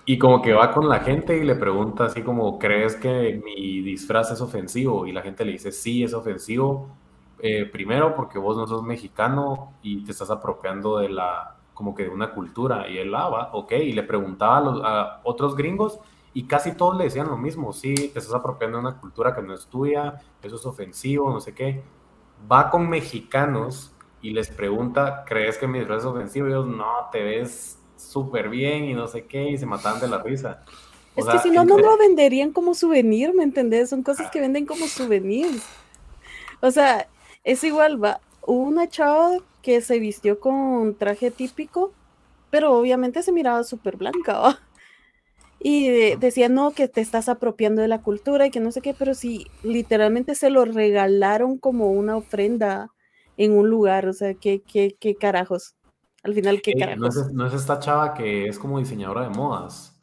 y 0.04 0.18
como 0.18 0.42
que 0.42 0.52
va 0.52 0.72
con 0.72 0.88
la 0.88 0.98
gente 0.98 1.38
y 1.38 1.44
le 1.44 1.54
pregunta 1.54 2.06
así 2.06 2.22
como, 2.22 2.58
¿crees 2.58 2.96
que 2.96 3.40
mi 3.44 3.82
disfraz 3.82 4.32
es 4.32 4.40
ofensivo? 4.40 5.06
Y 5.06 5.12
la 5.12 5.22
gente 5.22 5.44
le 5.44 5.52
dice, 5.52 5.70
sí, 5.70 6.02
es 6.02 6.12
ofensivo. 6.12 6.88
Eh, 7.38 7.66
primero 7.66 8.16
porque 8.16 8.40
vos 8.40 8.56
no 8.56 8.66
sos 8.66 8.82
mexicano 8.82 9.74
y 9.80 10.02
te 10.02 10.10
estás 10.10 10.28
apropiando 10.30 10.98
de 10.98 11.08
la, 11.08 11.54
como 11.72 11.94
que 11.94 12.02
de 12.02 12.08
una 12.08 12.32
cultura. 12.32 12.88
Y 12.88 12.98
él, 12.98 13.14
ah, 13.14 13.28
va, 13.28 13.50
ok. 13.52 13.74
Y 13.74 13.92
le 13.92 14.02
preguntaba 14.02 14.58
a, 14.58 14.60
los, 14.60 14.80
a 14.82 15.20
otros 15.22 15.54
gringos 15.54 16.00
y 16.34 16.44
casi 16.44 16.72
todos 16.72 16.96
le 16.96 17.04
decían 17.04 17.28
lo 17.28 17.36
mismo, 17.36 17.72
sí, 17.72 17.94
te 17.94 18.18
estás 18.18 18.34
apropiando 18.34 18.78
de 18.78 18.84
una 18.84 18.98
cultura 18.98 19.34
que 19.34 19.42
no 19.42 19.52
es 19.52 19.66
tuya, 19.66 20.20
eso 20.42 20.56
es 20.56 20.64
ofensivo, 20.66 21.30
no 21.30 21.40
sé 21.40 21.54
qué. 21.54 21.82
Va 22.50 22.70
con 22.70 22.88
mexicanos 22.88 23.91
y 24.22 24.30
les 24.30 24.48
pregunta, 24.48 25.24
¿crees 25.26 25.58
que 25.58 25.66
mi 25.66 25.80
disfraz 25.80 26.00
es 26.00 26.06
ofensivo? 26.06 26.46
Y 26.46 26.52
ellos, 26.52 26.66
no, 26.66 27.08
te 27.10 27.22
ves 27.22 27.78
súper 27.96 28.48
bien 28.48 28.84
y 28.84 28.94
no 28.94 29.08
sé 29.08 29.26
qué, 29.26 29.50
y 29.50 29.58
se 29.58 29.66
matan 29.66 30.00
de 30.00 30.08
la 30.08 30.22
risa. 30.22 30.64
es 31.16 31.26
que 31.26 31.38
si 31.40 31.50
no, 31.50 31.64
no 31.64 31.76
lo 31.76 31.98
venderían 31.98 32.52
como 32.52 32.74
souvenir, 32.74 33.34
¿me 33.34 33.42
entendés? 33.42 33.90
Son 33.90 34.02
cosas 34.02 34.30
que 34.30 34.40
venden 34.40 34.64
como 34.64 34.86
souvenirs. 34.86 35.64
O 36.60 36.70
sea, 36.70 37.08
es 37.42 37.64
igual, 37.64 38.02
va, 38.02 38.20
hubo 38.42 38.62
una 38.62 38.88
chava 38.88 39.38
que 39.60 39.80
se 39.80 39.98
vistió 39.98 40.38
con 40.38 40.94
traje 40.94 41.32
típico, 41.32 41.92
pero 42.50 42.72
obviamente 42.72 43.22
se 43.22 43.32
miraba 43.32 43.64
súper 43.64 43.96
blanca, 43.96 44.38
¿va? 44.38 44.60
Y 45.64 45.88
decía, 46.16 46.48
no, 46.48 46.72
que 46.72 46.88
te 46.88 47.00
estás 47.00 47.28
apropiando 47.28 47.82
de 47.82 47.88
la 47.88 48.02
cultura 48.02 48.46
y 48.46 48.50
que 48.50 48.58
no 48.58 48.72
sé 48.72 48.80
qué, 48.80 48.94
pero 48.94 49.14
si 49.14 49.46
literalmente 49.62 50.34
se 50.34 50.50
lo 50.50 50.64
regalaron 50.64 51.56
como 51.56 51.92
una 51.92 52.16
ofrenda 52.16 52.90
en 53.36 53.52
un 53.56 53.68
lugar, 53.68 54.06
o 54.06 54.12
sea, 54.12 54.34
¿qué, 54.34 54.60
qué, 54.60 54.96
qué 54.98 55.14
carajos? 55.14 55.74
Al 56.22 56.34
final, 56.34 56.62
¿qué 56.62 56.74
carajos? 56.74 57.32
No 57.32 57.46
es, 57.46 57.54
esta 57.54 57.78
chava 57.78 58.14
que 58.14 58.46
es 58.46 58.58
como 58.58 58.78
diseñadora 58.78 59.22
de 59.22 59.30
modas. 59.30 59.98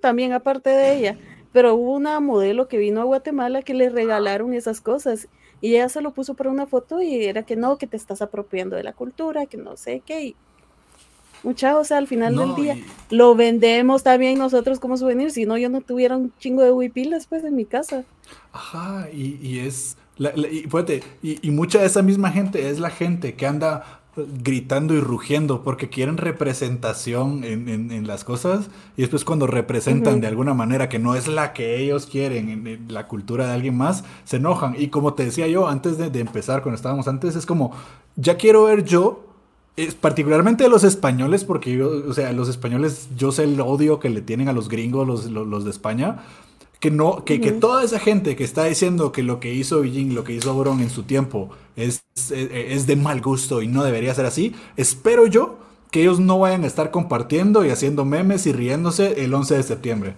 también 0.00 0.32
aparte 0.32 0.70
de 0.70 0.96
ella, 0.96 1.18
pero 1.52 1.74
hubo 1.74 1.92
una 1.94 2.20
modelo 2.20 2.68
que 2.68 2.78
vino 2.78 3.00
a 3.00 3.04
Guatemala 3.04 3.62
que 3.62 3.74
le 3.74 3.90
regalaron 3.90 4.54
esas 4.54 4.80
cosas 4.80 5.28
y 5.60 5.74
ella 5.74 5.88
se 5.88 6.00
lo 6.00 6.12
puso 6.12 6.34
para 6.34 6.50
una 6.50 6.66
foto 6.66 7.02
y 7.02 7.24
era 7.24 7.42
que 7.42 7.56
no, 7.56 7.78
que 7.78 7.86
te 7.86 7.96
estás 7.96 8.22
apropiando 8.22 8.76
de 8.76 8.84
la 8.84 8.92
cultura, 8.92 9.46
que 9.46 9.56
no 9.56 9.76
sé 9.76 10.02
qué. 10.06 10.34
Mucha, 11.42 11.76
o 11.78 11.84
sea, 11.84 11.98
al 11.98 12.08
final 12.08 12.34
del 12.34 12.54
día 12.56 12.76
lo 13.10 13.34
vendemos 13.34 14.02
también 14.02 14.38
nosotros 14.38 14.80
como 14.80 14.96
souvenir, 14.96 15.30
si 15.30 15.46
no 15.46 15.56
yo 15.56 15.68
no 15.68 15.80
tuviera 15.80 16.16
un 16.16 16.32
chingo 16.38 16.62
de 16.62 16.72
huipilas 16.72 17.26
pues 17.26 17.44
en 17.44 17.54
mi 17.54 17.64
casa. 17.64 18.04
Ajá, 18.52 19.08
y, 19.12 19.38
y 19.40 19.60
es 19.60 19.96
y, 21.22 21.50
mucha 21.50 21.80
de 21.80 21.86
esa 21.86 22.02
misma 22.02 22.30
gente 22.30 22.70
es 22.70 22.80
la 22.80 22.90
gente 22.90 23.34
que 23.34 23.46
anda 23.46 24.00
gritando 24.42 24.94
y 24.94 25.00
rugiendo 25.00 25.62
porque 25.62 25.88
quieren 25.88 26.16
representación 26.16 27.44
en, 27.44 28.06
las 28.06 28.24
cosas 28.24 28.68
y 28.96 29.02
después 29.02 29.24
cuando 29.24 29.46
representan 29.46 30.20
de 30.20 30.26
alguna 30.26 30.54
manera 30.54 30.88
que 30.88 30.98
no 30.98 31.14
es 31.14 31.28
la 31.28 31.52
que 31.52 31.78
ellos 31.80 32.06
quieren 32.06 32.66
en, 32.66 32.86
la 32.88 33.06
cultura 33.06 33.46
de 33.46 33.52
alguien 33.52 33.76
más, 33.76 34.04
se 34.24 34.36
enojan. 34.36 34.74
Y 34.76 34.88
como 34.88 35.14
te 35.14 35.24
decía 35.24 35.46
yo 35.46 35.68
antes 35.68 35.98
de, 35.98 36.18
empezar, 36.18 36.62
cuando 36.62 36.76
estábamos 36.76 37.06
antes, 37.06 37.36
es 37.36 37.46
como, 37.46 37.72
ya 38.16 38.36
quiero 38.36 38.64
ver 38.64 38.84
yo 38.84 39.24
es 39.76 39.94
particularmente 39.94 40.64
de 40.64 40.70
los 40.70 40.82
españoles, 40.82 41.44
porque 41.44 41.76
yo, 41.76 41.88
o 42.08 42.12
sea, 42.12 42.32
los 42.32 42.48
españoles, 42.48 43.10
yo 43.16 43.30
sé 43.30 43.44
el 43.44 43.60
odio 43.60 44.00
que 44.00 44.10
le 44.10 44.22
tienen 44.22 44.48
a 44.48 44.52
los 44.52 44.68
gringos, 44.68 45.06
los, 45.06 45.26
los 45.26 45.64
de 45.64 45.70
España, 45.70 46.24
que 46.80 46.90
no 46.90 47.24
que, 47.24 47.40
que, 47.40 47.52
toda 47.52 47.82
esa 47.82 47.98
gente 47.98 48.36
que 48.36 48.44
está 48.44 48.64
diciendo 48.64 49.10
que 49.10 49.22
lo 49.22 49.40
que 49.40 49.52
hizo 49.52 49.80
Beijing, 49.80 50.14
lo 50.14 50.24
que 50.24 50.32
hizo 50.32 50.56
Bron 50.56 50.80
en 50.80 50.90
su 50.90 51.02
tiempo 51.02 51.50
es, 51.76 52.04
es, 52.30 52.86
de 52.86 52.96
mal 52.96 53.20
gusto 53.20 53.62
y 53.62 53.68
no 53.68 53.82
debería 53.82 54.14
ser 54.14 54.26
así, 54.26 54.54
espero 54.76 55.26
yo 55.26 55.58
que 55.90 56.02
ellos 56.02 56.20
no 56.20 56.38
vayan 56.38 56.64
a 56.64 56.66
estar 56.66 56.90
compartiendo 56.90 57.64
y 57.64 57.70
haciendo 57.70 58.04
memes 58.04 58.46
y 58.46 58.52
riéndose 58.52 59.24
el 59.24 59.34
11 59.34 59.56
de 59.56 59.62
septiembre. 59.62 60.14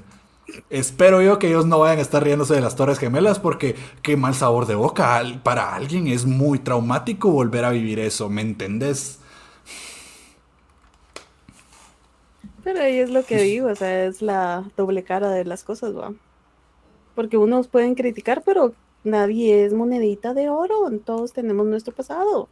Espero 0.69 1.23
yo 1.23 1.39
que 1.39 1.47
ellos 1.47 1.65
no 1.65 1.79
vayan 1.79 1.99
a 1.99 2.03
estar 2.03 2.25
riéndose 2.25 2.55
de 2.55 2.61
las 2.61 2.75
Torres 2.75 2.99
Gemelas 2.99 3.39
porque 3.39 3.77
qué 4.03 4.17
mal 4.17 4.35
sabor 4.35 4.67
de 4.67 4.75
boca. 4.75 5.23
Para 5.45 5.75
alguien 5.75 6.09
es 6.09 6.27
muy 6.27 6.59
traumático 6.59 7.31
volver 7.31 7.65
a 7.65 7.71
vivir 7.71 8.01
eso, 8.01 8.29
¿me 8.29 8.43
entendés? 8.43 9.21
Pero 12.65 12.81
ahí 12.81 12.99
es 12.99 13.11
lo 13.11 13.25
que 13.25 13.41
digo, 13.41 13.69
o 13.69 13.75
sea, 13.77 14.07
es 14.07 14.23
la 14.23 14.65
doble 14.77 15.05
cara 15.05 15.31
de 15.31 15.45
las 15.45 15.63
cosas, 15.63 15.97
¿va? 15.97 16.13
Porque 17.21 17.37
unos 17.37 17.69
pueden 17.69 17.95
criticar, 17.95 18.43
pero 18.47 18.73
nadie 19.05 19.67
es 19.67 19.75
monedita 19.75 20.33
de 20.33 20.49
oro, 20.49 20.91
todos 21.05 21.35
tenemos 21.35 21.67
nuestro 21.67 21.93
pasado. 21.93 22.49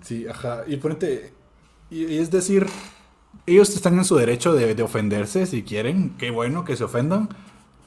Sí, 0.00 0.28
ajá, 0.28 0.62
y 0.68 0.76
ponete, 0.76 1.32
y, 1.90 2.18
es 2.18 2.30
decir, 2.30 2.68
ellos 3.44 3.74
están 3.74 3.98
en 3.98 4.04
su 4.04 4.14
derecho 4.14 4.54
de, 4.54 4.80
ofenderse 4.80 5.46
si 5.46 5.64
quieren, 5.64 6.14
qué 6.18 6.30
bueno 6.30 6.64
que 6.64 6.76
se 6.76 6.84
ofendan, 6.84 7.30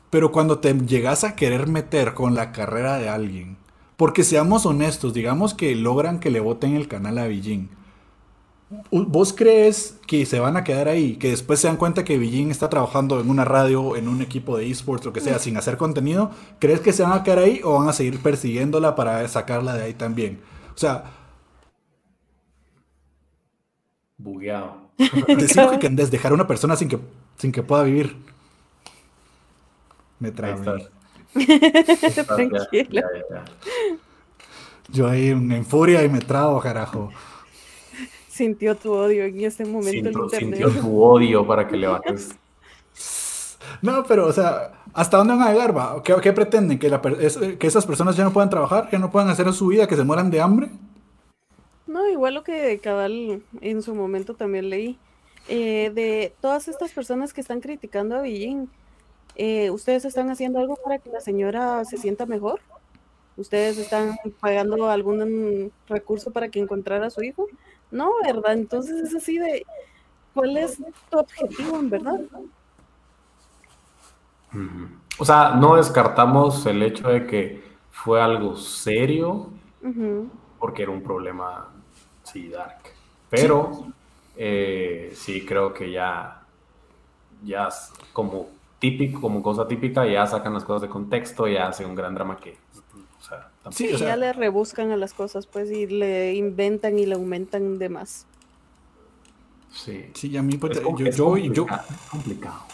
pero 0.10 0.34
cuando 0.34 0.60
te 0.60 0.74
llegas 0.74 1.24
a 1.24 1.38
querer 1.38 1.68
meter 1.68 2.14
con 2.16 2.36
la 2.36 2.52
carrera 2.52 2.98
de 2.98 3.08
alguien, 3.08 3.56
porque 3.96 4.26
seamos 4.26 4.66
honestos, 4.66 5.14
digamos 5.14 5.54
que 5.54 5.74
logran 5.74 6.20
que 6.20 6.32
le 6.32 6.42
voten 6.42 6.76
el 6.76 6.90
canal 6.90 7.18
a 7.18 7.28
Beijing 7.28 7.70
¿Vos 8.92 9.34
crees 9.34 9.98
que 10.08 10.26
se 10.26 10.40
van 10.40 10.58
a 10.58 10.64
quedar 10.64 10.88
ahí? 10.88 11.18
Que 11.18 11.30
después 11.30 11.60
se 11.60 11.68
dan 11.68 11.78
cuenta 11.78 12.04
que 12.04 12.18
Beijing 12.18 12.52
está 12.52 12.70
trabajando 12.70 13.20
en 13.20 13.30
una 13.30 13.46
radio, 13.46 13.96
en 13.96 14.08
un 14.08 14.22
equipo 14.22 14.58
de 14.58 14.70
esports, 14.70 15.06
lo 15.06 15.14
que 15.14 15.22
sea, 15.22 15.40
sin 15.40 15.58
hacer 15.58 15.78
contenido. 15.78 16.32
¿Crees 16.60 16.80
que 16.80 16.94
se 16.94 17.04
van 17.04 17.14
a 17.14 17.24
quedar 17.24 17.40
ahí 17.40 17.62
o 17.64 17.80
van 17.80 17.90
a 17.90 17.94
seguir 17.94 18.20
persiguiéndola 18.22 18.96
para 18.96 19.28
sacarla 19.28 19.74
de 19.74 19.84
ahí 19.84 19.94
también? 19.94 20.42
O 20.74 20.78
sea. 20.78 21.04
Bugueado. 24.18 24.90
Decir 25.28 25.64
que 25.80 25.90
dejar 25.90 26.32
a 26.32 26.36
una 26.36 26.48
persona 26.48 26.76
sin 26.76 26.88
que, 26.88 27.00
sin 27.38 27.52
que 27.52 27.64
pueda 27.64 27.84
vivir. 27.84 28.16
Me 30.20 30.32
trae. 30.32 30.56
Tranquilo. 32.26 33.02
Yo 34.90 35.08
ahí 35.08 35.30
en 35.30 35.66
furia 35.66 36.04
y 36.04 36.10
me 36.10 36.20
trago, 36.20 36.60
carajo 36.62 37.12
sintió 38.36 38.76
tu 38.76 38.92
odio 38.92 39.24
en 39.24 39.42
este 39.46 39.64
momento 39.64 40.10
en 40.10 40.20
internet. 40.20 40.40
Sintió 40.40 40.70
tu 40.70 41.02
odio 41.04 41.48
para 41.48 41.68
que 41.68 41.78
le 41.78 41.88
bajes. 41.88 42.38
No, 43.82 44.04
pero, 44.04 44.28
o 44.28 44.34
sea, 44.34 44.74
¿hasta 44.94 45.18
dónde 45.18 45.34
van 45.36 45.48
a 45.48 45.52
llegar? 45.52 45.76
Va? 45.76 46.04
¿Qué, 46.04 46.34
pretenden? 46.34 46.78
¿Que, 46.78 46.90
¿Que 47.58 47.68
esas 47.68 47.86
personas 47.86 48.18
ya 48.18 48.26
no 48.26 48.34
puedan 48.34 48.50
trabajar? 48.50 48.90
¿Que 48.90 49.00
no 49.00 49.10
puedan 49.10 49.30
hacer 49.30 49.52
su 49.54 49.68
vida? 49.68 49.88
¿Que 49.88 49.96
se 49.96 50.04
mueran 50.04 50.30
de 50.30 50.42
hambre? 50.42 50.70
No, 51.88 52.08
igual 52.10 52.34
lo 52.34 52.44
que 52.44 52.78
Cabal 52.80 53.42
en 53.62 53.82
su 53.82 53.96
momento 53.96 54.34
también 54.34 54.70
leí. 54.70 54.98
Eh, 55.48 55.92
de 55.94 56.34
todas 56.42 56.68
estas 56.68 56.92
personas 56.92 57.32
que 57.32 57.40
están 57.40 57.62
criticando 57.62 58.16
a 58.18 58.22
Beijing, 58.22 58.68
eh, 59.36 59.70
¿ustedes 59.70 60.04
están 60.04 60.30
haciendo 60.30 60.60
algo 60.60 60.76
para 60.76 60.98
que 60.98 61.10
la 61.10 61.22
señora 61.22 61.86
se 61.86 61.98
sienta 61.98 62.26
mejor? 62.26 62.60
¿Ustedes 63.38 63.78
están 63.78 64.18
pagando 64.40 64.90
algún 64.90 65.72
recurso 65.88 66.32
para 66.32 66.50
que 66.50 66.60
encontrara 66.60 67.08
a 67.08 67.10
su 67.10 67.22
hijo? 67.22 67.48
No, 67.96 68.12
¿verdad? 68.26 68.52
Entonces 68.52 69.08
es 69.08 69.16
así 69.16 69.38
de, 69.38 69.66
¿cuál 70.34 70.58
es 70.58 70.82
tu 71.10 71.18
objetivo 71.18 71.78
en 71.78 71.90
verdad? 71.90 72.20
O 75.18 75.24
sea, 75.24 75.56
no 75.56 75.78
descartamos 75.78 76.66
el 76.66 76.84
hecho 76.84 77.08
de 77.08 77.26
que 77.26 77.64
fue 77.92 78.22
algo 78.22 78.58
serio, 78.58 79.50
porque 80.60 80.84
era 80.84 80.92
un 80.92 81.02
problema, 81.02 81.70
sí, 82.24 82.50
dark. 82.50 82.80
Pero 83.30 83.86
eh, 84.36 85.14
sí, 85.16 85.46
creo 85.46 85.74
que 85.74 85.90
ya, 85.90 86.44
ya 87.46 87.70
como 88.12 88.50
típico, 88.78 89.22
como 89.22 89.42
cosa 89.42 89.66
típica, 89.70 90.06
ya 90.06 90.28
sacan 90.28 90.54
las 90.54 90.66
cosas 90.66 90.82
de 90.82 90.90
contexto, 90.90 91.48
ya 91.48 91.70
hace 91.70 91.86
un 91.86 91.96
gran 91.96 92.14
drama 92.14 92.36
que 92.36 92.58
sí, 93.72 93.90
ya 93.98 94.16
le 94.16 94.34
rebuscan 94.34 94.92
a 94.92 94.98
las 94.98 95.14
cosas, 95.14 95.48
pues, 95.48 95.72
y 95.72 95.88
le 95.88 96.36
inventan 96.36 97.00
y 97.00 97.06
le 97.06 97.16
aumentan 97.16 97.78
de 97.80 97.90
más. 97.90 98.26
Sí. 99.72 100.06
Sí, 100.14 100.38
a 100.38 100.42
mí, 100.42 100.58
pues, 100.58 100.80
yo, 100.80 100.98
yo, 100.98 101.38
yo, 101.38 101.66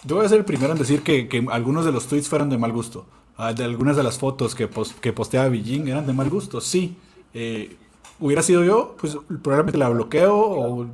yo, 0.06 0.16
voy 0.16 0.26
a 0.26 0.30
ser 0.30 0.40
el 0.40 0.46
primero 0.46 0.74
en 0.74 0.80
decir 0.80 1.02
que, 1.02 1.28
que, 1.28 1.46
algunos 1.50 1.86
de 1.86 1.92
los 1.92 2.08
tweets 2.08 2.30
fueron 2.30 2.50
de 2.50 2.58
mal 2.58 2.72
gusto. 2.72 3.06
Ah, 3.38 3.54
de 3.54 3.64
algunas 3.64 3.98
de 3.98 4.04
las 4.04 4.20
fotos 4.20 4.54
que, 4.54 4.70
que 5.02 5.14
posteaba 5.14 5.50
Beijing 5.50 5.88
eran 5.88 6.06
de 6.06 6.14
mal 6.14 6.30
gusto, 6.30 6.62
sí. 6.62 6.96
Eh, 7.34 7.76
hubiera 8.20 8.44
sido 8.44 8.64
yo, 8.64 8.96
pues 9.00 9.18
probablemente 9.42 9.80
la 9.80 9.90
bloqueo 9.90 10.36
o 10.38 10.88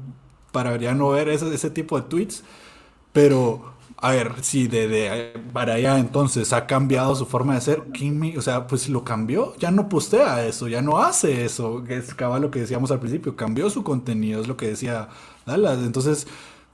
para 0.52 0.78
ya 0.78 0.94
no 0.94 1.10
ver 1.10 1.28
ese, 1.28 1.54
ese 1.54 1.70
tipo 1.70 2.00
de 2.00 2.08
tweets. 2.08 2.44
Pero 3.12 3.74
a 4.00 4.12
ver, 4.12 4.34
si 4.42 4.68
de, 4.68 5.34
para 5.54 5.74
allá 5.74 5.98
entonces 5.98 6.54
ha 6.54 6.68
cambiado 6.68 7.16
su 7.16 7.26
forma 7.26 7.56
de 7.56 7.62
ser, 7.62 7.84
o 8.38 8.42
sea, 8.42 8.68
pues 8.68 8.90
lo 8.90 9.04
cambió, 9.04 9.56
ya 9.58 9.72
no 9.72 9.90
postea 9.90 10.46
eso, 10.46 10.68
ya 10.68 10.84
no 10.84 11.00
hace 11.00 11.46
eso, 11.46 11.84
que 11.84 11.98
es 11.98 12.14
cabal 12.14 12.44
lo 12.44 12.52
que 12.52 12.60
decíamos 12.60 12.92
al 12.92 13.00
principio, 13.00 13.36
cambió 13.36 13.72
su 13.72 13.84
contenido, 13.84 14.42
es 14.42 14.48
lo 14.48 14.56
que 14.56 14.68
decía 14.68 15.10
Dallas, 15.48 15.80
entonces, 15.80 16.28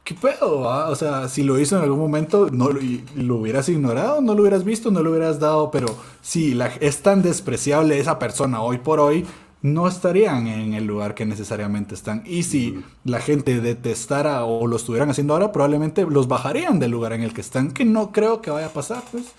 ¿qué 0.03 0.15
pedo? 0.15 0.69
Ah? 0.69 0.89
O 0.89 0.95
sea, 0.95 1.29
si 1.29 1.43
lo 1.43 1.57
hizo 1.59 1.77
en 1.77 1.83
algún 1.83 1.99
momento, 1.99 2.49
no 2.51 2.69
lo, 2.69 3.35
hubieras 3.37 3.69
ignorado, 3.69 4.19
no 4.19 4.33
lo 4.33 4.41
hubieras 4.41 4.65
visto, 4.65 4.91
no 4.91 5.01
lo 5.01 5.11
hubieras 5.11 5.39
dado, 5.39 5.71
pero 5.71 5.87
si 6.21 6.59
es 6.81 7.01
tan 7.03 7.21
despreciable 7.21 7.99
esa 7.99 8.19
persona 8.19 8.61
hoy 8.61 8.79
por 8.79 8.99
hoy, 8.99 9.25
no 9.63 9.87
estarían 9.87 10.47
en 10.47 10.73
el 10.73 10.85
lugar 10.85 11.15
que 11.15 11.25
necesariamente 11.25 11.95
están. 11.95 12.21
Y 12.25 12.43
si 12.43 12.83
la 13.05 13.19
gente 13.19 13.61
detestara 13.61 14.43
o 14.43 14.67
lo 14.67 14.75
estuvieran 14.75 15.09
haciendo 15.09 15.33
ahora, 15.33 15.53
probablemente 15.53 16.05
los 16.05 16.27
bajarían 16.27 16.79
del 16.79 16.91
lugar 16.91 17.13
en 17.13 17.23
el 17.23 17.33
que 17.33 17.39
están, 17.39 17.71
que 17.71 17.85
no 17.85 18.11
creo 18.11 18.41
que 18.41 18.51
vaya 18.51 18.67
a 18.67 18.73
pasar, 18.73 19.01
pues. 19.09 19.33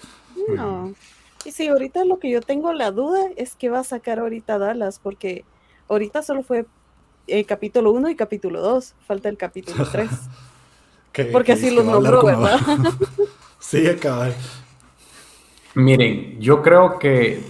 No. 0.49 0.95
Y 1.45 1.53
sí, 1.53 1.69
ahorita 1.69 2.07
lo 2.07 2.19
que 2.19 2.31
yo 2.31 2.41
tengo 2.41 2.73
la 2.73 2.91
duda 2.91 3.21
es 3.37 3.55
que 3.55 3.69
va 3.69 3.81
a 3.81 3.85
sacar 3.85 4.19
ahorita 4.19 4.57
Dallas, 4.57 4.99
porque 4.99 5.45
ahorita 5.89 6.23
solo 6.23 6.43
fue 6.43 6.61
el 7.27 7.41
eh, 7.41 7.45
capítulo 7.45 7.93
1 7.93 8.09
y 8.09 8.17
capítulo 8.17 8.63
2, 8.63 8.95
falta 9.07 9.29
el 9.29 9.37
capítulo 9.37 9.87
3. 9.93 10.09
porque 11.33 11.53
así 11.53 11.71
los 11.71 11.85
nombró, 11.85 12.25
¿verdad? 12.25 12.59
sí, 13.61 13.87
acaba. 13.87 14.31
Miren, 15.75 16.41
yo 16.41 16.63
creo 16.63 16.99
que 16.99 17.45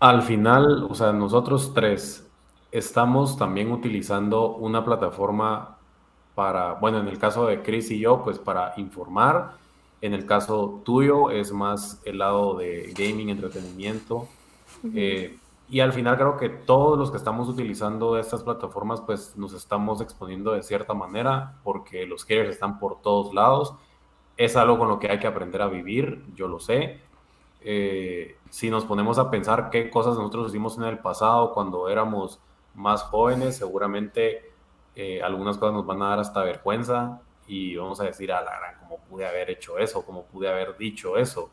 al 0.00 0.22
final, 0.22 0.86
o 0.90 0.94
sea, 0.94 1.12
nosotros 1.12 1.72
tres 1.74 2.26
estamos 2.72 3.36
también 3.36 3.70
utilizando 3.70 4.56
una 4.56 4.84
plataforma 4.84 5.76
para, 6.34 6.74
bueno, 6.74 7.00
en 7.00 7.08
el 7.08 7.18
caso 7.18 7.46
de 7.46 7.62
Chris 7.62 7.90
y 7.90 7.98
yo, 8.00 8.22
pues 8.24 8.38
para 8.38 8.72
informar. 8.78 9.58
En 10.00 10.14
el 10.14 10.24
caso 10.24 10.80
tuyo 10.84 11.30
es 11.30 11.52
más 11.52 12.00
el 12.06 12.18
lado 12.18 12.56
de 12.56 12.94
gaming, 12.96 13.28
entretenimiento. 13.28 14.26
Eh, 14.94 15.36
y 15.68 15.80
al 15.80 15.92
final 15.92 16.16
creo 16.16 16.38
que 16.38 16.48
todos 16.48 16.98
los 16.98 17.10
que 17.10 17.18
estamos 17.18 17.48
utilizando 17.50 18.18
estas 18.18 18.42
plataformas, 18.42 19.02
pues 19.02 19.36
nos 19.36 19.52
estamos 19.52 20.00
exponiendo 20.00 20.52
de 20.52 20.62
cierta 20.62 20.94
manera 20.94 21.58
porque 21.62 22.06
los 22.06 22.24
haters 22.24 22.50
están 22.50 22.78
por 22.78 23.02
todos 23.02 23.34
lados. 23.34 23.74
Es 24.38 24.56
algo 24.56 24.78
con 24.78 24.88
lo 24.88 24.98
que 24.98 25.10
hay 25.10 25.18
que 25.18 25.26
aprender 25.26 25.60
a 25.60 25.68
vivir, 25.68 26.24
yo 26.34 26.48
lo 26.48 26.58
sé. 26.58 27.00
Eh, 27.62 28.36
si 28.48 28.70
nos 28.70 28.84
ponemos 28.84 29.18
a 29.18 29.30
pensar 29.30 29.70
qué 29.70 29.90
cosas 29.90 30.16
nosotros 30.16 30.48
hicimos 30.48 30.78
en 30.78 30.84
el 30.84 30.98
pasado 30.98 31.52
cuando 31.52 31.88
éramos 31.88 32.40
más 32.74 33.02
jóvenes, 33.02 33.56
seguramente 33.56 34.50
eh, 34.96 35.22
algunas 35.22 35.58
cosas 35.58 35.74
nos 35.74 35.86
van 35.86 36.02
a 36.02 36.08
dar 36.10 36.20
hasta 36.20 36.42
vergüenza 36.42 37.20
y 37.46 37.76
vamos 37.76 38.00
a 38.00 38.04
decir, 38.04 38.32
a 38.32 38.42
la 38.42 38.58
gran, 38.58 38.78
¿cómo 38.80 38.98
pude 39.08 39.26
haber 39.26 39.50
hecho 39.50 39.78
eso? 39.78 40.04
¿Cómo 40.04 40.24
pude 40.24 40.48
haber 40.48 40.76
dicho 40.76 41.16
eso? 41.16 41.50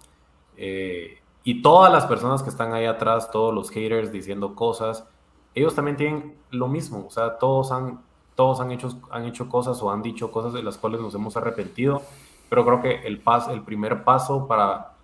Eh, 0.55 1.19
y 1.43 1.61
todas 1.61 1.91
las 1.91 2.05
personas 2.05 2.43
que 2.43 2.49
están 2.49 2.73
ahí 2.73 2.85
atrás, 2.85 3.31
todos 3.31 3.53
los 3.53 3.69
haters 3.71 4.11
diciendo 4.11 4.53
cosas, 4.53 5.07
ellos 5.55 5.73
también 5.73 5.97
tienen 5.97 6.37
lo 6.51 6.67
mismo, 6.67 7.05
o 7.07 7.09
sea, 7.09 7.37
todos 7.37 7.71
han, 7.71 8.01
todos 8.35 8.59
han, 8.59 8.71
hecho, 8.71 8.89
han 9.09 9.25
hecho 9.25 9.49
cosas 9.49 9.81
o 9.81 9.91
han 9.91 10.01
dicho 10.03 10.31
cosas 10.31 10.53
de 10.53 10.61
las 10.61 10.77
cuales 10.77 11.01
nos 11.01 11.15
hemos 11.15 11.35
arrepentido, 11.35 12.03
pero 12.49 12.63
creo 12.63 12.81
que 12.81 13.07
el, 13.07 13.19
pas, 13.19 13.47
el 13.47 13.63
primer 13.63 14.03
paso 14.03 14.47
para 14.47 14.96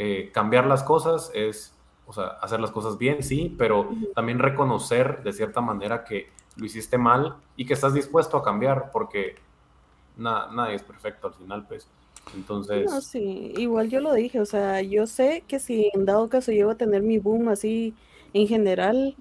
eh, 0.00 0.30
cambiar 0.32 0.64
las 0.66 0.84
cosas 0.84 1.32
es, 1.34 1.74
o 2.06 2.12
sea, 2.12 2.26
hacer 2.40 2.60
las 2.60 2.70
cosas 2.70 2.98
bien, 2.98 3.24
sí, 3.24 3.52
pero 3.58 3.90
también 4.14 4.38
reconocer 4.38 5.24
de 5.24 5.32
cierta 5.32 5.60
manera 5.60 6.04
que 6.04 6.30
lo 6.54 6.66
hiciste 6.66 6.98
mal 6.98 7.34
y 7.56 7.66
que 7.66 7.74
estás 7.74 7.94
dispuesto 7.94 8.36
a 8.36 8.44
cambiar, 8.44 8.92
porque 8.92 9.34
nadie 10.16 10.76
es 10.76 10.84
perfecto 10.84 11.26
al 11.26 11.34
final, 11.34 11.66
pues. 11.66 11.88
Entonces. 12.36 12.88
No, 12.88 13.00
sí, 13.00 13.52
igual 13.56 13.88
yo 13.88 13.98
lo 13.98 14.14
dije, 14.14 14.38
o 14.38 14.46
sea, 14.46 14.82
yo 14.82 15.08
sé 15.08 15.42
que 15.48 15.58
si 15.58 15.90
en 15.92 16.04
dado 16.04 16.28
caso 16.28 16.52
llego 16.52 16.70
a 16.70 16.76
tener 16.76 17.02
mi 17.02 17.18
boom 17.18 17.48
así 17.48 17.92
en 18.34 18.46
general, 18.46 19.16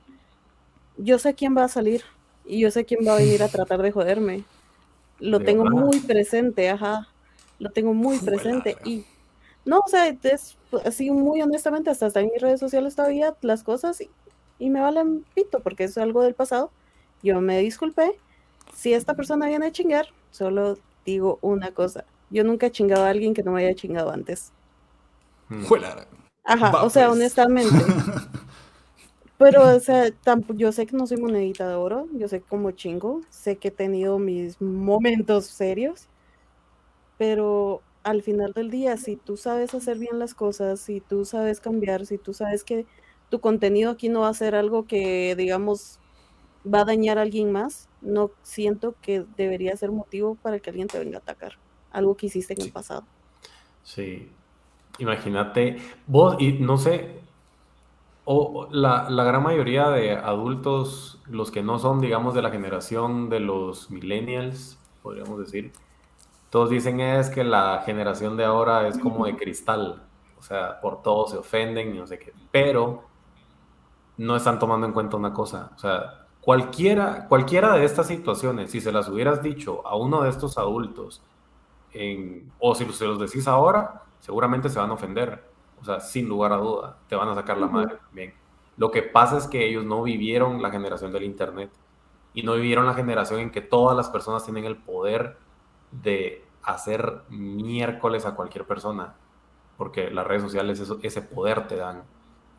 yo 0.98 1.18
sé 1.18 1.34
quién 1.34 1.58
va 1.58 1.64
a 1.64 1.70
salir 1.70 2.04
y 2.46 2.60
yo 2.60 2.70
sé 2.70 2.86
quién 2.86 3.00
va 3.08 3.14
a 3.14 3.18
venir 3.18 3.42
a 3.42 3.48
tratar 3.48 3.82
de 3.82 3.92
joderme. 3.92 4.44
Lo 5.20 5.40
tengo 5.40 5.66
muy 5.66 6.00
presente, 6.02 6.70
ajá. 6.70 7.08
Lo 7.58 7.72
tengo 7.72 7.96
muy 7.96 8.20
presente 8.26 8.78
y 8.86 9.06
no, 9.68 9.80
o 9.80 9.88
sea, 9.88 10.08
es 10.08 10.58
así 10.86 11.12
muy 11.12 11.42
honestamente, 11.42 11.90
hasta 11.90 12.08
está 12.08 12.22
en 12.22 12.32
mis 12.32 12.42
redes 12.42 12.60
sociales 12.60 12.96
todavía 12.96 13.36
las 13.42 13.64
cosas 13.64 14.02
y, 14.02 14.70
me 14.70 14.82
valen 14.82 15.24
pito 15.36 15.60
porque 15.60 15.84
es 15.84 15.98
algo 15.98 16.24
del 16.24 16.34
pasado. 16.34 16.72
Yo 17.22 17.42
me 17.42 17.60
disculpé. 17.60 18.20
Si 18.74 18.94
esta 18.94 19.14
persona 19.14 19.48
viene 19.48 19.68
a 19.68 19.72
chingar, 19.72 20.08
solo 20.32 20.78
digo 21.06 21.38
una 21.42 21.72
cosa. 21.72 22.06
Yo 22.32 22.44
nunca 22.44 22.68
he 22.68 22.72
chingado 22.72 23.04
a 23.06 23.10
alguien 23.10 23.36
que 23.36 23.44
no 23.44 23.52
me 23.52 23.64
haya 23.64 23.76
chingado 23.76 24.12
antes. 24.12 24.52
Hmm. 25.50 25.64
Ajá, 26.44 26.84
o 26.84 26.90
sea, 26.90 27.08
pues. 27.08 27.18
honestamente. 27.18 27.76
Pero, 29.38 29.76
o 29.76 29.80
sea, 29.80 30.06
yo 30.56 30.72
sé 30.72 30.88
que 30.88 30.98
no 30.98 31.06
soy 31.06 31.18
monedita 31.18 31.70
de 31.70 31.76
oro, 31.76 32.08
yo 32.14 32.28
sé 32.28 32.42
cómo 32.42 32.72
chingo, 32.72 33.22
sé 33.30 33.58
que 33.58 33.68
he 33.68 33.72
tenido 33.72 34.18
mis 34.18 34.60
momentos 34.60 35.46
serios, 35.46 36.08
pero 37.20 37.84
al 38.08 38.22
final 38.24 38.54
del 38.54 38.72
día, 38.72 38.96
si 38.96 39.18
tú 39.18 39.36
sabes 39.36 39.74
hacer 39.74 40.00
bien 40.00 40.18
las 40.18 40.34
cosas, 40.34 40.80
si 40.80 41.02
tú 41.02 41.26
sabes 41.26 41.60
cambiar, 41.60 42.06
si 42.06 42.18
tú 42.18 42.34
sabes 42.34 42.64
que 42.64 42.86
tu 43.30 43.42
contenido 43.42 43.92
aquí 43.92 44.08
no 44.08 44.22
va 44.22 44.30
a 44.30 44.34
ser 44.34 44.56
algo 44.56 44.88
que, 44.88 45.36
digamos, 45.36 46.00
va 46.66 46.82
a 46.82 46.86
dañar 46.86 47.18
a 47.18 47.24
alguien 47.24 47.52
más, 47.52 47.90
no 48.02 48.32
siento 48.44 48.96
que 49.02 49.26
debería 49.36 49.76
ser 49.76 49.92
motivo 49.92 50.36
para 50.36 50.60
que 50.60 50.70
alguien 50.70 50.88
te 50.88 51.00
venga 51.00 51.18
a 51.18 51.20
atacar. 51.20 51.58
Algo 51.92 52.16
que 52.16 52.28
hiciste 52.28 52.54
en 52.54 52.62
el 52.62 52.72
pasado. 52.72 53.04
Sí. 53.84 54.32
Imagínate, 55.00 55.76
vos, 56.08 56.38
y 56.40 56.54
no 56.54 56.78
sé, 56.78 57.20
o 58.24 58.70
la, 58.72 59.10
la, 59.10 59.26
gran 59.26 59.44
mayoría 59.44 59.90
de 59.90 60.14
adultos, 60.14 61.22
los 61.28 61.52
que 61.52 61.62
no 61.62 61.78
son, 61.78 62.00
digamos, 62.00 62.34
de 62.34 62.42
la 62.42 62.52
generación 62.52 63.30
de 63.30 63.42
los 63.42 63.92
millennials, 63.92 64.80
podríamos 65.04 65.40
decir, 65.40 65.74
todos 66.50 66.70
dicen 66.70 67.00
es 67.00 67.30
que 67.30 67.44
la 67.44 67.84
generación 67.86 68.38
de 68.38 68.46
ahora 68.46 68.88
es 68.88 68.98
como 68.98 69.26
de 69.26 69.36
cristal, 69.36 70.04
o 70.38 70.42
sea, 70.42 70.80
por 70.82 71.02
todo 71.02 71.28
se 71.28 71.38
ofenden 71.38 71.96
y 71.96 71.98
no 71.98 72.08
sé 72.08 72.20
qué, 72.20 72.34
pero 72.52 73.04
no 74.18 74.36
están 74.36 74.60
tomando 74.60 74.88
en 74.88 74.94
cuenta 74.94 75.18
una 75.18 75.34
cosa, 75.34 75.72
o 75.76 75.80
sea, 75.80 76.28
cualquiera, 76.42 77.28
cualquiera 77.28 77.74
de 77.74 77.86
estas 77.86 78.08
situaciones, 78.08 78.72
si 78.72 78.80
se 78.80 78.92
las 78.92 79.10
hubieras 79.10 79.44
dicho 79.44 79.86
a 79.86 79.96
uno 79.96 80.24
de 80.24 80.30
estos 80.30 80.58
adultos, 80.58 81.22
en, 81.94 82.52
o 82.60 82.76
si 82.76 82.86
se 82.86 83.06
los 83.06 83.20
decís 83.20 83.48
ahora, 83.48 84.04
seguramente 84.20 84.70
se 84.70 84.80
van 84.80 84.90
a 84.90 84.94
ofender. 84.94 85.44
O 85.82 85.86
sea, 85.86 86.00
sin 86.00 86.28
lugar 86.28 86.54
a 86.54 86.58
duda, 86.58 86.98
te 87.08 87.16
van 87.16 87.30
a 87.30 87.36
sacar 87.36 87.58
la 87.58 87.68
madre 87.68 87.98
también. 87.98 88.34
Lo 88.78 88.92
que 88.92 89.04
pasa 89.04 89.38
es 89.38 89.48
que 89.48 89.68
ellos 89.68 89.86
no 89.86 90.04
vivieron 90.04 90.62
la 90.62 90.72
generación 90.72 91.12
del 91.12 91.24
Internet 91.24 91.72
y 92.34 92.44
no 92.44 92.54
vivieron 92.54 92.86
la 92.86 92.94
generación 92.94 93.40
en 93.40 93.52
que 93.52 93.62
todas 93.62 93.96
las 93.96 94.10
personas 94.10 94.44
tienen 94.44 94.66
el 94.66 94.78
poder 94.78 95.38
de 95.92 96.44
hacer 96.64 97.22
miércoles 97.30 98.26
a 98.26 98.36
cualquier 98.36 98.66
persona, 98.66 99.16
porque 99.78 100.12
las 100.12 100.28
redes 100.28 100.44
sociales 100.44 100.80
eso, 100.80 101.00
ese 101.02 101.22
poder 101.22 101.68
te 101.68 101.76
dan. 101.76 102.04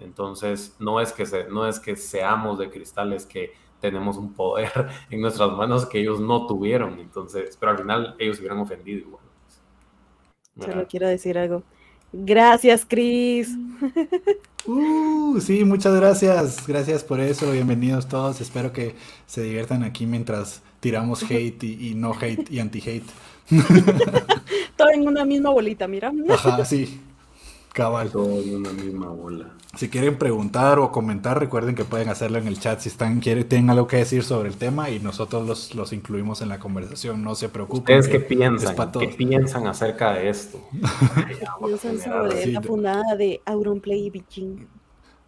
Entonces, 0.00 0.76
no 0.78 1.00
es, 1.00 1.12
que 1.12 1.26
se, 1.26 1.48
no 1.48 1.66
es 1.66 1.80
que 1.80 1.96
seamos 1.96 2.58
de 2.58 2.70
cristales 2.70 3.26
que 3.26 3.52
tenemos 3.80 4.16
un 4.16 4.32
poder 4.32 4.88
en 5.10 5.20
nuestras 5.20 5.50
manos 5.52 5.86
que 5.86 6.00
ellos 6.00 6.20
no 6.20 6.46
tuvieron. 6.46 6.98
Entonces, 7.00 7.56
pero 7.58 7.72
al 7.72 7.78
final 7.78 8.16
ellos 8.18 8.36
se 8.36 8.42
hubieran 8.42 8.58
ofendido 8.58 9.00
igual. 9.00 9.22
Solo 10.58 10.86
quiero 10.88 11.06
decir 11.06 11.38
algo. 11.38 11.62
Gracias, 12.12 12.84
Cris. 12.86 13.56
Uh, 14.66 15.40
sí, 15.40 15.64
muchas 15.64 15.94
gracias. 15.94 16.66
Gracias 16.66 17.02
por 17.02 17.20
eso. 17.20 17.50
Bienvenidos 17.52 18.06
todos. 18.06 18.42
Espero 18.42 18.70
que 18.70 18.96
se 19.24 19.40
diviertan 19.40 19.82
aquí 19.82 20.04
mientras 20.04 20.62
tiramos 20.80 21.22
hate 21.22 21.64
y, 21.64 21.94
no 21.94 22.12
hate 22.12 22.50
y 22.50 22.60
anti-hate. 22.60 23.06
Todo 24.76 24.90
en 24.90 25.06
una 25.06 25.24
misma 25.24 25.50
bolita, 25.50 25.88
mira. 25.88 26.12
Ajá, 26.30 26.64
sí. 26.64 27.00
Cabal. 27.72 28.10
Todo 28.10 28.40
en 28.40 28.56
una 28.56 28.72
misma 28.72 29.08
bola. 29.08 29.50
Si 29.76 29.88
quieren 29.88 30.16
preguntar 30.16 30.78
o 30.78 30.90
comentar, 30.90 31.38
recuerden 31.38 31.74
que 31.74 31.84
pueden 31.84 32.08
hacerlo 32.08 32.38
en 32.38 32.46
el 32.48 32.58
chat 32.58 32.80
si 32.80 32.88
están 32.88 33.20
quieren, 33.20 33.48
tienen 33.48 33.70
algo 33.70 33.86
que 33.86 33.98
decir 33.98 34.24
sobre 34.24 34.48
el 34.48 34.56
tema 34.56 34.90
y 34.90 34.98
nosotros 34.98 35.46
los, 35.46 35.74
los 35.74 35.92
incluimos 35.92 36.40
en 36.40 36.48
la 36.48 36.58
conversación. 36.58 37.22
No 37.22 37.34
se 37.34 37.48
preocupen. 37.48 37.98
¿Ustedes 37.98 38.08
qué 38.08 38.20
piensan? 38.20 38.74
¿Qué 38.98 39.08
piensan 39.08 39.66
acerca 39.66 40.14
de 40.14 40.30
esto? 40.30 40.58
piensan 41.64 42.00
sobre 42.00 42.46
la 42.46 42.62
fundada 42.62 43.14
de 43.16 43.40
Auronplay 43.44 44.06
y 44.06 44.10
Biching. 44.10 44.77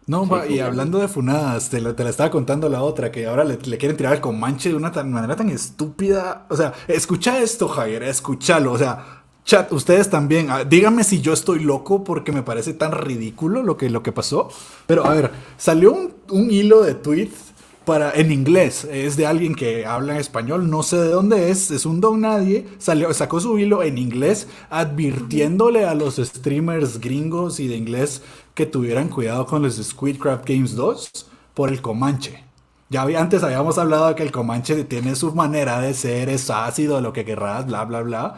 No, 0.07 0.27
y 0.45 0.59
hablando 0.59 0.99
de 0.99 1.07
funadas, 1.07 1.69
te, 1.69 1.79
la 1.79 1.91
estaba 2.09 2.29
contando 2.31 2.67
la 2.67 2.81
otra, 2.81 3.11
que 3.11 3.27
ahora 3.27 3.43
le, 3.43 3.57
quieren 3.57 3.95
tirar 3.95 4.13
el 4.13 4.21
comanche 4.21 4.69
de 4.69 4.75
una 4.75 4.89
manera 5.03 5.35
tan 5.35 5.49
estúpida. 5.49 6.47
O 6.49 6.57
sea, 6.57 6.73
escucha 6.87 7.39
esto, 7.39 7.67
Javier, 7.67 8.03
escúchalo. 8.03 8.73
O 8.73 8.77
sea, 8.77 9.21
Chat, 9.43 9.71
ustedes 9.71 10.09
también, 10.09 10.51
ah, 10.51 10.63
díganme 10.63 11.03
si 11.03 11.19
yo 11.19 11.33
estoy 11.33 11.59
loco 11.63 12.03
porque 12.03 12.31
me 12.31 12.43
parece 12.43 12.73
tan 12.73 12.91
ridículo 12.91 13.63
lo 13.63 13.75
que, 13.75 13.89
lo 13.89 14.03
que 14.03 14.11
pasó. 14.11 14.49
Pero 14.85 15.05
a 15.05 15.13
ver, 15.13 15.31
salió 15.57 15.93
un, 16.29 16.51
hilo 16.51 16.83
de 16.83 16.93
tweets 16.93 17.50
para, 17.85 18.11
en 18.11 18.31
inglés, 18.31 18.87
es 18.91 19.17
de 19.17 19.25
alguien 19.25 19.55
que 19.55 19.85
habla 19.85 20.13
en 20.13 20.19
español, 20.19 20.69
no 20.69 20.83
sé 20.83 20.97
de 20.97 21.09
dónde 21.09 21.49
es, 21.49 21.71
es 21.71 21.85
un 21.85 21.99
don 21.99 22.21
nadie, 22.21 22.67
salió, 22.77 23.13
sacó 23.13 23.39
su 23.39 23.57
hilo 23.57 23.81
en 23.81 23.97
inglés 23.97 24.47
advirtiéndole 24.69 25.85
a 25.85 25.95
los 25.95 26.17
streamers 26.17 26.99
gringos 26.99 27.59
y 27.59 27.67
de 27.67 27.75
inglés 27.77 28.21
que 28.53 28.65
tuvieran 28.65 29.09
cuidado 29.09 29.45
con 29.45 29.63
los 29.63 29.75
Squidcraft 29.75 30.47
Games 30.47 30.75
2 30.75 31.09
por 31.53 31.69
el 31.69 31.81
Comanche. 31.81 32.43
Ya 32.89 33.03
antes 33.03 33.41
habíamos 33.41 33.77
hablado 33.77 34.09
de 34.09 34.15
que 34.15 34.23
el 34.23 34.31
Comanche 34.31 34.83
tiene 34.83 35.15
su 35.15 35.33
manera 35.33 35.79
de 35.79 35.93
ser, 35.93 36.27
es 36.29 36.49
ácido, 36.49 36.99
lo 36.99 37.13
que 37.13 37.23
querrás, 37.23 37.65
bla, 37.65 37.85
bla, 37.85 38.01
bla. 38.01 38.35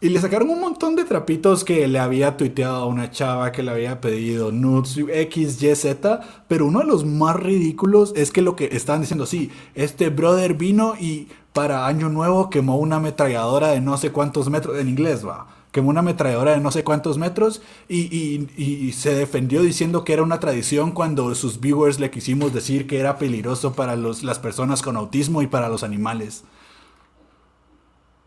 Y 0.00 0.10
le 0.10 0.20
sacaron 0.20 0.50
un 0.50 0.60
montón 0.60 0.94
de 0.94 1.04
trapitos 1.04 1.64
que 1.64 1.88
le 1.88 1.98
había 1.98 2.36
tuiteado 2.36 2.76
a 2.76 2.86
una 2.86 3.10
chava 3.10 3.50
que 3.50 3.64
le 3.64 3.72
había 3.72 4.00
pedido 4.00 4.52
nudes 4.52 4.96
X, 4.96 5.60
Y, 5.60 5.74
Z. 5.74 6.20
Pero 6.46 6.66
uno 6.66 6.78
de 6.80 6.86
los 6.86 7.04
más 7.04 7.34
ridículos 7.34 8.12
es 8.14 8.30
que 8.30 8.40
lo 8.40 8.54
que 8.54 8.68
estaban 8.72 9.00
diciendo, 9.00 9.26
sí, 9.26 9.50
este 9.74 10.10
brother 10.10 10.54
vino 10.54 10.94
y 11.00 11.26
para 11.52 11.88
Año 11.88 12.08
Nuevo 12.08 12.48
quemó 12.48 12.76
una 12.76 12.96
ametralladora 12.96 13.68
de 13.68 13.80
no 13.80 13.96
sé 13.98 14.12
cuántos 14.12 14.48
metros, 14.48 14.78
en 14.78 14.88
inglés 14.88 15.26
va, 15.26 15.48
quemó 15.72 15.90
una 15.90 15.98
ametralladora 16.00 16.52
de 16.52 16.60
no 16.60 16.70
sé 16.70 16.84
cuántos 16.84 17.18
metros 17.18 17.60
y, 17.88 18.92
se 18.92 19.14
defendió 19.14 19.62
diciendo 19.62 20.04
que 20.04 20.12
era 20.12 20.22
una 20.22 20.38
tradición 20.38 20.92
cuando 20.92 21.34
sus 21.34 21.58
viewers 21.58 21.98
le 21.98 22.12
quisimos 22.12 22.54
decir 22.54 22.86
que 22.86 23.00
era 23.00 23.18
peligroso 23.18 23.72
para 23.72 23.96
los, 23.96 24.22
las 24.22 24.38
personas 24.38 24.82
con 24.82 24.96
autismo 24.96 25.42
y 25.42 25.48
para 25.48 25.68
los 25.68 25.82
animales. 25.82 26.44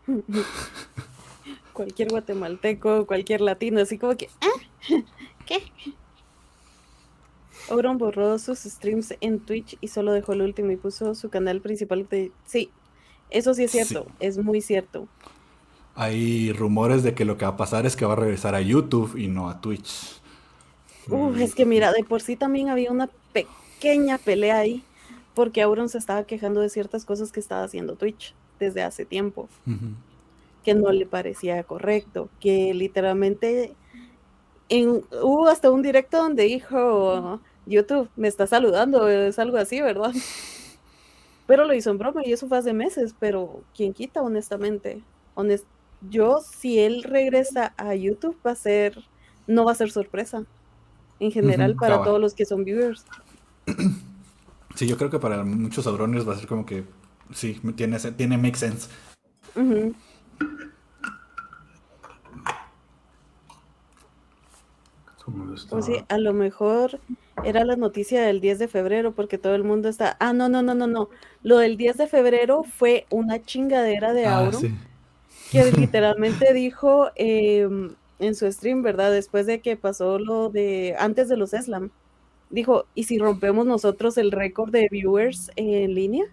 cualquier 1.72 2.08
guatemalteco, 2.08 3.06
cualquier 3.06 3.40
latino, 3.40 3.80
así 3.80 3.98
como 3.98 4.16
que, 4.16 4.28
¿ah? 4.40 4.60
¿Qué? 5.46 5.62
Auron 7.70 7.98
borró 7.98 8.38
sus 8.38 8.60
streams 8.60 9.14
en 9.20 9.40
Twitch 9.40 9.76
y 9.80 9.88
solo 9.88 10.12
dejó 10.12 10.32
el 10.32 10.42
último 10.42 10.72
y 10.72 10.76
puso 10.76 11.14
su 11.14 11.30
canal 11.30 11.60
principal 11.60 12.06
de... 12.08 12.32
Sí, 12.44 12.70
eso 13.30 13.54
sí 13.54 13.64
es 13.64 13.70
cierto, 13.70 14.06
es 14.20 14.38
muy 14.38 14.60
cierto. 14.60 15.08
Hay 15.94 16.52
rumores 16.52 17.02
de 17.02 17.14
que 17.14 17.24
lo 17.24 17.36
que 17.38 17.44
va 17.44 17.52
a 17.52 17.56
pasar 17.56 17.86
es 17.86 17.96
que 17.96 18.04
va 18.04 18.14
a 18.14 18.16
regresar 18.16 18.54
a 18.54 18.60
YouTube 18.60 19.16
y 19.16 19.28
no 19.28 19.48
a 19.48 19.60
Twitch. 19.60 20.20
Uf, 21.08 21.38
es 21.38 21.54
que 21.54 21.66
mira, 21.66 21.92
de 21.92 22.04
por 22.04 22.20
sí 22.20 22.36
también 22.36 22.68
había 22.68 22.90
una 22.90 23.10
pequeña 23.32 24.18
pelea 24.18 24.58
ahí, 24.58 24.82
porque 25.34 25.62
Auron 25.62 25.88
se 25.88 25.98
estaba 25.98 26.24
quejando 26.24 26.60
de 26.60 26.68
ciertas 26.68 27.04
cosas 27.04 27.32
que 27.32 27.40
estaba 27.40 27.64
haciendo 27.64 27.96
Twitch 27.96 28.34
desde 28.58 28.82
hace 28.82 29.04
tiempo 29.04 29.48
que 30.62 30.74
no 30.74 30.90
le 30.92 31.06
parecía 31.06 31.62
correcto, 31.64 32.28
que 32.40 32.72
literalmente 32.74 33.74
en, 34.68 35.04
hubo 35.22 35.48
hasta 35.48 35.70
un 35.70 35.82
directo 35.82 36.18
donde 36.18 36.44
dijo 36.44 37.40
YouTube, 37.66 38.08
me 38.16 38.28
está 38.28 38.46
saludando, 38.46 39.08
es 39.08 39.38
algo 39.38 39.58
así, 39.58 39.80
¿verdad? 39.80 40.12
Pero 41.46 41.64
lo 41.64 41.74
hizo 41.74 41.90
en 41.90 41.98
broma 41.98 42.22
y 42.24 42.32
eso 42.32 42.48
fue 42.48 42.58
hace 42.58 42.72
meses, 42.72 43.14
pero 43.18 43.62
¿quién 43.74 43.92
quita 43.92 44.22
honestamente? 44.22 45.02
yo, 46.08 46.40
si 46.40 46.78
él 46.78 47.02
regresa 47.02 47.74
a 47.76 47.94
YouTube, 47.94 48.38
va 48.46 48.52
a 48.52 48.56
ser, 48.56 49.02
no 49.46 49.64
va 49.64 49.72
a 49.72 49.74
ser 49.74 49.90
sorpresa, 49.90 50.44
en 51.20 51.32
general, 51.32 51.74
para 51.74 52.02
todos 52.02 52.20
los 52.20 52.34
que 52.34 52.44
son 52.44 52.64
viewers. 52.64 53.04
Sí, 54.74 54.86
yo 54.86 54.96
creo 54.96 55.10
que 55.10 55.18
para 55.18 55.44
muchos 55.44 55.86
abrones 55.86 56.26
va 56.26 56.32
a 56.32 56.38
ser 56.38 56.48
como 56.48 56.64
que, 56.64 56.84
sí, 57.34 57.60
tiene, 57.76 57.98
tiene 57.98 58.38
make 58.38 58.56
sense. 58.56 58.88
O 65.70 65.82
sí, 65.82 65.94
a 66.08 66.18
lo 66.18 66.32
mejor 66.32 67.00
era 67.44 67.64
la 67.64 67.76
noticia 67.76 68.22
del 68.22 68.40
10 68.40 68.58
de 68.58 68.68
febrero 68.68 69.12
porque 69.12 69.38
todo 69.38 69.54
el 69.54 69.64
mundo 69.64 69.88
está, 69.88 70.16
ah, 70.20 70.32
no, 70.32 70.48
no, 70.48 70.62
no, 70.62 70.74
no, 70.74 70.86
no. 70.86 71.08
Lo 71.42 71.58
del 71.58 71.76
10 71.76 71.96
de 71.96 72.06
febrero 72.06 72.64
fue 72.64 73.06
una 73.10 73.42
chingadera 73.42 74.12
de 74.12 74.26
ah, 74.26 74.50
que 75.50 75.72
literalmente 75.78 76.52
dijo 76.52 77.10
em, 77.14 77.94
en 78.18 78.34
su 78.34 78.50
stream, 78.50 78.82
¿verdad? 78.82 79.12
Después 79.12 79.46
de 79.46 79.60
que 79.60 79.76
pasó 79.76 80.18
lo 80.18 80.50
de, 80.50 80.96
antes 80.98 81.28
de 81.28 81.36
los 81.36 81.50
Slam, 81.50 81.90
dijo, 82.50 82.86
¿y 82.94 83.04
si 83.04 83.18
rompemos 83.18 83.66
nosotros 83.66 84.18
el 84.18 84.32
récord 84.32 84.70
de 84.70 84.88
viewers 84.90 85.50
en 85.56 85.94
línea? 85.94 86.24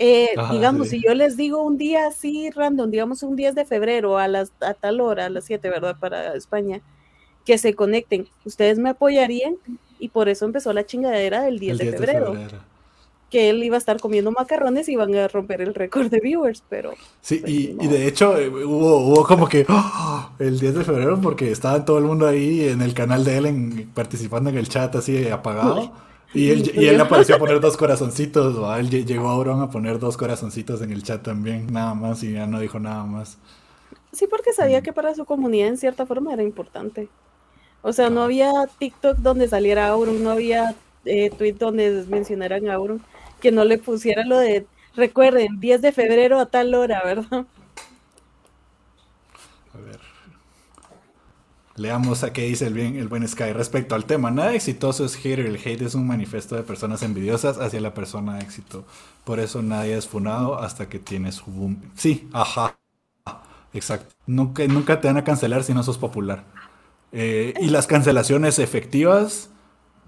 Eh, 0.00 0.30
digamos, 0.52 0.90
si 0.90 1.02
yo 1.02 1.12
les 1.12 1.36
digo 1.36 1.60
un 1.60 1.76
día 1.76 2.06
así 2.06 2.50
random, 2.50 2.88
digamos 2.88 3.24
un 3.24 3.34
10 3.34 3.56
de 3.56 3.64
febrero 3.64 4.16
a, 4.16 4.28
las, 4.28 4.52
a 4.60 4.72
tal 4.72 5.00
hora, 5.00 5.26
a 5.26 5.28
las 5.28 5.44
7, 5.44 5.68
¿verdad? 5.68 5.96
Para 5.98 6.34
España, 6.34 6.80
que 7.44 7.58
se 7.58 7.74
conecten, 7.74 8.28
ustedes 8.44 8.78
me 8.78 8.90
apoyarían 8.90 9.56
y 9.98 10.08
por 10.10 10.28
eso 10.28 10.44
empezó 10.44 10.72
la 10.72 10.86
chingadera 10.86 11.42
del 11.42 11.58
10, 11.58 11.78
de, 11.78 11.92
febrero, 11.92 12.36
Que 13.28 13.50
él 13.50 13.64
iba 13.64 13.74
a 13.74 13.78
estar 13.78 13.98
comiendo 13.98 14.30
macarrones 14.30 14.88
y 14.88 14.92
iban 14.92 15.12
a 15.16 15.26
romper 15.26 15.62
el 15.62 15.74
récord 15.74 16.06
de 16.06 16.20
viewers, 16.20 16.62
pero... 16.68 16.92
Sí, 17.20 17.38
pues, 17.38 17.52
y, 17.52 17.74
de 17.74 18.06
hecho 18.06 18.38
eh, 18.38 18.48
hubo, 18.48 18.98
hubo 18.98 19.24
como 19.24 19.48
que 19.48 19.66
¡oh! 19.68 20.30
el 20.38 20.60
10 20.60 20.74
de 20.76 20.84
febrero 20.84 21.20
porque 21.20 21.50
estaba 21.50 21.84
todo 21.84 21.98
el 21.98 22.04
mundo 22.04 22.24
ahí 22.28 22.68
en 22.68 22.82
el 22.82 22.94
canal 22.94 23.24
de 23.24 23.38
él 23.38 23.88
participando 23.94 24.48
en 24.50 24.58
el 24.58 24.68
chat 24.68 24.94
así 24.94 25.28
apagado. 25.28 25.90
Y 26.34 26.50
él, 26.50 26.72
y 26.74 26.86
él 26.86 27.00
apareció 27.00 27.36
a 27.36 27.38
poner 27.40 27.60
dos 27.60 27.76
corazoncitos, 27.76 28.56
él 28.78 28.90
llegó 29.06 29.28
a 29.28 29.32
Auron 29.32 29.62
a 29.62 29.70
poner 29.70 29.98
dos 29.98 30.16
corazoncitos 30.16 30.82
en 30.82 30.92
el 30.92 31.02
chat 31.02 31.22
también, 31.22 31.72
nada 31.72 31.94
más, 31.94 32.22
y 32.22 32.32
ya 32.32 32.46
no 32.46 32.60
dijo 32.60 32.78
nada 32.78 33.04
más. 33.04 33.38
Sí, 34.12 34.26
porque 34.26 34.52
sabía 34.52 34.80
mm. 34.80 34.82
que 34.82 34.92
para 34.92 35.14
su 35.14 35.24
comunidad 35.24 35.68
en 35.68 35.78
cierta 35.78 36.06
forma 36.06 36.32
era 36.32 36.42
importante. 36.42 37.08
O 37.82 37.92
sea, 37.92 38.10
no 38.10 38.22
había 38.22 38.52
TikTok 38.78 39.18
donde 39.18 39.48
saliera 39.48 39.88
Auron, 39.88 40.22
no 40.22 40.30
había 40.30 40.74
eh, 41.04 41.30
tweet 41.30 41.54
donde 41.54 42.04
mencionaran 42.08 42.68
a 42.68 42.74
Auron, 42.74 43.02
que 43.40 43.52
no 43.52 43.64
le 43.64 43.78
pusiera 43.78 44.24
lo 44.24 44.38
de, 44.38 44.66
recuerden, 44.96 45.60
10 45.60 45.82
de 45.82 45.92
febrero 45.92 46.38
a 46.40 46.46
tal 46.46 46.74
hora, 46.74 47.02
¿verdad? 47.04 47.46
A 49.74 49.78
ver. 49.78 50.00
Leamos 51.78 52.24
a 52.24 52.32
qué 52.32 52.42
dice 52.42 52.66
el, 52.66 52.74
bien, 52.74 52.96
el 52.96 53.08
buen 53.08 53.26
Sky 53.26 53.52
respecto 53.52 53.94
al 53.94 54.04
tema. 54.04 54.30
Nada 54.30 54.54
exitoso 54.54 55.04
es 55.04 55.16
hater. 55.16 55.46
El 55.46 55.56
hate 55.56 55.82
es 55.82 55.94
un 55.94 56.06
manifiesto 56.06 56.56
de 56.56 56.62
personas 56.62 57.02
envidiosas 57.02 57.58
hacia 57.58 57.80
la 57.80 57.94
persona 57.94 58.34
de 58.34 58.42
éxito. 58.42 58.84
Por 59.24 59.38
eso 59.40 59.62
nadie 59.62 59.96
es 59.96 60.08
funado 60.08 60.58
hasta 60.58 60.88
que 60.88 60.98
tienes 60.98 61.36
su 61.36 61.50
boom. 61.50 61.80
Sí, 61.94 62.28
ajá. 62.32 62.78
Exacto. 63.72 64.14
Nunca, 64.26 64.66
nunca 64.66 65.00
te 65.00 65.08
van 65.08 65.18
a 65.18 65.24
cancelar 65.24 65.62
si 65.62 65.72
no 65.74 65.82
sos 65.82 65.98
popular. 65.98 66.44
Eh, 67.12 67.54
y 67.60 67.68
las 67.68 67.86
cancelaciones 67.86 68.58
efectivas, 68.58 69.50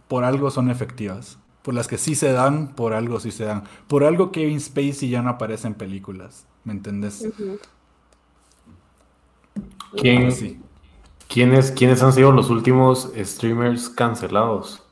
por 0.09 0.25
algo 0.25 0.51
son 0.51 0.71
efectivas. 0.71 1.39
Por 1.63 1.75
las 1.75 1.89
que 1.89 1.99
sí 1.99 2.15
se 2.15 2.33
dan, 2.33 2.75
por 2.75 2.95
algo 2.95 3.21
sí 3.21 3.31
se 3.31 3.45
dan. 3.45 3.65
Por 3.87 4.05
algo 4.05 4.33
Kevin 4.33 4.61
Spacey 4.61 5.11
ya 5.11 5.23
no 5.23 5.31
aparece 5.31 5.67
en 5.67 5.75
películas. 5.75 6.47
¿Me 6.65 6.73
entendés? 6.73 7.29
¿Quién, 9.97 10.31
¿quiénes, 11.31 11.71
¿Quiénes 11.71 12.03
han 12.03 12.13
sido 12.13 12.33
los 12.33 12.51
últimos 12.51 13.11
streamers 13.17 13.89
cancelados? 13.89 14.83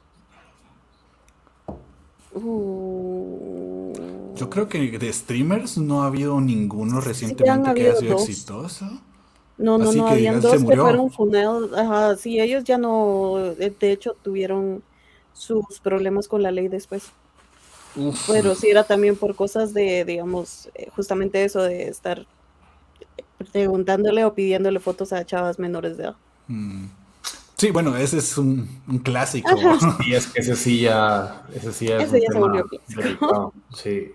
Uh. 2.32 3.92
Yo 4.36 4.48
creo 4.48 4.68
que 4.68 4.98
de 4.98 5.12
streamers 5.12 5.76
no 5.76 6.02
ha 6.02 6.06
habido 6.06 6.40
ninguno 6.40 7.00
recientemente 7.00 7.74
que 7.74 7.80
haya 7.88 7.96
sido 7.96 8.18
exitoso. 8.18 8.86
No, 9.58 9.76
no, 9.76 9.92
no, 9.92 10.06
habían 10.06 10.40
dos 10.40 10.62
que 10.62 10.76
fueron 10.76 11.10
funados. 11.10 11.72
Ajá, 11.76 12.16
sí, 12.16 12.40
ellos 12.40 12.62
ya 12.62 12.78
no, 12.78 13.54
de 13.56 13.92
hecho, 13.92 14.14
tuvieron 14.22 14.84
sus 15.32 15.80
problemas 15.82 16.28
con 16.28 16.44
la 16.44 16.52
ley 16.52 16.68
después. 16.68 17.10
Pero 18.28 18.54
sí 18.54 18.68
era 18.68 18.84
también 18.84 19.16
por 19.16 19.34
cosas 19.34 19.74
de, 19.74 20.04
digamos, 20.04 20.68
eh, 20.76 20.88
justamente 20.94 21.42
eso 21.42 21.62
de 21.62 21.88
estar 21.88 22.24
preguntándole 23.52 24.24
o 24.24 24.34
pidiéndole 24.34 24.78
fotos 24.78 25.12
a 25.12 25.24
chavas 25.24 25.58
menores 25.58 25.96
de 25.96 26.04
edad. 26.04 26.16
Mm. 26.48 26.86
Sí, 27.58 27.72
bueno, 27.72 27.96
ese 27.96 28.18
es 28.18 28.38
un, 28.38 28.68
clásico. 29.02 29.50
Y 30.06 30.14
es 30.14 30.28
que 30.28 30.40
ese 30.40 30.54
sí 30.54 30.80
ya, 30.80 31.44
ese 31.52 31.72
sí 31.72 31.86
ya 31.86 31.98
es 31.98 32.12
ese 32.12 32.38
un 32.38 33.52
Sí. 33.74 34.12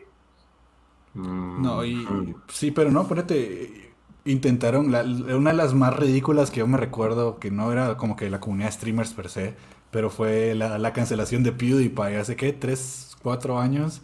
No, 1.14 1.84
y, 1.84 1.96
mm. 1.96 2.36
sí, 2.48 2.72
pero 2.72 2.90
no, 2.90 3.06
ponete, 3.08 3.92
intentaron, 4.26 4.88
una 4.88 5.52
de 5.52 5.58
las 5.58 5.74
más 5.74 5.96
ridículas 5.96 6.52
que 6.52 6.60
yo 6.62 6.68
me 6.68 6.78
recuerdo, 6.78 7.38
que 7.38 7.52
no 7.52 7.72
era 7.72 7.98
como 7.98 8.16
que 8.16 8.30
la 8.30 8.40
comunidad 8.40 8.70
de 8.70 8.74
streamers 8.74 9.14
per 9.14 9.30
se, 9.30 9.56
pero 9.92 10.10
fue 10.10 10.56
la, 10.56 10.94
cancelación 10.94 11.44
de 11.44 11.52
PewDiePie 11.52 12.18
hace 12.18 12.36
que, 12.38 12.54
tres, 12.54 13.16
cuatro 13.22 13.60
años, 13.60 14.02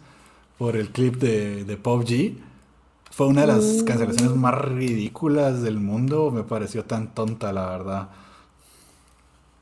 por 0.58 0.76
el 0.76 0.90
clip 0.90 1.16
de, 1.16 1.64
de 1.64 1.76
PUBG. 1.78 2.36
Fue 3.10 3.26
una 3.26 3.40
de 3.40 3.46
las 3.48 3.64
mm. 3.64 3.84
cancelaciones 3.84 4.36
más 4.36 4.54
ridículas 4.54 5.62
del 5.62 5.80
mundo, 5.80 6.30
me 6.30 6.44
pareció 6.44 6.84
tan 6.84 7.14
tonta, 7.14 7.52
la 7.52 7.70
verdad. 7.70 8.10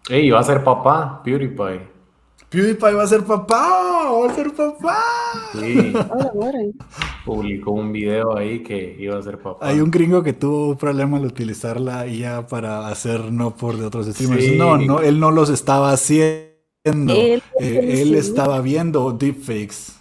Ey, 0.09 0.31
va 0.31 0.41
a 0.41 0.43
ser 0.43 0.65
papá, 0.65 1.21
PewDiePie. 1.23 1.81
PewDiePie 2.49 2.95
va 2.95 3.03
a 3.03 3.07
ser 3.07 3.25
papá, 3.25 4.11
va 4.11 4.31
a 4.31 4.35
ser 4.35 4.55
papá. 4.55 5.05
Sí. 5.53 5.93
Publicó 7.27 7.73
un 7.73 7.93
video 7.93 8.35
ahí 8.35 8.63
que 8.63 8.97
iba 8.99 9.19
a 9.19 9.23
ser 9.23 9.39
papá. 9.39 9.69
Hay 9.69 9.81
un 9.81 9.91
gringo 9.91 10.23
que 10.23 10.33
tuvo 10.33 10.71
un 10.71 10.77
problema 10.79 11.19
al 11.19 11.27
utilizar 11.27 11.79
la 11.79 12.07
IA 12.07 12.47
para 12.47 12.89
hacer 12.89 13.31
no 13.31 13.55
por 13.55 13.77
de 13.77 13.85
otros 13.85 14.07
streamers. 14.07 14.57
No, 14.57 14.79
no, 14.79 15.01
él 15.01 15.21
no 15.21 15.31
los 15.31 15.51
estaba 15.51 15.93
haciendo. 15.93 16.49
Él, 17.15 17.43
eh, 17.61 18.15
estaba 18.17 18.63
viendo 18.63 19.13
deepfakes. 19.13 19.93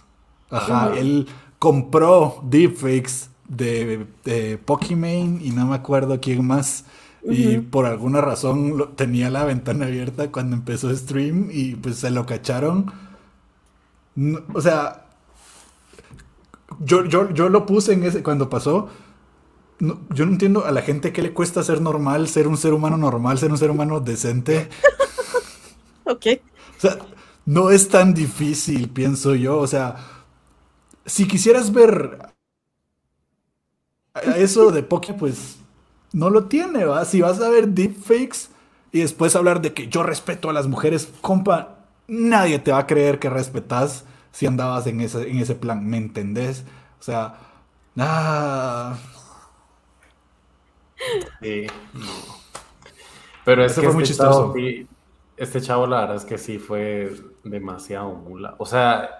Ajá, 0.48 0.94
él 0.96 1.28
compró 1.58 2.40
deepfakes 2.44 3.28
de, 3.46 4.06
de 4.24 4.56
Pokimane 4.56 5.40
y 5.42 5.50
no 5.50 5.66
me 5.66 5.74
acuerdo 5.74 6.18
quién 6.18 6.46
más 6.46 6.86
y 7.22 7.58
por 7.58 7.86
alguna 7.86 8.20
razón 8.20 8.94
tenía 8.96 9.30
la 9.30 9.44
ventana 9.44 9.86
abierta 9.86 10.30
cuando 10.30 10.56
empezó 10.56 10.94
stream 10.94 11.48
y 11.50 11.74
pues 11.74 11.96
se 11.96 12.10
lo 12.10 12.26
cacharon. 12.26 12.92
o 14.54 14.60
sea, 14.60 15.06
yo, 16.80 17.04
yo, 17.04 17.30
yo 17.32 17.48
lo 17.48 17.66
puse 17.66 17.92
en 17.92 18.04
ese 18.04 18.22
cuando 18.22 18.48
pasó. 18.48 18.88
yo 19.80 20.26
no 20.26 20.32
entiendo 20.32 20.64
a 20.64 20.72
la 20.72 20.82
gente 20.82 21.12
que 21.12 21.22
le 21.22 21.32
cuesta 21.32 21.62
ser 21.62 21.80
normal, 21.80 22.28
ser 22.28 22.46
un 22.46 22.56
ser 22.56 22.72
humano 22.72 22.96
normal, 22.96 23.38
ser 23.38 23.50
un 23.50 23.58
ser 23.58 23.70
humano 23.70 24.00
decente. 24.00 24.68
ok. 26.04 26.26
O 26.76 26.80
sea, 26.80 26.98
no 27.46 27.70
es 27.70 27.88
tan 27.88 28.14
difícil, 28.14 28.88
pienso 28.90 29.34
yo. 29.34 29.58
O 29.58 29.66
sea, 29.66 29.96
si 31.04 31.26
quisieras 31.26 31.72
ver 31.72 32.34
eso 34.36 34.70
de 34.70 34.82
Poké, 34.82 35.14
pues 35.14 35.57
no 36.12 36.30
lo 36.30 36.44
tiene, 36.46 36.84
¿va? 36.84 37.04
Si 37.04 37.20
vas 37.20 37.40
a 37.40 37.48
ver 37.50 37.68
deepfakes 37.68 38.48
y 38.92 39.00
después 39.00 39.36
hablar 39.36 39.60
de 39.60 39.74
que 39.74 39.88
yo 39.88 40.02
respeto 40.02 40.50
a 40.50 40.52
las 40.52 40.66
mujeres, 40.66 41.12
compa, 41.20 41.78
nadie 42.06 42.58
te 42.58 42.72
va 42.72 42.78
a 42.78 42.86
creer 42.86 43.18
que 43.18 43.30
respetas 43.30 44.04
si 44.32 44.46
andabas 44.46 44.86
en 44.86 45.00
ese, 45.00 45.28
en 45.30 45.38
ese 45.38 45.54
plan, 45.54 45.84
¿me 45.86 45.96
entendés? 45.98 46.64
O 47.00 47.02
sea, 47.02 47.34
ah. 47.98 48.98
Sí, 51.40 51.66
Pero 53.44 53.64
es 53.64 53.78
que 53.78 53.82
fue 53.82 53.92
muy 53.92 54.02
este 54.02 54.14
chistoso. 54.14 54.54
este 55.36 55.60
chavo, 55.60 55.86
la 55.86 56.00
verdad 56.02 56.16
es 56.16 56.24
que 56.24 56.38
sí 56.38 56.58
fue 56.58 57.12
demasiado 57.44 58.12
mula. 58.12 58.54
O 58.58 58.66
sea, 58.66 59.10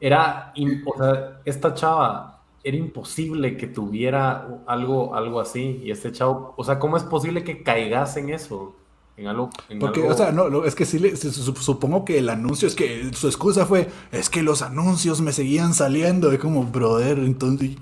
era. 0.00 0.52
O 0.84 0.96
sea, 0.98 1.40
esta 1.44 1.74
chava 1.74 2.39
era 2.62 2.76
imposible 2.76 3.56
que 3.56 3.66
tuviera 3.66 4.62
algo, 4.66 5.14
algo 5.14 5.40
así. 5.40 5.80
Y 5.82 5.90
este 5.90 6.12
chavo, 6.12 6.54
o 6.56 6.64
sea, 6.64 6.78
¿cómo 6.78 6.96
es 6.96 7.02
posible 7.04 7.44
que 7.44 7.62
caigas 7.62 8.16
en 8.16 8.30
eso? 8.30 8.74
En 9.16 9.26
algo, 9.26 9.50
Porque, 9.78 10.00
o 10.02 10.16
sea, 10.16 10.32
no, 10.32 10.64
es 10.64 10.74
que 10.74 10.86
sí, 10.86 10.98
le, 10.98 11.14
supongo 11.14 12.06
que 12.06 12.18
el 12.18 12.30
anuncio, 12.30 12.66
es 12.66 12.74
que 12.74 13.10
su 13.12 13.26
excusa 13.26 13.66
fue, 13.66 13.88
es 14.12 14.30
que 14.30 14.42
los 14.42 14.62
anuncios 14.62 15.20
me 15.20 15.32
seguían 15.32 15.74
saliendo, 15.74 16.30
de 16.30 16.38
como, 16.38 16.64
brother, 16.64 17.18
entonces, 17.18 17.72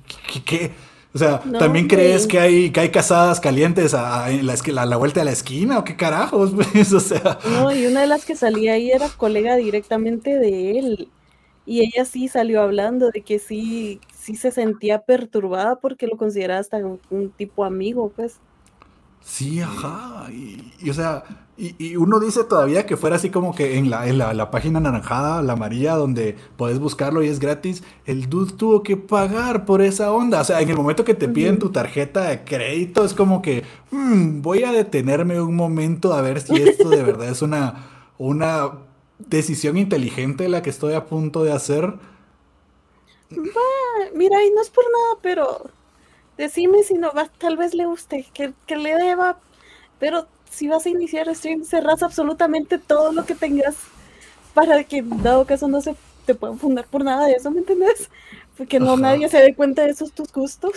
¿qué? 0.44 0.72
O 1.14 1.18
sea, 1.18 1.40
¿también 1.58 1.88
crees 1.88 2.26
que 2.26 2.38
hay, 2.38 2.70
que 2.70 2.80
hay 2.80 2.90
casadas 2.90 3.40
calientes 3.40 3.94
a, 3.94 4.30
en 4.30 4.46
la, 4.46 4.54
a 4.54 4.86
la 4.86 4.96
vuelta 4.96 5.20
de 5.20 5.24
la 5.24 5.32
esquina 5.32 5.78
o 5.78 5.84
qué 5.84 5.96
carajos? 5.96 6.52
Pues, 6.72 6.92
o 6.92 7.00
sea. 7.00 7.38
No, 7.50 7.74
y 7.74 7.86
una 7.86 8.02
de 8.02 8.06
las 8.06 8.24
que 8.24 8.36
salía 8.36 8.74
ahí 8.74 8.90
era 8.90 9.08
colega 9.08 9.56
directamente 9.56 10.38
de 10.38 10.78
él. 10.78 11.08
Y 11.64 11.80
ella 11.80 12.04
sí 12.04 12.28
salió 12.28 12.62
hablando 12.62 13.10
de 13.10 13.22
que 13.22 13.38
sí, 13.38 14.00
sí 14.28 14.36
se 14.36 14.50
sentía 14.50 15.00
perturbada 15.00 15.76
porque 15.76 16.06
lo 16.06 16.18
consideraba 16.18 16.60
hasta 16.60 16.76
un, 16.76 17.30
tipo 17.30 17.64
amigo, 17.64 18.12
pues. 18.14 18.36
Sí, 19.22 19.62
ajá. 19.62 20.30
Y, 20.30 20.90
o 20.90 20.92
sea, 20.92 21.24
y, 21.56 21.96
uno 21.96 22.20
dice 22.20 22.44
todavía 22.44 22.84
que 22.84 22.98
fuera 22.98 23.16
así 23.16 23.30
como 23.30 23.54
que 23.54 23.78
en 23.78 23.88
la, 23.88 24.06
en 24.06 24.18
la, 24.18 24.50
página 24.50 24.80
anaranjada, 24.80 25.40
la 25.40 25.54
amarilla, 25.54 25.94
donde 25.94 26.36
puedes 26.58 26.78
buscarlo 26.78 27.22
y 27.22 27.28
es 27.28 27.40
gratis, 27.40 27.82
el 28.04 28.28
dude 28.28 28.52
tuvo 28.52 28.82
que 28.82 28.98
pagar 28.98 29.64
por 29.64 29.80
esa 29.80 30.12
onda. 30.12 30.42
O 30.42 30.44
sea, 30.44 30.60
en 30.60 30.68
el 30.68 30.76
momento 30.76 31.06
que 31.06 31.14
te 31.14 31.26
piden 31.26 31.58
tu 31.58 31.70
tarjeta 31.70 32.24
de 32.28 32.44
crédito, 32.44 33.06
es 33.06 33.14
como 33.14 33.40
que 33.40 33.64
hmm, 33.90 34.42
voy 34.42 34.62
a 34.64 34.72
detenerme 34.72 35.40
un 35.40 35.56
momento 35.56 36.12
a 36.12 36.20
ver 36.20 36.42
si 36.42 36.54
esto 36.54 36.90
de 36.90 37.02
verdad 37.02 37.30
es 37.30 37.40
una, 37.40 37.86
una 38.18 38.72
decisión 39.18 39.78
inteligente 39.78 40.50
la 40.50 40.60
que 40.60 40.68
estoy 40.68 40.92
a 40.92 41.06
punto 41.06 41.44
de 41.44 41.52
hacer. 41.52 41.94
Mira, 44.14 44.44
y 44.44 44.50
no 44.50 44.62
es 44.62 44.70
por 44.70 44.84
nada, 44.84 45.20
pero 45.22 45.70
decime 46.36 46.82
si 46.82 46.94
no 46.94 47.12
va, 47.12 47.28
tal 47.38 47.56
vez 47.56 47.74
le 47.74 47.86
guste, 47.86 48.26
que, 48.32 48.76
le 48.76 48.94
deba, 48.94 49.38
pero 49.98 50.26
si 50.50 50.68
vas 50.68 50.86
a 50.86 50.88
iniciar 50.88 51.34
stream, 51.34 51.64
cerras 51.64 52.02
absolutamente 52.02 52.78
todo 52.78 53.12
lo 53.12 53.26
que 53.26 53.34
tengas 53.34 53.76
para 54.54 54.82
que, 54.84 55.02
dado 55.02 55.44
caso, 55.44 55.68
no 55.68 55.80
se 55.80 55.94
te 56.24 56.34
puedan 56.34 56.58
fundar 56.58 56.86
por 56.86 57.04
nada 57.04 57.26
de 57.26 57.32
eso, 57.32 57.50
¿me 57.50 57.58
entiendes? 57.58 58.10
Porque 58.56 58.80
no 58.80 58.96
nadie 58.96 59.28
se 59.28 59.38
dé 59.38 59.54
cuenta 59.54 59.82
de 59.82 59.90
esos 59.90 60.12
tus 60.12 60.32
gustos. 60.32 60.72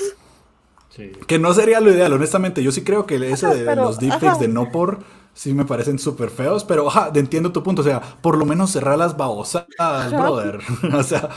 Que 1.28 1.40
no 1.40 1.54
sería 1.54 1.80
lo 1.80 1.90
ideal, 1.90 2.12
honestamente. 2.12 2.62
Yo 2.62 2.72
sí 2.72 2.84
creo 2.84 3.06
que 3.06 3.16
eso 3.32 3.54
de 3.54 3.76
los 3.76 3.98
deepfakes 3.98 4.40
de 4.40 4.50
no 4.50 4.72
por 4.72 5.00
sí 5.34 5.54
me 5.54 5.66
parecen 5.66 5.98
súper 5.98 6.30
feos, 6.30 6.66
pero 6.66 6.88
ajá, 6.90 7.12
entiendo 7.16 7.52
tu 7.52 7.64
punto. 7.64 7.82
O 7.82 7.86
sea, 7.86 8.02
por 8.22 8.38
lo 8.38 8.46
menos 8.46 8.72
cerrar 8.72 8.98
las 8.98 9.16
babosas, 9.16 9.66
brother. 10.12 10.60
o 10.94 11.04
sea. 11.04 11.30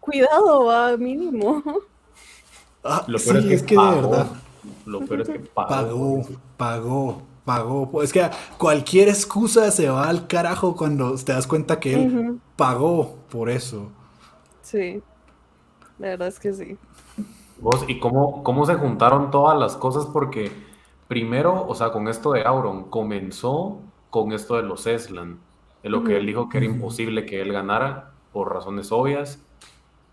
Cuidado, 0.00 0.64
va, 0.64 0.96
mínimo. 0.96 1.62
Ah, 2.82 3.04
lo 3.06 3.18
peor 3.18 3.36
es 3.38 3.62
que, 3.62 3.76
de 3.76 3.82
verdad. 3.82 4.26
Lo 4.86 5.00
peor 5.00 5.20
es 5.20 5.28
que 5.28 5.38
pagó. 5.38 6.22
Pagó, 6.56 7.22
pagó, 7.44 8.02
Es 8.02 8.12
que 8.12 8.28
cualquier 8.58 9.08
excusa 9.08 9.70
se 9.70 9.88
va 9.88 10.08
al 10.08 10.26
carajo 10.26 10.76
cuando 10.76 11.14
te 11.16 11.32
das 11.32 11.46
cuenta 11.46 11.78
que 11.78 11.94
él 11.94 12.40
pagó 12.56 13.16
por 13.30 13.50
eso. 13.50 13.90
Sí, 14.62 15.02
la 15.98 16.08
verdad 16.08 16.28
es 16.28 16.40
que 16.40 16.52
sí. 16.52 16.78
¿Vos, 17.60 17.84
¿Y 17.88 17.98
cómo, 17.98 18.42
cómo 18.42 18.64
se 18.64 18.74
juntaron 18.74 19.30
todas 19.30 19.58
las 19.58 19.76
cosas? 19.76 20.06
Porque 20.06 20.50
primero, 21.08 21.66
o 21.66 21.74
sea, 21.74 21.90
con 21.90 22.08
esto 22.08 22.32
de 22.32 22.44
Auron, 22.44 22.84
comenzó 22.84 23.80
con 24.10 24.32
esto 24.32 24.56
de 24.56 24.62
los 24.62 24.86
Eslan, 24.86 25.38
en 25.82 25.92
lo 25.92 26.04
que 26.04 26.16
él 26.16 26.26
dijo 26.26 26.48
que 26.48 26.58
era 26.58 26.66
imposible 26.66 27.26
que 27.26 27.42
él 27.42 27.52
ganara 27.52 28.12
por 28.32 28.52
razones 28.52 28.92
obvias. 28.92 29.42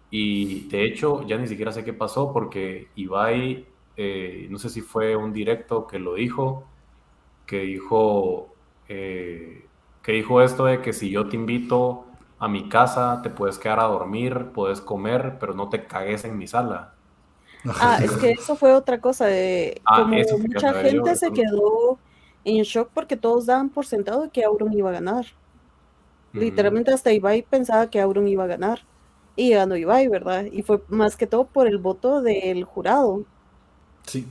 Y 0.09 0.67
de 0.69 0.85
hecho, 0.85 1.25
ya 1.27 1.37
ni 1.37 1.47
siquiera 1.47 1.71
sé 1.71 1.83
qué 1.83 1.93
pasó 1.93 2.31
porque 2.31 2.87
Ibai, 2.95 3.65
eh, 3.97 4.47
no 4.49 4.57
sé 4.57 4.69
si 4.69 4.81
fue 4.81 5.15
un 5.15 5.33
directo 5.33 5.87
que 5.87 5.99
lo 5.99 6.15
dijo, 6.15 6.65
que 7.45 7.61
dijo, 7.61 8.53
eh, 8.87 9.65
que 10.01 10.13
dijo 10.13 10.41
esto 10.41 10.65
de 10.65 10.81
que 10.81 10.93
si 10.93 11.09
yo 11.09 11.27
te 11.27 11.35
invito 11.35 12.05
a 12.39 12.47
mi 12.47 12.69
casa, 12.69 13.21
te 13.21 13.29
puedes 13.29 13.57
quedar 13.57 13.79
a 13.79 13.85
dormir, 13.85 14.51
puedes 14.53 14.79
comer, 14.79 15.37
pero 15.39 15.53
no 15.53 15.69
te 15.69 15.85
cagues 15.85 16.23
en 16.23 16.37
mi 16.37 16.47
sala. 16.47 16.93
Ah, 17.65 17.99
es 18.03 18.11
que 18.11 18.31
eso 18.31 18.55
fue 18.55 18.73
otra 18.73 19.01
cosa. 19.01 19.25
De, 19.25 19.81
ah, 19.85 20.01
como 20.01 20.15
mucha 20.39 20.73
gente 20.73 21.15
se 21.15 21.31
quedó 21.31 21.99
en 22.45 22.63
shock 22.63 22.89
porque 22.93 23.17
todos 23.17 23.47
daban 23.47 23.69
por 23.69 23.85
sentado 23.85 24.29
que 24.31 24.43
Auron 24.43 24.71
iba 24.73 24.89
a 24.89 24.93
ganar. 24.93 25.25
Literalmente 26.33 26.93
hasta 26.93 27.11
Ibai 27.11 27.41
pensaba 27.41 27.89
que 27.89 27.99
Auron 27.99 28.27
iba 28.27 28.43
a 28.43 28.47
ganar. 28.47 28.81
Y 29.37 29.51
ganó 29.51 29.77
Ibai, 29.77 30.09
¿verdad? 30.09 30.45
Y 30.51 30.63
fue 30.63 30.81
más 30.89 31.15
que 31.15 31.27
todo 31.27 31.45
por 31.45 31.67
el 31.67 31.77
voto 31.77 32.21
del 32.21 32.65
jurado. 32.65 33.23
Sí. 34.03 34.27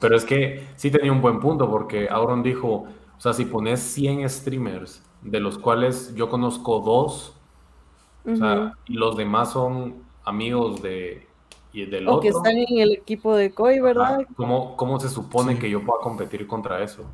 Pero 0.00 0.16
es 0.16 0.24
que 0.24 0.66
sí 0.76 0.90
tenía 0.90 1.12
un 1.12 1.20
buen 1.20 1.40
punto 1.40 1.68
porque 1.68 2.08
Auron 2.08 2.42
dijo, 2.42 2.86
o 3.18 3.20
sea, 3.20 3.34
si 3.34 3.44
pones 3.44 3.80
100 3.80 4.30
streamers, 4.30 5.02
de 5.22 5.40
los 5.40 5.58
cuales 5.58 6.14
yo 6.14 6.30
conozco 6.30 6.80
dos, 6.80 7.34
o 8.24 8.36
sea, 8.36 8.74
y 8.86 8.94
los 8.94 9.16
demás 9.16 9.52
son 9.52 10.04
amigos 10.24 10.82
de, 10.82 11.26
y 11.72 11.86
del 11.86 12.08
o 12.08 12.20
que 12.20 12.28
están 12.28 12.56
en 12.56 12.78
el 12.78 12.92
equipo 12.92 13.34
de 13.34 13.50
COI, 13.50 13.80
¿verdad? 13.80 14.20
¿cómo, 14.36 14.76
¿Cómo 14.76 15.00
se 15.00 15.08
supone 15.08 15.58
que 15.58 15.68
yo 15.68 15.84
pueda 15.84 16.00
competir 16.00 16.46
contra 16.46 16.82
eso? 16.82 17.04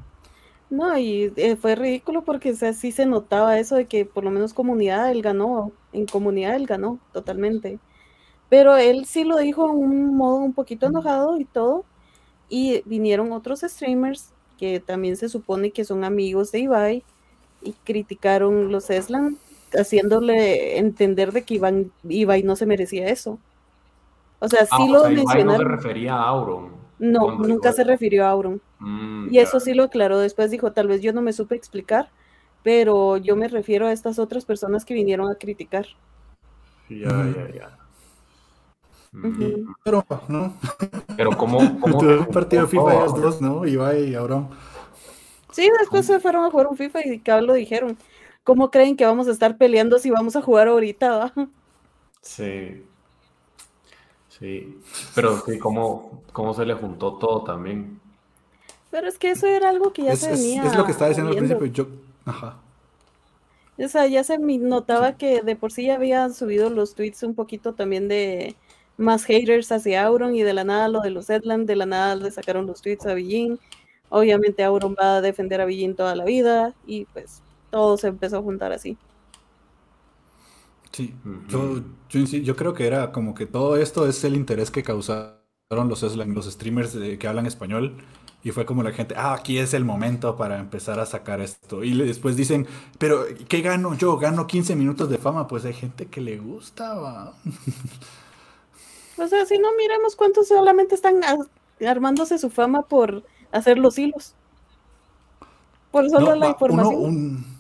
No, 0.75 0.99
y 0.99 1.33
eh, 1.37 1.55
fue 1.55 1.77
ridículo 1.77 2.25
porque 2.25 2.51
o 2.51 2.57
sea, 2.57 2.73
sí 2.73 2.91
se 2.91 3.07
notaba 3.07 3.61
eso 3.61 3.77
de 3.77 3.87
que 3.87 4.05
por 4.05 4.25
lo 4.25 4.31
menos 4.33 4.53
comunidad 4.53 5.13
él 5.13 5.23
ganó, 5.23 5.71
en 5.93 6.07
comunidad 6.07 6.57
él 6.57 6.67
ganó 6.67 6.99
totalmente. 7.13 7.79
Pero 8.49 8.77
él 8.77 9.05
sí 9.05 9.23
lo 9.23 9.37
dijo 9.37 9.71
en 9.71 9.77
un 9.77 10.17
modo 10.17 10.39
un 10.39 10.53
poquito 10.53 10.87
enojado 10.87 11.39
y 11.39 11.45
todo. 11.45 11.85
Y 12.49 12.83
vinieron 12.87 13.31
otros 13.31 13.61
streamers 13.61 14.33
que 14.59 14.81
también 14.81 15.17
se 15.17 15.29
supone 15.29 15.71
que 15.71 15.85
son 15.85 16.03
amigos 16.03 16.51
de 16.51 16.61
Ibai 16.61 17.05
y 17.63 17.73
criticaron 17.85 18.73
los 18.73 18.91
Eslan, 18.91 19.39
haciéndole 19.73 20.79
entender 20.79 21.31
de 21.31 21.45
que 21.45 21.61
Ibai 22.09 22.43
no 22.43 22.57
se 22.57 22.67
merecía 22.67 23.09
eso. 23.11 23.39
O 24.41 24.49
sea, 24.49 24.67
sí 24.67 24.73
ah, 24.73 24.87
lo 24.89 25.05
mencionaron. 25.09 25.47
no 25.47 25.57
se 25.57 25.65
refería 25.65 26.15
a 26.15 26.29
Auron. 26.29 26.84
No, 26.99 27.39
nunca 27.39 27.73
se 27.73 27.85
refirió 27.85 28.27
a 28.27 28.31
Auron. 28.31 28.61
Mm, 28.79 29.29
y 29.33 29.39
eso 29.39 29.61
sí 29.61 29.75
lo 29.75 29.85
aclaró 29.85 30.19
después, 30.19 30.51
dijo, 30.51 30.73
tal 30.73 30.89
vez 30.89 31.03
yo 31.03 31.12
no 31.12 31.23
me 31.23 31.33
supe 31.33 31.57
explicar, 31.57 32.11
pero 32.62 33.16
yo 33.16 33.37
me 33.37 33.49
refiero 33.49 33.87
a 33.87 33.93
estas 33.93 34.19
otras 34.19 34.45
personas 34.45 34.85
que 34.85 34.95
vinieron 34.95 35.31
a 35.31 35.35
criticar. 35.37 35.87
Ya, 36.89 37.09
ya, 37.09 37.55
ya. 37.55 37.79
Pero, 39.85 40.05
¿no? 40.29 40.55
Pero 41.16 41.31
¿cómo? 41.37 41.59
cómo 41.81 41.99
un 41.99 42.27
partido 42.27 42.66
FIFA 42.66 42.95
ellos 42.95 43.21
dos, 43.21 43.41
¿no? 43.41 43.65
Ibai 43.65 44.11
y 44.11 44.15
Auron. 44.15 44.49
Sí, 45.53 45.71
después 45.79 46.05
se 46.05 46.19
fueron 46.19 46.45
a 46.45 46.51
jugar 46.51 46.66
un 46.66 46.77
FIFA 46.77 47.07
y 47.07 47.21
que 47.21 47.41
lo 47.41 47.53
dijeron. 47.53 47.97
¿Cómo 48.43 48.71
creen 48.71 48.97
que 48.97 49.07
vamos 49.07 49.29
a 49.29 49.31
estar 49.31 49.57
peleando 49.57 49.99
si 49.99 50.11
vamos 50.11 50.35
a 50.37 50.43
jugar 50.43 50.69
ahorita? 50.69 51.33
Sí. 52.21 52.85
Sí, 54.45 54.79
pero 55.15 55.41
sí, 55.41 55.59
cómo, 55.59 56.21
cómo 56.35 56.53
se 56.53 56.66
le 56.66 56.75
juntó 56.75 57.15
todo 57.15 57.45
también. 57.45 57.99
Pero 58.91 59.09
es 59.09 59.19
que 59.19 59.31
eso 59.31 59.47
era 59.47 59.71
algo 59.71 59.95
que 59.95 60.03
ya 60.03 60.16
se 60.16 60.33
venía. 60.33 60.62
Es, 60.65 60.77
lo 60.77 60.85
que 60.85 60.93
estaba 60.93 61.09
diciendo 61.09 61.31
al 61.31 61.39
principio. 61.39 61.66
Yo, 61.69 61.87
ajá. 62.27 62.59
O 63.79 63.89
sea, 63.89 64.07
ya 64.07 64.23
se 64.23 64.37
notaba 64.37 65.16
que 65.16 65.41
de 65.41 65.57
por 65.57 65.73
sí 65.73 65.87
ya 65.87 65.95
habían 65.95 66.35
subido 66.35 66.69
los 66.69 66.95
tweets 66.95 67.23
un 67.23 67.35
poquito 67.35 67.73
también 67.73 68.07
de 68.07 68.55
más 68.99 69.25
haters 69.25 69.73
hacia 69.73 70.05
Auron 70.05 70.35
y 70.35 70.43
de 70.43 70.53
la 70.53 70.65
nada 70.65 70.89
lo 70.89 71.01
de 71.01 71.09
los 71.09 71.31
Edland, 71.31 71.66
de 71.66 71.77
la 71.77 71.87
nada 71.87 72.15
le 72.15 72.31
sacaron 72.31 72.66
los 72.66 72.83
tweets 72.83 73.07
a 73.07 73.15
Villín. 73.15 73.59
Obviamente 74.11 74.62
Auron 74.62 74.95
va 74.95 75.16
a 75.16 75.21
defender 75.23 75.62
a 75.62 75.65
Villín 75.65 75.97
toda 75.97 76.15
la 76.15 76.27
vida 76.27 76.75
y 76.87 77.07
pues 77.07 77.41
todo 77.71 77.97
se 77.97 78.09
empezó 78.09 78.37
a 78.37 78.43
juntar 78.43 78.73
así. 78.73 78.99
Sí, 80.95 81.12
yo, 81.49 81.83
yo, 82.09 82.55
creo 82.55 82.73
que 82.73 82.87
era 82.87 83.11
como 83.11 83.35
que 83.35 83.47
todo 83.47 83.77
esto 83.77 84.07
es 84.07 84.23
el 84.23 84.37
interés 84.37 84.71
que 84.71 84.85
causaron 84.85 85.35
los, 85.71 86.03
los 86.03 86.53
streamers 86.53 86.97
que 87.19 87.27
hablan 87.29 87.47
español. 87.47 87.97
Y 88.45 88.53
fue 88.53 88.65
como 88.65 88.83
la 88.83 88.93
gente, 88.93 89.15
ah, 89.16 89.33
aquí 89.33 89.59
es 89.59 89.75
el 89.75 89.85
momento 89.85 90.37
para 90.37 90.61
empezar 90.61 91.01
a 91.01 91.07
sacar 91.07 91.41
esto. 91.41 91.83
Y 91.83 91.97
después 91.97 92.37
dicen, 92.37 92.69
pero 92.99 93.25
¿qué 93.49 93.61
gano 93.61 93.95
yo? 93.95 94.19
¿Gano 94.19 94.47
15 94.47 94.77
minutos 94.77 95.11
de 95.11 95.19
fama? 95.19 95.49
Pues 95.49 95.65
hay 95.65 95.73
gente 95.73 96.07
que 96.07 96.21
le 96.21 96.39
gusta, 96.39 97.33
O 99.16 99.27
sea, 99.27 99.47
si 99.47 99.59
no 99.59 99.69
miremos 99.77 100.15
cuántos 100.15 100.47
solamente 100.47 100.95
están 100.95 101.21
armándose 101.85 102.39
su 102.39 102.51
fama 102.51 102.83
por 102.83 103.25
hacer 103.51 103.79
los 103.79 103.99
hilos. 103.99 104.35
Por 105.91 106.09
solo 106.09 106.37
la 106.37 106.51
información 106.51 106.97
un, 106.97 107.54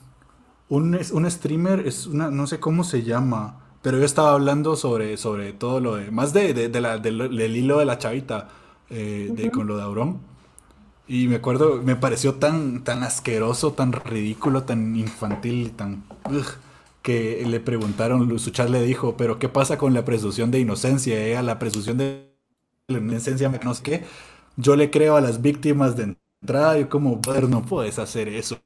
un 0.68 1.30
streamer 1.30 1.86
es 1.86 2.06
una, 2.06 2.30
no 2.30 2.46
sé 2.46 2.60
cómo 2.60 2.84
se 2.84 3.02
llama, 3.02 3.60
pero 3.82 3.98
yo 3.98 4.04
estaba 4.04 4.32
hablando 4.32 4.76
sobre, 4.76 5.16
sobre 5.18 5.52
todo 5.52 5.78
lo 5.78 5.96
de, 5.96 6.10
más 6.10 6.32
de, 6.32 6.54
de, 6.54 6.80
la, 6.80 6.98
del 6.98 7.56
hilo 7.56 7.78
de 7.78 7.84
la 7.84 7.98
chavita, 7.98 8.48
eh, 8.88 9.30
de, 9.30 9.50
con 9.50 9.66
lo 9.66 9.76
de 9.76 9.82
Aurón. 9.82 10.20
Y 11.06 11.28
me 11.28 11.36
acuerdo, 11.36 11.82
me 11.82 11.96
pareció 11.96 12.36
tan, 12.36 12.82
tan 12.82 13.02
asqueroso, 13.02 13.72
tan 13.72 13.92
ridículo, 13.92 14.62
tan 14.64 14.96
infantil, 14.96 15.72
tan... 15.72 16.04
que 17.02 17.44
le 17.46 17.60
preguntaron, 17.60 18.38
su 18.38 18.50
chat 18.50 18.70
le 18.70 18.82
dijo, 18.82 19.16
pero 19.18 19.38
¿qué 19.38 19.50
pasa 19.50 19.76
con 19.76 19.92
la 19.92 20.06
presunción 20.06 20.50
de 20.50 20.60
inocencia? 20.60 21.14
Eh? 21.22 21.42
La 21.42 21.58
presunción 21.58 21.98
de 21.98 22.34
inocencia, 22.88 23.50
no 23.62 23.74
sé 23.74 23.82
qué. 23.82 24.04
Yo 24.56 24.76
le 24.76 24.90
creo 24.90 25.16
a 25.16 25.20
las 25.20 25.42
víctimas 25.42 25.96
de 25.96 26.16
entrada 26.40 26.78
y 26.78 26.86
como, 26.86 27.20
no 27.50 27.62
puedes 27.62 27.98
hacer 27.98 28.28
eso. 28.28 28.58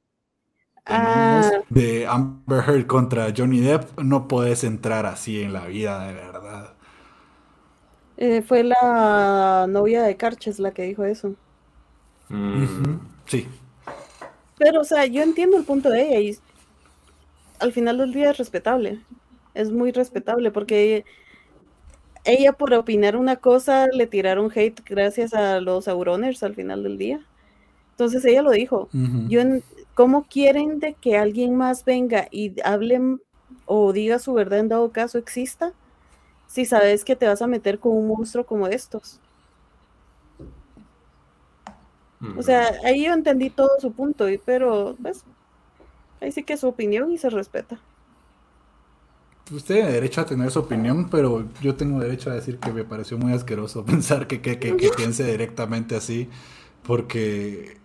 Ah. 0.89 1.51
de 1.69 2.06
Amber 2.06 2.65
Heard 2.66 2.86
contra 2.86 3.32
Johnny 3.36 3.60
Depp, 3.60 4.01
no 4.01 4.27
puedes 4.27 4.65
entrar 4.65 5.05
así 5.05 5.43
en 5.43 5.52
la 5.52 5.66
vida, 5.66 6.06
de 6.06 6.15
verdad. 6.15 6.73
Eh, 8.16 8.43
fue 8.43 8.65
la 8.65 9.66
novia 9.69 10.02
de 10.02 10.16
Carches 10.16 10.59
la 10.59 10.73
que 10.73 10.82
dijo 10.82 11.05
eso. 11.05 11.35
Mm. 12.28 12.98
Sí. 13.27 13.47
Pero, 14.59 14.81
o 14.81 14.85
sea, 14.85 15.06
yo 15.06 15.23
entiendo 15.23 15.56
el 15.56 15.65
punto 15.65 15.90
de 15.90 16.09
ella 16.09 16.20
y 16.20 16.39
al 17.60 17.73
final 17.73 17.98
del 17.98 18.12
día 18.12 18.31
es 18.31 18.39
respetable. 18.39 19.01
Es 19.55 19.70
muy 19.70 19.93
respetable 19.93 20.51
porque 20.51 21.05
ella 22.24 22.52
por 22.52 22.73
opinar 22.74 23.16
una 23.16 23.36
cosa 23.36 23.86
le 23.93 24.06
tiraron 24.06 24.51
hate 24.55 24.82
gracias 24.85 25.35
a 25.35 25.60
los 25.60 25.86
Auroners 25.86 26.43
al 26.43 26.55
final 26.55 26.82
del 26.82 26.98
día. 26.98 27.20
Entonces 27.93 28.24
ella 28.24 28.43
lo 28.43 28.51
dijo. 28.51 28.89
Yo 28.93 29.43
¿Cómo 29.99 30.29
quieren 30.29 30.79
de 30.79 30.95
que 30.95 31.19
alguien 31.19 31.57
más 31.57 31.85
venga 31.85 32.29
y 32.31 32.55
hable 32.61 33.19
o 33.66 33.93
diga 33.93 34.20
su 34.20 34.33
verdad 34.33 34.61
en 34.61 34.69
dado 34.69 34.93
caso 34.93 35.19
exista? 35.19 35.73
Si 36.47 36.66
sabes 36.66 37.05
que 37.05 37.16
te 37.16 37.27
vas 37.27 37.43
a 37.43 37.49
meter 37.49 37.81
con 37.81 37.97
un 37.97 38.07
monstruo 38.07 38.47
como 38.47 38.69
estos. 38.69 39.19
O 42.37 42.43
sea, 42.45 42.70
ahí 42.85 43.07
yo 43.07 43.12
entendí 43.12 43.51
todo 43.51 43.70
su 43.81 43.91
punto, 43.91 44.27
pero 44.45 44.95
pues 45.03 45.25
ahí 46.20 46.31
sí 46.31 46.45
que 46.45 46.53
es 46.53 46.61
su 46.61 46.69
opinión 46.69 47.11
y 47.11 47.19
se 47.19 47.29
respeta. 47.29 47.81
Usted 49.51 49.75
tiene 49.75 49.91
derecho 49.91 50.20
a 50.20 50.27
tener 50.27 50.49
su 50.53 50.61
opinión, 50.61 51.11
pero 51.11 51.45
yo 51.61 51.75
tengo 51.75 51.99
derecho 51.99 52.31
a 52.31 52.35
decir 52.35 52.59
que 52.61 52.73
me 52.73 52.85
pareció 52.85 53.19
muy 53.19 53.33
asqueroso 53.33 53.85
pensar 53.85 54.29
que, 54.29 54.41
que, 54.43 54.61
que 54.61 54.77
piense 54.97 55.25
directamente 55.25 55.97
así, 55.97 56.29
porque 56.85 57.79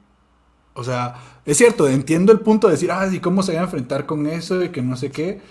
o 0.73 0.83
sea, 0.83 1.15
es 1.45 1.57
cierto, 1.57 1.87
entiendo 1.87 2.31
el 2.31 2.39
punto 2.39 2.67
de 2.67 2.73
decir, 2.73 2.91
ah, 2.91 3.07
¿y 3.11 3.19
cómo 3.19 3.43
se 3.43 3.53
va 3.53 3.61
a 3.61 3.63
enfrentar 3.63 4.05
con 4.05 4.25
eso 4.27 4.63
y 4.63 4.69
que 4.69 4.81
no 4.81 4.95
sé 4.95 5.11
qué? 5.11 5.41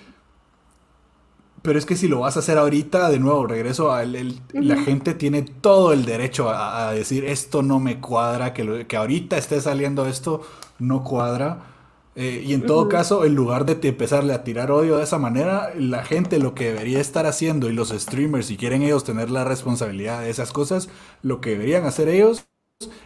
Pero 1.62 1.78
es 1.78 1.86
que 1.86 1.94
si 1.94 2.08
lo 2.08 2.20
vas 2.20 2.36
a 2.36 2.40
hacer 2.40 2.58
ahorita, 2.58 3.08
de 3.08 3.20
nuevo, 3.20 3.46
regreso 3.46 3.92
a 3.92 4.04
la 4.04 4.76
gente 4.78 5.14
tiene 5.14 5.42
todo 5.42 5.92
el 5.92 6.04
derecho 6.04 6.50
a, 6.50 6.92
decir 6.92 7.24
esto 7.24 7.62
no 7.62 7.78
me 7.78 8.00
cuadra, 8.00 8.52
que, 8.52 8.86
que 8.88 8.96
ahorita 8.96 9.38
esté 9.38 9.60
saliendo 9.60 10.06
esto 10.06 10.42
no 10.80 11.04
cuadra. 11.04 11.66
Eh, 12.14 12.42
y 12.44 12.52
en 12.52 12.66
todo 12.66 12.88
caso, 12.88 13.24
en 13.24 13.34
lugar 13.34 13.64
de 13.64 13.88
empezarle 13.88 14.34
a 14.34 14.42
tirar 14.44 14.70
odio 14.72 14.98
de 14.98 15.04
esa 15.04 15.18
manera, 15.18 15.72
la 15.76 16.04
gente 16.04 16.38
lo 16.38 16.54
que 16.54 16.72
debería 16.72 17.00
estar 17.00 17.26
haciendo 17.26 17.70
y 17.70 17.72
los 17.72 17.90
streamers, 17.90 18.46
si 18.46 18.56
quieren 18.56 18.82
ellos 18.82 19.04
tener 19.04 19.30
la 19.30 19.44
responsabilidad 19.44 20.20
de 20.20 20.30
esas 20.30 20.52
cosas, 20.52 20.88
lo 21.22 21.40
que 21.40 21.50
deberían 21.50 21.86
hacer 21.86 22.08
ellos 22.08 22.44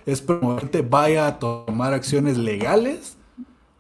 es 0.04 0.22
promover 0.22 0.70
que 0.70 0.82
vaya 0.82 1.26
a 1.26 1.38
tomar 1.38 1.94
acciones 1.94 2.36
legales 2.36 3.16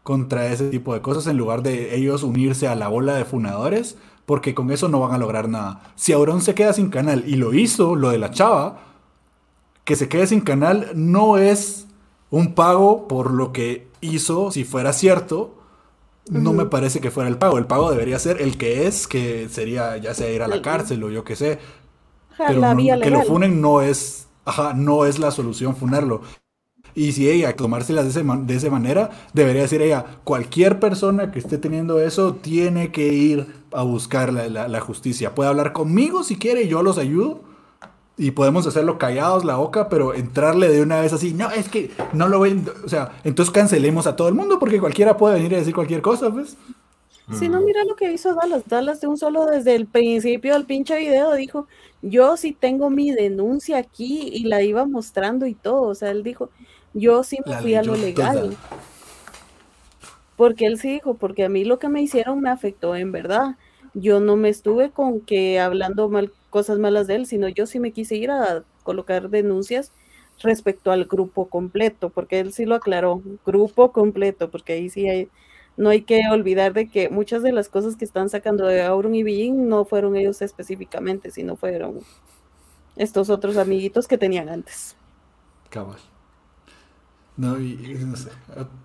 contra 0.02 0.46
ese 0.52 0.68
tipo 0.70 0.94
de 0.94 1.00
cosas 1.00 1.26
en 1.26 1.36
lugar 1.36 1.62
de 1.62 1.96
ellos 1.96 2.22
unirse 2.22 2.68
a 2.68 2.76
la 2.76 2.88
bola 2.88 3.14
de 3.14 3.24
funadores, 3.24 3.96
porque 4.24 4.54
con 4.54 4.70
eso 4.70 4.88
no 4.88 5.00
van 5.00 5.12
a 5.12 5.18
lograr 5.18 5.48
nada. 5.48 5.82
Si 5.96 6.12
Auron 6.12 6.42
se 6.42 6.54
queda 6.54 6.72
sin 6.72 6.90
canal 6.90 7.24
y 7.26 7.36
lo 7.36 7.54
hizo, 7.54 7.96
lo 7.96 8.10
de 8.10 8.18
la 8.18 8.30
chava, 8.30 8.80
que 9.84 9.96
se 9.96 10.08
quede 10.08 10.26
sin 10.26 10.40
canal 10.40 10.90
no 10.94 11.38
es 11.38 11.86
un 12.30 12.54
pago 12.54 13.08
por 13.08 13.32
lo 13.32 13.52
que 13.52 13.88
hizo, 14.00 14.50
si 14.50 14.64
fuera 14.64 14.92
cierto, 14.92 15.56
no 16.30 16.52
me 16.52 16.66
parece 16.66 17.00
que 17.00 17.10
fuera 17.10 17.28
el 17.28 17.38
pago. 17.38 17.58
El 17.58 17.66
pago 17.66 17.90
debería 17.90 18.18
ser 18.18 18.42
el 18.42 18.58
que 18.58 18.86
es, 18.86 19.06
que 19.06 19.48
sería 19.48 19.96
ya 19.96 20.14
sea 20.14 20.30
ir 20.30 20.42
a 20.42 20.48
la 20.48 20.60
cárcel 20.60 21.02
o 21.04 21.10
yo 21.10 21.24
qué 21.24 21.36
sé. 21.36 21.58
Pero 22.36 22.60
que 23.00 23.10
lo 23.10 23.22
funen 23.22 23.60
no 23.60 23.80
es 23.80 24.25
Ajá, 24.46 24.72
no 24.72 25.04
es 25.04 25.18
la 25.18 25.30
solución 25.30 25.76
funarlo. 25.76 26.22
Y 26.94 27.12
si 27.12 27.28
ella 27.28 27.54
tomárselas 27.54 28.04
de, 28.04 28.10
ese 28.10 28.24
de 28.24 28.56
esa 28.56 28.70
manera, 28.70 29.10
debería 29.34 29.62
decir 29.62 29.82
ella, 29.82 30.06
cualquier 30.24 30.80
persona 30.80 31.30
que 31.30 31.38
esté 31.38 31.58
teniendo 31.58 32.00
eso 32.00 32.34
tiene 32.36 32.90
que 32.90 33.08
ir 33.08 33.46
a 33.72 33.82
buscar 33.82 34.32
la, 34.32 34.48
la 34.66 34.80
justicia. 34.80 35.34
Puede 35.34 35.50
hablar 35.50 35.74
conmigo 35.74 36.22
si 36.22 36.36
quiere, 36.36 36.68
yo 36.68 36.82
los 36.82 36.96
ayudo 36.96 37.42
y 38.18 38.30
podemos 38.30 38.66
hacerlo 38.66 38.98
callados 38.98 39.44
la 39.44 39.56
boca, 39.56 39.88
pero 39.88 40.14
entrarle 40.14 40.68
de 40.68 40.80
una 40.80 41.00
vez 41.00 41.12
así, 41.12 41.34
no, 41.34 41.50
es 41.50 41.68
que 41.68 41.90
no 42.14 42.28
lo 42.28 42.40
ven, 42.40 42.66
o 42.84 42.88
sea, 42.88 43.12
entonces 43.24 43.52
cancelemos 43.52 44.06
a 44.06 44.16
todo 44.16 44.28
el 44.28 44.34
mundo 44.34 44.58
porque 44.58 44.80
cualquiera 44.80 45.16
puede 45.16 45.34
venir 45.34 45.54
a 45.54 45.58
decir 45.58 45.74
cualquier 45.74 46.00
cosa, 46.00 46.30
pues. 46.30 46.56
Si 47.32 47.48
no, 47.48 47.60
mira 47.60 47.84
lo 47.84 47.96
que 47.96 48.12
hizo 48.12 48.34
Dallas. 48.36 48.62
Dallas 48.68 49.00
de 49.00 49.08
un 49.08 49.16
solo 49.16 49.46
desde 49.46 49.74
el 49.74 49.86
principio 49.86 50.52
del 50.52 50.64
pinche 50.64 50.96
video 50.96 51.34
dijo, 51.34 51.66
yo 52.08 52.36
sí 52.36 52.52
tengo 52.52 52.88
mi 52.88 53.10
denuncia 53.10 53.78
aquí 53.78 54.30
y 54.32 54.44
la 54.44 54.62
iba 54.62 54.86
mostrando 54.86 55.46
y 55.46 55.54
todo. 55.54 55.82
O 55.82 55.94
sea, 55.94 56.10
él 56.10 56.22
dijo, 56.22 56.50
yo 56.94 57.24
sí 57.24 57.38
me 57.44 57.56
fui 57.56 57.74
a 57.74 57.82
lo 57.82 57.96
legal. 57.96 58.56
Porque 60.36 60.66
él 60.66 60.78
sí 60.78 60.92
dijo, 60.92 61.14
porque 61.14 61.44
a 61.44 61.48
mí 61.48 61.64
lo 61.64 61.78
que 61.78 61.88
me 61.88 62.00
hicieron 62.00 62.40
me 62.40 62.50
afectó 62.50 62.94
en 62.94 63.10
verdad. 63.10 63.56
Yo 63.94 64.20
no 64.20 64.36
me 64.36 64.50
estuve 64.50 64.90
con 64.90 65.20
que 65.20 65.58
hablando 65.58 66.08
mal 66.08 66.32
cosas 66.50 66.78
malas 66.78 67.06
de 67.06 67.16
él, 67.16 67.26
sino 67.26 67.48
yo 67.48 67.66
sí 67.66 67.80
me 67.80 67.92
quise 67.92 68.16
ir 68.16 68.30
a 68.30 68.62
colocar 68.82 69.28
denuncias 69.28 69.92
respecto 70.40 70.92
al 70.92 71.06
grupo 71.06 71.48
completo, 71.48 72.10
porque 72.10 72.38
él 72.40 72.52
sí 72.52 72.66
lo 72.66 72.74
aclaró, 72.74 73.22
grupo 73.44 73.90
completo, 73.90 74.50
porque 74.50 74.74
ahí 74.74 74.90
sí 74.90 75.08
hay, 75.08 75.28
no 75.76 75.90
hay 75.90 76.02
que 76.02 76.22
olvidar 76.30 76.72
de 76.72 76.88
que 76.88 77.08
muchas 77.08 77.42
de 77.42 77.52
las 77.52 77.68
cosas 77.68 77.96
que 77.96 78.04
están 78.04 78.28
sacando 78.28 78.66
de 78.66 78.82
Auron 78.82 79.14
y 79.14 79.22
Billin 79.22 79.68
no 79.68 79.84
fueron 79.84 80.16
ellos 80.16 80.42
específicamente, 80.42 81.30
sino 81.30 81.56
fueron 81.56 82.00
estos 82.96 83.30
otros 83.30 83.56
amiguitos 83.56 84.08
que 84.08 84.18
tenían 84.18 84.48
antes. 84.48 84.96
Cabal. 85.68 85.98
No, 87.36 87.60
y, 87.60 87.76
no 88.00 88.16
sé. 88.16 88.30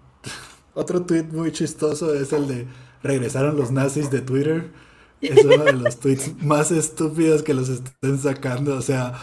Otro 0.73 1.03
tweet 1.03 1.23
muy 1.23 1.51
chistoso 1.51 2.13
es 2.13 2.31
el 2.34 2.47
de 2.47 2.68
regresaron 3.03 3.57
los 3.57 3.72
nazis 3.72 4.09
de 4.09 4.22
Twitter 4.22 4.72
es 5.22 5.45
uno 5.45 5.63
de 5.63 5.73
los 5.73 5.99
tweets 5.99 6.35
más 6.43 6.72
estúpidos 6.72 7.43
que 7.43 7.53
los 7.53 7.69
estén 7.69 8.18
sacando. 8.18 8.76
O 8.76 8.81
sea, 8.81 9.13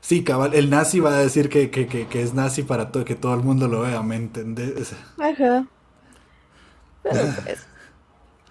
sí, 0.00 0.22
cabal, 0.22 0.54
el 0.54 0.70
nazi 0.70 1.00
va 1.00 1.16
a 1.16 1.18
decir 1.18 1.48
que, 1.48 2.06
es 2.12 2.34
nazi 2.34 2.62
para 2.62 2.92
todo, 2.92 3.04
que 3.04 3.14
todo 3.14 3.34
el 3.34 3.40
mundo 3.40 3.68
lo 3.68 3.82
vea, 3.82 4.02
¿me 4.02 4.16
entendés? 4.16 4.94
Ajá. 5.18 5.66
Pero 7.10 7.24
pues, 7.44 7.66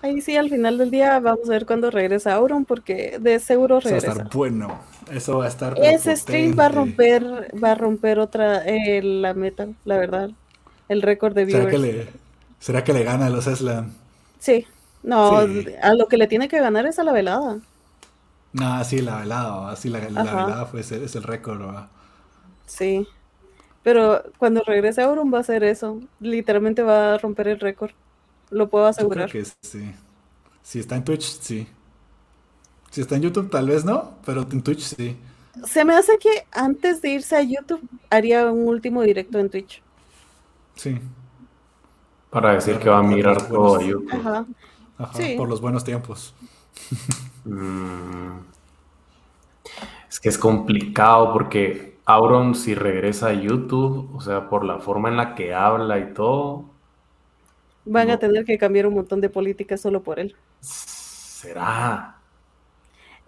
ahí 0.02 0.22
sí, 0.22 0.36
al 0.38 0.50
final 0.50 0.78
del 0.78 0.92
día 0.92 1.20
vamos 1.20 1.48
a 1.48 1.52
ver 1.52 1.66
cuándo 1.66 1.92
regresa 1.92 2.34
Auron, 2.34 2.66
porque 2.66 3.18
de 3.20 3.40
seguro 3.40 3.80
regresa. 3.80 4.08
Eso 4.08 4.08
va 4.08 4.14
a 4.14 4.24
estar 4.24 4.38
bueno. 4.38 4.80
Eso 5.12 5.38
va 5.38 5.46
a 5.46 5.48
estar. 5.48 5.76
Ese 5.78 6.16
stream 6.16 6.56
va 6.58 6.66
a 6.66 6.70
romper, 6.70 7.24
va 7.62 7.72
a 7.72 7.76
romper 7.76 8.20
otra, 8.20 8.66
eh, 8.66 9.02
la 9.02 9.34
meta, 9.34 9.68
la 9.84 9.98
verdad. 9.98 10.30
El 10.88 11.02
récord 11.02 11.34
de 11.36 11.46
viewers. 11.46 11.66
¿Será 11.66 11.72
que 11.72 11.80
le, 11.80 12.08
¿será 12.60 12.84
que 12.84 12.94
le 12.94 13.04
gana 13.04 13.28
a 13.28 13.30
los 13.30 13.48
Eslan? 13.48 13.92
Sí. 14.40 14.66
No, 15.04 15.38
a 15.38 15.94
lo 15.94 16.08
que 16.08 16.18
le 16.18 16.26
tiene 16.26 16.48
que 16.48 16.60
ganar 16.60 16.88
es 16.88 16.98
a 16.98 17.04
la 17.04 17.14
velada. 17.14 17.60
No, 18.54 18.84
sí, 18.84 19.02
la 19.02 19.18
velada, 19.18 19.70
así 19.70 19.90
la, 19.90 20.00
velada 20.00 20.66
fue, 20.66 20.80
es 20.80 20.92
el 20.92 21.24
récord. 21.24 21.62
Sí, 22.66 23.08
pero 23.84 24.24
cuando 24.40 24.64
regrese 24.64 25.04
Auron 25.04 25.32
va 25.32 25.38
a 25.38 25.42
hacer 25.42 25.64
eso. 25.64 26.00
Literalmente 26.20 26.82
va 26.82 27.14
a 27.14 27.18
romper 27.20 27.50
el 27.50 27.60
récord. 27.60 27.92
Lo 28.56 28.70
puedo 28.70 28.86
asegurar. 28.86 29.30
que 29.30 29.44
sí. 29.46 29.94
Si 30.62 30.80
está 30.80 30.96
en 30.96 31.04
Twitch, 31.04 31.40
sí. 31.42 31.68
Si 32.90 33.02
está 33.02 33.16
en 33.16 33.24
YouTube, 33.24 33.50
tal 33.50 33.68
vez 33.68 33.86
no, 33.86 34.16
pero 34.26 34.42
en 34.50 34.62
Twitch 34.62 34.82
sí. 34.82 35.18
Se 35.66 35.86
me 35.86 35.96
hace 35.96 36.18
que 36.18 36.46
antes 36.52 37.02
de 37.02 37.10
irse 37.10 37.36
a 37.36 37.42
YouTube 37.42 37.82
haría 38.10 38.52
un 38.52 38.68
último 38.68 39.02
directo 39.02 39.40
en 39.40 39.50
Twitch. 39.50 39.82
Sí. 40.76 41.00
Para 42.30 42.54
decir 42.54 42.80
que 42.80 42.90
va 42.90 43.00
a 43.00 43.04
mirar 43.04 43.48
todo 43.48 43.78
a 43.78 43.84
YouTube. 43.84 44.10
Ajá 44.12 44.46
por 45.38 45.50
los 45.50 45.62
buenos 45.62 45.84
tiempos. 45.84 46.34
Mm. 47.48 48.40
Es 50.10 50.20
que 50.20 50.30
es 50.30 50.38
complicado 50.40 51.32
porque 51.32 52.00
Auron 52.06 52.56
si 52.56 52.74
regresa 52.74 53.28
a 53.28 53.34
YouTube, 53.34 54.10
o 54.16 54.20
sea, 54.20 54.50
por 54.50 54.66
la 54.66 54.80
forma 54.80 55.10
en 55.10 55.18
la 55.18 55.36
que 55.36 55.54
habla 55.54 56.00
y 56.00 56.12
todo. 56.16 56.66
Van 57.86 58.10
a 58.10 58.18
tener 58.18 58.46
que 58.46 58.58
cambiar 58.58 58.88
un 58.88 58.96
montón 58.96 59.22
de 59.22 59.30
políticas 59.30 59.82
solo 59.82 60.02
por 60.02 60.20
él. 60.20 60.36
¿Será? 60.60 62.18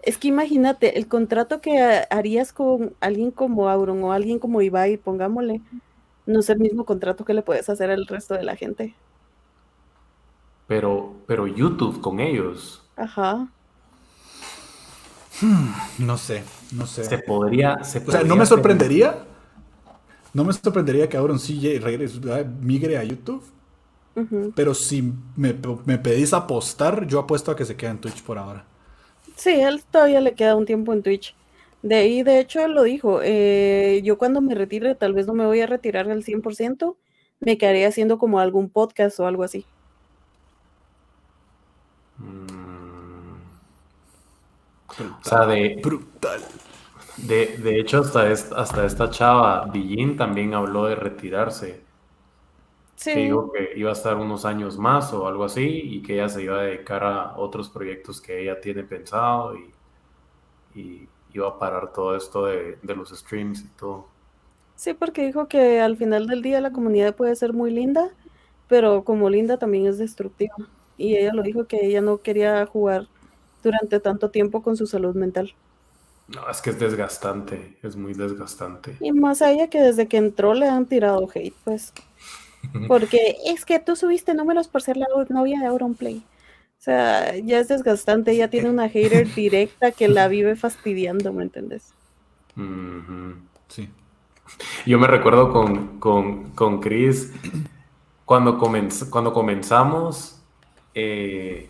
Es 0.02 0.18
que 0.18 0.28
imagínate, 0.28 0.98
el 0.98 1.06
contrato 1.06 1.60
que 1.60 2.04
harías 2.10 2.52
con 2.52 2.94
alguien 3.00 3.30
como 3.30 3.68
Auron 3.68 4.02
o 4.04 4.12
alguien 4.12 4.38
como 4.38 4.62
Ibai, 4.62 4.96
pongámosle, 4.96 5.60
no 6.26 6.40
es 6.40 6.50
el 6.50 6.58
mismo 6.58 6.84
contrato 6.84 7.24
que 7.24 7.34
le 7.34 7.42
puedes 7.42 7.68
hacer 7.68 7.90
al 7.90 8.06
resto 8.06 8.34
de 8.34 8.42
la 8.42 8.56
gente 8.56 8.94
pero, 10.68 11.14
pero 11.26 11.48
YouTube 11.48 12.00
con 12.00 12.20
ellos. 12.20 12.82
Ajá. 12.94 13.48
Hmm, 15.40 15.70
no 15.98 16.18
sé, 16.18 16.44
no 16.72 16.86
sé. 16.86 17.04
Se 17.04 17.18
podría. 17.18 17.82
Se 17.82 17.98
o 18.06 18.10
sea, 18.10 18.22
no 18.22 18.36
me 18.36 18.46
sorprendería. 18.46 19.24
No 20.34 20.44
me 20.44 20.52
sorprendería 20.52 21.08
que 21.08 21.16
Auron 21.16 21.40
sí 21.40 21.80
migre 22.60 22.98
a 22.98 23.02
YouTube. 23.02 23.42
Pero 24.54 24.74
si 24.74 25.12
me, 25.36 25.54
pedís 25.54 26.32
apostar, 26.32 27.06
yo 27.06 27.20
apuesto 27.20 27.50
a 27.50 27.56
que 27.56 27.64
se 27.64 27.76
quede 27.76 27.90
en 27.90 27.98
Twitch 27.98 28.22
por 28.22 28.38
ahora. 28.38 28.64
Sí, 29.36 29.50
él 29.50 29.82
todavía 29.90 30.20
le 30.20 30.34
queda 30.34 30.56
un 30.56 30.66
tiempo 30.66 30.92
en 30.92 31.02
Twitch. 31.02 31.34
De 31.82 31.94
ahí, 31.94 32.22
de 32.22 32.40
hecho, 32.40 32.64
él 32.64 32.72
lo 32.72 32.82
dijo. 32.82 33.20
Eh, 33.22 34.00
yo 34.04 34.18
cuando 34.18 34.40
me 34.40 34.54
retire, 34.54 34.94
tal 34.94 35.12
vez 35.12 35.26
no 35.26 35.34
me 35.34 35.46
voy 35.46 35.60
a 35.60 35.66
retirar 35.66 36.10
al 36.10 36.24
100%, 36.24 36.96
me 37.40 37.56
quedaría 37.56 37.88
haciendo 37.88 38.18
como 38.18 38.40
algún 38.40 38.68
podcast 38.68 39.20
o 39.20 39.26
algo 39.26 39.44
así. 39.44 39.64
Mm. 42.18 42.46
o 45.20 45.24
sea, 45.24 45.46
de. 45.46 45.80
Brutal. 45.82 46.40
De, 47.16 47.58
de 47.58 47.80
hecho, 47.80 48.00
hasta 48.00 48.30
esta, 48.30 48.56
hasta 48.56 48.84
esta 48.86 49.10
chava, 49.10 49.66
Billin, 49.66 50.16
también 50.16 50.54
habló 50.54 50.86
de 50.86 50.94
retirarse. 50.94 51.87
Sí. 52.98 53.12
Que 53.12 53.20
dijo 53.20 53.52
que 53.52 53.72
iba 53.76 53.90
a 53.90 53.92
estar 53.94 54.16
unos 54.16 54.44
años 54.44 54.78
más 54.78 55.12
o 55.12 55.26
algo 55.28 55.44
así 55.44 55.62
y 55.66 56.02
que 56.02 56.14
ella 56.14 56.28
se 56.28 56.42
iba 56.42 56.60
a 56.60 56.62
dedicar 56.64 57.04
a 57.04 57.36
otros 57.38 57.70
proyectos 57.70 58.20
que 58.20 58.42
ella 58.42 58.60
tiene 58.60 58.84
pensado 58.84 59.56
y, 59.56 59.74
y 60.74 61.08
iba 61.32 61.48
a 61.48 61.58
parar 61.58 61.92
todo 61.92 62.16
esto 62.16 62.46
de, 62.46 62.78
de 62.82 62.94
los 62.96 63.10
streams 63.10 63.60
y 63.62 63.68
todo. 63.76 64.06
Sí, 64.76 64.94
porque 64.94 65.26
dijo 65.26 65.48
que 65.48 65.80
al 65.80 65.96
final 65.96 66.26
del 66.26 66.40
día 66.42 66.60
la 66.60 66.72
comunidad 66.72 67.14
puede 67.16 67.34
ser 67.36 67.52
muy 67.52 67.70
linda, 67.70 68.10
pero 68.68 69.04
como 69.04 69.28
linda 69.30 69.58
también 69.58 69.86
es 69.86 69.98
destructiva 69.98 70.54
y 70.96 71.16
ella 71.16 71.32
lo 71.34 71.42
dijo 71.42 71.66
que 71.66 71.84
ella 71.86 72.00
no 72.00 72.22
quería 72.22 72.64
jugar 72.66 73.08
durante 73.62 74.00
tanto 74.00 74.30
tiempo 74.30 74.62
con 74.62 74.76
su 74.76 74.86
salud 74.86 75.14
mental. 75.16 75.54
No, 76.28 76.48
es 76.50 76.60
que 76.62 76.70
es 76.70 76.78
desgastante, 76.78 77.78
es 77.82 77.96
muy 77.96 78.14
desgastante. 78.14 78.96
Y 79.00 79.10
más 79.12 79.42
a 79.42 79.50
ella 79.50 79.68
que 79.68 79.80
desde 79.80 80.06
que 80.06 80.18
entró 80.18 80.54
le 80.54 80.68
han 80.68 80.86
tirado 80.86 81.28
hate, 81.34 81.54
pues. 81.64 81.92
Porque 82.88 83.36
es 83.46 83.64
que 83.64 83.78
tú 83.78 83.96
subiste 83.96 84.34
números 84.34 84.68
por 84.68 84.82
ser 84.82 84.96
la 84.96 85.06
novia 85.28 85.60
de 85.60 85.66
Auronplay. 85.66 86.22
O 86.78 86.80
sea, 86.80 87.36
ya 87.36 87.58
es 87.58 87.68
desgastante, 87.68 88.32
ella 88.32 88.48
tiene 88.48 88.70
una 88.70 88.88
hater 88.88 89.26
directa 89.34 89.90
que 89.90 90.08
la 90.08 90.28
vive 90.28 90.56
fastidiando, 90.56 91.32
¿me 91.32 91.42
entiendes? 91.42 91.92
Sí. 93.68 93.88
Yo 94.86 94.98
me 94.98 95.06
recuerdo 95.06 95.52
con, 95.52 95.98
con, 95.98 96.50
con 96.50 96.80
Chris, 96.80 97.32
cuando, 98.24 98.58
cuando 99.10 99.32
comenzamos, 99.32 100.40
eh, 100.94 101.68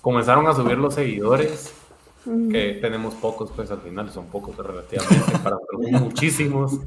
comenzaron 0.00 0.46
a 0.48 0.54
subir 0.54 0.78
los 0.78 0.94
seguidores, 0.94 1.74
que 2.50 2.78
tenemos 2.80 3.14
pocos, 3.14 3.52
pues 3.54 3.70
al 3.70 3.80
final 3.80 4.10
son 4.10 4.26
pocos 4.26 4.56
relativamente, 4.56 5.38
para 5.44 5.56
algunos 5.56 6.00
muchísimos, 6.00 6.80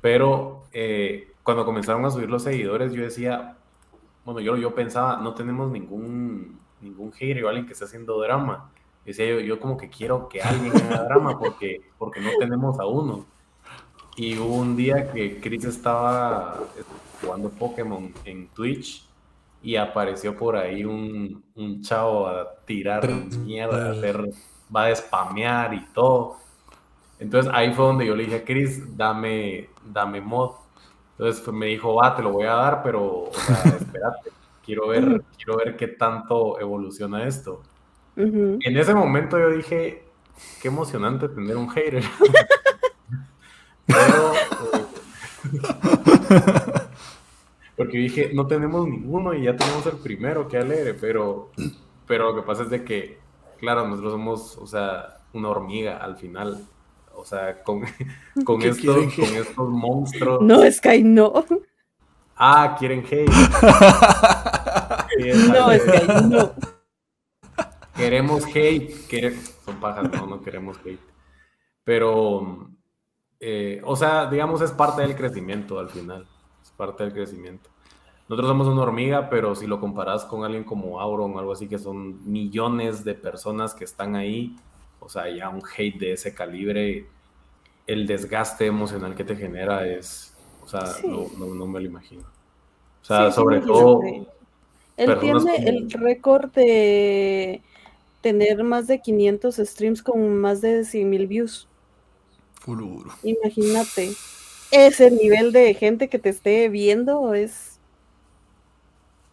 pero 0.00 0.64
eh, 0.72 1.31
cuando 1.42 1.64
comenzaron 1.64 2.04
a 2.04 2.10
subir 2.10 2.30
los 2.30 2.42
seguidores 2.42 2.92
yo 2.92 3.02
decía, 3.02 3.56
bueno, 4.24 4.40
yo, 4.40 4.56
yo 4.56 4.74
pensaba, 4.74 5.16
no 5.16 5.34
tenemos 5.34 5.70
ningún, 5.70 6.58
ningún 6.80 7.12
hater 7.12 7.44
o 7.44 7.48
alguien 7.48 7.66
que 7.66 7.72
esté 7.72 7.84
haciendo 7.84 8.20
drama. 8.20 8.70
Decía 9.04 9.26
yo, 9.26 9.40
yo 9.40 9.58
como 9.58 9.76
que 9.76 9.90
quiero 9.90 10.28
que 10.28 10.40
alguien 10.42 10.72
haga 10.76 11.04
drama 11.04 11.38
porque, 11.38 11.80
porque 11.98 12.20
no 12.20 12.30
tenemos 12.38 12.78
a 12.78 12.86
uno. 12.86 13.26
Y 14.16 14.38
hubo 14.38 14.56
un 14.56 14.76
día 14.76 15.10
que 15.10 15.40
Chris 15.40 15.64
estaba 15.64 16.60
jugando 17.20 17.50
Pokémon 17.50 18.12
en 18.24 18.48
Twitch 18.48 19.04
y 19.62 19.76
apareció 19.76 20.36
por 20.36 20.56
ahí 20.56 20.84
un, 20.84 21.42
un 21.54 21.82
chavo 21.82 22.26
a 22.26 22.54
tirar 22.64 23.08
mierda, 23.10 23.88
a 23.88 23.92
hacer, 23.92 24.28
va 24.74 24.86
a 24.86 24.94
spamear 24.94 25.74
y 25.74 25.84
todo. 25.94 26.36
Entonces 27.18 27.50
ahí 27.54 27.72
fue 27.72 27.86
donde 27.86 28.06
yo 28.06 28.14
le 28.14 28.24
dije 28.24 28.36
a 28.36 28.44
Chris, 28.44 28.96
dame, 28.96 29.68
dame 29.84 30.20
mod. 30.20 30.61
Entonces 31.12 31.46
me 31.52 31.66
dijo, 31.66 31.94
va, 31.94 32.16
te 32.16 32.22
lo 32.22 32.30
voy 32.30 32.46
a 32.46 32.54
dar, 32.54 32.82
pero 32.82 33.24
o 33.24 33.32
sea, 33.32 33.56
espérate, 33.80 34.30
quiero 34.64 34.88
ver, 34.88 35.22
quiero 35.36 35.56
ver 35.58 35.76
qué 35.76 35.88
tanto 35.88 36.58
evoluciona 36.58 37.26
esto. 37.26 37.62
En 38.16 38.76
ese 38.76 38.94
momento 38.94 39.38
yo 39.38 39.50
dije, 39.50 40.04
qué 40.60 40.68
emocionante 40.68 41.28
tener 41.28 41.56
un 41.56 41.68
hater. 41.70 42.02
pero, 43.86 44.32
eh, 44.34 44.86
Porque 47.76 47.98
dije, 47.98 48.30
no 48.34 48.46
tenemos 48.46 48.86
ninguno 48.86 49.34
y 49.34 49.44
ya 49.44 49.56
tenemos 49.56 49.84
el 49.86 49.96
primero, 49.96 50.46
qué 50.46 50.58
alegre, 50.58 50.94
pero, 50.94 51.50
pero 52.06 52.32
lo 52.32 52.36
que 52.36 52.46
pasa 52.46 52.62
es 52.62 52.70
de 52.70 52.84
que, 52.84 53.18
claro, 53.58 53.88
nosotros 53.88 54.12
somos, 54.12 54.58
o 54.58 54.66
sea, 54.66 55.16
una 55.32 55.48
hormiga 55.48 55.96
al 55.96 56.16
final. 56.16 56.66
O 57.22 57.24
sea, 57.24 57.62
con, 57.62 57.82
con, 58.44 58.60
estos, 58.62 59.14
con 59.14 59.24
estos 59.24 59.68
monstruos. 59.68 60.42
No, 60.42 60.68
Sky, 60.68 61.04
no. 61.04 61.44
Ah, 62.34 62.74
quieren 62.76 63.04
hate. 63.08 63.30
no, 65.48 65.72
Sky, 65.72 66.04
no. 66.28 66.50
Queremos 67.94 68.44
hate. 68.52 68.92
Son 69.64 69.76
pajas, 69.76 70.10
no, 70.10 70.26
no 70.26 70.42
queremos 70.42 70.76
hate. 70.84 70.98
Pero, 71.84 72.70
eh, 73.38 73.80
o 73.84 73.94
sea, 73.94 74.26
digamos, 74.26 74.60
es 74.62 74.72
parte 74.72 75.02
del 75.02 75.14
crecimiento 75.14 75.78
al 75.78 75.90
final. 75.90 76.26
Es 76.60 76.72
parte 76.72 77.04
del 77.04 77.12
crecimiento. 77.12 77.70
Nosotros 78.28 78.48
somos 78.48 78.66
una 78.66 78.82
hormiga, 78.82 79.30
pero 79.30 79.54
si 79.54 79.68
lo 79.68 79.78
comparas 79.78 80.24
con 80.24 80.42
alguien 80.42 80.64
como 80.64 81.00
Auron 81.00 81.36
o 81.36 81.38
algo 81.38 81.52
así, 81.52 81.68
que 81.68 81.78
son 81.78 82.28
millones 82.28 83.04
de 83.04 83.14
personas 83.14 83.74
que 83.74 83.84
están 83.84 84.16
ahí, 84.16 84.56
o 85.04 85.08
sea, 85.08 85.28
ya 85.28 85.48
un 85.48 85.62
hate 85.76 85.98
de 85.98 86.12
ese 86.12 86.34
calibre, 86.34 87.06
el 87.86 88.06
desgaste 88.06 88.66
emocional 88.66 89.14
que 89.14 89.24
te 89.24 89.36
genera 89.36 89.86
es, 89.86 90.34
o 90.64 90.68
sea, 90.68 90.80
no, 91.04 91.66
me 91.66 91.80
lo 91.80 91.86
imagino. 91.86 92.22
O 93.02 93.04
sea, 93.04 93.30
sobre 93.32 93.60
todo... 93.60 94.00
Él 94.96 95.18
tiene 95.20 95.56
el 95.68 95.90
récord 95.90 96.50
de 96.52 97.62
tener 98.20 98.62
más 98.62 98.86
de 98.86 99.00
500 99.00 99.56
streams 99.56 100.02
con 100.02 100.36
más 100.36 100.60
de 100.60 100.84
100 100.84 101.10
mil 101.10 101.26
views. 101.26 101.66
Imagínate, 103.24 104.10
ese 104.70 105.10
nivel 105.10 105.50
de 105.52 105.74
gente 105.74 106.08
que 106.08 106.20
te 106.20 106.28
esté 106.28 106.68
viendo 106.68 107.34
es 107.34 107.80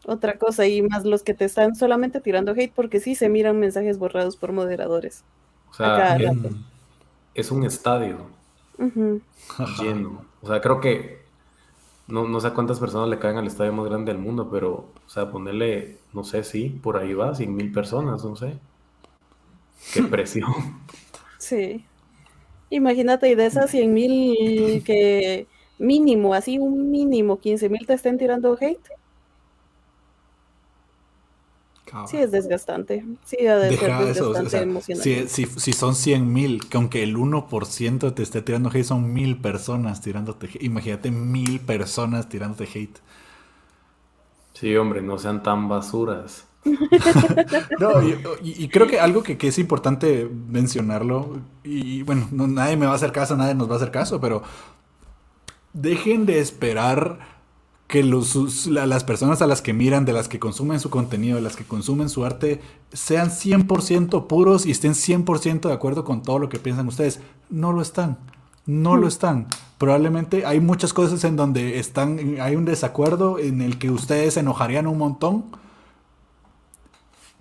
otra 0.05 0.39
cosa 0.39 0.65
y 0.65 0.81
más 0.81 1.05
los 1.05 1.21
que 1.21 1.35
te 1.35 1.45
están 1.45 1.75
solamente 1.75 2.19
tirando 2.19 2.53
hate 2.53 2.73
porque 2.73 2.99
sí 2.99 3.13
se 3.13 3.29
miran 3.29 3.59
mensajes 3.59 3.99
borrados 3.99 4.35
por 4.35 4.51
moderadores. 4.51 5.23
O 5.69 5.73
sea, 5.73 6.17
es, 7.33 7.51
un 7.51 7.63
estadio 7.63 8.17
lleno. 9.79 10.25
O 10.41 10.47
sea, 10.47 10.61
creo 10.61 10.81
que 10.81 11.19
no, 12.07 12.27
no 12.27 12.39
sé 12.41 12.51
cuántas 12.51 12.79
personas 12.79 13.07
le 13.09 13.19
caen 13.19 13.37
al 13.37 13.47
estadio 13.47 13.71
más 13.71 13.85
grande 13.85 14.11
del 14.11 14.21
mundo, 14.21 14.49
pero, 14.51 14.89
o 15.05 15.09
sea, 15.09 15.31
ponerle, 15.31 15.97
no 16.13 16.23
sé, 16.23 16.43
sí, 16.43 16.69
por 16.69 16.97
ahí 16.97 17.13
va, 17.13 17.35
100 17.35 17.55
mil 17.55 17.71
personas, 17.71 18.23
no 18.23 18.35
sé. 18.35 18.57
Qué 19.93 20.01
presión. 20.09 20.51
Sí. 21.37 21.85
Imagínate, 22.69 23.29
y 23.29 23.35
de 23.35 23.45
esas 23.45 23.71
100 23.71 23.93
mil 23.93 24.83
que 24.83 25.47
mínimo, 25.77 26.33
así 26.33 26.59
un 26.59 26.91
mínimo, 26.91 27.39
15 27.39 27.69
mil 27.69 27.85
te 27.87 27.93
estén 27.93 28.17
tirando 28.17 28.57
hate, 28.59 28.89
Sí, 32.07 32.17
es 32.17 32.31
desgastante. 32.31 33.05
Sí, 33.25 33.37
de 33.37 33.77
ser 33.77 33.97
desgastante 33.97 35.27
Si, 35.27 35.45
si, 35.45 35.73
son 35.73 35.95
100 35.95 36.31
mil, 36.31 36.67
que 36.67 36.77
aunque 36.77 37.03
el 37.03 37.15
1% 37.15 38.13
te 38.13 38.23
esté 38.23 38.41
tirando 38.41 38.69
hate, 38.69 38.83
son 38.83 39.13
mil 39.13 39.37
personas 39.37 40.01
tirándote 40.01 40.47
hate. 40.47 40.63
Imagínate 40.63 41.11
mil 41.11 41.59
personas 41.59 42.29
tirándote 42.29 42.65
hate. 42.65 42.99
Sí, 44.53 44.75
hombre, 44.75 45.01
no 45.01 45.17
sean 45.17 45.41
tan 45.41 45.69
basuras. 45.69 46.45
no, 47.79 47.91
y, 48.43 48.67
creo 48.67 48.87
que 48.87 48.99
algo 48.99 49.23
que, 49.23 49.37
es 49.39 49.57
importante 49.59 50.29
mencionarlo, 50.47 51.39
y 51.63 52.03
bueno, 52.03 52.27
nadie 52.31 52.75
me 52.75 52.85
va 52.85 52.91
a 52.91 52.95
hacer 52.95 53.13
caso, 53.13 53.37
nadie 53.37 53.55
nos 53.55 53.69
va 53.69 53.73
a 53.73 53.77
hacer 53.77 53.91
caso, 53.91 54.19
pero 54.19 54.43
dejen 55.73 56.25
de 56.25 56.39
esperar 56.39 57.38
que 57.89 58.03
los, 58.03 58.67
las 58.67 59.03
personas 59.03 59.41
a 59.41 59.47
las 59.47 59.63
que 59.63 59.73
miran, 59.73 60.05
de 60.05 60.13
las 60.13 60.29
que 60.29 60.37
consumen 60.37 60.79
su 60.79 60.91
contenido, 60.91 61.37
de 61.37 61.41
las 61.41 61.55
que 61.55 61.63
consumen 61.63 62.07
su 62.07 62.23
arte, 62.23 62.61
sean 62.93 63.31
100% 63.31 64.27
puros 64.27 64.67
y 64.67 64.71
estén 64.71 64.93
100% 64.93 65.61
de 65.67 65.73
acuerdo 65.73 66.03
con 66.03 66.21
todo 66.21 66.37
lo 66.37 66.49
que 66.49 66.59
piensan 66.59 66.87
ustedes. 66.87 67.19
No 67.49 67.73
lo 67.73 67.81
están. 67.81 68.19
No 68.67 68.95
lo 68.95 69.05
hmm. 69.05 69.07
están. 69.07 69.47
Probablemente 69.79 70.45
hay 70.45 70.59
muchas 70.59 70.93
cosas 70.93 71.23
en 71.23 71.35
donde 71.35 71.79
están, 71.79 72.39
hay 72.39 72.55
un 72.55 72.65
desacuerdo 72.65 73.39
en 73.39 73.59
el 73.59 73.79
que 73.79 73.89
ustedes 73.89 74.35
se 74.35 74.41
enojarían 74.41 74.85
un 74.85 74.99
montón 74.99 75.45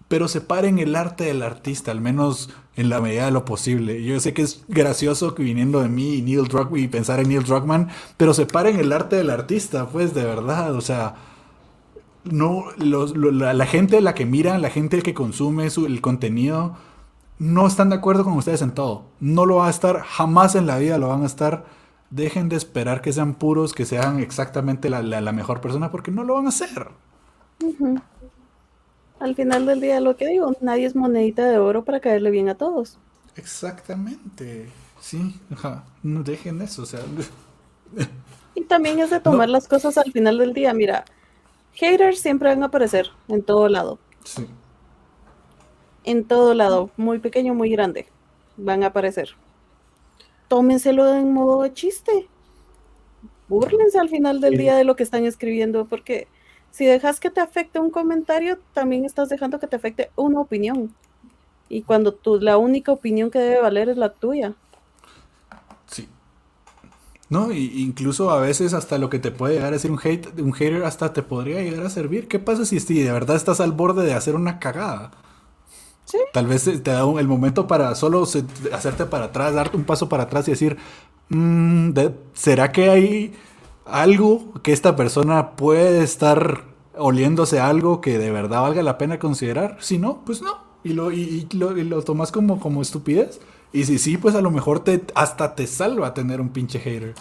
pero 0.08 0.26
separen 0.26 0.78
el 0.78 0.96
arte 0.96 1.24
del 1.24 1.42
artista, 1.42 1.90
al 1.90 2.00
menos 2.00 2.48
en 2.78 2.88
la 2.88 3.00
medida 3.00 3.24
de 3.24 3.32
lo 3.32 3.44
posible. 3.44 4.04
Yo 4.04 4.20
sé 4.20 4.32
que 4.32 4.42
es 4.42 4.64
gracioso 4.68 5.34
que 5.34 5.42
viniendo 5.42 5.80
de 5.80 5.88
mí 5.88 6.14
y 6.14 6.22
Neil 6.22 6.46
Druckmann 6.46 6.80
y 6.80 6.86
pensar 6.86 7.18
en 7.18 7.28
Neil 7.28 7.42
Druckmann, 7.42 7.88
pero 8.16 8.32
separen 8.32 8.78
el 8.78 8.92
arte 8.92 9.16
del 9.16 9.30
artista, 9.30 9.88
pues 9.88 10.14
de 10.14 10.24
verdad, 10.24 10.72
o 10.76 10.80
sea, 10.80 11.16
no 12.22 12.66
la, 12.76 13.66
gente 13.66 14.00
la 14.00 14.14
que 14.14 14.26
mira, 14.26 14.58
la 14.58 14.70
gente 14.70 15.02
que 15.02 15.12
consume 15.12 15.66
el 15.66 16.00
contenido, 16.00 16.76
no 17.40 17.66
están 17.66 17.88
de 17.88 17.96
acuerdo 17.96 18.22
con 18.22 18.34
ustedes 18.34 18.62
en 18.62 18.70
todo. 18.70 19.06
No 19.18 19.44
lo 19.44 19.56
va 19.56 19.66
a 19.66 19.70
estar, 19.70 20.02
jamás 20.02 20.54
en 20.54 20.68
la 20.68 20.78
vida 20.78 20.98
lo 20.98 21.08
van 21.08 21.24
a 21.24 21.26
estar. 21.26 21.64
Dejen 22.10 22.48
de 22.48 22.54
esperar 22.54 23.00
que 23.02 23.12
sean 23.12 23.34
puros, 23.34 23.74
que 23.74 23.86
sean 23.86 24.20
exactamente 24.20 24.88
la, 24.88 25.32
mejor 25.32 25.60
persona, 25.60 25.90
porque 25.90 26.12
no 26.12 26.22
lo 26.22 26.34
van 26.34 26.46
a 26.46 26.50
hacer 26.50 26.90
al 29.20 29.34
final 29.34 29.66
del 29.66 29.80
día 29.80 30.00
lo 30.00 30.16
que 30.16 30.26
digo, 30.26 30.54
nadie 30.60 30.86
es 30.86 30.96
monedita 30.96 31.46
de 31.46 31.58
oro 31.58 31.84
para 31.84 32.00
caerle 32.00 32.30
bien 32.30 32.48
a 32.48 32.54
todos. 32.54 32.98
Exactamente. 33.36 34.68
Sí, 35.00 35.34
no 36.02 36.22
dejen 36.22 36.60
eso, 36.62 36.82
o 36.82 36.86
sea. 36.86 37.00
Y 38.54 38.64
también 38.64 38.98
es 38.98 39.10
de 39.10 39.20
tomar 39.20 39.48
las 39.48 39.68
cosas 39.68 39.96
al 39.98 40.10
final 40.10 40.38
del 40.38 40.52
día. 40.52 40.74
Mira, 40.74 41.04
haters 41.74 42.18
siempre 42.18 42.48
van 42.48 42.64
a 42.64 42.66
aparecer 42.66 43.06
en 43.28 43.40
todo 43.40 43.68
lado. 43.68 44.00
Sí. 44.24 44.48
En 46.02 46.24
todo 46.24 46.54
lado, 46.54 46.90
muy 46.96 47.20
pequeño, 47.20 47.54
muy 47.54 47.70
grande, 47.70 48.08
van 48.56 48.82
a 48.82 48.88
aparecer. 48.88 49.36
Tómenselo 50.48 51.14
en 51.14 51.32
modo 51.32 51.62
de 51.62 51.72
chiste. 51.72 52.28
Búrlense 53.46 54.00
al 54.00 54.08
final 54.08 54.40
del 54.40 54.56
día 54.56 54.74
de 54.74 54.82
lo 54.82 54.96
que 54.96 55.04
están 55.04 55.24
escribiendo, 55.24 55.84
porque 55.84 56.26
si 56.78 56.86
dejas 56.86 57.18
que 57.18 57.28
te 57.28 57.40
afecte 57.40 57.80
un 57.80 57.90
comentario, 57.90 58.56
también 58.72 59.04
estás 59.04 59.28
dejando 59.28 59.58
que 59.58 59.66
te 59.66 59.74
afecte 59.74 60.12
una 60.14 60.38
opinión. 60.38 60.94
Y 61.68 61.82
cuando 61.82 62.14
tú, 62.14 62.38
la 62.38 62.56
única 62.56 62.92
opinión 62.92 63.32
que 63.32 63.40
debe 63.40 63.60
valer 63.60 63.88
es 63.88 63.96
la 63.96 64.12
tuya. 64.12 64.54
Sí. 65.86 66.08
No, 67.30 67.50
y 67.50 67.82
incluso 67.82 68.30
a 68.30 68.38
veces 68.38 68.74
hasta 68.74 68.96
lo 68.96 69.10
que 69.10 69.18
te 69.18 69.32
puede 69.32 69.54
llegar 69.54 69.74
a 69.74 69.78
ser 69.80 69.90
un, 69.90 69.98
hate, 70.00 70.38
un 70.38 70.52
hater 70.52 70.84
hasta 70.84 71.12
te 71.12 71.24
podría 71.24 71.60
llegar 71.62 71.84
a 71.84 71.90
servir. 71.90 72.28
¿Qué 72.28 72.38
pasa 72.38 72.64
si, 72.64 72.78
si 72.78 73.02
de 73.02 73.10
verdad 73.10 73.34
estás 73.34 73.60
al 73.60 73.72
borde 73.72 74.06
de 74.06 74.14
hacer 74.14 74.36
una 74.36 74.60
cagada? 74.60 75.10
¿Sí? 76.04 76.18
Tal 76.32 76.46
vez 76.46 76.62
te 76.62 76.92
da 76.92 77.00
el 77.18 77.26
momento 77.26 77.66
para 77.66 77.92
solo 77.96 78.22
hacerte 78.22 79.04
para 79.06 79.24
atrás, 79.24 79.52
darte 79.52 79.76
un 79.76 79.82
paso 79.82 80.08
para 80.08 80.22
atrás 80.22 80.46
y 80.46 80.52
decir, 80.52 80.76
mm, 81.30 81.90
¿será 82.34 82.70
que 82.70 82.88
hay 82.88 83.34
algo 83.84 84.52
que 84.62 84.72
esta 84.72 84.94
persona 84.94 85.56
puede 85.56 86.04
estar 86.04 86.67
oliéndose 86.98 87.60
algo 87.60 88.00
que 88.00 88.18
de 88.18 88.30
verdad 88.30 88.62
valga 88.62 88.82
la 88.82 88.98
pena 88.98 89.18
considerar. 89.18 89.76
Si 89.80 89.98
no, 89.98 90.22
pues 90.24 90.42
no. 90.42 90.58
Y 90.84 90.92
lo, 90.92 91.10
y, 91.10 91.46
lo, 91.52 92.02
tomas 92.02 92.32
como, 92.32 92.60
como 92.60 92.82
estupidez. 92.82 93.40
Y 93.72 93.84
si 93.84 93.98
sí, 93.98 94.16
pues 94.16 94.34
a 94.34 94.40
lo 94.40 94.50
mejor 94.50 94.80
te, 94.80 95.02
hasta 95.14 95.54
te 95.54 95.66
salva 95.66 96.14
tener 96.14 96.40
un 96.40 96.48
pinche 96.50 96.78
hater. 96.78 97.14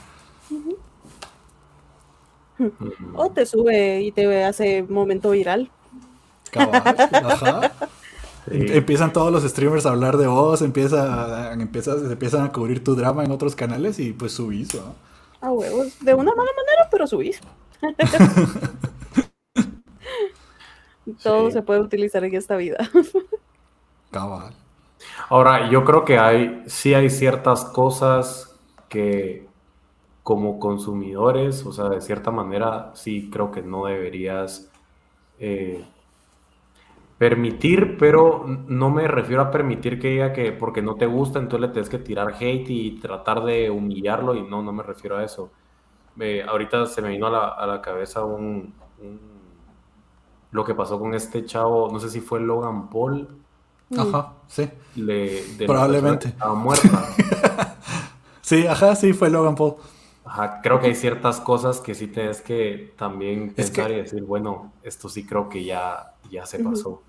O 3.14 3.30
te 3.30 3.45
sube 3.45 4.02
y 4.02 4.12
te 4.12 4.44
hace 4.44 4.84
momento 4.84 5.32
viral. 5.32 5.70
Empiezan 8.49 9.12
todos 9.12 9.32
los 9.32 9.44
streamers 9.44 9.86
a 9.86 9.90
hablar 9.90 10.16
de 10.18 10.28
vos, 10.28 10.62
empieza, 10.62 11.52
empieza, 11.52 11.91
empiezan 11.95 12.45
a 12.45 12.52
cubrir 12.54 12.82
tu 12.82 12.95
drama 12.95 13.26
en 13.26 13.32
otros 13.32 13.56
canales 13.56 13.99
y 13.99 14.14
pues 14.14 14.32
subís. 14.32 14.70
A 15.41 15.52
huevos, 15.52 15.99
de 15.99 16.14
una 16.14 16.34
mala 16.34 16.52
manera, 16.56 16.88
pero 16.90 17.06
subís. 17.08 17.41
Todo 21.23 21.52
se 21.52 21.61
puede 21.61 21.80
utilizar 21.81 22.23
en 22.23 22.35
esta 22.35 22.56
vida. 22.56 22.77
Cabal. 24.11 24.53
Ahora, 25.30 25.69
yo 25.69 25.84
creo 25.84 26.06
que 26.06 26.18
hay, 26.18 26.64
sí 26.68 26.94
hay 26.94 27.10
ciertas 27.10 27.65
cosas 27.65 28.56
que 28.89 29.48
como 30.23 30.60
consumidores, 30.60 31.65
o 31.65 31.72
sea, 31.72 31.89
de 31.89 32.02
cierta 32.02 32.31
manera, 32.31 32.91
sí 32.95 33.30
creo 33.31 33.52
que 33.52 33.61
no 33.61 33.85
deberías 33.85 34.69
eh, 35.39 35.85
permitir, 37.18 37.98
pero 37.98 38.45
no 38.45 38.89
me 38.89 39.07
refiero 39.07 39.41
a 39.41 39.52
permitir 39.52 39.99
que 39.99 40.10
diga 40.10 40.34
que 40.34 40.52
porque 40.52 40.81
no 40.81 40.95
te 40.95 41.06
gusta, 41.06 41.39
entonces 41.39 41.68
le 41.68 41.73
tienes 41.73 41.89
que 41.89 41.99
tirar 41.99 42.34
hate 42.39 42.69
y 42.69 42.99
tratar 42.99 43.44
de 43.44 43.69
humillarlo, 43.69 44.35
y 44.35 44.44
no, 44.44 44.61
no 44.61 44.73
me 44.73 44.84
refiero 44.84 45.18
a 45.18 45.23
eso. 45.23 45.52
ahorita 46.48 46.85
se 46.88 47.02
me 47.02 47.10
vino 47.10 47.27
a 47.27 47.65
la, 47.65 47.81
cabeza 47.81 48.26
un 48.26 48.73
lo 50.52 50.64
que 50.64 50.74
pasó 50.74 50.99
con 50.99 51.14
este 51.14 51.45
chavo, 51.45 51.90
no 51.91 51.99
sé 51.99 52.10
si 52.10 52.22
fue 52.22 52.40
Logan 52.40 52.90
Paul. 52.90 53.28
Ajá, 53.98 54.34
sí. 54.48 54.69
Le, 54.95 55.44
Probablemente. 55.65 56.30
Estaba 56.30 56.56
muerta. 56.56 57.06
sí, 58.41 58.68
ajá, 58.68 58.95
sí, 58.95 59.14
fue 59.14 59.30
Logan 59.30 59.56
Paul. 59.56 59.76
Ajá, 60.26 60.61
creo 60.61 60.80
que 60.80 60.88
hay 60.88 60.95
ciertas 60.95 61.40
cosas 61.40 61.80
que 61.80 61.95
sí 61.95 62.07
tienes 62.07 62.41
que 62.41 62.94
también 62.98 63.53
pensar 63.53 63.91
y 63.91 63.95
decir, 63.95 64.24
bueno, 64.24 64.74
esto 64.84 65.07
sí 65.07 65.26
creo 65.26 65.48
que 65.48 65.64
ya, 65.64 66.14
ya 66.30 66.45
se 66.45 66.60
pasó. 66.60 67.02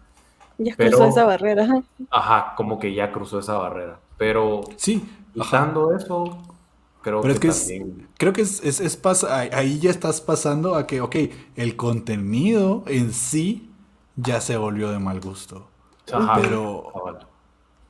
Ya 0.58 0.74
cruzó 0.76 1.06
esa 1.06 1.24
barrera. 1.24 1.82
Ajá, 2.10 2.54
como 2.56 2.78
que 2.78 2.94
ya 2.94 3.10
cruzó 3.12 3.40
esa 3.40 3.54
barrera. 3.54 3.98
Pero 4.16 4.62
sí, 4.76 5.08
quitando 5.32 5.96
eso, 5.96 6.38
creo 7.02 7.22
que, 7.22 7.48
también... 7.48 8.08
creo 8.16 8.32
que 8.32 8.42
es, 8.42 8.62
es, 8.62 8.96
pasa, 8.96 9.38
ahí 9.38 9.78
ya 9.78 9.90
estás 9.90 10.20
pasando 10.20 10.74
a 10.74 10.86
que, 10.86 11.00
ok, 11.00 11.16
el 11.56 11.76
contenido 11.76 12.84
en 12.86 13.12
sí 13.12 13.70
ya 14.16 14.40
se 14.40 14.56
volvió 14.56 14.90
de 14.90 14.98
mal 14.98 15.20
gusto. 15.20 15.68
Ajá, 16.12 16.38
pero, 16.40 16.92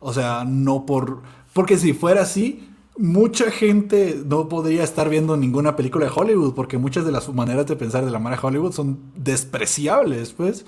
o 0.00 0.12
sea, 0.12 0.44
no 0.44 0.86
por... 0.86 1.22
Porque 1.52 1.78
si 1.78 1.92
fuera 1.92 2.22
así, 2.22 2.68
mucha 2.98 3.50
gente 3.50 4.20
no 4.26 4.48
podría 4.48 4.84
estar 4.84 5.08
viendo 5.08 5.36
ninguna 5.36 5.76
película 5.76 6.06
de 6.06 6.12
Hollywood 6.14 6.54
porque 6.54 6.78
muchas 6.78 7.04
de 7.04 7.12
las 7.12 7.32
maneras 7.32 7.66
de 7.66 7.76
pensar 7.76 8.04
de 8.04 8.10
la 8.10 8.18
de 8.18 8.38
Hollywood 8.40 8.72
son 8.72 8.98
despreciables, 9.14 10.32
pues. 10.32 10.66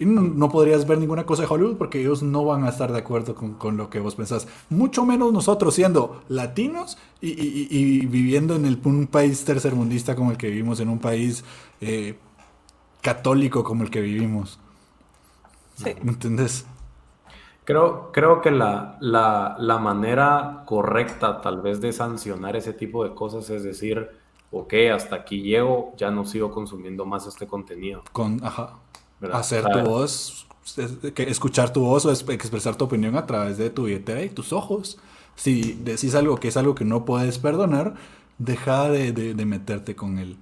Y 0.00 0.06
no, 0.06 0.48
podrías 0.48 0.86
ver 0.86 0.98
ninguna 0.98 1.26
cosa 1.26 1.42
de 1.42 1.48
Hollywood 1.50 1.76
porque 1.76 2.00
ellos 2.00 2.22
no 2.22 2.44
van 2.44 2.64
a 2.64 2.68
estar 2.68 2.92
de 2.92 2.98
acuerdo 2.98 3.34
con, 3.34 3.76
lo 3.76 3.90
que 3.90 3.98
vos 3.98 4.14
pensás. 4.14 4.46
Mucho 4.70 5.04
menos 5.04 5.32
nosotros 5.32 5.74
siendo 5.74 6.22
latinos 6.28 6.98
y, 7.20 8.06
viviendo 8.06 8.54
en 8.54 8.64
el, 8.64 8.80
un 8.84 9.08
país 9.08 9.44
tercermundista 9.44 10.14
como 10.14 10.30
el 10.30 10.36
que 10.36 10.48
vivimos, 10.50 10.78
en 10.78 10.88
un 10.88 11.00
país 11.00 11.44
eh, 11.80 12.16
católico 13.02 13.64
como 13.64 13.82
el 13.82 13.90
que 13.90 14.00
vivimos. 14.00 14.60
Sí. 15.74 15.94
¿Me 16.02 16.12
entendés? 16.12 16.64
Creo, 17.64 18.12
creo 18.12 18.40
que 18.40 18.50
la, 18.50 18.96
la, 19.00 19.78
manera 19.78 20.62
correcta 20.64 21.42
tal 21.42 21.60
vez 21.60 21.80
de 21.80 21.92
sancionar 21.92 22.56
ese 22.56 22.72
tipo 22.72 23.04
de 23.04 23.14
cosas 23.14 23.50
es 23.50 23.62
decir, 23.62 24.08
ok, 24.50 24.72
hasta 24.94 25.16
aquí 25.16 25.42
llego, 25.42 25.92
ya 25.98 26.10
no 26.10 26.24
sigo 26.24 26.50
consumiendo 26.50 27.04
más 27.04 27.26
este 27.26 27.46
contenido. 27.46 28.04
Con, 28.12 28.42
ajá, 28.42 28.78
hacer 29.32 29.64
tu 29.64 29.80
voz, 29.80 30.46
escuchar 31.16 31.72
tu 31.72 31.80
voz 31.80 32.04
o 32.06 32.10
expresar 32.10 32.76
tu 32.76 32.84
opinión 32.84 33.16
a 33.16 33.26
través 33.26 33.58
de 33.58 33.70
tu 33.70 33.84
billetera 33.84 34.22
y 34.22 34.28
tus 34.28 34.52
ojos. 34.52 34.98
Si 35.34 35.74
decís 35.84 36.14
algo 36.14 36.36
que 36.36 36.48
es 36.48 36.56
algo 36.56 36.74
que 36.74 36.84
no 36.84 37.04
puedes 37.04 37.38
perdonar, 37.38 37.94
deja 38.38 38.88
de, 38.90 39.34
meterte 39.46 39.94
con 39.94 40.18
él. 40.18 40.36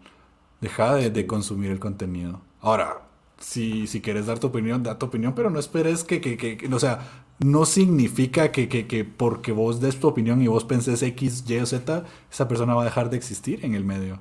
Deja 0.60 0.94
de, 0.94 1.26
consumir 1.26 1.70
el 1.70 1.78
contenido. 1.78 2.40
Ahora, 2.60 3.02
si, 3.38 3.86
si 3.86 4.00
quieres 4.00 4.26
dar 4.26 4.38
tu 4.38 4.46
opinión, 4.46 4.82
da 4.82 4.98
tu 4.98 5.06
opinión, 5.06 5.34
pero 5.34 5.50
no 5.50 5.58
esperes 5.58 6.04
que, 6.04 6.20
que, 6.20 6.36
que, 6.36 6.74
o 6.74 6.78
sea, 6.78 7.24
no 7.38 7.66
significa 7.66 8.50
que, 8.50 8.68
que, 8.68 8.86
que, 8.86 9.04
porque 9.04 9.52
vos 9.52 9.80
des 9.80 10.00
tu 10.00 10.08
opinión 10.08 10.40
y 10.42 10.46
vos 10.46 10.64
penses 10.64 11.02
X, 11.02 11.44
Y 11.46 11.58
o 11.58 11.66
Z, 11.66 12.04
esa 12.30 12.48
persona 12.48 12.74
va 12.74 12.82
a 12.82 12.86
dejar 12.86 13.10
de 13.10 13.16
existir 13.16 13.64
en 13.64 13.74
el 13.74 13.84
medio. 13.84 14.18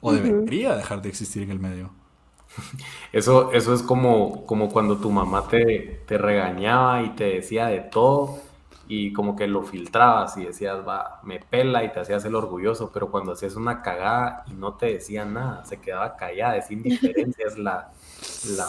O 0.00 0.12
debería 0.12 0.76
dejar 0.76 1.02
de 1.02 1.08
existir 1.08 1.42
en 1.42 1.50
el 1.50 1.58
medio. 1.58 1.90
Eso, 3.12 3.52
eso 3.52 3.74
es 3.74 3.82
como, 3.82 4.44
como 4.46 4.70
cuando 4.70 4.98
tu 4.98 5.10
mamá 5.10 5.46
te, 5.48 6.02
te 6.06 6.18
regañaba 6.18 7.02
y 7.02 7.10
te 7.10 7.24
decía 7.24 7.66
de 7.66 7.80
todo 7.80 8.38
y 8.88 9.12
como 9.12 9.34
que 9.34 9.46
lo 9.46 9.62
filtrabas 9.62 10.36
y 10.36 10.44
decías, 10.44 10.86
va, 10.86 11.20
me 11.24 11.40
pela 11.40 11.82
y 11.82 11.92
te 11.92 12.00
hacías 12.00 12.24
el 12.24 12.34
orgulloso, 12.34 12.90
pero 12.92 13.10
cuando 13.10 13.32
hacías 13.32 13.56
una 13.56 13.82
cagada 13.82 14.44
y 14.46 14.52
no 14.52 14.74
te 14.74 14.86
decía 14.86 15.24
nada, 15.24 15.64
se 15.64 15.80
quedaba 15.80 16.16
callada, 16.16 16.56
es 16.56 16.70
indiferencia, 16.70 17.46
es 17.46 17.58
la, 17.58 17.90
la 18.56 18.68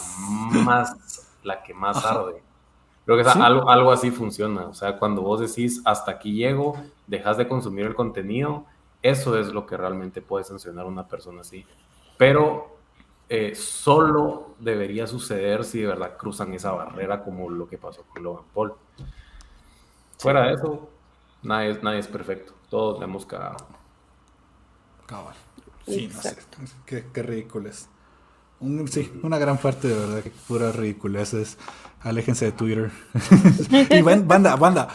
más, 0.63 1.27
la 1.43 1.61
que 1.61 1.73
más 1.73 2.03
arde. 2.03 2.41
Creo 3.05 3.23
que 3.23 3.29
algo, 3.29 3.69
algo 3.69 3.91
así 3.91 4.11
funciona, 4.11 4.67
o 4.67 4.73
sea, 4.73 4.97
cuando 4.97 5.21
vos 5.21 5.39
decís, 5.39 5.81
hasta 5.85 6.11
aquí 6.11 6.33
llego, 6.33 6.75
dejas 7.05 7.37
de 7.37 7.47
consumir 7.47 7.85
el 7.85 7.95
contenido, 7.95 8.65
eso 9.01 9.37
es 9.37 9.53
lo 9.53 9.65
que 9.65 9.77
realmente 9.77 10.21
puede 10.21 10.43
sancionar 10.43 10.85
a 10.85 10.89
una 10.89 11.07
persona 11.07 11.41
así. 11.41 11.65
Pero 12.17 12.76
eh, 13.29 13.55
solo 13.55 14.55
debería 14.59 15.05
suceder 15.05 15.65
si 15.65 15.81
de 15.81 15.87
verdad 15.87 16.17
cruzan 16.17 16.53
esa 16.53 16.71
barrera 16.71 17.23
como 17.23 17.49
lo 17.49 17.67
que 17.67 17.77
pasó 17.77 18.03
con 18.03 18.23
Logan 18.23 18.45
Paul. 18.53 18.73
Fuera 20.17 20.47
de 20.47 20.53
eso, 20.53 20.89
nadie, 21.43 21.71
es, 21.71 21.83
nadie 21.83 21.99
es 21.99 22.07
perfecto. 22.07 22.53
Todos 22.69 22.99
le 22.99 23.05
hemos 23.05 23.25
cagado. 23.25 23.57
Cabal. 25.05 25.35
Sí, 25.85 26.09
no 26.13 26.21
sé. 26.21 26.37
Qué, 26.85 27.05
qué 27.13 27.23
ridículo 27.23 27.69
es. 27.69 27.89
sí, 28.89 29.19
una 29.23 29.37
gran 29.37 29.57
parte 29.57 29.87
de 29.87 29.95
verdad 29.95 30.23
que 30.23 30.31
pura 30.47 30.71
ridiculez 30.71 31.33
es. 31.33 31.57
Aléjense 32.01 32.45
de 32.45 32.51
Twitter. 32.51 32.91
y 33.89 34.01
banda, 34.01 34.55
banda, 34.55 34.87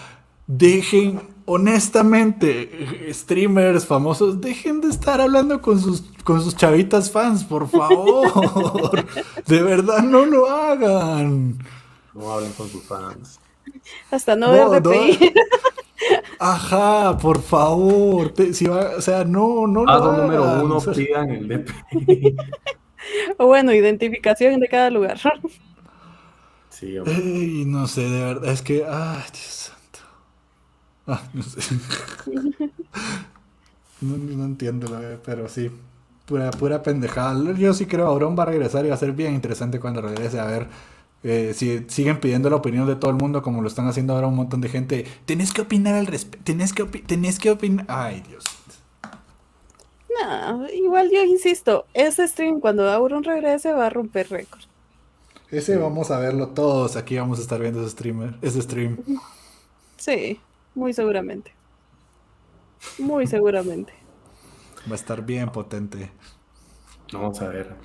dejen, 0.46 1.20
honestamente, 1.46 3.12
streamers 3.12 3.86
famosos, 3.86 4.40
dejen 4.40 4.80
de 4.80 4.88
estar 4.88 5.20
hablando 5.20 5.60
con 5.60 5.80
sus, 5.80 6.02
con 6.24 6.42
sus 6.42 6.56
chavitas 6.56 7.10
fans, 7.10 7.44
por 7.44 7.68
favor. 7.68 9.04
de 9.46 9.62
verdad, 9.62 10.02
no 10.02 10.24
lo 10.24 10.48
hagan. 10.48 11.58
No 12.14 12.32
hablen 12.32 12.52
con 12.52 12.68
sus 12.68 12.82
fans. 12.84 13.40
Hasta 14.10 14.36
no, 14.36 14.52
ver 14.52 14.82
DPI. 14.82 15.32
Ajá, 16.38 17.16
por 17.16 17.40
favor. 17.40 18.34
si 18.52 18.66
va, 18.66 18.96
o 18.96 19.00
sea, 19.00 19.24
no, 19.24 19.66
no 19.66 19.84
lo 19.84 20.12
número 20.16 20.62
uno, 20.62 20.80
pidan 20.80 21.30
el 21.30 21.48
DPI. 21.48 22.36
o 23.38 23.46
bueno, 23.46 23.72
identificación 23.72 24.60
de 24.60 24.68
cada 24.68 24.90
lugar. 24.90 25.18
Sí, 26.68 26.96
Ey, 27.06 27.64
no 27.66 27.86
sé, 27.86 28.02
de 28.02 28.20
verdad, 28.20 28.52
es 28.52 28.62
que, 28.62 28.84
ay, 28.84 29.22
Dios 29.32 29.42
santo. 29.42 29.61
Ah, 31.06 31.22
no 31.34 31.42
sé. 31.42 31.60
no, 34.00 34.44
entiendo, 34.44 34.88
pero 35.24 35.48
sí, 35.48 35.70
pura, 36.26 36.50
pura 36.50 36.82
pendejada. 36.82 37.52
Yo 37.54 37.74
sí 37.74 37.86
creo 37.86 38.06
que 38.06 38.12
Auron 38.12 38.38
va 38.38 38.44
a 38.44 38.46
regresar 38.46 38.84
y 38.84 38.88
va 38.88 38.94
a 38.94 38.98
ser 38.98 39.12
bien 39.12 39.34
interesante 39.34 39.80
cuando 39.80 40.00
regrese 40.00 40.38
a 40.40 40.44
ver 40.44 40.68
eh, 41.24 41.52
si 41.54 41.84
siguen 41.88 42.18
pidiendo 42.18 42.50
la 42.50 42.56
opinión 42.56 42.86
de 42.86 42.96
todo 42.96 43.10
el 43.10 43.16
mundo 43.16 43.42
como 43.42 43.62
lo 43.62 43.68
están 43.68 43.86
haciendo 43.86 44.14
ahora 44.14 44.26
un 44.26 44.36
montón 44.36 44.60
de 44.60 44.68
gente. 44.68 45.06
Tenés 45.24 45.52
que 45.52 45.62
opinar 45.62 45.94
al 45.94 46.06
respecto. 46.06 46.44
Tenés 46.44 46.72
que, 46.72 46.84
tenés 46.84 47.38
que 47.38 47.50
opinar. 47.50 47.86
Ay, 47.88 48.22
Dios. 48.28 48.44
No, 50.20 50.68
igual 50.68 51.10
yo 51.10 51.22
insisto, 51.24 51.86
ese 51.94 52.28
stream 52.28 52.60
cuando 52.60 52.88
Auron 52.90 53.24
regrese 53.24 53.72
va 53.72 53.86
a 53.86 53.90
romper 53.90 54.28
récord. 54.30 54.60
Ese 55.50 55.76
vamos 55.76 56.10
a 56.10 56.18
verlo 56.18 56.48
todos. 56.48 56.96
Aquí 56.96 57.16
vamos 57.16 57.38
a 57.38 57.42
estar 57.42 57.60
viendo 57.60 57.80
ese 57.80 57.90
streamer, 57.90 58.34
ese 58.42 58.62
stream. 58.62 58.98
Sí, 59.96 60.40
muy 60.74 60.92
seguramente. 60.92 61.56
Muy 62.96 63.26
seguramente. 63.26 63.92
Va 64.90 64.92
a 64.92 65.00
estar 65.00 65.22
bien 65.24 65.50
potente. 65.50 66.12
Vamos 67.12 67.40
a 67.42 67.48
ver. 67.48 67.76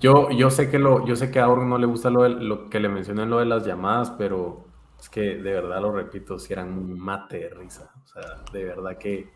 Yo, 0.00 0.30
yo 0.30 0.50
sé 0.50 0.70
que 0.70 0.78
lo, 0.78 1.06
yo 1.06 1.16
sé 1.16 1.30
que 1.30 1.38
a 1.40 1.44
Auron 1.44 1.68
no 1.70 1.78
le 1.78 1.86
gusta 1.86 2.10
lo, 2.10 2.28
lo 2.28 2.68
que 2.68 2.80
le 2.80 2.88
mencioné 2.88 3.26
lo 3.26 3.38
de 3.38 3.46
las 3.46 3.64
llamadas, 3.64 4.10
pero 4.12 4.66
es 4.98 5.08
que 5.08 5.20
de 5.36 5.52
verdad 5.52 5.80
lo 5.80 5.92
repito, 5.92 6.38
si 6.38 6.52
eran 6.52 6.70
un 6.72 6.98
mate 6.98 7.38
de 7.38 7.48
risa. 7.50 7.92
O 8.04 8.06
sea, 8.06 8.42
de 8.52 8.64
verdad 8.64 8.98
que 8.98 9.30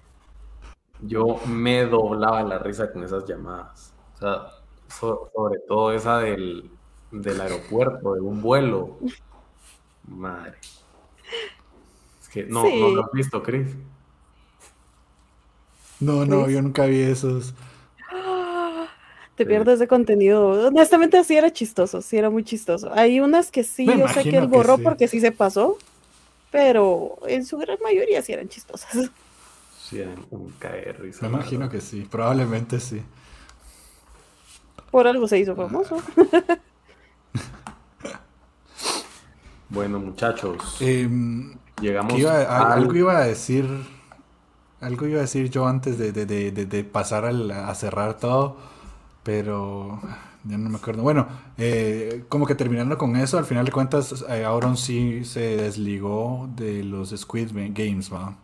yo 1.01 1.39
me 1.47 1.85
doblaba 1.85 2.43
la 2.43 2.59
risa 2.59 2.93
con 2.93 3.05
esas 3.05 3.25
llamadas. 3.27 3.95
O 4.15 4.19
sea, 4.19 4.47
sobre 4.89 5.61
todo 5.67 5.93
esa 5.93 6.19
del, 6.19 6.71
del 7.11 7.41
aeropuerto, 7.41 8.15
de 8.15 8.21
un 8.21 8.41
vuelo. 8.43 8.99
Madre. 10.09 10.59
Que 12.37 12.45
no, 12.45 12.65
no 12.65 12.91
lo 12.91 13.03
has 13.03 13.13
visto, 13.13 13.43
Chris. 13.43 13.67
No, 16.01 16.27
no, 16.27 16.51
yo 16.51 16.61
nunca 16.61 16.85
vi 16.85 17.01
esos. 17.01 17.55
Te 19.37 19.47
pierdes 19.47 19.79
de 19.79 19.89
contenido. 19.89 20.69
Honestamente, 20.69 21.25
sí 21.25 21.35
era 21.35 21.51
chistoso, 21.51 22.03
sí 22.03 22.19
era 22.19 22.29
muy 22.29 22.45
chistoso. 22.45 22.93
Hay 22.93 23.21
unas 23.21 23.51
que 23.51 23.65
sí, 23.65 23.87
yo 23.87 24.07
sé 24.09 24.25
que 24.25 24.37
él 24.37 24.49
borró 24.49 24.77
porque 24.77 25.09
sí 25.09 25.19
se 25.19 25.33
pasó, 25.33 25.79
pero 26.51 27.17
en 27.27 27.47
su 27.47 27.57
gran 27.57 27.79
mayoría 27.83 28.21
sí 28.21 28.35
eran 28.35 28.51
chistosas. 28.51 29.11
Sí, 29.81 30.01
eran 30.01 30.27
un 30.29 30.51
caer 30.59 31.01
Me 31.23 31.29
imagino 31.29 31.71
que 31.71 31.81
sí, 31.81 32.03
probablemente 32.03 32.81
sí. 32.81 33.01
Por 34.91 35.09
algo 35.09 35.27
se 35.27 35.39
hizo 35.39 35.57
famoso. 35.57 36.03
bueno, 39.71 40.01
muchachos. 40.01 40.77
Em, 40.81 41.57
llegamos 41.81 42.13
Algo 42.25 42.95
iba 42.95 43.19
a 43.19 43.25
decir. 43.25 43.67
Algo 44.81 45.07
iba 45.07 45.19
a 45.19 45.23
decir 45.23 45.51
yo 45.51 45.67
antes 45.67 45.99
de, 45.99 46.85
pasar 46.85 47.25
a 47.25 47.75
cerrar 47.75 48.19
todo 48.19 48.77
pero 49.27 49.99
ya 50.45 50.57
no 50.57 50.71
me 50.71 50.77
acuerdo. 50.77 51.03
Bueno, 51.03 51.27
eh, 51.59 52.23
como 52.29 52.47
que 52.47 52.55
terminando 52.55 52.97
con 52.97 53.17
eso, 53.17 53.39
al 53.39 53.45
final 53.45 53.67
de 53.67 53.73
cuentas, 53.73 54.25
eh, 54.31 54.45
Auron 54.45 54.77
sí 54.77 55.25
se 55.25 55.57
desligó 55.57 56.49
de 56.55 56.85
los 56.85 57.11
Squid 57.11 57.51
Games, 57.53 58.13
¿va? 58.13 58.37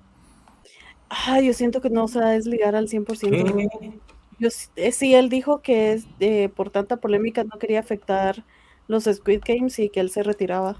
Ah, 1.09 1.41
yo 1.41 1.53
siento 1.53 1.81
que 1.81 1.89
no 1.89 2.09
se 2.09 2.19
va 2.19 2.27
a 2.27 2.31
desligar 2.31 2.75
al 2.75 2.89
100%. 2.89 3.81
Yo, 4.41 4.49
eh, 4.75 4.91
sí, 4.91 5.15
él 5.15 5.29
dijo 5.29 5.63
que 5.63 5.93
es, 5.93 6.07
eh, 6.19 6.49
por 6.49 6.71
tanta 6.71 6.97
polémica 6.97 7.45
no 7.45 7.61
quería 7.61 7.79
afectar 7.79 8.45
los 8.89 9.05
Squid 9.05 9.43
Games 9.47 9.79
y 9.79 9.89
que 9.89 10.01
él 10.01 10.11
se 10.11 10.25
retiraba. 10.25 10.79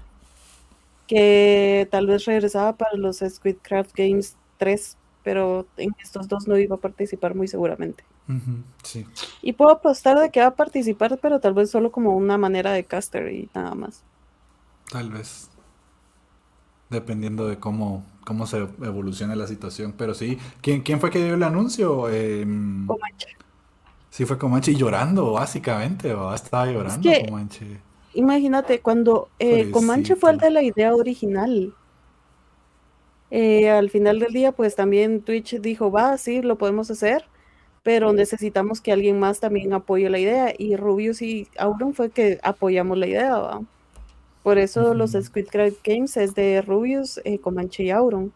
Que 1.13 1.87
tal 1.91 2.07
vez 2.07 2.25
regresaba 2.25 2.75
para 2.75 2.95
los 2.97 3.17
Squid 3.19 3.57
Craft 3.61 3.91
Games 3.95 4.35
3, 4.57 4.97
pero 5.23 5.67
en 5.77 5.91
estos 6.01 6.27
dos 6.27 6.47
no 6.47 6.57
iba 6.57 6.75
a 6.75 6.79
participar 6.79 7.35
muy 7.35 7.47
seguramente. 7.47 8.03
sí. 8.83 9.05
Y 9.41 9.53
puedo 9.53 9.71
apostar 9.71 10.17
de 10.19 10.31
que 10.31 10.39
va 10.39 10.47
a 10.47 10.55
participar, 10.55 11.19
pero 11.21 11.39
tal 11.39 11.53
vez 11.53 11.69
solo 11.69 11.91
como 11.91 12.15
una 12.15 12.37
manera 12.37 12.71
de 12.71 12.83
caster 12.85 13.31
y 13.31 13.49
nada 13.53 13.75
más. 13.75 14.03
Tal 14.91 15.11
vez. 15.11 15.49
Dependiendo 16.89 17.47
de 17.47 17.57
cómo, 17.59 18.03
cómo 18.25 18.45
se 18.45 18.57
evolucione 18.81 19.35
la 19.35 19.47
situación. 19.47 19.93
Pero 19.97 20.13
sí. 20.13 20.37
¿Quién, 20.61 20.81
quién 20.81 20.99
fue 20.99 21.09
que 21.09 21.23
dio 21.23 21.33
el 21.35 21.43
anuncio? 21.43 22.07
Eh, 22.09 22.43
Comanche. 22.87 23.27
Sí, 24.09 24.25
fue 24.25 24.37
Comanche 24.37 24.71
y 24.71 24.75
llorando, 24.75 25.31
básicamente. 25.33 26.13
¿o? 26.13 26.33
Estaba 26.33 26.65
llorando 26.67 27.09
que- 27.09 27.25
Comanche. 27.25 27.79
Imagínate, 28.13 28.81
cuando 28.81 29.33
eh, 29.39 29.69
Comanche 29.69 30.15
fue 30.15 30.31
el 30.31 30.37
de 30.37 30.51
la 30.51 30.63
idea 30.63 30.95
original. 30.95 31.75
eh, 33.29 33.69
al 33.69 33.89
final 33.89 34.19
del 34.19 34.31
día, 34.33 34.51
pues 34.51 34.75
también 34.75 35.23
Twitch 35.23 35.59
dijo, 35.59 35.91
va, 35.91 36.17
sí, 36.17 36.41
lo 36.41 36.57
podemos 36.57 36.91
hacer, 36.91 37.31
pero 37.83 38.13
necesitamos 38.13 38.81
que 38.81 38.91
alguien 38.91 39.19
más 39.19 39.39
también 39.39 39.73
apoye 39.73 40.09
la 40.09 40.19
idea. 40.19 40.53
Y 40.57 40.75
Rubius 40.75 41.21
y 41.21 41.49
Auron 41.57 41.93
fue 41.95 42.11
que 42.11 42.39
apoyamos 42.43 42.97
la 42.97 43.07
idea, 43.07 43.37
¿va? 43.39 43.61
Por 44.43 44.57
eso 44.59 44.93
los 44.95 45.13
Ujú. 45.13 45.21
Squid 45.21 45.47
Cry 45.49 45.79
Games 45.83 46.17
es 46.17 46.35
de 46.35 46.61
Rubius, 46.63 47.21
eh, 47.25 47.39
Comanche 47.41 47.83
y 47.83 47.91
Auron. 47.91 48.33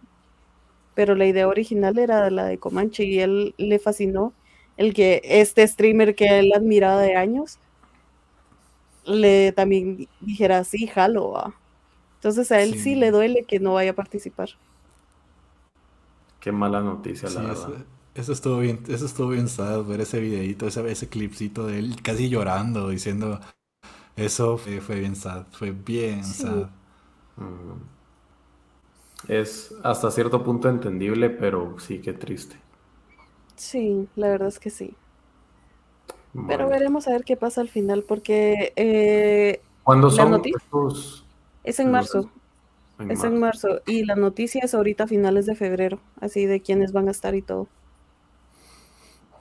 Pero 0.95 1.15
la 1.15 1.25
idea 1.27 1.47
original 1.47 1.97
era 1.99 2.29
la 2.31 2.45
de 2.45 2.59
Comanche 2.59 3.03
y 3.05 3.19
él 3.19 3.55
le 3.57 3.79
fascinó 3.79 4.35
el 4.77 4.93
que 4.93 5.21
este 5.23 5.67
streamer 5.67 6.15
que 6.15 6.39
él 6.39 6.51
admiraba 6.55 7.01
de 7.01 7.15
años 7.15 7.59
le 9.07 9.51
también 9.53 10.09
dijera 10.19 10.63
sí, 10.63 10.87
jalo. 10.87 11.31
va". 11.33 11.61
Entonces 12.15 12.51
a 12.51 12.61
él 12.63 12.75
sí. 12.75 12.95
Sí. 12.95 12.95
le 12.97 13.11
duele 13.11 13.45
que 13.47 13.59
no 13.59 13.73
vaya 13.75 13.91
a 13.91 13.95
participar. 13.95 14.49
Qué 16.39 16.51
mala 16.51 16.81
noticia, 16.81 17.29
Sí, 17.29 17.41
la 17.43 17.43
eso, 17.51 17.73
verdad. 17.73 17.77
eso 18.15 18.31
estuvo 18.33 18.59
bien, 18.59 18.83
eso 18.87 19.05
estuvo 19.05 19.29
bien 19.29 19.47
sad, 19.49 19.83
ver 19.85 20.01
ese 20.01 20.19
videito, 20.19 20.67
ese, 20.67 20.89
ese 20.91 21.09
clipcito 21.09 21.65
de 21.67 21.79
él 21.79 22.01
casi 22.03 22.29
llorando, 22.29 22.89
diciendo 22.89 23.39
eso 24.17 24.57
fue, 24.57 24.81
fue 24.81 24.99
bien 24.99 25.15
sad, 25.15 25.47
fue 25.51 25.71
bien 25.71 26.33
Sí. 26.33 26.35
sad. 26.35 26.69
Mm. 27.37 27.81
Es 29.27 29.75
hasta 29.83 30.09
cierto 30.09 30.43
punto 30.43 30.69
entendible, 30.69 31.29
pero 31.29 31.75
sí, 31.77 32.01
qué 32.01 32.13
triste. 32.13 32.55
Sí, 33.57 34.09
la 34.15 34.29
verdad 34.29 34.47
es 34.47 34.59
que 34.59 34.69
sí. 34.69 34.97
Pero 36.45 36.69
veremos 36.69 37.07
a 37.07 37.11
ver 37.11 37.23
qué 37.23 37.35
pasa 37.37 37.61
al 37.61 37.69
final, 37.69 38.03
porque 38.03 38.73
eh, 38.75 39.61
¿Cuándo 39.83 40.09
son 40.11 40.39
estos? 40.45 41.25
es 41.63 41.79
en 41.79 41.91
marzo. 41.91 42.31
en 42.99 43.11
Es 43.11 43.23
en 43.23 43.37
marzo? 43.39 43.39
marzo. 43.39 43.81
Y 43.85 44.05
la 44.05 44.15
noticia 44.15 44.61
es 44.63 44.73
ahorita 44.73 45.05
a 45.05 45.07
finales 45.07 45.45
de 45.45 45.55
febrero, 45.55 46.01
así 46.21 46.45
de 46.45 46.61
quiénes 46.61 46.91
van 46.93 47.07
a 47.07 47.11
estar 47.11 47.35
y 47.35 47.41
todo. 47.41 47.69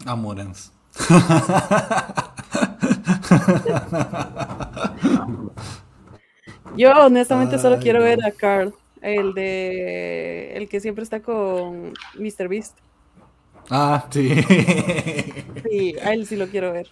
Amorens. 0.06 0.72
Yo 6.72 6.92
honestamente 7.06 7.58
solo 7.58 7.76
Ay, 7.76 7.80
quiero 7.80 8.00
no. 8.00 8.04
ver 8.04 8.24
a 8.24 8.32
Carl, 8.32 8.74
el 9.00 9.34
de 9.34 10.56
el 10.56 10.68
que 10.68 10.80
siempre 10.80 11.04
está 11.04 11.22
con 11.22 11.98
Mr. 12.14 12.48
Beast. 12.48 12.78
Ah, 13.70 14.06
sí. 14.10 14.30
Sí, 15.68 15.96
a 15.98 16.12
él 16.14 16.26
sí 16.26 16.36
lo 16.36 16.48
quiero 16.48 16.72
ver. 16.72 16.88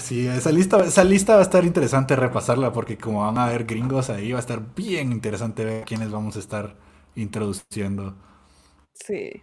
Sí, 0.00 0.26
esa 0.26 0.50
lista, 0.50 0.82
esa 0.84 1.04
lista 1.04 1.34
va 1.34 1.40
a 1.40 1.42
estar 1.42 1.64
interesante 1.64 2.16
repasarla 2.16 2.72
porque 2.72 2.96
como 2.96 3.20
van 3.20 3.38
a 3.38 3.44
haber 3.46 3.64
gringos 3.64 4.08
ahí, 4.10 4.32
va 4.32 4.38
a 4.38 4.40
estar 4.40 4.74
bien 4.74 5.12
interesante 5.12 5.64
ver 5.64 5.84
quiénes 5.84 6.10
vamos 6.10 6.36
a 6.36 6.38
estar 6.40 6.74
introduciendo. 7.14 8.14
Sí. 8.94 9.42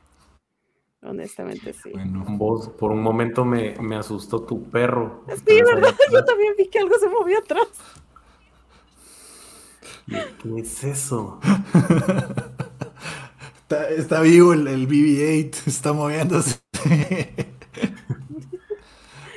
Honestamente 1.02 1.74
sí. 1.74 1.92
Bueno, 1.94 2.26
Vos, 2.28 2.70
por 2.70 2.92
un 2.92 3.02
momento 3.02 3.46
me, 3.46 3.76
me 3.80 3.96
asustó 3.96 4.42
tu 4.42 4.64
perro. 4.64 5.24
Sí, 5.28 5.62
¿verdad? 5.62 5.96
Yo 6.12 6.26
también 6.26 6.54
vi 6.58 6.68
que 6.70 6.80
algo 6.80 6.98
se 6.98 7.08
movió 7.08 7.38
atrás. 7.40 7.68
¿Qué 10.42 10.60
es 10.60 10.84
eso? 10.84 11.40
está, 13.70 13.90
está 13.90 14.22
vivo 14.22 14.54
el, 14.54 14.68
el 14.68 14.88
BB-8, 14.88 15.64
está 15.68 15.94
moviéndose. 15.94 16.60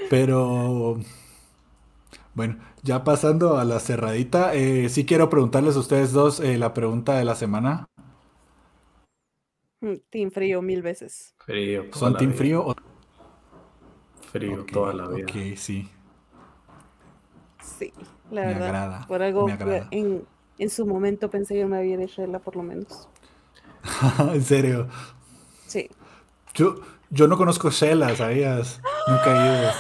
Pero 0.08 0.98
bueno, 2.34 2.58
ya 2.82 3.04
pasando 3.04 3.58
a 3.58 3.64
la 3.64 3.80
cerradita, 3.80 4.54
eh, 4.54 4.88
sí 4.88 5.04
quiero 5.06 5.28
preguntarles 5.30 5.76
a 5.76 5.80
ustedes 5.80 6.12
dos 6.12 6.40
eh, 6.40 6.58
la 6.58 6.74
pregunta 6.74 7.16
de 7.18 7.24
la 7.24 7.34
semana. 7.34 7.86
Mm, 9.82 9.96
Team 10.10 10.30
frío 10.30 10.62
mil 10.62 10.82
veces. 10.82 11.34
Frío. 11.44 11.90
toda 11.92 12.10
¿Son 12.10 12.12
la 12.12 12.22
Team 12.22 12.32
vida. 12.32 12.34
Frío 12.34 12.64
o 12.66 12.74
Frío 14.32 14.64
Ok, 14.64 14.72
toda 14.72 14.94
la 14.94 15.08
vida. 15.08 15.30
Ok, 15.32 15.56
sí. 15.56 15.86
Sí, 17.60 17.92
la 18.28 18.44
Me 18.44 18.54
verdad. 18.54 18.76
agrada, 18.76 19.00
Por 19.06 19.22
algo 19.22 19.46
me 19.46 19.52
agrada. 19.52 19.90
en, 19.90 20.28
en 20.58 20.70
su 20.70 20.86
momento 20.86 21.30
pensé 21.30 21.54
que 21.54 21.66
me 21.66 21.78
había 21.78 21.96
de 21.98 22.06
Shella 22.06 22.40
por 22.40 22.56
lo 22.56 22.62
menos. 22.62 23.10
en 24.32 24.42
serio. 24.44 24.88
Sí. 25.66 25.88
Yo, 26.54 26.76
yo 27.10 27.26
no 27.28 27.36
conozco 27.36 27.70
Shella, 27.70 28.14
¿sabías? 28.16 28.80
Nunca 29.08 29.30
he 29.32 29.62
ido. 29.62 29.70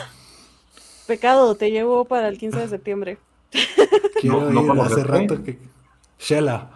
Pecado, 1.06 1.54
te 1.56 1.70
llevo 1.70 2.04
para 2.04 2.28
el 2.28 2.38
15 2.38 2.60
de 2.60 2.68
septiembre. 2.68 3.18
Quiero 4.20 4.50
No- 4.50 4.62
no 4.62 4.74
ir 4.74 4.80
hace 4.80 5.04
rato 5.04 5.42
que... 5.42 5.58
Shella. 6.18 6.68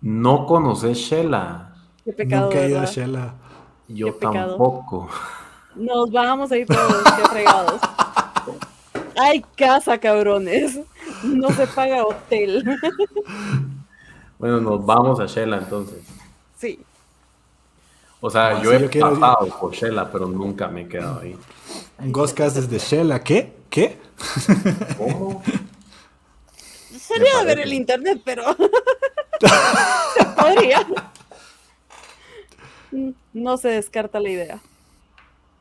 No 0.00 0.46
conoces 0.46 0.98
Shela. 0.98 1.74
Qué 2.04 2.12
pecado, 2.12 2.46
Nunca 2.46 2.62
he 2.64 2.70
ido 2.70 2.80
a. 2.80 2.84
Shella. 2.86 3.34
Yo 3.88 4.14
tampoco. 4.14 5.08
Nos 5.76 6.10
vamos 6.10 6.50
a 6.52 6.56
ir 6.56 6.66
todos, 6.66 7.02
qué 7.16 7.28
fregados. 7.28 7.80
Hay 9.16 9.42
casa, 9.56 9.98
cabrones. 9.98 10.80
No 11.22 11.50
se 11.50 11.66
paga 11.66 12.04
hotel. 12.04 12.64
Bueno, 14.40 14.60
nos 14.60 14.84
vamos 14.84 15.20
a 15.20 15.26
Shela 15.26 15.58
entonces. 15.58 16.02
Sí. 16.58 16.80
O 18.20 18.28
sea, 18.30 18.48
Ah, 18.56 18.62
yo 18.62 18.70
sí, 18.70 18.76
he 18.76 18.80
yo 18.80 18.90
quiero 18.90 19.18
pasado 19.20 19.58
por 19.60 19.72
Shela, 19.72 20.10
pero 20.10 20.26
nunca 20.26 20.66
me 20.68 20.82
he 20.82 20.88
quedado 20.88 21.20
ahí. 21.20 21.36
Ghostcast 22.00 22.56
desde 22.56 22.78
Shella. 22.78 23.22
¿Qué? 23.22 23.52
¿Qué? 23.70 23.98
¿Cómo? 24.98 25.42
Sería 26.98 27.38
Me 27.40 27.44
ver 27.44 27.60
el 27.60 27.72
internet, 27.74 28.20
pero. 28.24 28.44
se 30.16 30.24
podría. 30.36 30.86
No 33.32 33.56
se 33.56 33.68
descarta 33.68 34.20
la 34.20 34.28
idea. 34.30 34.60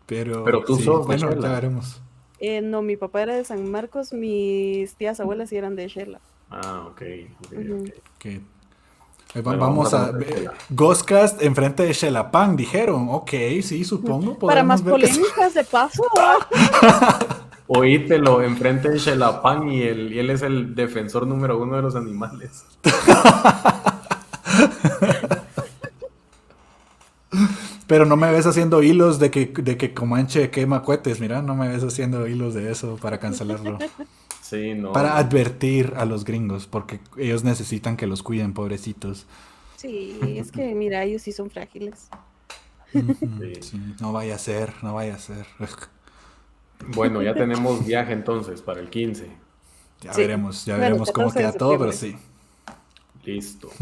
Pero, 0.05 0.43
Pero 0.43 0.63
tú 0.63 0.75
sí, 0.77 0.83
sos 0.83 1.01
de 1.01 1.05
bueno, 1.05 1.29
Shela. 1.29 1.47
ya 1.47 1.53
veremos. 1.53 2.01
Eh, 2.39 2.61
no, 2.61 2.81
mi 2.81 2.95
papá 2.97 3.21
era 3.23 3.35
de 3.35 3.43
San 3.45 3.69
Marcos, 3.69 4.13
mis 4.13 4.95
tías 4.95 5.19
abuelas 5.19 5.49
sí 5.49 5.57
eran 5.57 5.75
de 5.75 5.87
Shela. 5.87 6.19
Ah, 6.49 6.85
ok. 6.87 7.01
ok, 7.45 7.51
Ujú. 7.53 7.81
ok. 7.83 7.89
Que- 8.17 8.35
eh, 8.35 8.41
va- 8.41 8.58
Bueno, 9.35 9.59
vamos 9.59 9.91
vamos 9.91 9.93
a 9.93 10.17
a. 10.49 10.53
Ghostcast 10.71 11.41
enfrente 11.43 11.83
de 11.83 11.93
Shellapang, 11.93 12.55
dijeron. 12.55 13.09
Ok, 13.11 13.31
sí, 13.61 13.85
supongo. 13.85 14.39
Para 14.39 14.63
más 14.63 14.81
que- 14.81 14.89
polémicas 14.89 15.53
de 15.53 15.63
paso. 15.63 16.03
Oítelo 17.67 18.41
enfrente 18.41 18.89
de 18.89 18.97
Shelapan 18.97 19.69
y 19.69 19.83
él, 19.83 20.11
y 20.11 20.17
él 20.17 20.31
es 20.31 20.41
el 20.41 20.73
defensor 20.73 21.27
número 21.27 21.59
uno 21.61 21.75
de 21.75 21.83
los 21.83 21.95
animales. 21.95 22.65
Pero 27.85 28.05
no 28.05 28.15
me 28.15 28.31
ves 28.31 28.45
haciendo 28.47 28.81
hilos 28.83 29.19
de 29.19 29.29
que, 29.31 29.47
de 29.47 29.77
que 29.77 29.93
Comanche 29.93 30.49
quema 30.51 30.81
cohetes. 30.83 31.19
Mira, 31.19 31.41
no 31.43 31.55
me 31.55 31.67
ves 31.67 31.83
haciendo 31.83 32.27
hilos 32.27 32.53
de 32.55 32.71
eso 32.71 32.97
para 33.01 33.19
cancelarlo. 33.19 33.77
Sí, 34.49 34.73
no. 34.73 34.91
para 34.93 35.17
advertir 35.17 35.93
a 35.97 36.05
los 36.05 36.23
gringos, 36.25 36.65
porque 36.67 36.99
ellos 37.17 37.43
necesitan 37.43 37.97
que 37.97 38.07
los 38.07 38.23
cuiden, 38.23 38.53
pobrecitos. 38.53 39.25
Sí, 39.75 40.17
es 40.37 40.51
que 40.51 40.73
mira, 40.75 41.03
ellos 41.03 41.21
sí 41.21 41.31
son 41.31 41.49
frágiles. 41.49 42.09
Ujú, 42.93 43.15
Sí. 43.39 43.53
sí, 43.61 43.81
no 44.01 44.11
vaya 44.11 44.35
a 44.35 44.39
ser, 44.39 44.73
no 44.81 44.93
vaya 44.95 45.15
a 45.15 45.19
ser. 45.19 45.45
Bueno, 46.87 47.21
ya 47.21 47.33
tenemos 47.35 47.85
viaje 47.85 48.13
entonces 48.13 48.61
para 48.61 48.79
el 48.79 48.89
15. 48.89 49.29
Ya 50.01 50.13
Sí. 50.13 50.21
veremos, 50.21 50.65
ya 50.65 50.73
Bueno, 50.75 50.85
veremos 50.87 51.11
cómo 51.11 51.27
14 51.27 51.39
de 51.39 51.49
queda 51.51 51.57
todo, 51.57 51.77
pero 51.77 51.91
sí. 51.91 52.15
Listo. 53.23 53.69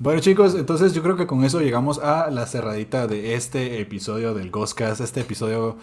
Bueno 0.00 0.20
chicos, 0.20 0.54
entonces 0.54 0.92
yo 0.94 1.02
creo 1.02 1.16
que 1.16 1.26
con 1.26 1.42
eso 1.44 1.60
llegamos 1.60 1.98
a 1.98 2.30
la 2.30 2.46
cerradita 2.46 3.08
de 3.08 3.34
este 3.34 3.80
episodio 3.80 4.32
del 4.32 4.48
Ghostcast. 4.52 5.00
Este 5.00 5.22
episodio, 5.22 5.76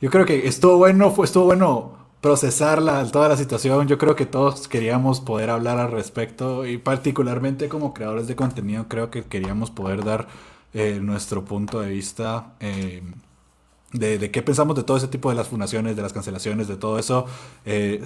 yo 0.00 0.10
creo 0.10 0.26
que 0.26 0.48
estuvo 0.48 0.76
bueno, 0.76 1.12
fue, 1.12 1.24
estuvo 1.24 1.44
bueno 1.44 1.96
procesar 2.20 2.82
la- 2.82 3.04
toda 3.10 3.28
la 3.28 3.36
situación. 3.36 3.88
Yo 3.88 3.98
creo 3.98 4.16
que 4.16 4.26
todos 4.26 4.68
queríamos 4.68 5.20
poder 5.20 5.50
hablar 5.50 5.78
al 5.78 5.90
respecto 5.92 6.66
y 6.66 6.78
particularmente 6.78 7.68
como 7.68 7.94
creadores 7.94 8.26
de 8.28 8.36
contenido 8.36 8.86
creo 8.88 9.10
que 9.10 9.24
queríamos 9.24 9.70
poder 9.70 10.04
dar 10.04 10.28
eh, 10.74 10.98
nuestro 11.02 11.44
punto 11.44 11.80
de 11.80 11.90
vista. 11.90 12.54
eh, 12.60 13.02
de, 13.92 14.18
de 14.18 14.30
qué 14.30 14.42
pensamos 14.42 14.76
de 14.76 14.84
todo 14.84 14.96
ese 14.96 15.08
tipo 15.08 15.30
de 15.30 15.36
las 15.36 15.48
fundaciones, 15.48 15.96
de 15.96 16.02
las 16.02 16.12
cancelaciones, 16.12 16.68
de 16.68 16.76
todo 16.76 16.98
eso. 16.98 17.26
Eh, 17.64 18.02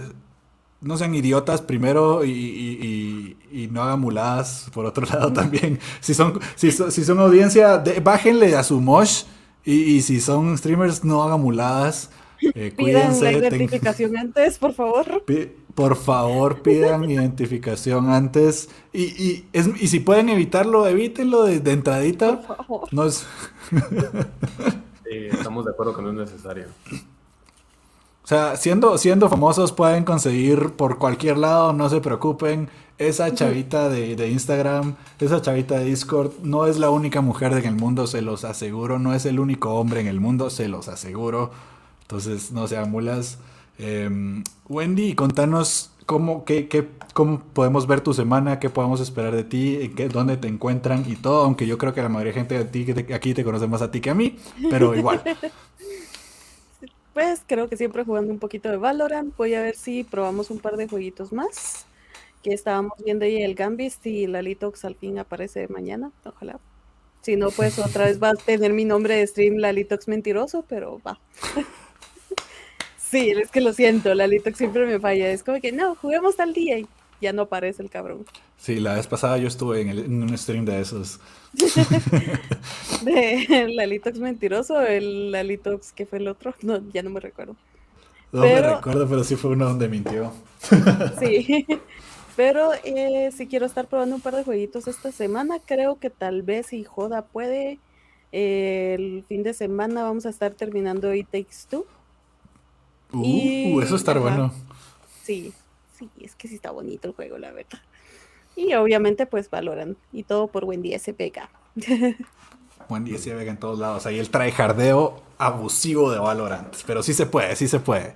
no 0.81 0.97
sean 0.99 1.15
idiotas 1.15 1.63
primero 1.63 2.25
y, 2.25 3.37
no 3.71 3.83
hagan 3.83 4.01
muladas 4.01 4.67
por 4.73 4.85
otro 4.87 5.07
lado 5.13 5.33
también. 5.33 5.79
Si 6.01 6.15
son, 6.15 6.41
si, 6.57 6.71
son 6.73 7.19
audiencia, 7.19 7.83
bájenle 8.03 8.57
a 8.57 8.63
su 8.63 8.81
mosh 8.81 9.25
y, 9.65 10.03
si 10.03 10.21
son 10.21 10.57
streamers, 10.59 11.05
no 11.05 11.23
hagan 11.23 11.41
muladas. 11.41 12.11
Eh, 12.55 12.73
Pidan 12.77 13.21
la 13.23 13.33
identificación 13.33 14.17
antes, 14.17 14.59
por 14.59 14.73
favor. 14.73 15.25
por 15.75 15.97
favor, 15.97 16.63
pidan 16.63 17.11
identificación 17.11 18.11
antes. 18.11 18.69
Y, 18.93 19.45
es, 19.53 19.69
y 19.81 19.89
si 19.89 20.01
pueden 20.01 20.29
evitarlo, 20.29 20.87
evítenlo 20.87 21.45
de, 21.45 21.73
entradita. 21.73 22.41
Por 22.41 22.57
favor. 22.57 22.89
No 22.93 23.05
es... 23.05 23.27
estamos 25.11 25.65
de 25.65 25.71
acuerdo 25.71 25.95
que 25.95 26.03
no 26.03 26.11
es 26.11 26.31
necesario. 26.31 26.67
O 28.25 28.27
sea, 28.27 28.57
siendo, 28.57 28.97
siendo 28.97 29.29
famosos 29.29 29.73
pueden 29.73 30.05
conseguir 30.05 30.73
por 30.73 30.99
cualquier 30.99 31.37
lado, 31.37 31.73
no 31.73 31.91
se 31.91 32.01
preocupen. 32.01 32.71
Esa 32.97 33.35
chavita 33.35 33.89
de, 33.89 34.15
de, 34.15 34.31
Instagram, 34.31 34.95
esa 35.19 35.43
chavita 35.43 35.77
de 35.79 35.85
Discord, 35.85 36.31
no 36.43 36.67
es 36.67 36.79
la 36.79 36.91
única 36.91 37.21
mujer 37.21 37.53
en 37.53 37.65
el 37.65 37.75
mundo, 37.75 38.07
se 38.07 38.23
los 38.23 38.45
aseguro. 38.45 38.99
No 38.99 39.15
es 39.15 39.27
el 39.27 39.41
único 39.41 39.75
hombre 39.75 40.01
en 40.01 40.07
el 40.07 40.21
mundo, 40.21 40.49
se 40.49 40.69
los 40.69 40.89
aseguro. 40.89 41.51
Entonces, 42.05 42.53
no 42.53 42.69
sean 42.69 42.91
mulas. 42.91 43.39
Em, 43.79 44.45
Wendy, 44.69 45.15
contanos 45.15 45.91
cómo, 46.07 46.45
qué, 46.45 46.69
qué, 46.69 46.89
cómo 47.13 47.41
podemos 47.41 47.87
ver 47.87 48.01
tu 48.03 48.15
semana, 48.15 48.61
qué 48.61 48.71
podemos 48.71 49.01
esperar 49.01 49.35
de 49.35 49.45
ti, 49.45 49.93
qué, 49.97 50.09
dónde 50.09 50.37
te 50.37 50.49
encuentran 50.49 51.05
y 51.07 51.17
todo. 51.17 51.45
Aunque 51.45 51.67
yo 51.67 51.79
creo 51.79 51.95
que 51.95 52.03
la 52.03 52.09
mayoría 52.09 52.33
de 52.33 52.39
gente 52.39 52.65
de 52.65 52.65
ti, 52.65 53.13
aquí 53.13 53.35
te 53.35 53.45
conoce 53.45 53.67
más 53.67 53.83
a 53.83 53.91
ti 53.91 54.01
que 54.01 54.11
a 54.11 54.15
mí, 54.15 54.37
pero 54.71 54.95
igual. 54.95 55.23
pues 57.15 57.43
creo 57.47 57.69
que 57.69 57.77
siempre 57.77 58.05
jugando 58.05 58.33
un 58.33 58.39
poquito 58.39 58.71
de 58.71 58.77
Valorant. 58.77 59.35
Voy 59.37 59.55
a 59.55 59.63
ver 59.63 59.77
si 59.77 60.05
probamos 60.05 60.51
un 60.51 60.59
par 60.59 60.77
de 60.77 60.89
jueguitos 60.89 61.33
más. 61.33 61.87
Que 62.43 62.53
estábamos 62.53 62.93
viendo 63.03 63.25
ahí 63.25 63.43
el 63.43 63.55
Gambist 63.55 64.05
y 64.07 64.27
la 64.27 64.43
Litox 64.43 64.85
al 64.85 64.97
fin 64.97 65.19
aparece 65.19 65.67
mañana. 65.69 66.13
Ojalá. 66.25 66.61
Si 67.25 67.37
no, 67.37 67.49
pues 67.51 67.79
otra 67.79 68.05
vez 68.05 68.23
va 68.23 68.31
a 68.31 68.35
tener 68.35 68.75
mi 68.75 68.85
nombre 68.85 69.17
de 69.17 69.27
stream 69.27 69.57
Lalitox 69.57 70.09
mentiroso, 70.09 70.63
pero 70.69 71.01
va. 71.07 71.19
sí, 73.15 73.31
es 73.31 73.51
que 73.51 73.61
lo 73.61 73.73
siento, 73.73 74.13
Lalitox 74.15 74.59
siempre 74.59 74.87
me 74.87 74.99
falla. 74.99 75.31
Es 75.31 75.43
como 75.43 75.61
que 75.61 75.73
no, 75.73 75.95
juguemos 75.95 76.37
tal 76.37 76.53
día 76.53 76.79
y 76.79 76.87
ya 77.21 77.33
no 77.33 77.43
aparece 77.43 77.83
el 77.83 77.91
cabrón. 77.91 78.25
Sí, 78.57 78.81
la 78.81 78.95
vez 78.95 79.07
pasada 79.07 79.39
yo 79.39 79.47
estuve 79.47 79.83
en, 79.83 79.91
en 79.91 80.23
un 80.23 80.37
stream 80.37 80.65
de 80.65 80.81
esos. 80.81 81.21
de 83.03 83.69
Lalitox 83.73 84.19
mentiroso, 84.19 84.81
el 84.81 85.31
Lalitox 85.31 85.93
que 85.93 86.07
fue 86.07 86.19
el 86.19 86.29
otro, 86.29 86.55
no, 86.63 86.83
ya 86.93 87.03
no 87.03 87.11
me 87.11 87.21
recuerdo. 87.21 87.55
No 88.33 88.41
me 88.41 88.61
recuerdo, 88.61 89.09
pero 89.09 89.23
sí 89.23 89.37
fue 89.37 89.53
uno 89.53 89.67
donde 89.67 89.89
mintió. 89.89 90.33
sí, 91.21 91.67
pero 92.35 92.73
eh, 92.83 93.31
si 93.37 93.47
quiero 93.47 93.67
estar 93.67 93.87
probando 93.87 94.17
un 94.17 94.21
par 94.21 94.35
de 94.35 94.43
jueguitos 94.43 94.89
esta 94.89 95.13
semana, 95.13 95.59
creo 95.65 96.01
que 96.01 96.11
tal 96.11 96.43
vez 96.43 96.67
si 96.67 96.83
Joda 96.83 97.23
puede, 97.23 97.79
el 98.33 99.25
fin 99.29 99.45
de 99.45 99.55
semana 99.55 100.03
vamos 100.03 100.27
a 100.27 100.31
estar 100.31 100.53
terminando 100.55 101.15
It 101.15 101.29
Takes 101.31 101.69
Two. 101.71 101.87
Uh, 103.13 103.81
eso 103.81 103.97
está 103.97 104.19
bueno. 104.19 104.53
Sí, 105.23 105.53
sí, 105.99 106.11
es 106.21 106.35
que 106.35 106.49
sí 106.49 106.57
está 106.57 106.71
bonito 106.71 107.09
el 107.09 107.15
juego, 107.15 107.39
la 107.39 107.53
verdad. 107.53 107.81
Y 108.57 108.75
obviamente 108.75 109.27
pues 109.27 109.51
valoran. 109.51 109.97
Y 110.13 110.25
todo 110.25 110.47
por 110.49 110.65
Wendy 110.65 110.97
SPK. 110.99 111.49
Wendy 112.89 113.17
SPK 113.17 113.49
en 113.49 113.57
todos 113.57 113.79
lados. 113.79 114.07
Ahí 114.07 114.19
el 114.19 114.31
trae 114.31 114.53
jardeo 114.53 115.23
abusivo 115.39 116.11
de 116.11 116.19
Valorant. 116.19 116.75
Pero 116.87 117.03
sí 117.03 117.15
se 117.15 117.27
puede, 117.27 117.57
sí 117.57 117.69
se 117.69 117.81
puede. 117.81 118.15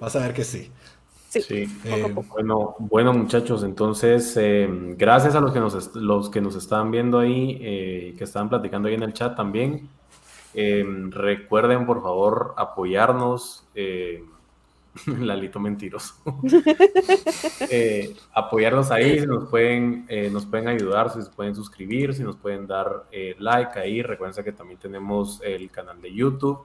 Vas 0.00 0.14
a 0.16 0.20
ver 0.20 0.34
que 0.34 0.44
sí. 0.44 0.70
Sí, 1.40 1.66
eh, 1.84 2.14
Bueno, 2.28 2.76
bueno 2.78 3.14
muchachos, 3.14 3.64
entonces 3.64 4.36
eh, 4.36 4.68
gracias 4.98 5.34
a 5.34 5.40
los 5.40 5.50
que 5.52 5.60
nos, 5.60 5.96
los 5.96 6.28
que 6.28 6.42
nos 6.42 6.54
están 6.56 6.90
viendo 6.90 7.18
ahí, 7.18 7.58
eh, 7.62 8.14
que 8.18 8.24
estaban 8.24 8.50
platicando 8.50 8.88
ahí 8.88 8.94
en 8.94 9.02
el 9.02 9.14
chat 9.14 9.34
también. 9.34 9.88
Recuerden 10.54 11.86
por 11.86 12.02
favor 12.02 12.54
apoyarnos. 12.56 13.66
Lalito 15.06 15.58
mentiroso. 15.58 16.14
eh, 17.70 18.14
apoyarnos 18.32 18.90
ahí, 18.90 19.20
si 19.20 19.26
nos 19.26 19.48
pueden, 19.48 20.04
eh, 20.08 20.28
nos 20.30 20.44
pueden 20.44 20.68
ayudar, 20.68 21.10
si 21.10 21.18
nos 21.18 21.30
pueden 21.30 21.54
suscribir, 21.54 22.14
si 22.14 22.22
nos 22.22 22.36
pueden 22.36 22.66
dar 22.66 23.04
eh, 23.10 23.34
like 23.38 23.78
ahí. 23.78 24.02
Recuerden 24.02 24.44
que 24.44 24.52
también 24.52 24.78
tenemos 24.78 25.40
el 25.42 25.70
canal 25.70 26.00
de 26.00 26.12
YouTube, 26.12 26.58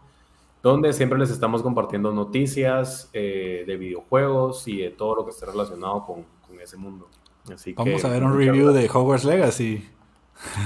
donde 0.61 0.91
siempre 0.93 1.17
les 1.17 1.29
estamos 1.29 1.61
compartiendo 1.61 2.11
noticias 2.11 3.09
eh, 3.13 3.63
de 3.65 3.77
videojuegos 3.77 4.67
y 4.67 4.77
de 4.77 4.89
todo 4.89 5.15
lo 5.15 5.25
que 5.25 5.31
esté 5.31 5.45
relacionado 5.45 6.05
con, 6.05 6.25
con 6.45 6.59
ese 6.59 6.75
mundo. 6.75 7.07
Así 7.51 7.73
Vamos 7.73 8.03
a 8.03 8.09
ver 8.09 8.23
un 8.23 8.37
review 8.37 8.73
de 8.73 8.89
Hogwarts 8.89 9.23
Legacy. 9.23 9.87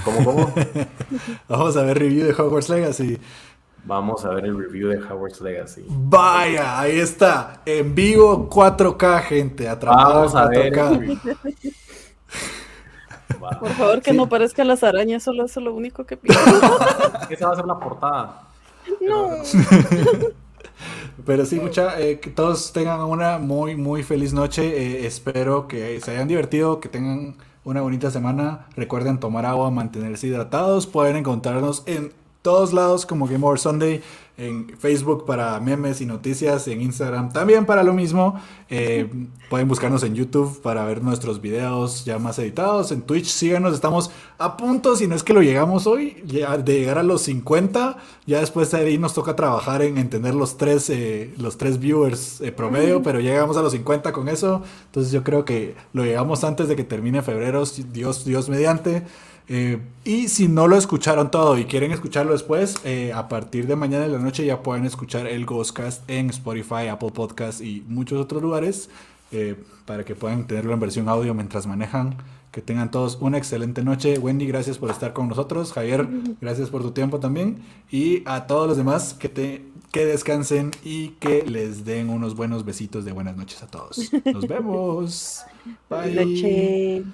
¿Cómo, 0.04 0.24
cómo? 0.24 0.54
Vamos 1.48 1.78
a 1.78 1.84
ver 1.84 2.00
review 2.00 2.26
de 2.26 2.34
Hogwarts 2.34 2.70
Legacy. 2.70 3.20
Vamos 3.84 4.24
a 4.26 4.30
ver 4.30 4.46
el 4.46 4.56
review 4.58 4.90
de 4.90 4.98
Howard's 4.98 5.42
Legacy. 5.42 5.84
Vaya, 5.88 6.80
ahí 6.80 7.00
está. 7.00 7.62
En 7.66 7.96
vivo 7.96 8.48
4K, 8.50 9.24
gente. 9.24 9.68
Vamos 9.84 10.36
a 10.36 10.48
ver. 10.48 10.72
Por 13.60 13.70
favor, 13.70 14.02
que 14.02 14.14
no 14.14 14.30
parezcan 14.30 14.68
las 14.68 14.84
arañas, 14.84 15.24
solo 15.24 15.46
eso 15.46 15.60
es 15.60 15.64
lo 15.64 15.74
único 15.74 16.06
que 16.06 16.16
pido. 16.16 16.36
Esa 17.30 17.48
va 17.48 17.54
a 17.54 17.56
ser 17.56 17.66
la 17.66 17.80
portada. 17.80 18.44
No. 19.02 19.30
Pero 21.26 21.46
sí, 21.46 21.60
mucha, 21.60 22.00
eh, 22.00 22.20
que 22.20 22.30
todos 22.30 22.72
tengan 22.72 23.02
una 23.02 23.40
muy, 23.40 23.76
muy 23.76 24.04
feliz 24.04 24.32
noche. 24.32 24.64
Eh, 24.64 25.08
espero 25.08 25.68
que 25.68 26.00
se 26.02 26.12
hayan 26.12 26.28
divertido, 26.28 26.80
que 26.80 26.90
tengan 26.90 27.36
una 27.64 27.82
bonita 27.82 28.12
semana. 28.12 28.66
Recuerden 28.76 29.20
tomar 29.20 29.46
agua, 29.46 29.72
mantenerse 29.72 30.28
hidratados. 30.28 30.88
Pueden 30.88 31.16
encontrarnos 31.16 31.84
en 31.86 32.12
todos 32.42 32.74
lados 32.74 33.06
como 33.06 33.28
Game 33.28 33.46
Over 33.46 33.60
Sunday, 33.60 34.02
en 34.38 34.76
Facebook 34.80 35.26
para 35.26 35.60
memes 35.60 36.02
y 36.02 36.06
noticias, 36.08 36.68
en 36.68 36.82
Instagram 36.82 37.32
también 37.32 37.66
para 37.66 37.84
lo 37.84 37.94
mismo. 37.94 38.42
Eh, 38.70 39.08
pueden 39.50 39.68
buscarnos 39.68 40.02
en 40.04 40.16
YouTube 40.16 40.62
para 40.62 40.84
ver 40.86 41.04
nuestros 41.04 41.42
videos 41.42 42.06
ya 42.06 42.18
más 42.18 42.40
editados. 42.40 42.92
En 42.92 43.04
Twitch 43.04 43.28
síganos, 43.28 43.76
estamos 43.76 44.10
a 44.40 44.58
punto, 44.58 44.96
si 44.96 45.08
no 45.08 45.16
es 45.16 45.24
que 45.24 45.34
lo 45.34 45.44
llegamos 45.44 45.86
hoy, 45.86 46.24
de 46.24 46.74
llegar 46.74 46.98
a 46.98 47.04
los 47.04 47.22
50. 47.24 47.98
Ya 48.26 48.40
después 48.40 48.72
de 48.72 48.78
ahí 48.78 48.98
nos 48.98 49.14
toca 49.14 49.36
trabajar 49.36 49.84
en 49.84 50.00
entender 50.00 50.34
los 50.34 50.58
tres, 50.58 50.90
eh, 50.90 51.34
los 51.38 51.58
tres 51.58 51.80
viewers 51.80 52.42
eh, 52.42 52.52
promedio, 52.52 53.04
pero 53.04 53.20
llegamos 53.20 53.58
a 53.58 53.62
los 53.62 53.74
50 53.74 54.12
con 54.12 54.28
eso. 54.28 54.64
Entonces 54.86 55.12
yo 55.12 55.24
creo 55.24 55.46
que 55.46 55.76
lo 55.94 56.04
llegamos 56.04 56.44
antes 56.44 56.68
de 56.68 56.76
que 56.76 56.84
termine 56.84 57.22
febrero, 57.22 57.64
Dios, 57.92 58.26
Dios 58.26 58.50
mediante. 58.50 59.04
Eh, 59.54 59.82
y 60.06 60.30
si 60.30 60.48
no 60.48 60.70
lo 60.70 60.78
escucharon 60.78 61.30
todo 61.30 61.58
y 61.58 61.66
quieren 61.66 61.92
escucharlo 61.92 62.32
después, 62.32 62.78
eh, 62.86 63.12
a 63.14 63.28
partir 63.28 63.68
de 63.68 63.76
mañana 63.76 64.06
de 64.06 64.14
la 64.14 64.18
noche 64.18 64.46
ya 64.46 64.64
pueden 64.64 64.86
escuchar 64.86 65.28
el 65.28 65.46
Ghostcast 65.46 66.10
en 66.10 66.30
Spotify, 66.30 66.88
Apple 66.90 67.12
Podcast 67.12 67.60
y 67.60 67.84
muchos 67.86 68.18
otros 68.18 68.42
lugares 68.42 68.90
eh, 69.34 69.62
para 69.86 70.06
que 70.06 70.16
puedan 70.16 70.48
tenerlo 70.48 70.72
en 70.72 70.80
versión 70.80 71.10
audio 71.10 71.34
mientras 71.34 71.68
manejan. 71.68 72.16
Que 72.54 72.62
tengan 72.62 72.92
todos 72.92 73.18
una 73.20 73.38
excelente 73.38 73.84
noche. 73.84 74.18
Wendy, 74.20 74.46
gracias 74.46 74.78
por 74.78 74.90
estar 74.90 75.12
con 75.12 75.28
nosotros. 75.28 75.74
Javier, 75.74 76.08
gracias 76.40 76.70
por 76.70 76.82
tu 76.82 76.92
tiempo 76.92 77.20
también. 77.20 77.62
Y 77.90 78.24
a 78.26 78.48
todos 78.48 78.70
los 78.70 78.78
demás, 78.78 79.14
que, 79.14 79.28
te, 79.28 79.66
que 79.92 80.06
descansen 80.06 80.72
y 80.82 81.10
que 81.20 81.44
les 81.44 81.84
den 81.84 82.10
unos 82.10 82.36
buenos 82.38 82.64
besitos 82.64 83.04
de 83.04 83.12
buenas 83.12 83.36
noches 83.36 83.62
a 83.64 83.68
todos. 83.68 84.12
Nos 84.26 84.48
vemos. 84.50 85.44
Bye. 85.90 87.06